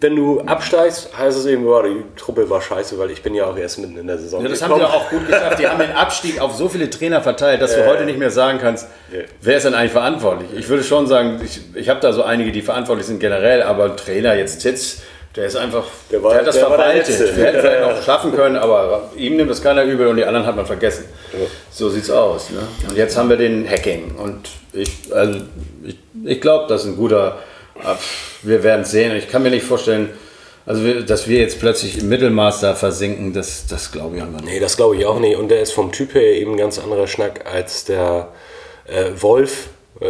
wenn 0.00 0.16
du 0.16 0.40
absteigst, 0.40 1.10
heißt 1.18 1.36
es 1.36 1.44
eben, 1.44 1.64
boah, 1.64 1.82
die 1.82 2.02
Truppe 2.16 2.48
war 2.48 2.62
scheiße, 2.62 2.98
weil 2.98 3.10
ich 3.10 3.22
bin 3.22 3.34
ja 3.34 3.44
auch 3.44 3.56
erst 3.58 3.78
mitten 3.78 3.98
in 3.98 4.06
der 4.06 4.16
Saison 4.16 4.42
Ja, 4.42 4.48
das 4.48 4.62
haben 4.62 4.74
sie 4.74 4.82
auch 4.86 5.10
gut 5.10 5.26
geschafft. 5.26 5.58
Die 5.58 5.68
haben 5.68 5.78
den 5.78 5.92
Abstieg 5.92 6.40
auf 6.40 6.54
so 6.54 6.68
viele 6.70 6.88
Trainer 6.88 7.20
verteilt, 7.20 7.60
dass 7.60 7.74
du 7.74 7.84
heute 7.86 8.04
nicht 8.06 8.18
mehr 8.18 8.30
sagen 8.30 8.58
kannst, 8.58 8.86
Ja. 9.12 9.18
wer 9.42 9.56
ist 9.58 9.64
denn 9.66 9.74
eigentlich 9.74 9.92
verantwortlich? 9.92 10.48
Ich 10.56 10.68
würde 10.70 10.82
schon 10.82 11.06
sagen, 11.06 11.40
ich, 11.44 11.60
ich 11.74 11.88
habe 11.90 12.00
da 12.00 12.12
so 12.14 12.22
einige, 12.22 12.52
die 12.52 12.62
verantwortlich 12.62 13.06
sind 13.06 13.20
generell, 13.20 13.62
aber 13.62 13.96
Trainer 13.96 14.34
jetzt 14.34 14.60
Titz, 14.62 15.02
der 15.36 15.44
ist 15.44 15.56
einfach, 15.56 15.84
Der 16.10 16.22
war- 16.22 16.30
der 16.30 16.40
hat 16.40 16.46
das 16.46 16.56
der 16.56 16.66
verwaltet. 16.66 17.08
Letzte. 17.08 17.24
Der 17.34 17.46
hätte 17.46 17.60
vielleicht 17.60 17.82
noch 17.96 18.02
schaffen 18.02 18.34
können, 18.34 18.56
aber 18.56 19.10
ihm 19.14 19.36
nimmt 19.36 19.50
das 19.50 19.62
keiner 19.62 19.84
übel 19.84 20.06
und 20.06 20.16
die 20.16 20.24
anderen 20.24 20.46
hat 20.46 20.56
man 20.56 20.64
vergessen. 20.66 21.04
So 21.70 21.90
sieht's 21.90 22.10
aus. 22.10 22.48
Ne? 22.50 22.60
Und 22.88 22.96
jetzt 22.96 23.16
haben 23.16 23.28
wir 23.28 23.36
den 23.36 23.68
Hacking 23.68 24.14
und 24.16 24.48
ich, 24.72 25.12
also 25.12 25.40
ich, 25.84 25.98
ich 26.24 26.40
glaube, 26.40 26.66
das 26.68 26.82
ist 26.82 26.88
ein 26.88 26.96
guter. 26.96 27.38
ah, 27.82 27.96
Wir 28.42 28.62
werden 28.62 28.82
es 28.82 28.90
sehen. 28.90 29.14
Ich 29.16 29.28
kann 29.28 29.42
mir 29.42 29.50
nicht 29.50 29.64
vorstellen, 29.64 30.10
also 30.66 31.00
dass 31.00 31.26
wir 31.26 31.38
jetzt 31.38 31.58
plötzlich 31.58 31.98
im 31.98 32.08
Mittelmaß 32.08 32.60
da 32.60 32.74
versinken, 32.74 33.32
das, 33.32 33.66
das 33.66 33.92
glaube 33.92 34.16
ich 34.16 34.22
einfach 34.22 34.40
nicht. 34.40 34.52
Nee, 34.54 34.60
das 34.60 34.76
glaube 34.76 34.96
ich 34.96 35.06
auch 35.06 35.18
nicht. 35.18 35.36
Und 35.36 35.48
der 35.48 35.60
ist 35.60 35.72
vom 35.72 35.92
Typ 35.92 36.14
her 36.14 36.32
eben 36.34 36.52
ein 36.52 36.56
ganz 36.58 36.78
anderer 36.78 37.06
Schnack 37.06 37.46
als 37.50 37.84
der 37.84 38.28
äh, 38.86 39.10
Wolf. 39.20 39.68
Äh, 40.00 40.06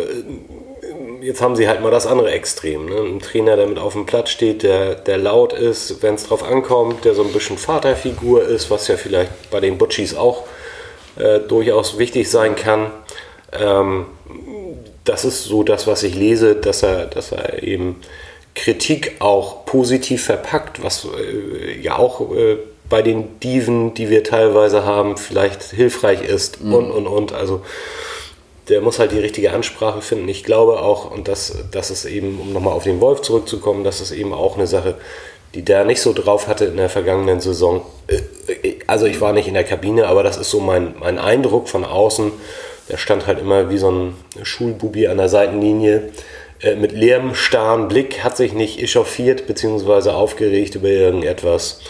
jetzt 1.24 1.40
haben 1.40 1.56
sie 1.56 1.68
halt 1.68 1.80
mal 1.82 1.90
das 1.90 2.06
andere 2.06 2.30
Extrem. 2.30 2.86
Ne? 2.86 2.96
Ein 2.96 3.20
Trainer, 3.20 3.56
der 3.56 3.66
mit 3.66 3.78
auf 3.78 3.92
dem 3.92 4.06
Platz 4.06 4.30
steht, 4.30 4.62
der, 4.62 4.94
der 4.94 5.18
laut 5.18 5.52
ist, 5.52 6.02
wenn 6.02 6.14
es 6.14 6.26
drauf 6.26 6.42
ankommt, 6.42 7.04
der 7.04 7.14
so 7.14 7.22
ein 7.22 7.32
bisschen 7.32 7.58
Vaterfigur 7.58 8.42
ist, 8.44 8.70
was 8.70 8.88
ja 8.88 8.96
vielleicht 8.96 9.50
bei 9.50 9.60
den 9.60 9.78
Butchis 9.78 10.14
auch 10.16 10.44
äh, 11.16 11.40
durchaus 11.40 11.98
wichtig 11.98 12.30
sein 12.30 12.56
kann. 12.56 12.90
Ähm, 13.52 14.06
das 15.04 15.24
ist 15.24 15.44
so 15.44 15.62
das, 15.62 15.86
was 15.86 16.02
ich 16.02 16.14
lese, 16.14 16.54
dass 16.54 16.82
er, 16.82 17.06
dass 17.06 17.32
er 17.32 17.62
eben 17.62 17.96
Kritik 18.54 19.16
auch 19.20 19.64
positiv 19.64 20.24
verpackt, 20.24 20.82
was 20.82 21.06
äh, 21.06 21.80
ja 21.80 21.98
auch 21.98 22.34
äh, 22.34 22.56
bei 22.88 23.02
den 23.02 23.38
Diven, 23.40 23.94
die 23.94 24.10
wir 24.10 24.24
teilweise 24.24 24.84
haben, 24.84 25.16
vielleicht 25.16 25.62
hilfreich 25.62 26.22
ist 26.22 26.60
und 26.60 26.90
und 26.90 27.06
und. 27.06 27.32
Also 27.32 27.62
der 28.68 28.80
muss 28.80 28.98
halt 28.98 29.12
die 29.12 29.18
richtige 29.18 29.52
Ansprache 29.52 30.02
finden. 30.02 30.28
Ich 30.28 30.44
glaube 30.44 30.80
auch, 30.80 31.10
und 31.10 31.28
das, 31.28 31.54
das 31.70 31.90
ist 31.90 32.04
eben, 32.04 32.38
um 32.40 32.52
nochmal 32.52 32.74
auf 32.74 32.84
den 32.84 33.00
Wolf 33.00 33.22
zurückzukommen, 33.22 33.84
das 33.84 34.00
ist 34.00 34.12
eben 34.12 34.32
auch 34.32 34.56
eine 34.56 34.66
Sache, 34.66 34.96
die 35.54 35.62
der 35.62 35.84
nicht 35.84 36.00
so 36.00 36.12
drauf 36.12 36.46
hatte 36.46 36.66
in 36.66 36.76
der 36.76 36.88
vergangenen 36.88 37.40
Saison. 37.40 37.82
Äh, 38.06 38.20
Also 38.86 39.06
ich 39.06 39.20
war 39.20 39.32
nicht 39.32 39.48
in 39.48 39.54
der 39.54 39.64
Kabine, 39.64 40.06
aber 40.06 40.22
das 40.22 40.36
ist 40.36 40.50
so 40.50 40.60
mein, 40.60 40.94
mein 40.98 41.18
Eindruck 41.18 41.68
von 41.68 41.84
außen. 41.84 42.32
Der 42.90 42.96
stand 42.96 43.26
halt 43.26 43.38
immer 43.38 43.70
wie 43.70 43.78
so 43.78 43.90
ein 43.90 44.14
Schulbubi 44.42 45.06
an 45.06 45.18
der 45.18 45.28
Seitenlinie 45.28 46.10
äh, 46.60 46.74
mit 46.74 46.92
leerem, 46.92 47.34
starren 47.34 47.88
Blick, 47.88 48.24
hat 48.24 48.36
sich 48.36 48.52
nicht 48.52 48.80
echauffiert 48.80 49.46
bzw. 49.46 50.10
aufgeregt 50.10 50.74
über 50.74 50.88
irgendetwas. 50.88 51.80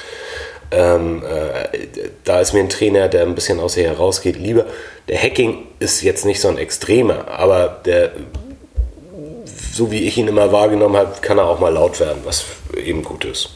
Ähm, 0.71 1.23
äh, 1.25 1.79
da 2.25 2.41
ist 2.41 2.53
mir 2.53 2.61
ein 2.61 2.69
Trainer, 2.69 3.09
der 3.09 3.23
ein 3.23 3.35
bisschen 3.35 3.59
aus 3.59 3.77
ihr 3.77 3.85
herausgeht, 3.85 4.37
lieber. 4.37 4.67
Der 5.09 5.21
Hacking 5.21 5.67
ist 5.81 6.03
jetzt 6.03 6.25
nicht 6.25 6.41
so 6.41 6.49
ein 6.49 6.59
Extremer, 6.59 7.27
aber 7.29 7.81
der, 7.85 8.13
so 9.73 9.91
wie 9.91 10.07
ich 10.07 10.17
ihn 10.19 10.29
immer 10.29 10.53
wahrgenommen 10.53 10.97
habe, 10.97 11.15
kann 11.21 11.39
er 11.39 11.47
auch 11.47 11.59
mal 11.59 11.73
laut 11.73 11.99
werden, 11.99 12.21
was 12.25 12.45
eben 12.77 13.03
gut 13.03 13.25
ist. 13.25 13.51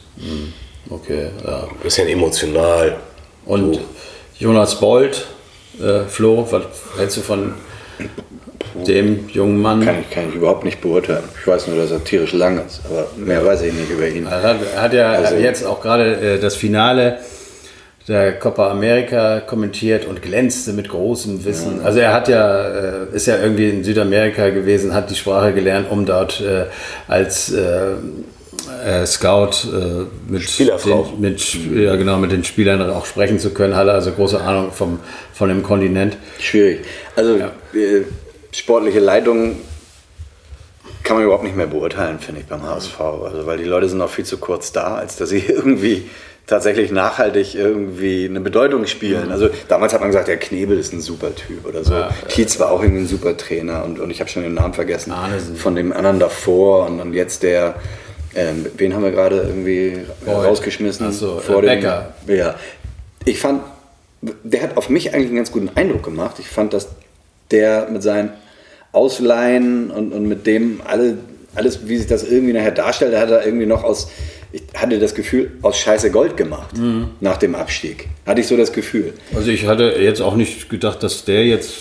Okay, 0.90 1.28
ja. 1.45 1.64
Ein 1.64 1.76
bisschen 1.82 2.09
emotional. 2.09 2.97
Und 3.47 3.80
Jonas 4.38 4.80
Bold, 4.80 5.26
äh, 5.83 6.05
Flo, 6.09 6.47
was 6.51 6.62
hältst 6.99 7.16
du 7.16 7.20
von 7.20 7.55
dem 8.87 9.29
jungen 9.29 9.61
Mann? 9.62 9.85
Kann 9.85 10.01
ich, 10.01 10.11
kann 10.11 10.29
ich 10.29 10.35
überhaupt 10.35 10.64
nicht 10.64 10.81
beurteilen. 10.81 11.25
Ich 11.41 11.47
weiß 11.47 11.68
nur, 11.68 11.77
dass 11.79 11.91
er 11.91 12.03
tierisch 12.03 12.33
lang 12.33 12.61
ist, 12.66 12.81
aber 12.89 13.07
mehr 13.16 13.45
weiß 13.45 13.62
ich 13.62 13.72
nicht 13.72 13.91
über 13.91 14.07
ihn. 14.09 14.27
Er 14.27 14.43
hat, 14.43 14.57
hat 14.77 14.93
ja 14.93 15.12
Also- 15.12 15.37
jetzt 15.37 15.64
auch 15.64 15.81
gerade 15.81 16.16
äh, 16.16 16.39
das 16.41 16.57
Finale 16.57 17.18
der 18.07 18.39
Copa 18.39 18.70
America 18.70 19.41
kommentiert 19.41 20.05
und 20.07 20.20
glänzte 20.20 20.75
mit 20.75 20.91
großem 20.91 21.43
Wissen. 21.47 21.81
Also 21.83 22.01
er 22.01 22.12
hat 22.12 22.29
ja, 22.29 22.68
äh, 22.68 23.07
ist 23.14 23.27
ja 23.27 23.39
irgendwie 23.39 23.70
in 23.70 23.83
Südamerika 23.83 24.51
gewesen, 24.51 24.93
hat 24.93 25.09
die 25.09 25.14
Sprache 25.14 25.55
gelernt, 25.55 25.91
um 25.91 26.05
dort 26.05 26.41
äh, 26.43 26.64
als 27.09 27.51
äh, 28.84 29.06
Scout 29.06 29.68
äh, 29.72 30.06
mit, 30.28 30.58
den, 30.58 31.20
mit, 31.20 31.54
ja, 31.74 31.96
genau, 31.96 32.18
mit 32.18 32.32
den 32.32 32.44
Spielern 32.44 32.90
auch 32.90 33.06
sprechen 33.06 33.38
zu 33.38 33.50
können, 33.50 33.76
hat 33.76 33.86
er 33.86 33.94
also 33.94 34.12
große 34.12 34.40
Ahnung 34.40 34.72
vom, 34.72 34.98
von 35.32 35.48
dem 35.48 35.62
Kontinent. 35.62 36.16
Schwierig. 36.38 36.84
Also 37.16 37.36
äh, 37.36 38.02
sportliche 38.52 39.00
Leitung 39.00 39.56
kann 41.02 41.16
man 41.16 41.24
überhaupt 41.24 41.44
nicht 41.44 41.56
mehr 41.56 41.66
beurteilen, 41.66 42.18
finde 42.18 42.40
ich, 42.40 42.46
beim 42.46 42.62
HSV. 42.62 42.98
Also, 43.00 43.46
weil 43.46 43.58
die 43.58 43.64
Leute 43.64 43.88
sind 43.88 43.98
noch 43.98 44.10
viel 44.10 44.24
zu 44.24 44.38
kurz 44.38 44.72
da, 44.72 44.94
als 44.94 45.16
dass 45.16 45.28
sie 45.28 45.38
irgendwie 45.48 46.08
tatsächlich 46.46 46.90
nachhaltig 46.90 47.54
irgendwie 47.54 48.26
eine 48.26 48.40
Bedeutung 48.40 48.86
spielen. 48.86 49.30
Also 49.32 49.48
damals 49.68 49.94
hat 49.94 50.00
man 50.00 50.10
gesagt, 50.10 50.28
der 50.28 50.36
Knebel 50.36 50.78
ist 50.78 50.92
ein 50.92 51.00
super 51.00 51.34
Typ 51.34 51.66
oder 51.66 51.84
so. 51.84 51.94
Ja. 51.94 52.10
Tietz 52.28 52.60
war 52.60 52.70
auch 52.70 52.82
irgendwie 52.82 53.02
ein 53.02 53.08
super 53.08 53.36
Trainer 53.36 53.84
und, 53.84 53.98
und 53.98 54.10
ich 54.10 54.20
habe 54.20 54.28
schon 54.28 54.42
den 54.42 54.54
Namen 54.54 54.74
vergessen 54.74 55.12
Arnesen. 55.12 55.56
von 55.56 55.74
dem 55.74 55.92
anderen 55.92 56.18
davor 56.18 56.86
und, 56.86 57.00
und 57.00 57.14
jetzt 57.14 57.42
der, 57.42 57.76
ähm, 58.35 58.66
wen 58.76 58.95
haben 58.95 59.03
wir 59.03 59.11
gerade 59.12 59.37
irgendwie 59.43 59.99
Boyd. 60.24 60.35
rausgeschmissen? 60.47 61.07
Ach 61.09 61.12
so, 61.12 61.39
vor 61.39 61.62
äh, 61.62 61.66
dem, 61.66 61.80
Becker. 61.80 62.14
Ja, 62.26 62.55
ich 63.24 63.39
fand, 63.39 63.62
der 64.43 64.62
hat 64.62 64.76
auf 64.76 64.89
mich 64.89 65.12
eigentlich 65.14 65.28
einen 65.28 65.37
ganz 65.37 65.53
guten 65.53 65.70
Eindruck 65.74 66.03
gemacht. 66.03 66.37
Ich 66.39 66.49
fand, 66.49 66.72
dass 66.72 66.89
der 67.51 67.89
mit 67.91 68.03
seinen 68.03 68.30
Ausleihen 68.93 69.91
und, 69.91 70.12
und 70.12 70.26
mit 70.28 70.47
dem 70.47 70.80
alle, 70.85 71.18
alles, 71.55 71.87
wie 71.89 71.97
sich 71.99 72.07
das 72.07 72.22
irgendwie 72.22 72.53
nachher 72.53 72.70
darstellt, 72.70 73.16
hat 73.16 73.30
er 73.30 73.45
irgendwie 73.45 73.66
noch 73.66 73.82
aus, 73.85 74.09
ich 74.53 74.62
hatte 74.74 74.99
das 74.99 75.14
Gefühl, 75.14 75.51
aus 75.62 75.76
Scheiße 75.78 76.11
Gold 76.11 76.37
gemacht 76.37 76.76
Mhm. 76.76 77.09
nach 77.20 77.37
dem 77.37 77.55
Abstieg. 77.55 78.09
Hatte 78.26 78.41
ich 78.41 78.47
so 78.47 78.57
das 78.57 78.72
Gefühl. 78.72 79.12
Also 79.35 79.51
ich 79.51 79.66
hatte 79.66 79.97
jetzt 79.99 80.20
auch 80.20 80.37
nicht 80.37 80.68
gedacht, 80.70 81.03
dass 81.03 81.24
der 81.24 81.45
jetzt 81.45 81.72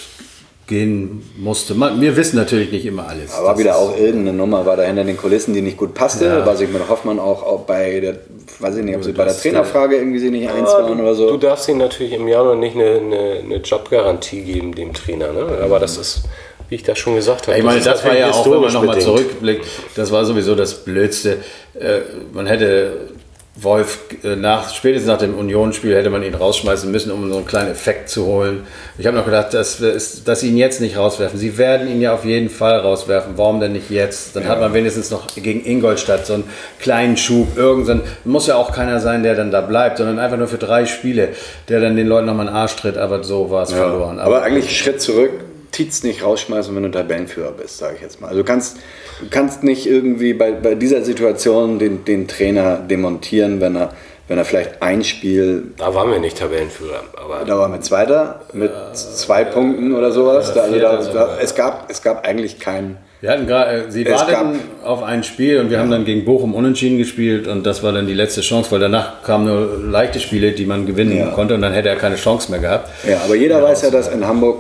gehen 0.68 1.22
musste. 1.38 1.76
Man, 1.76 2.00
wir 2.00 2.16
wissen 2.16 2.38
natürlich 2.38 2.72
nicht 2.72 2.86
immer 2.86 3.08
alles. 3.08 3.34
Aber 3.34 3.50
Das 3.50 3.60
wieder 3.60 3.76
auch 3.78 3.98
irgendeine 3.98 4.34
Nummer 4.38 4.66
war 4.66 4.78
da 4.78 4.84
hinter 4.84 5.04
den 5.04 5.18
Kulissen, 5.18 5.54
die 5.54 5.62
nicht 5.62 5.78
gut 5.78 5.94
passte, 5.94 6.26
Ja. 6.26 6.46
was 6.46 6.62
ich 6.62 6.70
mit 6.70 6.88
Hoffmann 6.88 7.20
auch, 7.20 7.44
auch 7.44 7.62
bei 7.62 8.00
der, 8.00 8.16
weiß 8.60 8.78
ich 8.78 8.84
nicht, 8.86 8.96
ob 8.96 9.04
sie 9.04 9.12
bei 9.12 9.26
der 9.26 9.34
das- 9.34 9.42
Trainerfrage 9.42 9.98
irgendwie 9.98 10.20
sie 10.20 10.30
nicht 10.32 10.50
eins 10.50 10.70
Ah, 10.70 10.84
waren 10.84 10.98
du, 10.98 11.04
oder 11.04 11.16
so. 11.16 11.30
du 11.32 11.38
darfst 11.38 11.68
ihm 11.68 11.78
natürlich 11.80 12.14
im 12.14 12.28
Januar 12.28 12.56
nicht 12.56 12.76
eine, 12.76 12.92
eine, 12.92 13.40
eine 13.44 13.56
Jobgarantie 13.58 14.42
geben, 14.42 14.74
dem 14.74 14.94
Trainer. 14.94 15.34
Ne? 15.34 15.46
Aber 15.62 15.80
das 15.80 15.98
ist, 15.98 16.24
wie 16.70 16.76
ich 16.76 16.84
das 16.84 16.98
schon 16.98 17.16
gesagt 17.16 17.48
habe. 17.48 17.58
Ich 17.58 17.64
meine, 17.64 17.80
ist 17.80 17.88
das 17.88 18.06
war 18.06 18.18
ja 18.18 18.32
auch, 18.32 18.50
wenn 18.50 18.62
man 18.62 18.72
nochmal 18.74 19.02
zurückblickt, 19.02 19.66
das 19.96 20.12
war 20.14 20.24
sowieso 20.24 20.56
das 20.56 20.86
Blödste. 20.86 21.40
Äh, 21.78 22.00
Man 22.34 22.46
hätte 22.48 23.10
Wolf 23.56 24.00
äh, 24.24 24.36
nach, 24.36 24.74
spätestens 24.74 25.08
nach 25.08 25.20
dem 25.20 25.38
Unionsspiel 25.38 25.96
hätte 25.96 26.10
man 26.10 26.24
ihn 26.24 26.34
rausschmeißen 26.34 26.92
müssen, 26.92 27.12
um 27.12 27.30
so 27.30 27.38
einen 27.38 27.46
kleinen 27.46 27.70
Effekt 27.70 28.10
zu 28.10 28.26
holen. 28.26 28.66
Ich 28.98 29.06
habe 29.06 29.16
noch 29.16 29.26
gedacht, 29.26 29.54
dass, 29.54 29.78
dass 30.26 30.40
sie 30.40 30.50
ihn 30.50 30.58
jetzt 30.58 30.82
nicht 30.82 30.98
rauswerfen. 30.98 31.38
Sie 31.38 31.56
werden 31.60 31.88
ihn 31.88 32.02
ja 32.02 32.16
auf 32.16 32.26
jeden 32.26 32.50
Fall 32.50 32.80
rauswerfen. 32.80 33.34
Warum 33.36 33.60
denn 33.60 33.74
nicht 33.74 33.92
jetzt? 33.92 34.36
Dann 34.36 34.48
hat 34.48 34.60
man 34.60 34.74
wenigstens 34.74 35.12
noch 35.12 35.36
gegen 35.36 35.64
Ingolstadt 35.64 36.26
so 36.26 36.34
einen 36.34 36.46
kleinen 36.80 37.16
Schub. 37.16 37.56
Irgendwann 37.56 38.02
muss 38.24 38.48
ja 38.48 38.56
auch 38.56 38.72
keiner 38.72 39.00
sein, 39.00 39.22
der 39.22 39.36
dann 39.36 39.52
da 39.52 39.62
bleibt, 39.62 40.00
sondern 40.00 40.18
einfach 40.18 40.38
nur 40.38 40.48
für 40.48 40.58
drei 40.58 40.88
Spiele, 40.88 41.30
der 41.70 41.80
dann 41.80 41.96
den 41.96 42.08
Leuten 42.08 42.26
nochmal 42.26 42.48
einen 42.48 42.56
Arsch 42.56 42.76
tritt. 42.76 42.98
Aber 42.98 43.24
so 43.24 43.52
war 43.52 43.64
es 43.64 43.72
verloren. 43.72 44.20
Aber 44.20 44.42
eigentlich 44.42 44.76
Schritt 44.76 45.00
zurück. 45.00 45.32
Tietz 45.74 46.04
nicht 46.04 46.24
rausschmeißen, 46.24 46.74
wenn 46.76 46.84
du 46.84 46.92
Tabellenführer 46.92 47.52
bist, 47.52 47.80
sage 47.80 47.96
ich 47.98 48.02
jetzt 48.02 48.22
mal. 48.22 48.28
Also 48.28 48.40
du 48.40 48.46
kannst, 48.46 48.78
du 49.20 49.26
kannst 49.30 49.64
nicht 49.64 49.86
irgendwie 49.86 50.34
bei, 50.34 50.52
bei 50.54 50.76
dieser 50.76 51.02
Situation 51.04 51.80
den, 51.80 52.06
den 52.06 52.28
Trainer 52.30 52.78
demontieren, 52.78 53.60
wenn 53.60 53.76
er, 53.76 53.90
wenn 54.30 54.38
er 54.38 54.46
vielleicht 54.46 54.82
ein 54.82 55.04
Spiel, 55.04 55.64
Da 55.78 55.94
waren 55.94 56.10
wir 56.12 56.20
nicht 56.20 56.38
Tabellenführer, 56.38 57.02
aber 57.22 57.44
da 57.46 57.58
war 57.58 57.68
mit 57.68 57.84
Zweiter, 57.84 58.42
mit 58.54 58.72
zwei 58.94 59.44
Punkten 59.44 59.94
oder 59.94 60.12
sowas. 60.12 60.54
Da, 60.54 60.62
also 60.62 60.80
da, 60.80 60.98
da, 61.12 61.38
es, 61.42 61.54
gab, 61.56 61.90
es 61.90 62.02
gab 62.02 62.26
eigentlich 62.26 62.60
keinen. 62.60 62.98
Wir 63.20 63.32
hatten 63.32 63.48
gerade, 63.48 63.86
sie 63.90 64.06
Es 64.06 64.12
warteten 64.14 64.60
auf 64.84 65.02
ein 65.02 65.24
Spiel 65.24 65.60
und 65.60 65.70
wir 65.70 65.80
haben 65.80 65.90
dann 65.90 66.04
gegen 66.06 66.26
Bochum 66.26 66.54
unentschieden 66.54 66.98
gespielt 66.98 67.48
und 67.48 67.66
das 67.66 67.82
war 67.82 67.94
dann 67.94 68.06
die 68.06 68.14
letzte 68.14 68.42
Chance, 68.42 68.70
weil 68.72 68.80
danach 68.82 69.24
kamen 69.24 69.46
nur 69.46 69.80
leichte 69.92 70.20
Spiele, 70.20 70.52
die 70.52 70.66
man 70.66 70.86
gewinnen 70.86 71.18
Ja. 71.18 71.28
konnte 71.28 71.56
und 71.56 71.62
dann 71.62 71.72
hätte 71.74 71.88
er 71.90 71.96
keine 71.96 72.18
Chance 72.18 72.52
mehr 72.52 72.60
gehabt. 72.60 72.90
Ja, 73.08 73.22
aber 73.24 73.36
jeder 73.36 73.64
weiß 73.64 73.84
ja, 73.84 73.90
dass 73.92 74.10
in 74.10 74.28
Hamburg 74.28 74.58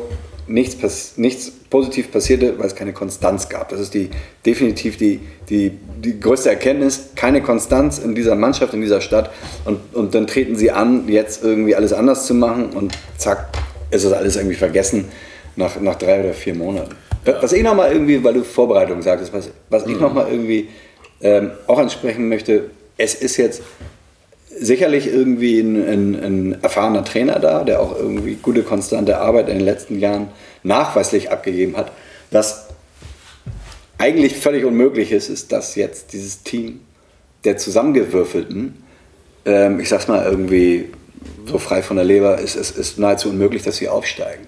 nichts, 0.47 0.75
pass 0.75 1.13
nichts 1.17 1.51
positiv 1.69 2.11
passierte, 2.11 2.57
weil 2.59 2.67
es 2.67 2.75
keine 2.75 2.93
Konstanz 2.93 3.49
gab. 3.49 3.69
Das 3.69 3.79
ist 3.79 3.93
die 3.93 4.09
definitiv 4.45 4.97
die, 4.97 5.19
die, 5.49 5.71
die 6.03 6.19
größte 6.19 6.49
Erkenntnis. 6.49 7.09
Keine 7.15 7.41
Konstanz 7.41 7.97
in 7.97 8.15
dieser 8.15 8.35
Mannschaft, 8.35 8.73
in 8.73 8.81
dieser 8.81 9.01
Stadt. 9.01 9.31
Und, 9.65 9.79
und 9.93 10.13
dann 10.13 10.27
treten 10.27 10.55
sie 10.55 10.71
an, 10.71 11.07
jetzt 11.07 11.43
irgendwie 11.43 11.75
alles 11.75 11.93
anders 11.93 12.25
zu 12.25 12.33
machen 12.33 12.71
und 12.71 12.93
zack, 13.17 13.49
ist 13.91 14.05
das 14.05 14.13
alles 14.13 14.35
irgendwie 14.35 14.55
vergessen 14.55 15.05
nach, 15.55 15.79
nach 15.79 15.95
drei 15.95 16.21
oder 16.21 16.33
vier 16.33 16.55
Monaten. 16.55 16.95
Was 17.25 17.53
ich 17.53 17.63
nochmal 17.63 17.91
irgendwie, 17.91 18.23
weil 18.23 18.33
du 18.33 18.43
Vorbereitung 18.43 19.01
sagtest, 19.01 19.31
was, 19.33 19.49
was 19.69 19.87
ich 19.87 19.97
nochmal 19.97 20.27
irgendwie 20.29 20.67
ähm, 21.21 21.51
auch 21.67 21.79
ansprechen 21.79 22.27
möchte, 22.27 22.69
es 22.97 23.15
ist 23.15 23.37
jetzt 23.37 23.61
sicherlich 24.59 25.07
irgendwie 25.07 25.59
ein, 25.59 25.75
ein, 25.75 26.15
ein 26.15 26.63
erfahrener 26.63 27.03
Trainer 27.03 27.39
da, 27.39 27.63
der 27.63 27.79
auch 27.79 27.97
irgendwie 27.97 28.35
gute, 28.35 28.63
konstante 28.63 29.17
Arbeit 29.17 29.49
in 29.49 29.57
den 29.57 29.65
letzten 29.65 29.99
Jahren 29.99 30.29
nachweislich 30.63 31.31
abgegeben 31.31 31.77
hat. 31.77 31.91
Was 32.31 32.67
eigentlich 33.97 34.35
völlig 34.37 34.65
unmöglich 34.65 35.11
ist, 35.11 35.29
ist, 35.29 35.51
dass 35.51 35.75
jetzt 35.75 36.13
dieses 36.13 36.43
Team 36.43 36.81
der 37.43 37.57
Zusammengewürfelten, 37.57 38.83
ähm, 39.45 39.79
ich 39.79 39.89
sag's 39.89 40.07
mal 40.07 40.25
irgendwie 40.25 40.89
so 41.45 41.57
frei 41.57 41.81
von 41.81 41.97
der 41.97 42.05
Leber, 42.05 42.39
ist, 42.39 42.55
ist, 42.55 42.77
ist 42.77 42.99
nahezu 42.99 43.29
unmöglich, 43.29 43.63
dass 43.63 43.77
sie 43.77 43.89
aufsteigen. 43.89 44.47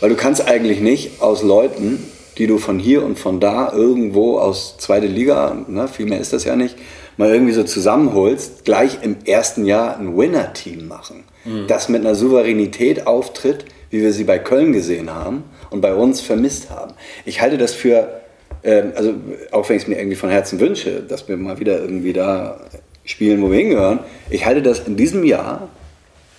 Weil 0.00 0.10
du 0.10 0.16
kannst 0.16 0.46
eigentlich 0.46 0.80
nicht 0.80 1.20
aus 1.20 1.42
Leuten, 1.42 2.02
die 2.38 2.46
du 2.46 2.58
von 2.58 2.78
hier 2.78 3.04
und 3.04 3.18
von 3.18 3.38
da 3.38 3.72
irgendwo 3.72 4.38
aus 4.38 4.76
zweite 4.78 5.06
Liga, 5.06 5.64
ne, 5.68 5.88
viel 5.88 6.06
mehr 6.06 6.20
ist 6.20 6.32
das 6.32 6.44
ja 6.44 6.56
nicht, 6.56 6.76
mal 7.20 7.32
irgendwie 7.32 7.52
so 7.52 7.62
zusammenholst, 7.62 8.64
gleich 8.64 8.98
im 9.02 9.16
ersten 9.24 9.64
Jahr 9.64 9.96
ein 9.98 10.16
Winner-Team 10.16 10.88
machen. 10.88 11.24
Das 11.68 11.88
mit 11.88 12.00
einer 12.00 12.14
Souveränität 12.14 13.06
auftritt, 13.06 13.64
wie 13.90 14.02
wir 14.02 14.12
sie 14.12 14.24
bei 14.24 14.38
Köln 14.38 14.72
gesehen 14.72 15.14
haben 15.14 15.44
und 15.70 15.80
bei 15.80 15.94
uns 15.94 16.20
vermisst 16.20 16.70
haben. 16.70 16.94
Ich 17.24 17.40
halte 17.40 17.56
das 17.56 17.72
für, 17.72 18.20
ähm, 18.62 18.92
also 18.94 19.14
auch 19.52 19.68
wenn 19.68 19.76
ich 19.76 19.84
es 19.84 19.88
mir 19.88 19.98
irgendwie 19.98 20.16
von 20.16 20.30
Herzen 20.30 20.60
wünsche, 20.60 21.00
dass 21.00 21.28
wir 21.28 21.36
mal 21.36 21.58
wieder 21.60 21.80
irgendwie 21.80 22.12
da 22.12 22.60
spielen, 23.04 23.40
wo 23.42 23.50
wir 23.50 23.58
hingehören, 23.58 24.00
ich 24.28 24.44
halte 24.44 24.62
das 24.62 24.80
in 24.80 24.96
diesem 24.96 25.24
Jahr 25.24 25.68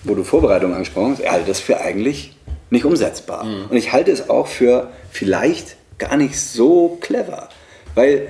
wo 0.03 0.15
du 0.15 0.23
Vorbereitung 0.23 0.73
angesprochen 0.73 1.11
hast, 1.11 1.19
ich 1.19 1.31
halte 1.31 1.47
das 1.47 1.59
für 1.59 1.79
eigentlich 1.79 2.35
nicht 2.69 2.85
umsetzbar. 2.85 3.45
Und 3.69 3.77
ich 3.77 3.91
halte 3.91 4.11
es 4.11 4.29
auch 4.29 4.47
für 4.47 4.89
vielleicht 5.11 5.75
gar 5.97 6.17
nicht 6.17 6.39
so 6.39 6.97
clever. 7.01 7.49
Weil 7.95 8.29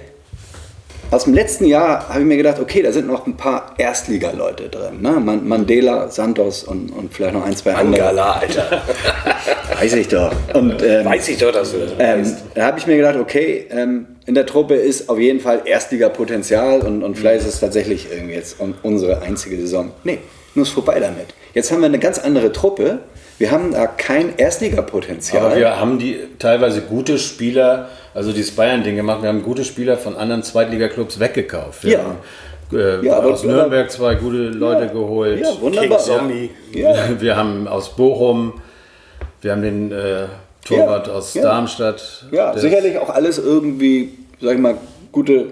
aus 1.11 1.25
dem 1.25 1.33
letzten 1.33 1.65
Jahr 1.65 2.07
habe 2.09 2.21
ich 2.21 2.25
mir 2.25 2.37
gedacht, 2.37 2.59
okay, 2.59 2.81
da 2.81 2.91
sind 2.91 3.05
noch 3.07 3.27
ein 3.27 3.35
paar 3.37 3.73
Erstliga-Leute 3.77 4.69
drin. 4.69 5.01
Ne? 5.01 5.11
Man- 5.11 5.47
Mandela, 5.47 6.09
Santos 6.09 6.63
und, 6.63 6.89
und 6.89 7.13
vielleicht 7.13 7.33
noch 7.33 7.45
ein, 7.45 7.55
zwei 7.55 7.73
andere. 7.75 8.01
Mangala, 8.01 8.31
Alter. 8.39 8.81
Weiß 9.79 9.93
ich 9.93 10.07
doch. 10.07 10.31
Und, 10.53 10.81
ähm, 10.81 11.05
Weiß 11.05 11.27
ich 11.27 11.37
doch, 11.37 11.51
dass 11.51 11.71
du 11.73 11.79
das 11.79 11.91
ähm, 11.99 12.21
weißt. 12.21 12.37
da 12.55 12.65
habe 12.65 12.79
ich 12.79 12.87
mir 12.87 12.95
gedacht, 12.97 13.17
okay, 13.17 13.67
ähm, 13.71 14.07
in 14.25 14.35
der 14.35 14.45
Truppe 14.45 14.75
ist 14.75 15.09
auf 15.09 15.19
jeden 15.19 15.39
Fall 15.41 15.61
Erstliga-Potenzial 15.65 16.81
und, 16.81 17.03
und 17.03 17.17
vielleicht 17.17 17.41
ist 17.45 17.55
es 17.55 17.59
tatsächlich 17.59 18.07
irgendwie 18.11 18.35
jetzt 18.35 18.59
un- 18.61 18.75
unsere 18.83 19.21
einzige 19.21 19.57
Saison. 19.57 19.91
Nee, 20.03 20.19
nur 20.55 20.63
ist 20.63 20.71
vorbei 20.71 20.99
damit. 20.99 21.33
Jetzt 21.53 21.71
haben 21.71 21.79
wir 21.81 21.87
eine 21.87 21.99
ganz 21.99 22.19
andere 22.19 22.51
Truppe. 22.51 22.99
Wir 23.37 23.51
haben 23.51 23.71
da 23.71 23.87
kein 23.87 24.37
Erstliga-Potenzial. 24.37 25.43
Aber 25.45 25.55
wir 25.57 25.79
haben 25.79 25.97
die 25.99 26.19
teilweise 26.39 26.81
gute 26.81 27.17
Spieler, 27.17 27.89
also 28.13 28.31
dieses 28.31 28.51
Bayern-Ding 28.55 28.95
gemacht, 28.95 29.21
wir 29.21 29.29
haben 29.29 29.43
gute 29.43 29.63
Spieler 29.63 29.97
von 29.97 30.15
anderen 30.15 30.43
Zweitligaklubs 30.43 31.19
weggekauft. 31.19 31.83
Wir 31.83 31.91
Ja. 31.93 31.99
haben, 32.03 32.17
äh, 32.77 33.05
Ja, 33.05 33.17
aber- 33.17 33.31
aus 33.33 33.43
Nürnberg 33.43 33.89
zwei 33.91 34.15
gute 34.15 34.49
Leute 34.49 34.87
geholt. 34.91 35.39
ja, 35.41 35.49
wunderbar. 35.61 35.99
Zombie. 35.99 36.49
Ja. 36.73 36.95
Wir 37.19 37.35
haben 37.35 37.67
aus 37.67 37.95
Bochum, 37.95 38.53
wir 39.41 39.51
haben 39.53 39.61
den 39.63 39.91
äh, 39.91 40.25
Torwart 40.65 41.07
Ja, 41.07 41.13
aus 41.13 41.33
ja. 41.33 41.41
Darmstadt. 41.41 42.25
Ja, 42.31 42.55
sicherlich 42.57 42.97
auch 42.99 43.09
alles 43.09 43.39
irgendwie, 43.39 44.13
sag 44.39 44.53
ich 44.53 44.59
mal, 44.59 44.75
gute, 45.11 45.47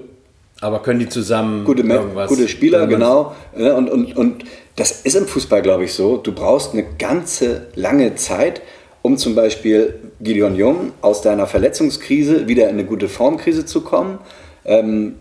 Aber 0.62 0.80
können 0.84 1.00
die 1.00 1.10
zusammen 1.10 1.66
gute, 1.66 1.82
irgendwas? 1.84 2.30
gute 2.30 2.48
Spieler, 2.48 2.86
genau. 2.86 3.34
Ja, 3.58 3.74
Und, 3.76 3.90
und, 3.90 4.16
und 4.16 4.44
das 4.76 4.92
ist 5.02 5.16
im 5.16 5.26
Fußball, 5.26 5.62
glaube 5.64 5.86
ich, 5.86 5.94
so. 5.94 6.18
Du 6.18 6.32
brauchst 6.34 6.74
eine 6.74 6.86
ganze 7.00 7.68
lange 7.76 8.14
Zeit, 8.16 8.62
um 9.02 9.18
zum 9.18 9.34
Beispiel 9.36 9.96
Gideon 10.22 10.56
Jung 10.56 10.92
aus 11.02 11.22
deiner 11.22 11.48
Verletzungskrise 11.48 12.48
wieder 12.48 12.66
in 12.66 12.76
eine 12.76 12.86
gute 12.86 13.08
Formkrise 13.08 13.66
zu 13.66 13.82
kommen. 13.82 14.20
Ähm, 14.66 15.16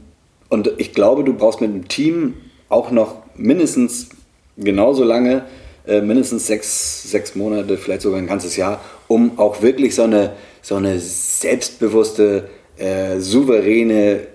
und 0.48 0.72
ich 0.78 0.92
glaube, 0.92 1.24
du 1.24 1.34
brauchst 1.34 1.60
mit 1.60 1.72
dem 1.72 1.88
Team 1.88 2.34
auch 2.68 2.90
noch 2.90 3.16
mindestens 3.36 4.08
genauso 4.56 5.04
lange, 5.04 5.44
äh, 5.86 6.00
mindestens 6.00 6.46
sechs, 6.46 7.10
sechs 7.10 7.34
Monate, 7.34 7.76
vielleicht 7.76 8.02
sogar 8.02 8.18
ein 8.18 8.26
ganzes 8.26 8.56
Jahr, 8.56 8.80
um 9.06 9.38
auch 9.38 9.62
wirklich 9.62 9.94
so 9.94 10.02
eine, 10.02 10.32
so 10.62 10.74
eine 10.74 10.98
selbstbewusste, 10.98 12.48
äh, 12.76 13.18
souveräne, 13.18 14.26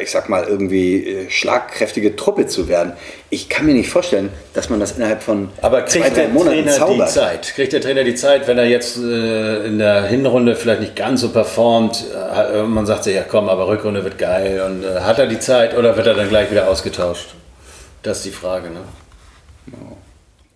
ich 0.00 0.10
sag 0.10 0.28
mal, 0.28 0.44
irgendwie 0.48 1.06
äh, 1.06 1.30
schlagkräftige 1.30 2.16
Truppe 2.16 2.46
zu 2.46 2.68
werden. 2.68 2.92
Ich 3.30 3.48
kann 3.48 3.66
mir 3.66 3.74
nicht 3.74 3.88
vorstellen, 3.90 4.30
dass 4.54 4.70
man 4.70 4.80
das 4.80 4.92
innerhalb 4.92 5.22
von 5.22 5.48
Aber 5.60 5.86
zwei, 5.86 6.00
kriegt 6.00 6.16
drei 6.16 6.20
der 6.22 6.28
Monaten 6.30 6.56
Trainer 6.56 6.72
die 6.72 6.78
zaubert. 6.78 7.10
Zeit? 7.10 7.52
Kriegt 7.54 7.72
der 7.72 7.80
Trainer 7.80 8.04
die 8.04 8.14
Zeit, 8.14 8.46
wenn 8.48 8.58
er 8.58 8.66
jetzt 8.66 8.98
äh, 8.98 9.66
in 9.66 9.78
der 9.78 10.04
Hinrunde 10.04 10.56
vielleicht 10.56 10.80
nicht 10.80 10.96
ganz 10.96 11.20
so 11.20 11.30
performt? 11.30 12.04
Äh, 12.12 12.62
man 12.62 12.86
sagt 12.86 13.04
sich, 13.04 13.14
ja 13.14 13.22
komm, 13.28 13.48
aber 13.48 13.68
Rückrunde 13.68 14.04
wird 14.04 14.18
geil. 14.18 14.62
Und 14.66 14.84
äh, 14.84 15.00
hat 15.00 15.18
er 15.18 15.26
die 15.26 15.38
Zeit 15.38 15.76
oder 15.76 15.96
wird 15.96 16.06
er 16.06 16.14
dann 16.14 16.28
gleich 16.28 16.50
wieder 16.50 16.68
ausgetauscht? 16.68 17.34
Das 18.02 18.18
ist 18.18 18.26
die 18.26 18.30
Frage, 18.30 18.68
ne? 18.70 18.80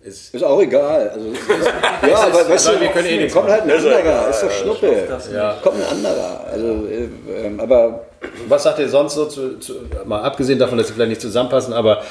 Ist, 0.03 0.33
Ist 0.33 0.43
auch 0.43 0.61
egal. 0.61 1.09
Also, 1.09 1.31
es 1.31 1.39
ist, 1.39 1.71
ja, 2.09 2.15
aber 2.17 2.49
weißt 2.49 2.67
du, 2.69 2.79
wir 2.79 2.87
können 2.89 3.07
eh 3.07 3.17
nichts 3.17 3.33
kommt 3.33 3.49
halt 3.49 3.63
ein 3.63 3.69
Ist 3.69 3.83
ja 3.83 3.97
anderer. 3.97 4.29
Ist 4.29 4.43
doch 4.43 4.51
Schnuppe. 4.51 5.07
Ja. 5.33 5.57
Kommt 5.61 5.77
ein 5.81 5.97
anderer. 5.97 6.45
Also, 6.49 6.87
äh, 6.87 7.45
ähm, 7.45 7.59
aber 7.59 8.06
was 8.47 8.63
sagt 8.63 8.79
ihr 8.79 8.89
sonst 8.89 9.15
so, 9.15 9.25
zu, 9.25 9.59
zu, 9.59 9.73
mal 10.05 10.21
abgesehen 10.21 10.59
davon, 10.59 10.77
dass 10.77 10.87
sie 10.87 10.93
vielleicht 10.93 11.09
nicht 11.09 11.21
zusammenpassen, 11.21 11.73
aber 11.73 12.01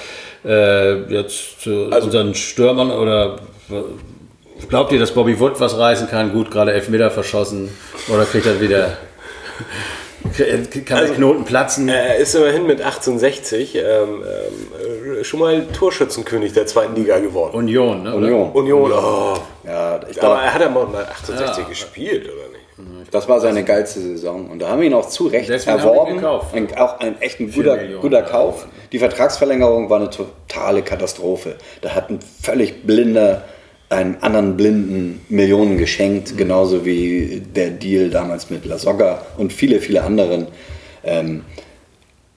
äh, 0.45 1.03
jetzt 1.13 1.61
zu 1.63 1.89
Also 1.91 2.07
unseren 2.07 2.35
Stürmern 2.35 2.91
oder 2.91 3.37
glaubt 4.69 4.93
ihr, 4.93 4.99
dass 4.99 5.13
Bobby 5.13 5.39
Wood 5.41 5.61
was 5.61 5.79
reißen 5.79 6.09
kann? 6.09 6.33
Gut, 6.33 6.51
gerade 6.51 6.73
Elfmeter 6.73 7.11
verschossen 7.11 7.71
oder 8.09 8.25
kriegt 8.25 8.47
er 8.47 8.61
wieder, 8.61 8.97
kann 10.85 11.07
der 11.07 11.15
Knoten 11.15 11.45
platzen? 11.45 11.89
Er 11.89 12.17
ist 12.17 12.35
immerhin 12.35 12.67
mit 12.67 12.81
1860 12.81 13.75
ähm, 13.77 13.83
ähm, 13.83 15.19
äh, 15.21 15.25
schon 15.25 15.41
mal 15.41 15.67
Torschützenkönig 15.67 16.53
der 16.53 16.67
zweiten 16.67 16.95
Liga 16.95 17.19
geworden. 17.19 17.55
Union, 17.57 18.03
ne? 18.03 18.15
oder? 18.15 18.27
Union. 18.27 18.53
Union, 18.53 18.93
oh. 18.93 19.37
Ja, 19.65 20.01
ich 20.09 20.23
Aber 20.23 20.41
er 20.41 20.55
hat 20.55 20.61
ja 20.61 20.69
mal 20.69 20.87
1860 20.87 21.69
gespielt, 21.69 22.25
oder? 22.25 22.46
Das 23.11 23.29
war 23.29 23.41
seine 23.41 23.64
geilste 23.64 24.01
Saison. 24.01 24.51
Und 24.51 24.61
da 24.61 24.68
haben 24.68 24.81
wir 24.81 24.87
ihn 24.87 24.95
auch 24.95 25.09
zu 25.09 25.27
Recht 25.29 25.49
Deswegen 25.49 25.79
erworben. 25.79 26.18
Ein, 26.53 26.77
auch 26.77 27.01
ein 27.01 27.20
echt 27.20 27.41
ein 27.41 27.51
guter, 27.51 27.76
Millionen 27.76 28.03
guter. 28.03 28.22
Kauf. 28.22 28.67
Die 28.92 28.99
Vertragsverlängerung 28.99 29.88
war 29.88 29.99
eine 30.01 30.11
totale 30.11 30.83
Katastrophe. 30.83 31.57
Da 31.80 31.95
hat 31.95 32.11
ein 32.11 32.21
völlig 32.21 32.83
blinder 32.87 33.45
einen 33.88 34.17
anderen 34.21 34.57
Blinden 34.57 35.21
Millionen 35.29 35.79
geschenkt, 35.79 36.33
Mhm. 36.33 36.37
genauso 36.37 36.84
wie 36.84 37.41
der 37.55 37.71
Deal 37.71 38.11
damals 38.11 38.51
mit 38.51 38.64
La 38.64 38.79
Soga 38.79 39.22
und 39.38 39.53
viele, 39.53 39.80
viele 39.80 40.03
anderen. 40.03 40.49
Ähm, 41.05 41.45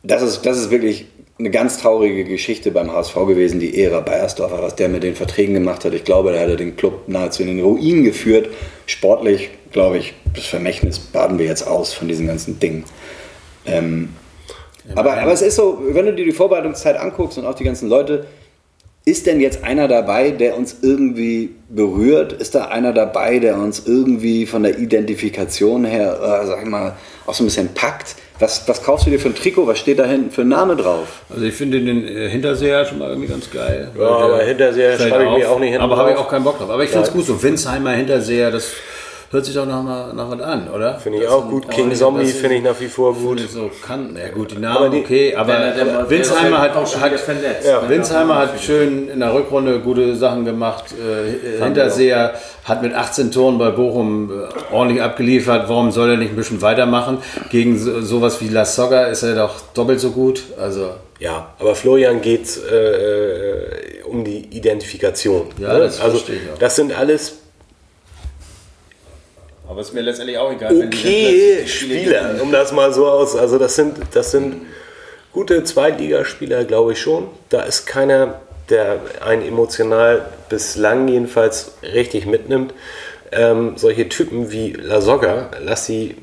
das 0.03 0.21
ist, 0.21 0.45
das 0.45 0.57
ist 0.57 0.69
wirklich 0.71 1.07
eine 1.39 1.51
ganz 1.51 1.77
traurige 1.77 2.25
Geschichte 2.25 2.69
beim 2.71 2.91
HSV 2.91 3.15
gewesen, 3.15 3.61
die 3.61 3.81
Ära 3.81 4.01
Bayersdorfer, 4.01 4.61
was 4.61 4.75
der 4.75 4.89
mit 4.89 5.03
den 5.03 5.15
Verträgen 5.15 5.53
gemacht 5.53 5.85
hat. 5.85 5.93
Ich 5.93 6.03
glaube, 6.03 6.33
da 6.33 6.39
hat 6.39 6.59
den 6.59 6.75
Club 6.75 7.07
nahezu 7.07 7.43
in 7.43 7.47
den 7.47 7.61
Ruin 7.61 8.03
geführt. 8.03 8.49
Sportlich, 8.85 9.49
glaube 9.71 9.99
ich, 9.99 10.13
das 10.35 10.45
Vermächtnis 10.45 10.99
baden 10.99 11.39
wir 11.39 11.45
jetzt 11.45 11.65
aus 11.65 11.93
von 11.93 12.09
diesen 12.09 12.27
ganzen 12.27 12.59
Dingen. 12.59 12.83
Ähm, 13.65 14.09
aber, 14.95 15.13
aber 15.13 15.31
es 15.31 15.41
ist 15.41 15.55
so, 15.55 15.79
wenn 15.91 16.07
du 16.07 16.13
dir 16.13 16.25
die 16.25 16.31
Vorbereitungszeit 16.33 16.97
anguckst 16.97 17.37
und 17.37 17.45
auch 17.45 17.55
die 17.55 17.63
ganzen 17.63 17.87
Leute, 17.87 18.25
ist 19.09 19.25
denn 19.25 19.41
jetzt 19.41 19.63
einer 19.63 19.87
dabei, 19.87 20.31
der 20.31 20.55
uns 20.57 20.77
irgendwie 20.81 21.55
berührt? 21.69 22.33
Ist 22.33 22.53
da 22.55 22.65
einer 22.65 22.93
dabei, 22.93 23.39
der 23.39 23.57
uns 23.57 23.83
irgendwie 23.85 24.45
von 24.45 24.63
der 24.63 24.77
Identifikation 24.77 25.83
her, 25.85 26.19
äh, 26.21 26.45
sag 26.45 26.61
ich 26.61 26.69
mal, 26.69 26.95
auch 27.25 27.33
so 27.33 27.43
ein 27.43 27.47
bisschen 27.47 27.73
packt? 27.73 28.15
Was, 28.39 28.67
was 28.67 28.83
kaufst 28.83 29.05
du 29.05 29.09
dir 29.09 29.19
für 29.19 29.29
ein 29.29 29.35
Trikot? 29.35 29.67
Was 29.67 29.79
steht 29.79 29.99
da 29.99 30.05
hinten 30.05 30.31
für 30.31 30.41
ein 30.41 30.47
Name 30.47 30.75
drauf? 30.75 31.23
Also 31.29 31.43
ich 31.43 31.53
finde 31.53 31.81
den 31.81 32.07
äh, 32.07 32.29
Hinterseher 32.29 32.85
schon 32.85 32.99
mal 32.99 33.09
irgendwie 33.09 33.27
ganz 33.27 33.49
geil. 33.51 33.91
Ja, 33.97 34.07
aber 34.07 34.43
Hinterseher 34.43 34.97
schreibe 34.97 35.23
ich 35.25 35.39
mir 35.39 35.49
auch 35.49 35.59
nicht 35.59 35.71
hinten 35.71 35.83
Aber 35.83 35.97
habe 35.97 36.11
ich 36.11 36.17
auch 36.17 36.29
keinen 36.29 36.43
Bock 36.43 36.59
drauf. 36.59 36.69
Aber 36.69 36.83
ich 36.83 36.89
finde 36.89 37.07
es 37.07 37.13
gut 37.13 37.25
so. 37.25 37.41
Winsheimer 37.41 37.91
Hinterseher, 37.91 38.51
das 38.51 38.71
hört 39.31 39.45
sich 39.45 39.53
doch 39.55 39.65
noch 39.65 39.83
mal 39.83 40.11
nach 40.13 40.29
was 40.31 40.41
an, 40.41 40.67
oder? 40.69 40.95
Finde 40.99 41.19
ich 41.19 41.27
auch 41.27 41.47
gut. 41.47 41.69
King 41.69 41.93
Zombie 41.93 42.25
finde 42.25 42.55
ich 42.57 42.63
nach 42.63 42.79
wie 42.79 42.87
vor 42.87 43.13
gut. 43.13 43.39
So 43.49 43.69
kann, 43.85 44.15
ja 44.15 44.29
gut, 44.29 44.51
die 44.51 44.55
Aber 44.57 44.65
Namen, 44.81 44.91
die- 44.91 44.99
okay, 44.99 45.35
aber 45.35 45.53
Der- 45.53 46.09
Winsheimer 46.09 46.59
hat, 46.59 46.75
auch 46.75 46.87
schon 46.87 47.01
hat 47.01 47.19
verletzt. 47.19 47.67
Ja. 47.67 47.87
Winsheimer 47.87 48.35
hat 48.37 48.59
schön 48.59 49.07
in 49.09 49.19
der 49.19 49.33
Rückrunde 49.33 49.79
gute 49.79 50.15
Sachen 50.15 50.45
gemacht. 50.45 50.85
Äh, 50.93 51.63
Hinterseher 51.63 52.33
hat 52.63 52.81
mit 52.81 52.93
18 52.93 53.31
Toren 53.31 53.57
bei 53.57 53.71
Bochum 53.71 54.31
äh, 54.31 54.73
ordentlich 54.73 55.01
abgeliefert. 55.01 55.69
Warum 55.69 55.91
soll 55.91 56.09
er 56.11 56.17
nicht 56.17 56.31
ein 56.31 56.35
bisschen 56.35 56.61
weitermachen? 56.61 57.19
Gegen 57.51 57.77
so, 57.77 58.01
sowas 58.01 58.41
wie 58.41 58.47
La 58.49 58.65
Soga 58.65 59.05
ist 59.05 59.23
er 59.23 59.35
doch 59.35 59.55
doppelt 59.73 59.99
so 59.99 60.11
gut. 60.11 60.43
Also 60.59 60.89
Ja, 61.19 61.53
aber 61.59 61.75
Florian 61.75 62.21
geht 62.21 62.47
äh, 62.71 62.75
äh, 63.99 64.03
um 64.05 64.23
die 64.23 64.47
Identifikation. 64.51 65.47
Ja, 65.59 65.73
ne? 65.73 65.79
das 65.79 65.99
also 65.99 66.17
verstehe 66.17 66.37
ich 66.37 66.51
auch. 66.53 66.57
das 66.57 66.75
sind 66.75 66.97
alles 66.97 67.38
Aber 69.69 69.81
ist 69.81 69.93
mir 69.93 70.01
letztendlich 70.01 70.35
auch 70.39 70.51
egal. 70.51 70.75
okay 70.75 71.61
Spieler, 71.67 72.39
um 72.41 72.51
das 72.51 72.71
mal 72.71 72.91
so 72.91 73.07
aus. 73.07 73.35
Also 73.35 73.59
das 73.59 73.75
sind, 73.75 73.97
das 74.13 74.31
sind 74.31 74.63
gute 75.31 75.63
Zweitligaspieler, 75.63 76.65
glaube 76.65 76.93
ich 76.93 76.99
schon. 76.99 77.27
Da 77.49 77.61
ist 77.61 77.85
keiner, 77.85 78.41
der 78.69 78.99
einen 79.23 79.43
emotional 79.43 80.25
bislang 80.49 81.07
jedenfalls 81.07 81.73
richtig 81.83 82.25
mitnimmt. 82.25 82.73
Ähm, 83.31 83.73
solche 83.75 84.09
Typen 84.09 84.51
wie 84.51 84.71
La 84.71 85.01
Soga, 85.01 85.51
lass 85.63 85.85
sie 85.85 86.15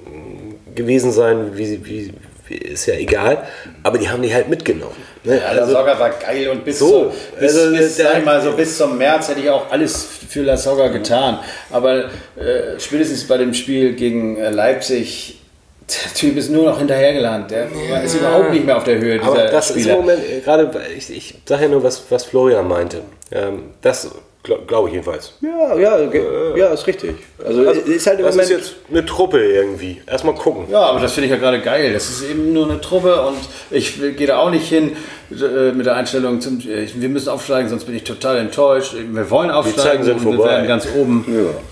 gewesen 0.74 1.12
sein, 1.12 1.56
wie 1.56 1.66
sie, 1.66 1.86
wie, 1.86 2.14
wie, 2.48 2.56
ist 2.56 2.86
ja 2.86 2.94
egal, 2.94 3.46
aber 3.84 3.98
die 3.98 4.08
haben 4.08 4.22
die 4.22 4.34
halt 4.34 4.48
mitgenommen. 4.48 4.96
Ne? 5.26 5.38
Ja, 5.40 5.52
La 5.52 5.66
Soga 5.66 5.98
war 5.98 6.10
geil 6.10 6.48
und 6.48 6.64
bis, 6.64 6.78
So, 6.78 7.10
zu, 7.10 7.12
bis, 7.40 7.56
also 7.56 7.76
bis, 7.76 7.96
der- 7.96 8.20
mal, 8.20 8.40
so 8.40 8.52
bis 8.52 8.76
zum 8.78 8.96
März 8.96 9.28
hätte 9.28 9.40
ich 9.40 9.50
auch 9.50 9.70
alles 9.70 10.06
für 10.28 10.42
La 10.42 10.56
Soga 10.56 10.88
getan. 10.88 11.40
Aber 11.70 12.04
äh, 12.36 12.78
spätestens 12.78 13.26
bei 13.26 13.36
dem 13.36 13.52
Spiel 13.52 13.94
gegen 13.94 14.36
äh, 14.38 14.50
Leipzig, 14.50 15.40
der 15.88 16.14
Typ 16.14 16.36
ist 16.36 16.50
nur 16.50 16.64
noch 16.64 16.78
hinterhergelangt. 16.78 17.50
Der 17.50 17.66
ist 18.04 18.14
überhaupt 18.14 18.50
nicht 18.52 18.64
mehr 18.66 18.76
auf 18.76 18.84
der 18.84 18.98
Höhe 18.98 19.18
dieser 19.18 19.30
Aber 19.30 19.44
das 19.44 19.70
ist 19.70 19.76
im 19.76 19.82
Spieler. 19.82 19.96
Moment, 19.96 20.20
äh, 20.28 20.40
gerade, 20.40 20.70
ich, 20.96 21.10
ich 21.16 21.34
sage 21.44 21.64
ja 21.64 21.68
nur, 21.68 21.82
was, 21.82 22.02
was 22.08 22.24
Florian 22.24 22.66
meinte. 22.66 23.02
Ähm, 23.30 23.70
das 23.82 24.08
glaube 24.46 24.62
glaub 24.66 24.86
ich 24.86 24.92
jedenfalls. 24.94 25.34
Ja, 25.42 25.76
ja, 25.76 26.06
ge- 26.06 26.58
ja, 26.58 26.68
ist 26.68 26.86
richtig. 26.86 27.14
Also, 27.44 27.66
Also, 27.68 27.80
ist 27.82 28.06
halt 28.06 28.18
im 28.20 28.24
das 28.24 28.34
Moment. 28.36 28.50
ist 28.50 28.56
jetzt 28.58 28.74
eine 28.90 29.04
Truppe 29.04 29.38
irgendwie. 29.44 30.00
Erstmal 30.06 30.34
gucken. 30.34 30.64
Ja, 30.70 30.80
aber 30.80 31.00
das 31.00 31.12
finde 31.12 31.26
ich 31.26 31.32
ja 31.32 31.38
gerade 31.38 31.60
geil. 31.60 31.92
Das 31.92 32.08
ist 32.08 32.22
eben 32.30 32.52
nur 32.54 32.64
eine 32.70 32.80
Truppe 32.80 33.20
und 33.26 33.36
ich 33.70 34.00
gehe 34.16 34.26
da 34.26 34.38
auch 34.38 34.50
nicht 34.50 34.66
hin 34.68 34.92
äh, 35.30 35.72
mit 35.72 35.84
der 35.84 35.96
Einstellung, 35.96 36.40
zum, 36.40 36.60
äh, 36.60 36.86
wir 36.94 37.08
müssen 37.10 37.28
aufsteigen, 37.28 37.68
sonst 37.68 37.84
bin 37.84 37.94
ich 37.94 38.04
total 38.04 38.38
enttäuscht. 38.38 38.94
Wir 38.94 39.30
wollen 39.30 39.50
aufsteigen 39.50 39.80
Zeiten 39.82 40.04
sind 40.04 40.16
und 40.20 40.24
wir 40.26 40.34
vorbei. 40.36 40.50
werden 40.52 40.66
ganz 40.68 40.88
oben 40.96 41.24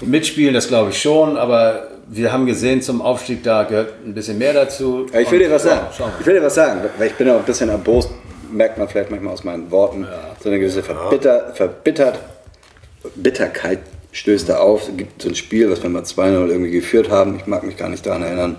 mitspielen, 0.03 0.53
das 0.53 0.69
glaube 0.69 0.91
ich 0.91 1.01
schon, 1.01 1.37
aber 1.39 1.89
wir 2.07 2.33
haben 2.33 2.45
gesehen, 2.45 2.83
zum 2.83 3.01
Aufstieg 3.01 3.43
da 3.45 3.63
gehört 3.63 3.93
ein 4.05 4.13
bisschen 4.13 4.37
mehr 4.37 4.53
dazu. 4.53 5.07
Ja, 5.13 5.21
ich 5.21 5.31
will 5.31 5.39
dir 5.39 5.51
was 5.51 5.65
ja, 5.65 5.71
sagen. 5.71 5.87
wir. 5.99 6.21
Ich 6.21 6.27
will 6.27 6.35
dir 6.35 6.43
was 6.43 6.55
sagen, 6.55 6.81
weil 6.99 7.07
ich 7.07 7.15
bin 7.15 7.31
auch 7.31 7.37
ein 7.37 7.45
bisschen 7.45 7.71
erbost, 7.71 8.11
merkt 8.53 8.77
man 8.79 8.89
vielleicht 8.89 9.11
manchmal 9.11 9.33
aus 9.33 9.43
meinen 9.43 9.71
Worten. 9.71 10.07
So 10.43 10.49
eine 10.51 10.59
gewisse 10.61 10.83
Verbitter, 10.83 11.53
verbittert, 11.55 12.19
Bitterkeit 13.17 13.81
stößt 14.13 14.49
da 14.49 14.59
auf. 14.59 14.89
Es 14.89 14.97
gibt 14.97 15.23
so 15.23 15.29
ein 15.29 15.35
Spiel, 15.35 15.71
was 15.71 15.83
wir 15.83 15.91
mal 15.91 16.03
2-0 16.03 16.49
irgendwie 16.49 16.71
geführt 16.71 17.11
haben. 17.11 17.37
Ich 17.37 17.47
mag 17.47 17.65
mich 17.65 17.77
gar 17.77 17.89
nicht 17.89 18.07
daran 18.07 18.23
erinnern 18.23 18.57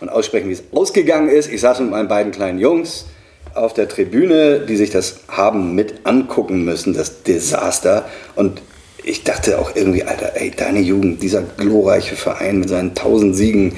und 0.00 0.08
aussprechen, 0.08 0.48
wie 0.48 0.54
es 0.54 0.64
ausgegangen 0.72 1.28
ist. 1.28 1.50
Ich 1.50 1.60
saß 1.60 1.80
mit 1.80 1.90
meinen 1.90 2.08
beiden 2.08 2.32
kleinen 2.32 2.58
Jungs 2.58 3.06
auf 3.54 3.72
der 3.72 3.88
Tribüne, 3.88 4.60
die 4.60 4.76
sich 4.76 4.90
das 4.90 5.20
haben 5.28 5.74
mit 5.74 6.04
angucken 6.04 6.64
müssen, 6.64 6.92
das 6.92 7.22
Desaster. 7.22 8.04
Und 8.34 8.60
ich 9.04 9.22
dachte 9.22 9.58
auch 9.58 9.74
irgendwie, 9.76 10.02
Alter, 10.02 10.32
ey, 10.34 10.50
deine 10.50 10.80
Jugend, 10.80 11.22
dieser 11.22 11.42
glorreiche 11.42 12.16
Verein 12.16 12.58
mit 12.58 12.68
seinen 12.68 12.94
tausend 12.94 13.36
Siegen, 13.36 13.74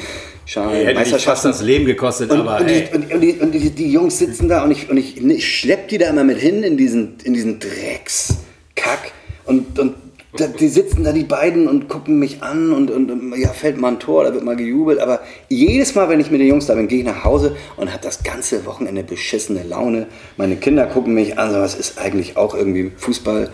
Schalen, 0.46 0.70
Hätte 0.86 0.86
dich 0.86 1.10
fast 1.10 1.12
Meisterschaften. 1.12 1.48
das 1.48 1.62
Leben 1.62 1.84
gekostet, 1.84 2.30
Und, 2.30 2.40
aber 2.40 2.60
und, 2.60 2.70
die, 2.70 2.84
und, 2.94 3.12
und, 3.12 3.20
die, 3.20 3.32
und 3.34 3.52
die, 3.52 3.68
die 3.68 3.92
Jungs 3.92 4.18
sitzen 4.18 4.48
da 4.48 4.64
und 4.64 4.70
ich, 4.70 4.88
und 4.88 4.96
ich, 4.96 5.22
ich 5.22 5.58
schlepp 5.58 5.88
die 5.88 5.98
da 5.98 6.08
immer 6.08 6.24
mit 6.24 6.38
hin 6.38 6.62
in 6.62 6.78
diesen, 6.78 7.18
in 7.22 7.34
diesen 7.34 7.60
Dreckskack. 7.60 9.12
Und, 9.44 9.78
und 9.78 9.94
da, 10.40 10.46
die 10.46 10.68
sitzen 10.68 11.04
da, 11.04 11.12
die 11.12 11.24
beiden, 11.24 11.68
und 11.68 11.88
gucken 11.88 12.18
mich 12.18 12.42
an 12.42 12.72
und, 12.72 12.90
und, 12.90 13.34
ja, 13.36 13.48
fällt 13.50 13.78
mal 13.78 13.88
ein 13.88 14.00
Tor, 14.00 14.24
da 14.24 14.32
wird 14.32 14.44
mal 14.44 14.56
gejubelt. 14.56 15.00
Aber 15.00 15.20
jedes 15.48 15.94
Mal, 15.94 16.08
wenn 16.08 16.20
ich 16.20 16.30
mit 16.30 16.40
den 16.40 16.48
Jungs 16.48 16.66
da 16.66 16.74
bin, 16.74 16.88
gehe 16.88 17.00
ich 17.00 17.04
nach 17.04 17.24
Hause 17.24 17.56
und 17.76 17.90
habe 17.92 18.02
das 18.02 18.22
ganze 18.22 18.64
Wochenende 18.66 19.02
beschissene 19.02 19.62
Laune. 19.62 20.06
Meine 20.36 20.56
Kinder 20.56 20.86
gucken 20.86 21.14
mich 21.14 21.38
an, 21.38 21.52
so 21.52 21.58
was 21.58 21.74
ist 21.74 21.98
eigentlich 21.98 22.36
auch 22.36 22.54
irgendwie 22.54 22.92
Fußball. 22.96 23.50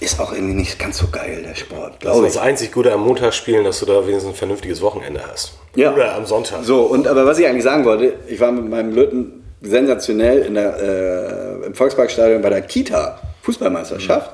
Ist 0.00 0.20
auch 0.20 0.32
irgendwie 0.32 0.54
nicht 0.54 0.78
ganz 0.78 0.98
so 0.98 1.06
geil, 1.10 1.44
der 1.46 1.54
Sport. 1.54 1.94
Das 2.00 2.16
ist 2.16 2.34
das 2.34 2.36
einzig 2.36 2.72
Gute 2.72 2.92
am 2.92 3.02
Montagsspielen, 3.02 3.64
dass 3.64 3.78
du 3.78 3.86
da 3.86 4.06
wenigstens 4.06 4.32
ein 4.32 4.36
vernünftiges 4.36 4.82
Wochenende 4.82 5.20
hast. 5.30 5.54
Ja. 5.76 5.94
Oder 5.94 6.16
am 6.16 6.26
Sonntag. 6.26 6.64
So, 6.64 6.82
und 6.82 7.06
aber 7.06 7.24
was 7.26 7.38
ich 7.38 7.46
eigentlich 7.46 7.62
sagen 7.62 7.84
wollte, 7.84 8.14
ich 8.26 8.40
war 8.40 8.50
mit 8.50 8.68
meinem 8.68 8.92
Löten 8.92 9.44
sensationell 9.62 10.42
in 10.42 10.54
der, 10.54 11.62
äh, 11.62 11.66
im 11.66 11.74
Volksparkstadion 11.74 12.42
bei 12.42 12.50
der 12.50 12.62
Kita 12.62 13.20
Fußballmeisterschaft. 13.42 14.30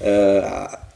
Äh, 0.00 0.42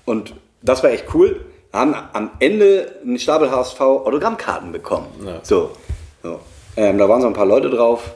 und 0.05 0.35
das 0.62 0.82
war 0.82 0.90
echt 0.90 1.06
cool. 1.14 1.40
Haben 1.72 1.94
am 2.12 2.31
Ende 2.39 2.93
einen 3.02 3.18
Stapel 3.18 3.51
HSV 3.51 3.81
Autogrammkarten 3.81 4.70
bekommen. 4.72 5.06
So, 5.43 5.70
so. 6.22 6.40
Ähm, 6.76 6.98
da 6.98 7.09
waren 7.09 7.20
so 7.20 7.26
ein 7.26 7.32
paar 7.32 7.47
Leute 7.47 7.68
drauf, 7.70 8.14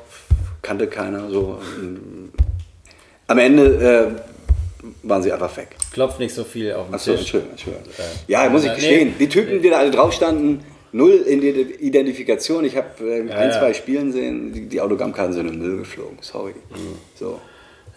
kannte 0.63 0.87
keiner. 0.87 1.29
So. 1.29 1.59
Am 3.27 3.39
Ende 3.39 4.15
äh, 4.15 4.87
waren 5.03 5.23
sie 5.23 5.33
einfach 5.33 5.55
weg. 5.57 5.77
klopft 5.93 6.19
nicht 6.21 6.35
so 6.35 6.45
viel 6.45 6.73
auf 6.73 6.87
den 6.87 6.95
Achso, 6.95 7.11
Tisch. 7.13 7.21
Entschuldigung, 7.21 7.53
Entschuldigung. 7.53 7.87
Ja, 8.27 8.49
muss 8.49 8.63
ich 8.65 8.71
Nee. 8.71 8.75
gestehen. 8.77 9.15
Die 9.19 9.29
Typen, 9.29 9.61
die 9.63 9.71
da 9.71 9.79
alle 9.79 9.91
drauf 9.91 10.13
standen, 10.13 10.65
null 10.93 11.13
in 11.27 11.41
die 11.41 11.49
Identifikation. 11.51 12.65
Ich 12.65 12.77
habe 12.77 12.89
äh, 13.05 13.21
ein, 13.21 13.29
ja. 13.29 13.51
zwei 13.59 13.75
Spielen 13.75 14.13
sehen, 14.13 14.53
die, 14.53 14.67
die 14.69 14.81
Autogrammkarten 14.81 15.33
sind 15.35 15.49
in 15.49 15.55
den 15.55 15.63
Müll 15.63 15.79
geflogen. 15.79 16.19
Sorry. 16.21 16.55
So. 17.19 17.41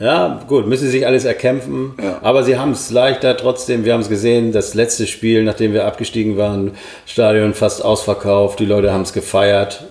Ja, 0.02 0.44
gut, 0.48 0.66
müssen 0.66 0.86
sie 0.86 0.90
sich 0.92 1.06
alles 1.06 1.26
erkämpfen. 1.26 1.94
Ja. 2.02 2.18
Aber 2.24 2.44
sie 2.44 2.58
haben 2.58 2.72
es 2.72 2.90
leichter 2.90 3.38
trotzdem. 3.38 3.86
Wir 3.86 3.94
haben 3.94 4.02
es 4.02 4.10
gesehen, 4.10 4.52
das 4.52 4.74
letzte 4.74 5.06
Spiel, 5.06 5.44
nachdem 5.44 5.74
wir 5.74 5.86
abgestiegen 5.86 6.38
waren, 6.38 6.72
Stadion 7.06 7.54
fast 7.54 7.86
ausverkauft, 7.86 8.60
die 8.60 8.66
Leute 8.66 8.92
haben 8.92 9.04
es 9.04 9.14
gefeiert. 9.14 9.84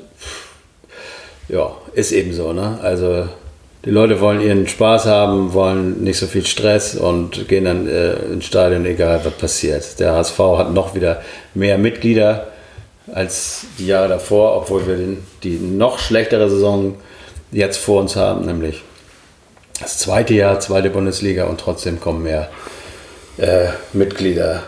Ja, 1.48 1.76
ist 1.94 2.10
eben 2.10 2.32
so, 2.32 2.52
ne? 2.52 2.80
Also 2.82 3.28
die 3.84 3.90
Leute 3.90 4.20
wollen 4.20 4.40
ihren 4.40 4.66
Spaß 4.66 5.06
haben, 5.06 5.54
wollen 5.54 6.02
nicht 6.02 6.18
so 6.18 6.26
viel 6.26 6.44
Stress 6.44 6.96
und 6.96 7.46
gehen 7.46 7.66
dann 7.66 7.86
äh, 7.86 8.14
ins 8.32 8.46
Stadion, 8.46 8.84
egal 8.86 9.20
was 9.22 9.34
passiert. 9.34 10.00
Der 10.00 10.14
HSV 10.14 10.38
hat 10.58 10.74
noch 10.74 10.96
wieder 10.96 11.22
mehr 11.54 11.78
Mitglieder 11.78 12.48
als 13.14 13.64
die 13.78 13.86
Jahre 13.86 14.08
davor, 14.08 14.56
obwohl 14.56 14.88
wir 14.88 14.96
den, 14.96 15.18
die 15.44 15.56
noch 15.56 16.00
schlechtere 16.00 16.50
Saison 16.50 16.96
jetzt 17.52 17.78
vor 17.78 18.00
uns 18.00 18.16
haben, 18.16 18.44
nämlich 18.44 18.82
das 19.80 19.98
zweite 19.98 20.34
Jahr, 20.34 20.60
zweite 20.60 20.90
Bundesliga 20.90 21.44
und 21.44 21.58
trotzdem 21.58 22.00
kommen 22.00 22.22
mehr 22.22 22.48
äh, 23.38 23.68
Mitglieder, 23.92 24.62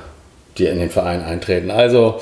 die 0.58 0.66
in 0.66 0.78
den 0.78 0.90
Verein 0.90 1.22
eintreten. 1.22 1.70
Also 1.70 2.20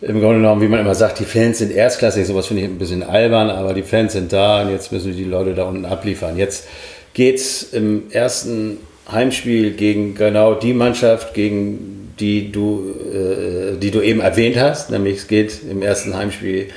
im 0.00 0.20
Grunde 0.20 0.36
genommen, 0.36 0.62
wie 0.62 0.68
man 0.68 0.80
immer 0.80 0.94
sagt, 0.94 1.18
die 1.18 1.24
Fans 1.24 1.58
sind 1.58 1.72
erstklassig, 1.72 2.26
sowas 2.26 2.46
finde 2.46 2.62
ich 2.62 2.68
ein 2.68 2.78
bisschen 2.78 3.02
albern, 3.02 3.50
aber 3.50 3.74
die 3.74 3.82
Fans 3.82 4.14
sind 4.14 4.32
da 4.32 4.62
und 4.62 4.70
jetzt 4.70 4.92
müssen 4.92 5.14
die 5.14 5.24
Leute 5.24 5.54
da 5.54 5.64
unten 5.64 5.84
abliefern. 5.84 6.38
Jetzt 6.38 6.66
geht 7.12 7.36
es 7.36 7.62
im 7.72 8.10
ersten 8.10 8.78
Heimspiel 9.10 9.72
gegen 9.72 10.14
genau 10.14 10.54
die 10.54 10.72
Mannschaft, 10.72 11.34
gegen 11.34 12.14
die 12.18 12.52
du, 12.52 12.94
äh, 13.12 13.76
die 13.78 13.90
du 13.90 14.00
eben 14.00 14.20
erwähnt 14.20 14.56
hast, 14.56 14.90
nämlich 14.90 15.18
es 15.18 15.28
geht 15.28 15.60
im 15.68 15.82
ersten 15.82 16.16
Heimspiel 16.16 16.68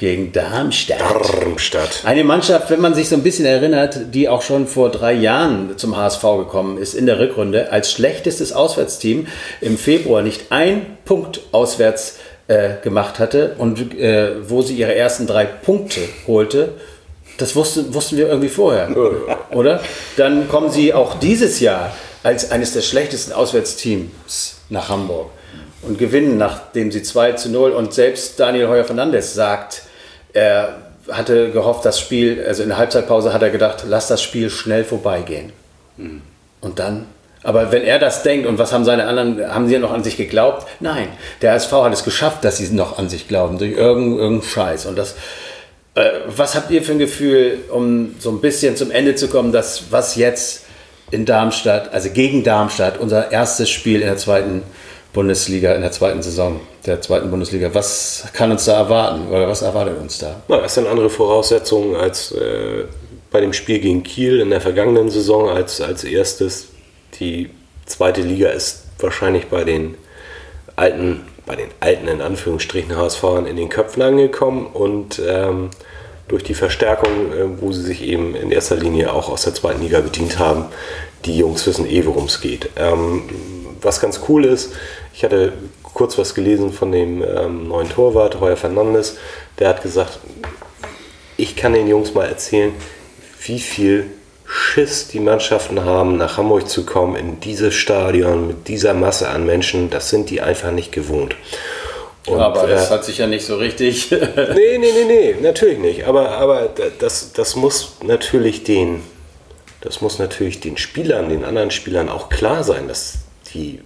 gegen 0.00 0.32
Darmstadt. 0.32 0.98
Darmstadt. 0.98 2.00
Eine 2.04 2.24
Mannschaft, 2.24 2.70
wenn 2.70 2.80
man 2.80 2.94
sich 2.94 3.10
so 3.10 3.16
ein 3.16 3.22
bisschen 3.22 3.44
erinnert, 3.44 4.14
die 4.14 4.30
auch 4.30 4.40
schon 4.40 4.66
vor 4.66 4.90
drei 4.90 5.12
Jahren 5.12 5.76
zum 5.76 5.94
HSV 5.94 6.22
gekommen 6.38 6.78
ist 6.78 6.94
in 6.94 7.04
der 7.04 7.18
Rückrunde, 7.18 7.70
als 7.70 7.92
schlechtestes 7.92 8.54
Auswärtsteam 8.54 9.26
im 9.60 9.76
Februar 9.76 10.22
nicht 10.22 10.50
ein 10.52 10.96
Punkt 11.04 11.42
auswärts 11.52 12.16
äh, 12.48 12.76
gemacht 12.82 13.18
hatte 13.18 13.56
und 13.58 13.94
äh, 13.94 14.48
wo 14.48 14.62
sie 14.62 14.74
ihre 14.74 14.94
ersten 14.94 15.26
drei 15.26 15.44
Punkte 15.44 16.00
holte, 16.26 16.72
das 17.36 17.54
wussten, 17.54 17.92
wussten 17.92 18.16
wir 18.16 18.26
irgendwie 18.28 18.48
vorher, 18.48 18.88
oder? 19.50 19.82
Dann 20.16 20.48
kommen 20.48 20.70
sie 20.70 20.94
auch 20.94 21.18
dieses 21.18 21.60
Jahr 21.60 21.94
als 22.22 22.50
eines 22.50 22.72
der 22.72 22.80
schlechtesten 22.80 23.34
Auswärtsteams 23.34 24.60
nach 24.70 24.88
Hamburg 24.88 25.28
und 25.82 25.98
gewinnen, 25.98 26.38
nachdem 26.38 26.90
sie 26.90 27.02
2 27.02 27.32
zu 27.32 27.50
0 27.50 27.72
und 27.72 27.92
selbst 27.92 28.40
Daniel 28.40 28.68
Heuer-Fernandes 28.68 29.34
sagt, 29.34 29.82
er 30.32 30.78
hatte 31.10 31.50
gehofft, 31.50 31.84
das 31.84 31.98
Spiel, 31.98 32.44
also 32.46 32.62
in 32.62 32.68
der 32.68 32.78
Halbzeitpause 32.78 33.32
hat 33.32 33.42
er 33.42 33.50
gedacht, 33.50 33.84
lass 33.86 34.08
das 34.08 34.22
Spiel 34.22 34.50
schnell 34.50 34.84
vorbeigehen. 34.84 35.52
Und 36.60 36.78
dann, 36.78 37.06
aber 37.42 37.72
wenn 37.72 37.82
er 37.82 37.98
das 37.98 38.22
denkt 38.22 38.46
und 38.46 38.58
was 38.58 38.72
haben 38.72 38.84
seine 38.84 39.06
anderen, 39.06 39.52
haben 39.52 39.66
sie 39.66 39.78
noch 39.78 39.92
an 39.92 40.04
sich 40.04 40.16
geglaubt? 40.16 40.66
Nein, 40.80 41.08
der 41.40 41.52
HSV 41.52 41.72
hat 41.72 41.92
es 41.92 42.04
geschafft, 42.04 42.44
dass 42.44 42.58
sie 42.58 42.68
noch 42.74 42.98
an 42.98 43.08
sich 43.08 43.28
glauben, 43.28 43.58
durch 43.58 43.72
irgendeinen 43.72 44.18
irgendeinen 44.18 44.50
Scheiß. 44.50 44.86
Und 44.86 44.98
das, 44.98 45.14
äh, 45.94 46.10
was 46.26 46.54
habt 46.54 46.70
ihr 46.70 46.82
für 46.82 46.92
ein 46.92 46.98
Gefühl, 46.98 47.58
um 47.70 48.14
so 48.18 48.30
ein 48.30 48.40
bisschen 48.40 48.76
zum 48.76 48.90
Ende 48.90 49.14
zu 49.14 49.28
kommen, 49.28 49.52
dass 49.52 49.84
was 49.90 50.16
jetzt 50.16 50.66
in 51.10 51.24
Darmstadt, 51.24 51.92
also 51.92 52.10
gegen 52.10 52.44
Darmstadt, 52.44 52.98
unser 52.98 53.32
erstes 53.32 53.70
Spiel 53.70 54.00
in 54.00 54.06
der 54.06 54.18
zweiten 54.18 54.62
Bundesliga, 55.12 55.74
in 55.74 55.82
der 55.82 55.92
zweiten 55.92 56.22
Saison 56.22 56.60
der 56.86 57.00
zweiten 57.00 57.30
Bundesliga. 57.30 57.70
Was 57.72 58.28
kann 58.32 58.50
uns 58.50 58.64
da 58.64 58.74
erwarten 58.74 59.28
oder 59.28 59.48
was 59.48 59.62
erwartet 59.62 59.98
uns 60.00 60.18
da? 60.18 60.42
Na, 60.48 60.58
das 60.58 60.74
sind 60.74 60.86
andere 60.86 61.10
Voraussetzungen 61.10 61.96
als 61.96 62.32
äh, 62.32 62.84
bei 63.30 63.40
dem 63.40 63.52
Spiel 63.52 63.80
gegen 63.80 64.02
Kiel 64.02 64.40
in 64.40 64.50
der 64.50 64.60
vergangenen 64.60 65.10
Saison 65.10 65.48
als, 65.48 65.80
als 65.80 66.04
erstes. 66.04 66.68
Die 67.18 67.50
zweite 67.86 68.22
Liga 68.22 68.50
ist 68.50 68.84
wahrscheinlich 68.98 69.46
bei 69.46 69.64
den 69.64 69.96
alten, 70.76 71.22
bei 71.46 71.56
den 71.56 71.68
alten 71.80 72.08
in 72.08 72.20
Anführungsstrichen 72.20 72.96
HSV 72.96 73.24
in 73.48 73.56
den 73.56 73.68
Köpfen 73.68 74.02
angekommen 74.02 74.66
und 74.66 75.20
ähm, 75.26 75.70
durch 76.28 76.44
die 76.44 76.54
Verstärkung, 76.54 77.32
äh, 77.32 77.60
wo 77.60 77.72
sie 77.72 77.82
sich 77.82 78.02
eben 78.02 78.34
in 78.36 78.52
erster 78.52 78.76
Linie 78.76 79.12
auch 79.12 79.28
aus 79.28 79.42
der 79.42 79.54
zweiten 79.54 79.82
Liga 79.82 80.00
bedient 80.00 80.38
haben, 80.38 80.66
die 81.24 81.36
Jungs 81.36 81.66
wissen 81.66 81.86
eh, 81.86 82.06
worum 82.06 82.26
es 82.26 82.40
geht. 82.40 82.70
Ähm, 82.76 83.22
was 83.82 84.00
ganz 84.00 84.20
cool 84.28 84.44
ist, 84.44 84.72
ich 85.14 85.24
hatte 85.24 85.52
kurz 85.82 86.18
was 86.18 86.34
gelesen 86.34 86.72
von 86.72 86.92
dem 86.92 87.22
ähm, 87.22 87.68
neuen 87.68 87.88
Torwart, 87.88 88.40
Heuer 88.40 88.56
Fernandes, 88.56 89.18
der 89.58 89.68
hat 89.68 89.82
gesagt, 89.82 90.18
ich 91.36 91.56
kann 91.56 91.72
den 91.72 91.88
Jungs 91.88 92.14
mal 92.14 92.26
erzählen, 92.26 92.72
wie 93.44 93.58
viel 93.58 94.06
Schiss 94.44 95.08
die 95.08 95.20
Mannschaften 95.20 95.84
haben, 95.84 96.16
nach 96.16 96.36
Hamburg 96.36 96.68
zu 96.68 96.84
kommen, 96.84 97.16
in 97.16 97.40
dieses 97.40 97.74
Stadion 97.74 98.48
mit 98.48 98.68
dieser 98.68 98.94
Masse 98.94 99.28
an 99.28 99.46
Menschen, 99.46 99.90
das 99.90 100.10
sind 100.10 100.28
die 100.28 100.40
einfach 100.40 100.72
nicht 100.72 100.92
gewohnt. 100.92 101.36
Und, 102.26 102.40
aber 102.40 102.66
das 102.66 102.88
äh, 102.88 102.94
hat 102.94 103.04
sich 103.04 103.18
ja 103.18 103.26
nicht 103.26 103.46
so 103.46 103.56
richtig. 103.56 104.10
nee, 104.10 104.78
nee, 104.78 104.92
nee, 104.92 105.04
nee, 105.06 105.36
natürlich 105.40 105.78
nicht. 105.78 106.04
Aber, 106.04 106.32
aber 106.32 106.68
das, 106.98 107.32
das 107.32 107.56
muss 107.56 107.96
natürlich 108.02 108.64
den, 108.64 109.02
das 109.80 110.00
muss 110.00 110.18
natürlich 110.18 110.60
den 110.60 110.76
Spielern, 110.76 111.28
den 111.28 111.44
anderen 111.44 111.70
Spielern 111.70 112.08
auch 112.08 112.28
klar 112.28 112.62
sein, 112.62 112.88
dass 112.88 113.18
die 113.54 113.80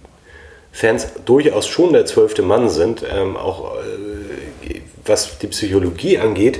Fans 0.71 1.07
durchaus 1.25 1.67
schon 1.67 1.93
der 1.93 2.05
zwölfte 2.05 2.41
Mann 2.41 2.69
sind, 2.69 3.03
ähm, 3.09 3.37
auch 3.37 3.75
äh, 3.75 4.81
was 5.05 5.37
die 5.39 5.47
Psychologie 5.47 6.17
angeht, 6.17 6.59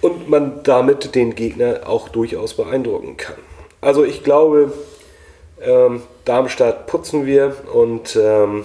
und 0.00 0.28
man 0.28 0.62
damit 0.62 1.14
den 1.14 1.34
Gegner 1.34 1.80
auch 1.86 2.08
durchaus 2.08 2.54
beeindrucken 2.54 3.16
kann. 3.16 3.36
Also 3.80 4.04
ich 4.04 4.22
glaube, 4.22 4.72
ähm, 5.60 6.02
Darmstadt 6.24 6.86
putzen 6.86 7.26
wir 7.26 7.56
und 7.72 8.16
ähm, 8.16 8.64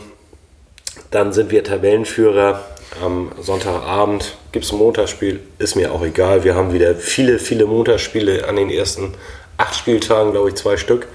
dann 1.10 1.34
sind 1.34 1.52
wir 1.52 1.64
Tabellenführer. 1.64 2.64
Am 3.04 3.32
Sonntagabend 3.42 4.38
gibt 4.52 4.66
es 4.66 4.72
ein 4.72 4.78
Montagsspiel, 4.78 5.40
ist 5.58 5.76
mir 5.76 5.92
auch 5.92 6.04
egal. 6.04 6.44
Wir 6.44 6.54
haben 6.54 6.74
wieder 6.74 6.94
viele, 6.94 7.40
viele 7.40 7.66
Montagsspiele 7.66 8.48
an 8.48 8.56
den 8.56 8.70
ersten 8.70 9.16
acht 9.58 9.76
Spieltagen, 9.76 10.32
glaube 10.32 10.50
ich, 10.50 10.56
zwei 10.56 10.78
Stück. 10.78 11.08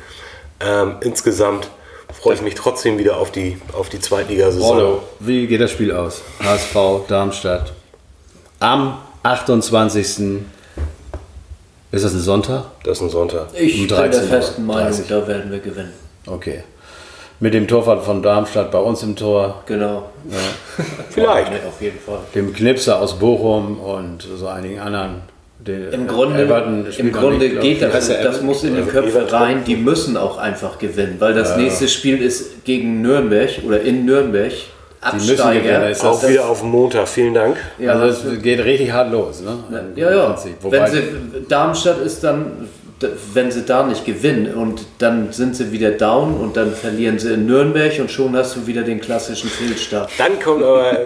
Ähm, 0.60 0.96
insgesamt 1.02 1.70
freue 2.12 2.34
ich 2.34 2.42
mich 2.42 2.54
trotzdem 2.54 2.98
wieder 2.98 3.16
auf 3.16 3.30
die, 3.30 3.58
auf 3.72 3.88
die 3.88 4.00
Zweitligasaison. 4.00 5.00
Wie 5.20 5.46
geht 5.46 5.60
das 5.60 5.70
Spiel 5.70 5.92
aus? 5.92 6.22
HSV 6.42 7.06
Darmstadt. 7.08 7.72
Am 8.60 8.98
28. 9.22 10.04
Ist 11.90 12.04
das 12.04 12.12
ein 12.12 12.20
Sonntag? 12.20 12.64
Das 12.84 12.98
ist 12.98 13.04
ein 13.04 13.10
Sonntag. 13.10 13.48
Ich 13.54 13.80
um 13.80 13.86
bin 13.86 14.10
der 14.10 14.22
festen 14.22 14.66
Meinung, 14.66 15.00
da 15.08 15.26
werden 15.26 15.50
wir 15.50 15.58
gewinnen. 15.58 15.92
Okay. 16.26 16.64
Mit 17.40 17.54
dem 17.54 17.68
Torwart 17.68 18.04
von 18.04 18.22
Darmstadt 18.22 18.70
bei 18.72 18.78
uns 18.78 19.02
im 19.02 19.14
Tor. 19.14 19.62
Genau. 19.66 20.10
Ja. 20.28 20.84
Vielleicht. 21.10 21.52
Auf 21.64 21.80
jeden 21.80 21.98
Fall. 22.00 22.18
Dem 22.34 22.52
Knipser 22.52 23.00
aus 23.00 23.18
Bochum 23.18 23.78
und 23.78 24.22
so 24.22 24.48
einigen 24.48 24.80
anderen 24.80 25.22
den 25.68 25.92
Im 25.92 26.06
Grunde, 26.06 26.42
im 26.96 27.12
Grunde 27.12 27.48
nicht, 27.48 27.60
geht 27.60 27.82
das. 27.82 28.08
Das 28.08 28.42
muss 28.42 28.64
in 28.64 28.76
die 28.76 28.82
Köpfe 28.82 29.32
rein. 29.32 29.64
Die 29.64 29.76
müssen 29.76 30.16
auch 30.16 30.38
einfach 30.38 30.78
gewinnen, 30.78 31.16
weil 31.18 31.34
das 31.34 31.50
ja. 31.50 31.58
nächste 31.58 31.88
Spiel 31.88 32.20
ist 32.20 32.64
gegen 32.64 33.02
Nürnberg 33.02 33.50
oder 33.66 33.80
in 33.80 34.04
Nürnberg. 34.04 34.52
Absteiger. 35.00 35.92
Auch 36.02 36.28
wieder 36.28 36.48
auf 36.48 36.64
Montag. 36.64 37.06
Vielen 37.06 37.34
Dank. 37.34 37.56
Ja, 37.78 37.92
also 37.92 38.28
es 38.32 38.42
geht 38.42 38.64
richtig 38.64 38.90
hart 38.90 39.12
los. 39.12 39.42
Ne? 39.42 39.84
Ja, 39.94 40.10
ja. 40.10 40.36
Wenn 40.62 40.86
sie, 40.88 41.02
Darmstadt 41.48 42.00
ist 42.04 42.24
dann 42.24 42.68
wenn 43.32 43.50
sie 43.50 43.62
da 43.62 43.84
nicht 43.84 44.04
gewinnen 44.04 44.54
und 44.54 44.84
dann 44.98 45.32
sind 45.32 45.54
sie 45.54 45.70
wieder 45.70 45.92
down 45.92 46.34
und 46.34 46.56
dann 46.56 46.72
verlieren 46.72 47.18
sie 47.18 47.34
in 47.34 47.46
Nürnberg 47.46 47.98
und 48.00 48.10
schon 48.10 48.36
hast 48.36 48.56
du 48.56 48.66
wieder 48.66 48.82
den 48.82 49.00
klassischen 49.00 49.48
Fehlstart. 49.48 50.10
Dann 50.18 50.40
kommt 50.40 50.64
aber 50.64 50.96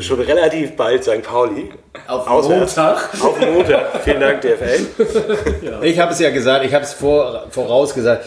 schon 0.00 0.20
relativ 0.20 0.76
bald 0.76 1.02
St. 1.02 1.22
Pauli. 1.22 1.70
Auf 2.06 2.26
Auswärts. 2.26 2.76
Montag. 2.76 3.08
Auf 3.20 3.40
Montag. 3.40 4.02
Vielen 4.04 4.20
Dank, 4.20 4.40
DFL. 4.40 4.86
ja. 5.62 5.82
Ich 5.82 5.98
habe 5.98 6.12
es 6.12 6.18
ja 6.20 6.30
gesagt, 6.30 6.64
ich 6.64 6.74
habe 6.74 6.84
es 6.84 6.92
vor, 6.92 7.46
vorausgesagt. 7.50 8.24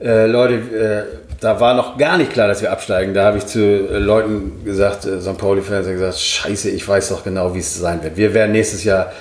Äh, 0.00 0.26
Leute, 0.26 0.54
äh, 0.54 1.36
da 1.40 1.60
war 1.60 1.74
noch 1.74 1.98
gar 1.98 2.16
nicht 2.16 2.32
klar, 2.32 2.48
dass 2.48 2.62
wir 2.62 2.72
absteigen. 2.72 3.12
Da 3.12 3.24
habe 3.24 3.38
ich 3.38 3.46
zu 3.46 3.60
äh, 3.60 3.98
Leuten 3.98 4.64
gesagt, 4.64 5.04
äh, 5.04 5.20
St. 5.20 5.36
Pauli-Fans 5.36 5.86
gesagt, 5.86 6.18
scheiße, 6.18 6.70
ich 6.70 6.86
weiß 6.86 7.10
doch 7.10 7.24
genau, 7.24 7.54
wie 7.54 7.58
es 7.58 7.78
sein 7.78 8.02
wird. 8.02 8.16
Wir 8.16 8.32
werden 8.32 8.52
nächstes 8.52 8.84
Jahr 8.84 9.12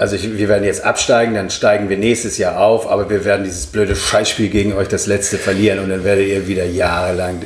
also 0.00 0.16
ich, 0.16 0.38
wir 0.38 0.48
werden 0.48 0.64
jetzt 0.64 0.82
absteigen, 0.82 1.34
dann 1.34 1.50
steigen 1.50 1.90
wir 1.90 1.98
nächstes 1.98 2.38
Jahr 2.38 2.58
auf, 2.58 2.90
aber 2.90 3.10
wir 3.10 3.26
werden 3.26 3.44
dieses 3.44 3.66
blöde 3.66 3.94
Scheißspiel 3.94 4.48
gegen 4.48 4.72
euch 4.72 4.88
das 4.88 5.06
letzte 5.06 5.36
verlieren 5.36 5.78
und 5.78 5.90
dann 5.90 6.04
werdet 6.04 6.26
ihr 6.26 6.48
wieder 6.48 6.64
jahrelang 6.64 7.42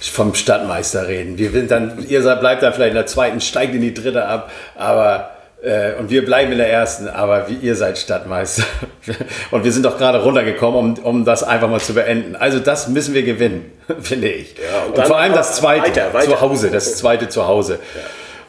vom 0.00 0.34
Stadtmeister 0.34 1.08
reden. 1.08 1.36
Wir 1.38 1.50
sind 1.50 1.70
dann, 1.70 2.04
ihr 2.08 2.22
seid, 2.22 2.40
bleibt 2.40 2.62
dann 2.62 2.72
vielleicht 2.72 2.90
in 2.90 2.96
der 2.96 3.06
zweiten, 3.06 3.40
steigt 3.40 3.74
in 3.74 3.82
die 3.82 3.92
dritte 3.92 4.24
ab, 4.24 4.50
aber 4.76 5.30
äh, 5.62 5.92
und 5.98 6.08
wir 6.08 6.24
bleiben 6.24 6.52
in 6.52 6.58
der 6.58 6.72
ersten, 6.72 7.06
aber 7.08 7.48
wie, 7.48 7.54
ihr 7.54 7.76
seid 7.76 7.98
Stadtmeister. 7.98 8.64
und 9.50 9.64
wir 9.64 9.72
sind 9.72 9.84
doch 9.84 9.98
gerade 9.98 10.22
runtergekommen, 10.22 10.98
um, 10.98 11.04
um 11.04 11.24
das 11.24 11.42
einfach 11.42 11.68
mal 11.68 11.80
zu 11.80 11.92
beenden. 11.92 12.34
Also 12.34 12.60
das 12.60 12.88
müssen 12.88 13.12
wir 13.12 13.22
gewinnen, 13.22 13.70
finde 14.00 14.28
ich. 14.28 14.54
Ja, 14.56 14.84
und, 14.86 14.96
und 14.96 15.06
vor 15.06 15.18
allem 15.18 15.34
das 15.34 15.56
zweite 15.56 15.88
weiter, 15.88 16.14
weiter. 16.14 16.30
zu 16.30 16.40
Hause, 16.40 16.70
das 16.70 16.96
zweite 16.96 17.28
zu 17.28 17.46
Hause. 17.46 17.74
Ja. 17.94 18.00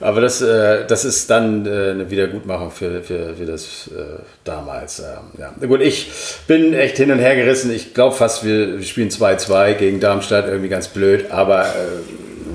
Aber 0.02 0.22
das, 0.22 0.42
äh, 0.42 0.86
das 0.88 1.06
ist 1.06 1.30
dann 1.30 1.66
äh, 1.66 1.92
eine 1.92 2.10
Wiedergutmachung 2.10 2.72
für, 2.72 3.04
für, 3.04 3.36
für 3.36 3.46
das 3.46 3.90
äh, 3.96 4.20
damals. 4.44 5.00
Ähm, 5.00 5.40
ja. 5.40 5.68
Gut, 5.68 5.82
ich 5.82 6.12
bin 6.48 6.74
echt 6.74 6.98
hin 6.98 7.12
und 7.12 7.20
her 7.20 7.36
gerissen. 7.36 7.72
Ich 7.72 7.94
glaube 7.94 8.16
fast, 8.16 8.44
wir, 8.44 8.80
wir 8.80 8.86
spielen 8.86 9.10
2-2 9.10 9.74
gegen 9.76 10.00
Darmstadt, 10.00 10.48
irgendwie 10.48 10.70
ganz 10.70 10.88
blöd. 10.88 11.30
Aber 11.30 11.66
äh, 11.66 11.68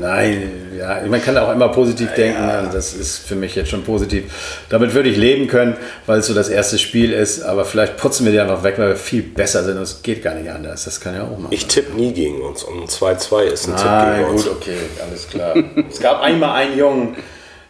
nein, 0.00 0.50
ja, 0.76 1.00
man 1.08 1.22
kann 1.22 1.36
auch 1.38 1.52
immer 1.52 1.68
positiv 1.68 2.12
denken. 2.14 2.42
Ja. 2.42 2.58
Also 2.58 2.72
das 2.72 2.94
ist 2.94 3.18
für 3.18 3.34
mich 3.34 3.54
jetzt 3.54 3.70
schon 3.70 3.84
positiv. 3.84 4.24
Damit 4.68 4.94
würde 4.94 5.08
ich 5.08 5.16
leben 5.16 5.46
können, 5.46 5.76
weil 6.06 6.20
es 6.20 6.26
so 6.26 6.34
das 6.34 6.48
erste 6.48 6.78
Spiel 6.78 7.12
ist. 7.12 7.42
Aber 7.42 7.64
vielleicht 7.64 7.96
putzen 7.96 8.24
wir 8.24 8.32
die 8.32 8.40
einfach 8.40 8.62
weg, 8.62 8.74
weil 8.78 8.88
wir 8.88 8.96
viel 8.96 9.22
besser 9.22 9.64
sind 9.64 9.76
es 9.76 10.02
geht 10.02 10.22
gar 10.22 10.34
nicht 10.34 10.50
anders. 10.50 10.84
Das 10.84 11.00
kann 11.00 11.14
ja 11.14 11.22
auch 11.22 11.38
machen. 11.38 11.48
Ich 11.50 11.66
tippe 11.66 11.94
nie 11.96 12.12
gegen 12.12 12.40
uns. 12.40 12.62
Und 12.64 12.90
2-2 12.90 13.42
ist 13.42 13.68
ein 13.68 13.74
ah, 13.74 14.04
Tipp 14.04 14.16
gegen 14.16 14.26
gut, 14.26 14.34
uns. 14.34 14.44
gut, 14.44 14.56
okay, 14.56 14.76
alles 15.08 15.28
klar. 15.28 15.54
es 15.88 16.00
gab 16.00 16.20
einmal 16.22 16.56
einen 16.56 16.78
Jungen, 16.78 17.16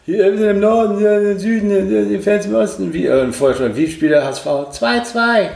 hier 0.07 0.37
sind 0.39 0.49
im 0.49 0.61
Norden, 0.61 0.99
hier 0.99 1.33
im 1.33 1.39
Süden, 1.39 2.09
die 2.09 2.19
Fans 2.21 2.47
im 2.47 2.55
Osten. 2.55 2.93
Wie, 2.93 3.07
äh, 3.07 3.33
vorher 3.33 3.77
wie 3.77 3.91
spielt 3.91 4.13
der 4.13 4.25
HSV? 4.25 4.47
2-2. 4.47 5.49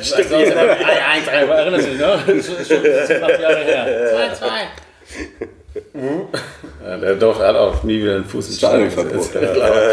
Stimmt, 0.00 0.30
ja. 0.30 0.38
1-1, 0.38 1.48
erinnerst 1.48 1.86
du 1.86 1.90
dich, 1.90 1.98
ne? 1.98 2.18
Das 2.26 2.48
ist 2.48 2.68
schon, 2.68 3.22
acht 3.22 3.40
Jahre 3.40 3.64
her. 3.64 4.32
2-2. 4.32 5.76
Mhm. 5.94 6.28
Ja, 6.84 6.96
der 6.98 7.14
Dorf 7.16 7.40
hat 7.40 7.56
auch 7.56 7.82
nie 7.82 8.00
wieder 8.00 8.14
einen 8.16 8.24
Fuß 8.24 8.46
ins 8.46 8.58
Stadion 8.58 8.88
gesetzt. 8.88 9.32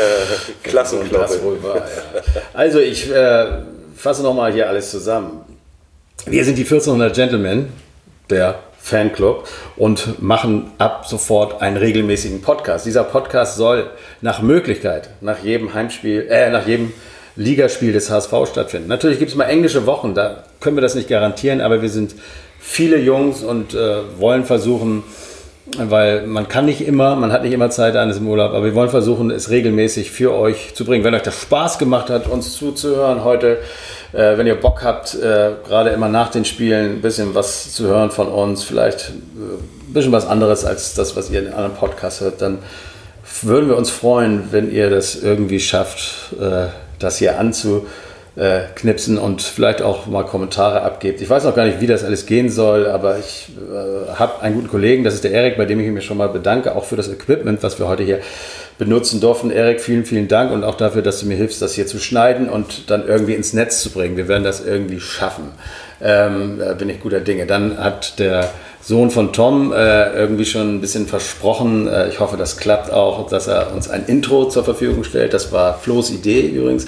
Klassenklappe. 0.63 1.33
Das 1.33 1.43
wohl 1.43 1.63
war, 1.63 1.77
ja. 1.77 1.83
Also 2.53 2.79
ich 2.79 3.11
äh, 3.11 3.45
fasse 3.95 4.21
nochmal 4.21 4.53
hier 4.53 4.69
alles 4.69 4.91
zusammen. 4.91 5.41
Wir 6.27 6.45
sind 6.45 6.57
die 6.57 6.63
1400 6.63 7.15
Gentlemen 7.15 7.71
der 8.29 8.59
Fanclub 8.89 9.47
und 9.77 10.21
machen 10.21 10.71
ab 10.77 11.05
sofort 11.07 11.61
einen 11.61 11.77
regelmäßigen 11.77 12.41
Podcast. 12.41 12.85
Dieser 12.85 13.03
Podcast 13.03 13.55
soll 13.55 13.89
nach 14.21 14.41
Möglichkeit 14.41 15.09
nach 15.21 15.43
jedem 15.43 15.73
Heimspiel, 15.73 16.27
äh, 16.29 16.49
nach 16.49 16.67
jedem 16.67 16.91
Ligaspiel 17.35 17.93
des 17.93 18.09
HSV 18.09 18.33
stattfinden. 18.51 18.89
Natürlich 18.89 19.19
gibt 19.19 19.31
es 19.31 19.37
mal 19.37 19.45
englische 19.45 19.85
Wochen, 19.85 20.13
da 20.13 20.43
können 20.59 20.75
wir 20.75 20.81
das 20.81 20.95
nicht 20.95 21.07
garantieren, 21.07 21.61
aber 21.61 21.81
wir 21.81 21.89
sind 21.89 22.15
viele 22.59 22.97
Jungs 22.97 23.43
und 23.43 23.73
äh, 23.73 23.97
wollen 24.17 24.43
versuchen, 24.43 25.03
weil 25.77 26.25
man 26.25 26.47
kann 26.47 26.65
nicht 26.65 26.81
immer, 26.81 27.15
man 27.15 27.31
hat 27.31 27.43
nicht 27.43 27.53
immer 27.53 27.69
Zeit 27.69 27.95
eines 27.95 28.17
im 28.17 28.27
Urlaub, 28.27 28.51
aber 28.53 28.65
wir 28.65 28.75
wollen 28.75 28.89
versuchen, 28.89 29.29
es 29.31 29.49
regelmäßig 29.49 30.11
für 30.11 30.33
euch 30.33 30.73
zu 30.73 30.83
bringen. 30.83 31.03
Wenn 31.03 31.13
euch 31.13 31.21
das 31.21 31.39
Spaß 31.41 31.77
gemacht 31.77 32.09
hat, 32.09 32.27
uns 32.27 32.53
zuzuhören 32.53 33.23
heute, 33.23 33.59
äh, 34.13 34.37
wenn 34.37 34.47
ihr 34.47 34.55
Bock 34.55 34.83
habt, 34.83 35.15
äh, 35.15 35.51
gerade 35.67 35.91
immer 35.91 36.09
nach 36.09 36.29
den 36.29 36.45
Spielen 36.45 36.97
ein 36.97 37.01
bisschen 37.01 37.35
was 37.35 37.73
zu 37.73 37.87
hören 37.87 38.11
von 38.11 38.27
uns, 38.27 38.63
vielleicht 38.63 39.09
äh, 39.09 39.89
ein 39.89 39.93
bisschen 39.93 40.11
was 40.11 40.27
anderes 40.27 40.65
als 40.65 40.93
das, 40.95 41.15
was 41.15 41.29
ihr 41.29 41.39
in 41.41 41.47
anderen 41.53 41.73
Podcasts 41.73 42.21
hört, 42.21 42.41
dann 42.41 42.59
würden 43.43 43.69
wir 43.69 43.77
uns 43.77 43.89
freuen, 43.89 44.51
wenn 44.51 44.71
ihr 44.71 44.89
das 44.89 45.15
irgendwie 45.15 45.59
schafft, 45.59 46.33
äh, 46.39 46.67
das 46.97 47.17
hier 47.17 47.39
anzuknipsen 47.39 49.17
und 49.17 49.41
vielleicht 49.41 49.81
auch 49.81 50.07
mal 50.07 50.23
Kommentare 50.23 50.81
abgebt. 50.81 51.21
Ich 51.21 51.29
weiß 51.29 51.43
noch 51.43 51.55
gar 51.55 51.65
nicht, 51.65 51.79
wie 51.79 51.87
das 51.87 52.03
alles 52.03 52.25
gehen 52.25 52.49
soll, 52.49 52.87
aber 52.87 53.19
ich 53.19 53.49
äh, 53.57 54.15
habe 54.15 54.41
einen 54.41 54.55
guten 54.55 54.69
Kollegen, 54.69 55.03
das 55.03 55.13
ist 55.13 55.23
der 55.23 55.31
Erik, 55.31 55.57
bei 55.57 55.65
dem 55.65 55.79
ich 55.79 55.87
mich 55.89 56.05
schon 56.05 56.17
mal 56.17 56.29
bedanke, 56.29 56.75
auch 56.75 56.85
für 56.85 56.95
das 56.95 57.07
Equipment, 57.07 57.61
was 57.63 57.79
wir 57.79 57.87
heute 57.87 58.03
hier 58.03 58.19
benutzen 58.79 59.19
durften. 59.19 59.51
Erik, 59.51 59.81
vielen, 59.81 60.05
vielen 60.05 60.27
Dank 60.27 60.51
und 60.51 60.63
auch 60.63 60.75
dafür, 60.75 61.03
dass 61.03 61.19
du 61.19 61.27
mir 61.27 61.35
hilfst, 61.35 61.61
das 61.61 61.73
hier 61.73 61.85
zu 61.85 61.99
schneiden 61.99 62.49
und 62.49 62.89
dann 62.89 63.07
irgendwie 63.07 63.35
ins 63.35 63.53
Netz 63.53 63.83
zu 63.83 63.91
bringen. 63.91 64.17
Wir 64.17 64.27
werden 64.27 64.45
das 64.45 64.65
irgendwie 64.65 65.01
schaffen. 65.01 65.51
Ähm, 66.01 66.61
bin 66.77 66.89
ich 66.89 67.01
guter 67.01 67.19
Dinge. 67.19 67.45
Dann 67.45 67.77
hat 67.77 68.17
der 68.19 68.49
Sohn 68.81 69.11
von 69.11 69.33
Tom, 69.33 69.73
äh, 69.73 70.13
irgendwie 70.13 70.45
schon 70.45 70.75
ein 70.75 70.81
bisschen 70.81 71.07
versprochen. 71.07 71.89
Äh, 71.89 72.07
ich 72.07 72.21
hoffe, 72.21 72.37
das 72.37 72.55
klappt 72.55 72.89
auch, 72.91 73.29
dass 73.29 73.47
er 73.47 73.73
uns 73.75 73.89
ein 73.89 74.05
Intro 74.07 74.47
zur 74.47 74.63
Verfügung 74.63 75.03
stellt. 75.03 75.33
Das 75.33 75.51
war 75.51 75.77
Flo's 75.77 76.09
Idee 76.09 76.47
übrigens. 76.47 76.87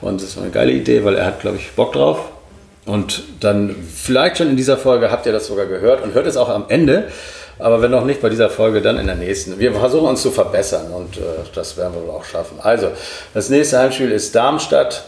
Und 0.00 0.22
das 0.22 0.36
war 0.36 0.44
eine 0.44 0.52
geile 0.52 0.72
Idee, 0.72 1.04
weil 1.04 1.16
er 1.16 1.26
hat, 1.26 1.40
glaube 1.40 1.56
ich, 1.56 1.72
Bock 1.72 1.92
drauf. 1.92 2.20
Und 2.86 3.24
dann 3.40 3.74
vielleicht 3.92 4.38
schon 4.38 4.48
in 4.48 4.56
dieser 4.56 4.76
Folge 4.76 5.10
habt 5.10 5.26
ihr 5.26 5.32
das 5.32 5.48
sogar 5.48 5.66
gehört 5.66 6.04
und 6.04 6.14
hört 6.14 6.26
es 6.28 6.36
auch 6.36 6.48
am 6.48 6.66
Ende. 6.68 7.08
Aber 7.62 7.80
wenn 7.80 7.90
noch 7.90 8.04
nicht 8.04 8.20
bei 8.20 8.28
dieser 8.28 8.50
Folge, 8.50 8.82
dann 8.82 8.98
in 8.98 9.06
der 9.06 9.16
nächsten. 9.16 9.58
Wir 9.58 9.72
versuchen 9.72 10.08
uns 10.08 10.22
zu 10.22 10.30
verbessern 10.30 10.90
und 10.92 11.16
äh, 11.16 11.20
das 11.54 11.76
werden 11.76 11.94
wir 11.94 12.02
wohl 12.02 12.10
auch 12.10 12.24
schaffen. 12.24 12.58
Also, 12.60 12.88
das 13.34 13.48
nächste 13.48 13.78
Heimspiel 13.78 14.10
ist 14.10 14.34
Darmstadt. 14.34 15.04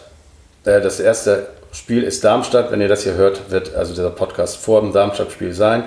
Äh, 0.65 0.81
das 0.81 1.01
erste 1.01 1.49
Spiel 1.73 2.03
ist 2.05 2.25
Darmstadt. 2.25 2.71
Wenn 2.71 2.81
ihr 2.81 2.89
das 2.89 3.03
hier 3.03 3.15
hört, 3.15 3.51
wird 3.51 3.75
also 3.75 3.93
dieser 3.93 4.11
Podcast 4.11 4.57
vor 4.57 4.81
dem 4.81 4.93
Darmstadt-Spiel 4.93 5.53
sein. 5.53 5.85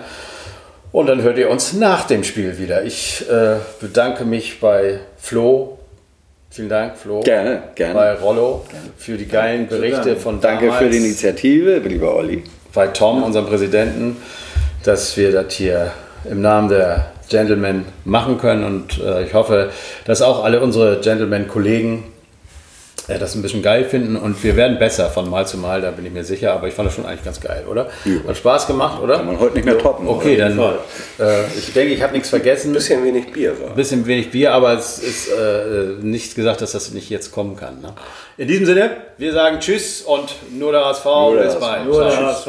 Und 0.92 1.08
dann 1.08 1.22
hört 1.22 1.38
ihr 1.38 1.50
uns 1.50 1.74
nach 1.74 2.08
dem 2.08 2.24
Spiel 2.24 2.58
wieder. 2.58 2.84
Ich 2.84 3.26
äh, 3.30 3.58
bedanke 3.80 4.26
mich 4.26 4.60
bei 4.60 5.00
Flo. 5.18 5.78
Vielen 6.50 6.70
Dank, 6.70 6.98
Flo. 6.98 7.22
Gerne, 7.22 7.64
gerne. 7.76 7.94
Bei 7.94 8.14
Rollo 8.14 8.66
für 8.98 9.18
die 9.18 9.28
geilen 9.28 9.68
Berichte 9.68 10.16
von 10.16 10.40
Danke 10.42 10.68
damals. 10.68 10.84
für 10.84 10.90
die 10.90 10.98
Initiative, 10.98 11.78
lieber 11.80 12.16
Olli. 12.16 12.44
Bei 12.74 12.88
Tom, 12.88 13.22
unserem 13.24 13.46
Präsidenten, 13.46 14.18
dass 14.84 15.16
wir 15.18 15.32
das 15.32 15.54
hier 15.54 15.92
im 16.30 16.42
Namen 16.42 16.70
der 16.70 17.12
Gentlemen 17.30 17.86
machen 18.06 18.38
können. 18.38 18.64
Und 18.64 19.00
äh, 19.00 19.24
ich 19.24 19.34
hoffe, 19.34 19.70
dass 20.06 20.22
auch 20.22 20.44
alle 20.44 20.62
unsere 20.62 21.00
Gentlemen-Kollegen 21.02 22.04
äh, 23.08 23.20
das 23.20 23.36
ein 23.36 23.42
bisschen 23.42 23.62
geil 23.62 23.86
finden. 23.86 24.16
Und 24.16 24.42
wir 24.44 24.56
werden 24.56 24.80
besser 24.80 25.10
von 25.10 25.30
Mal 25.30 25.48
zu 25.48 25.58
Mal, 25.58 25.82
da 25.82 25.92
bin 25.92 26.06
ich 26.06 26.12
mir 26.12 26.24
sicher. 26.24 26.54
Aber 26.54 26.68
ich 26.68 26.74
fand 26.74 26.88
das 26.88 26.96
schon 26.96 27.06
eigentlich 27.06 27.24
ganz 27.24 27.40
geil, 27.40 27.66
oder? 27.70 27.88
Hat 28.28 28.38
Spaß 28.38 28.68
gemacht, 28.68 29.02
oder? 29.02 29.18
Kann 29.18 29.28
man 29.28 29.40
heute 29.40 29.56
nicht 29.56 29.66
mehr 29.66 29.78
toppen. 29.78 30.08
Okay, 30.08 30.38
dann 30.38 30.58
äh, 30.58 31.46
ich 31.58 31.74
denke, 31.74 31.94
ich 31.94 32.02
habe 32.02 32.14
nichts 32.14 32.30
vergessen. 32.30 32.72
Ein 32.72 32.74
bisschen 32.74 33.04
wenig 33.04 33.32
Bier 33.32 33.60
war. 33.60 33.70
Ein 33.70 33.76
bisschen 33.76 34.06
wenig 34.06 34.32
Bier, 34.32 34.54
aber 34.54 34.74
es 34.74 35.00
ist 35.00 35.30
äh, 35.30 35.96
nicht 36.02 36.36
gesagt, 36.36 36.62
dass 36.62 36.74
das 36.74 36.92
nicht 36.92 37.10
jetzt 37.10 37.32
kommen 37.32 37.56
kann. 37.56 37.82
Ne? 37.82 37.94
In 38.38 38.48
diesem 38.48 38.66
Sinne, 38.66 38.92
wir 39.18 39.34
sagen 39.34 39.60
Tschüss 39.60 40.02
und 40.02 40.36
nur 40.58 40.72
der 40.72 40.86
HSV. 40.86 41.04
der 41.36 41.44
Bis 41.44 41.56
bald. 41.56 41.86
Nur 41.86 42.04
der. 42.04 42.28
HSV. 42.28 42.48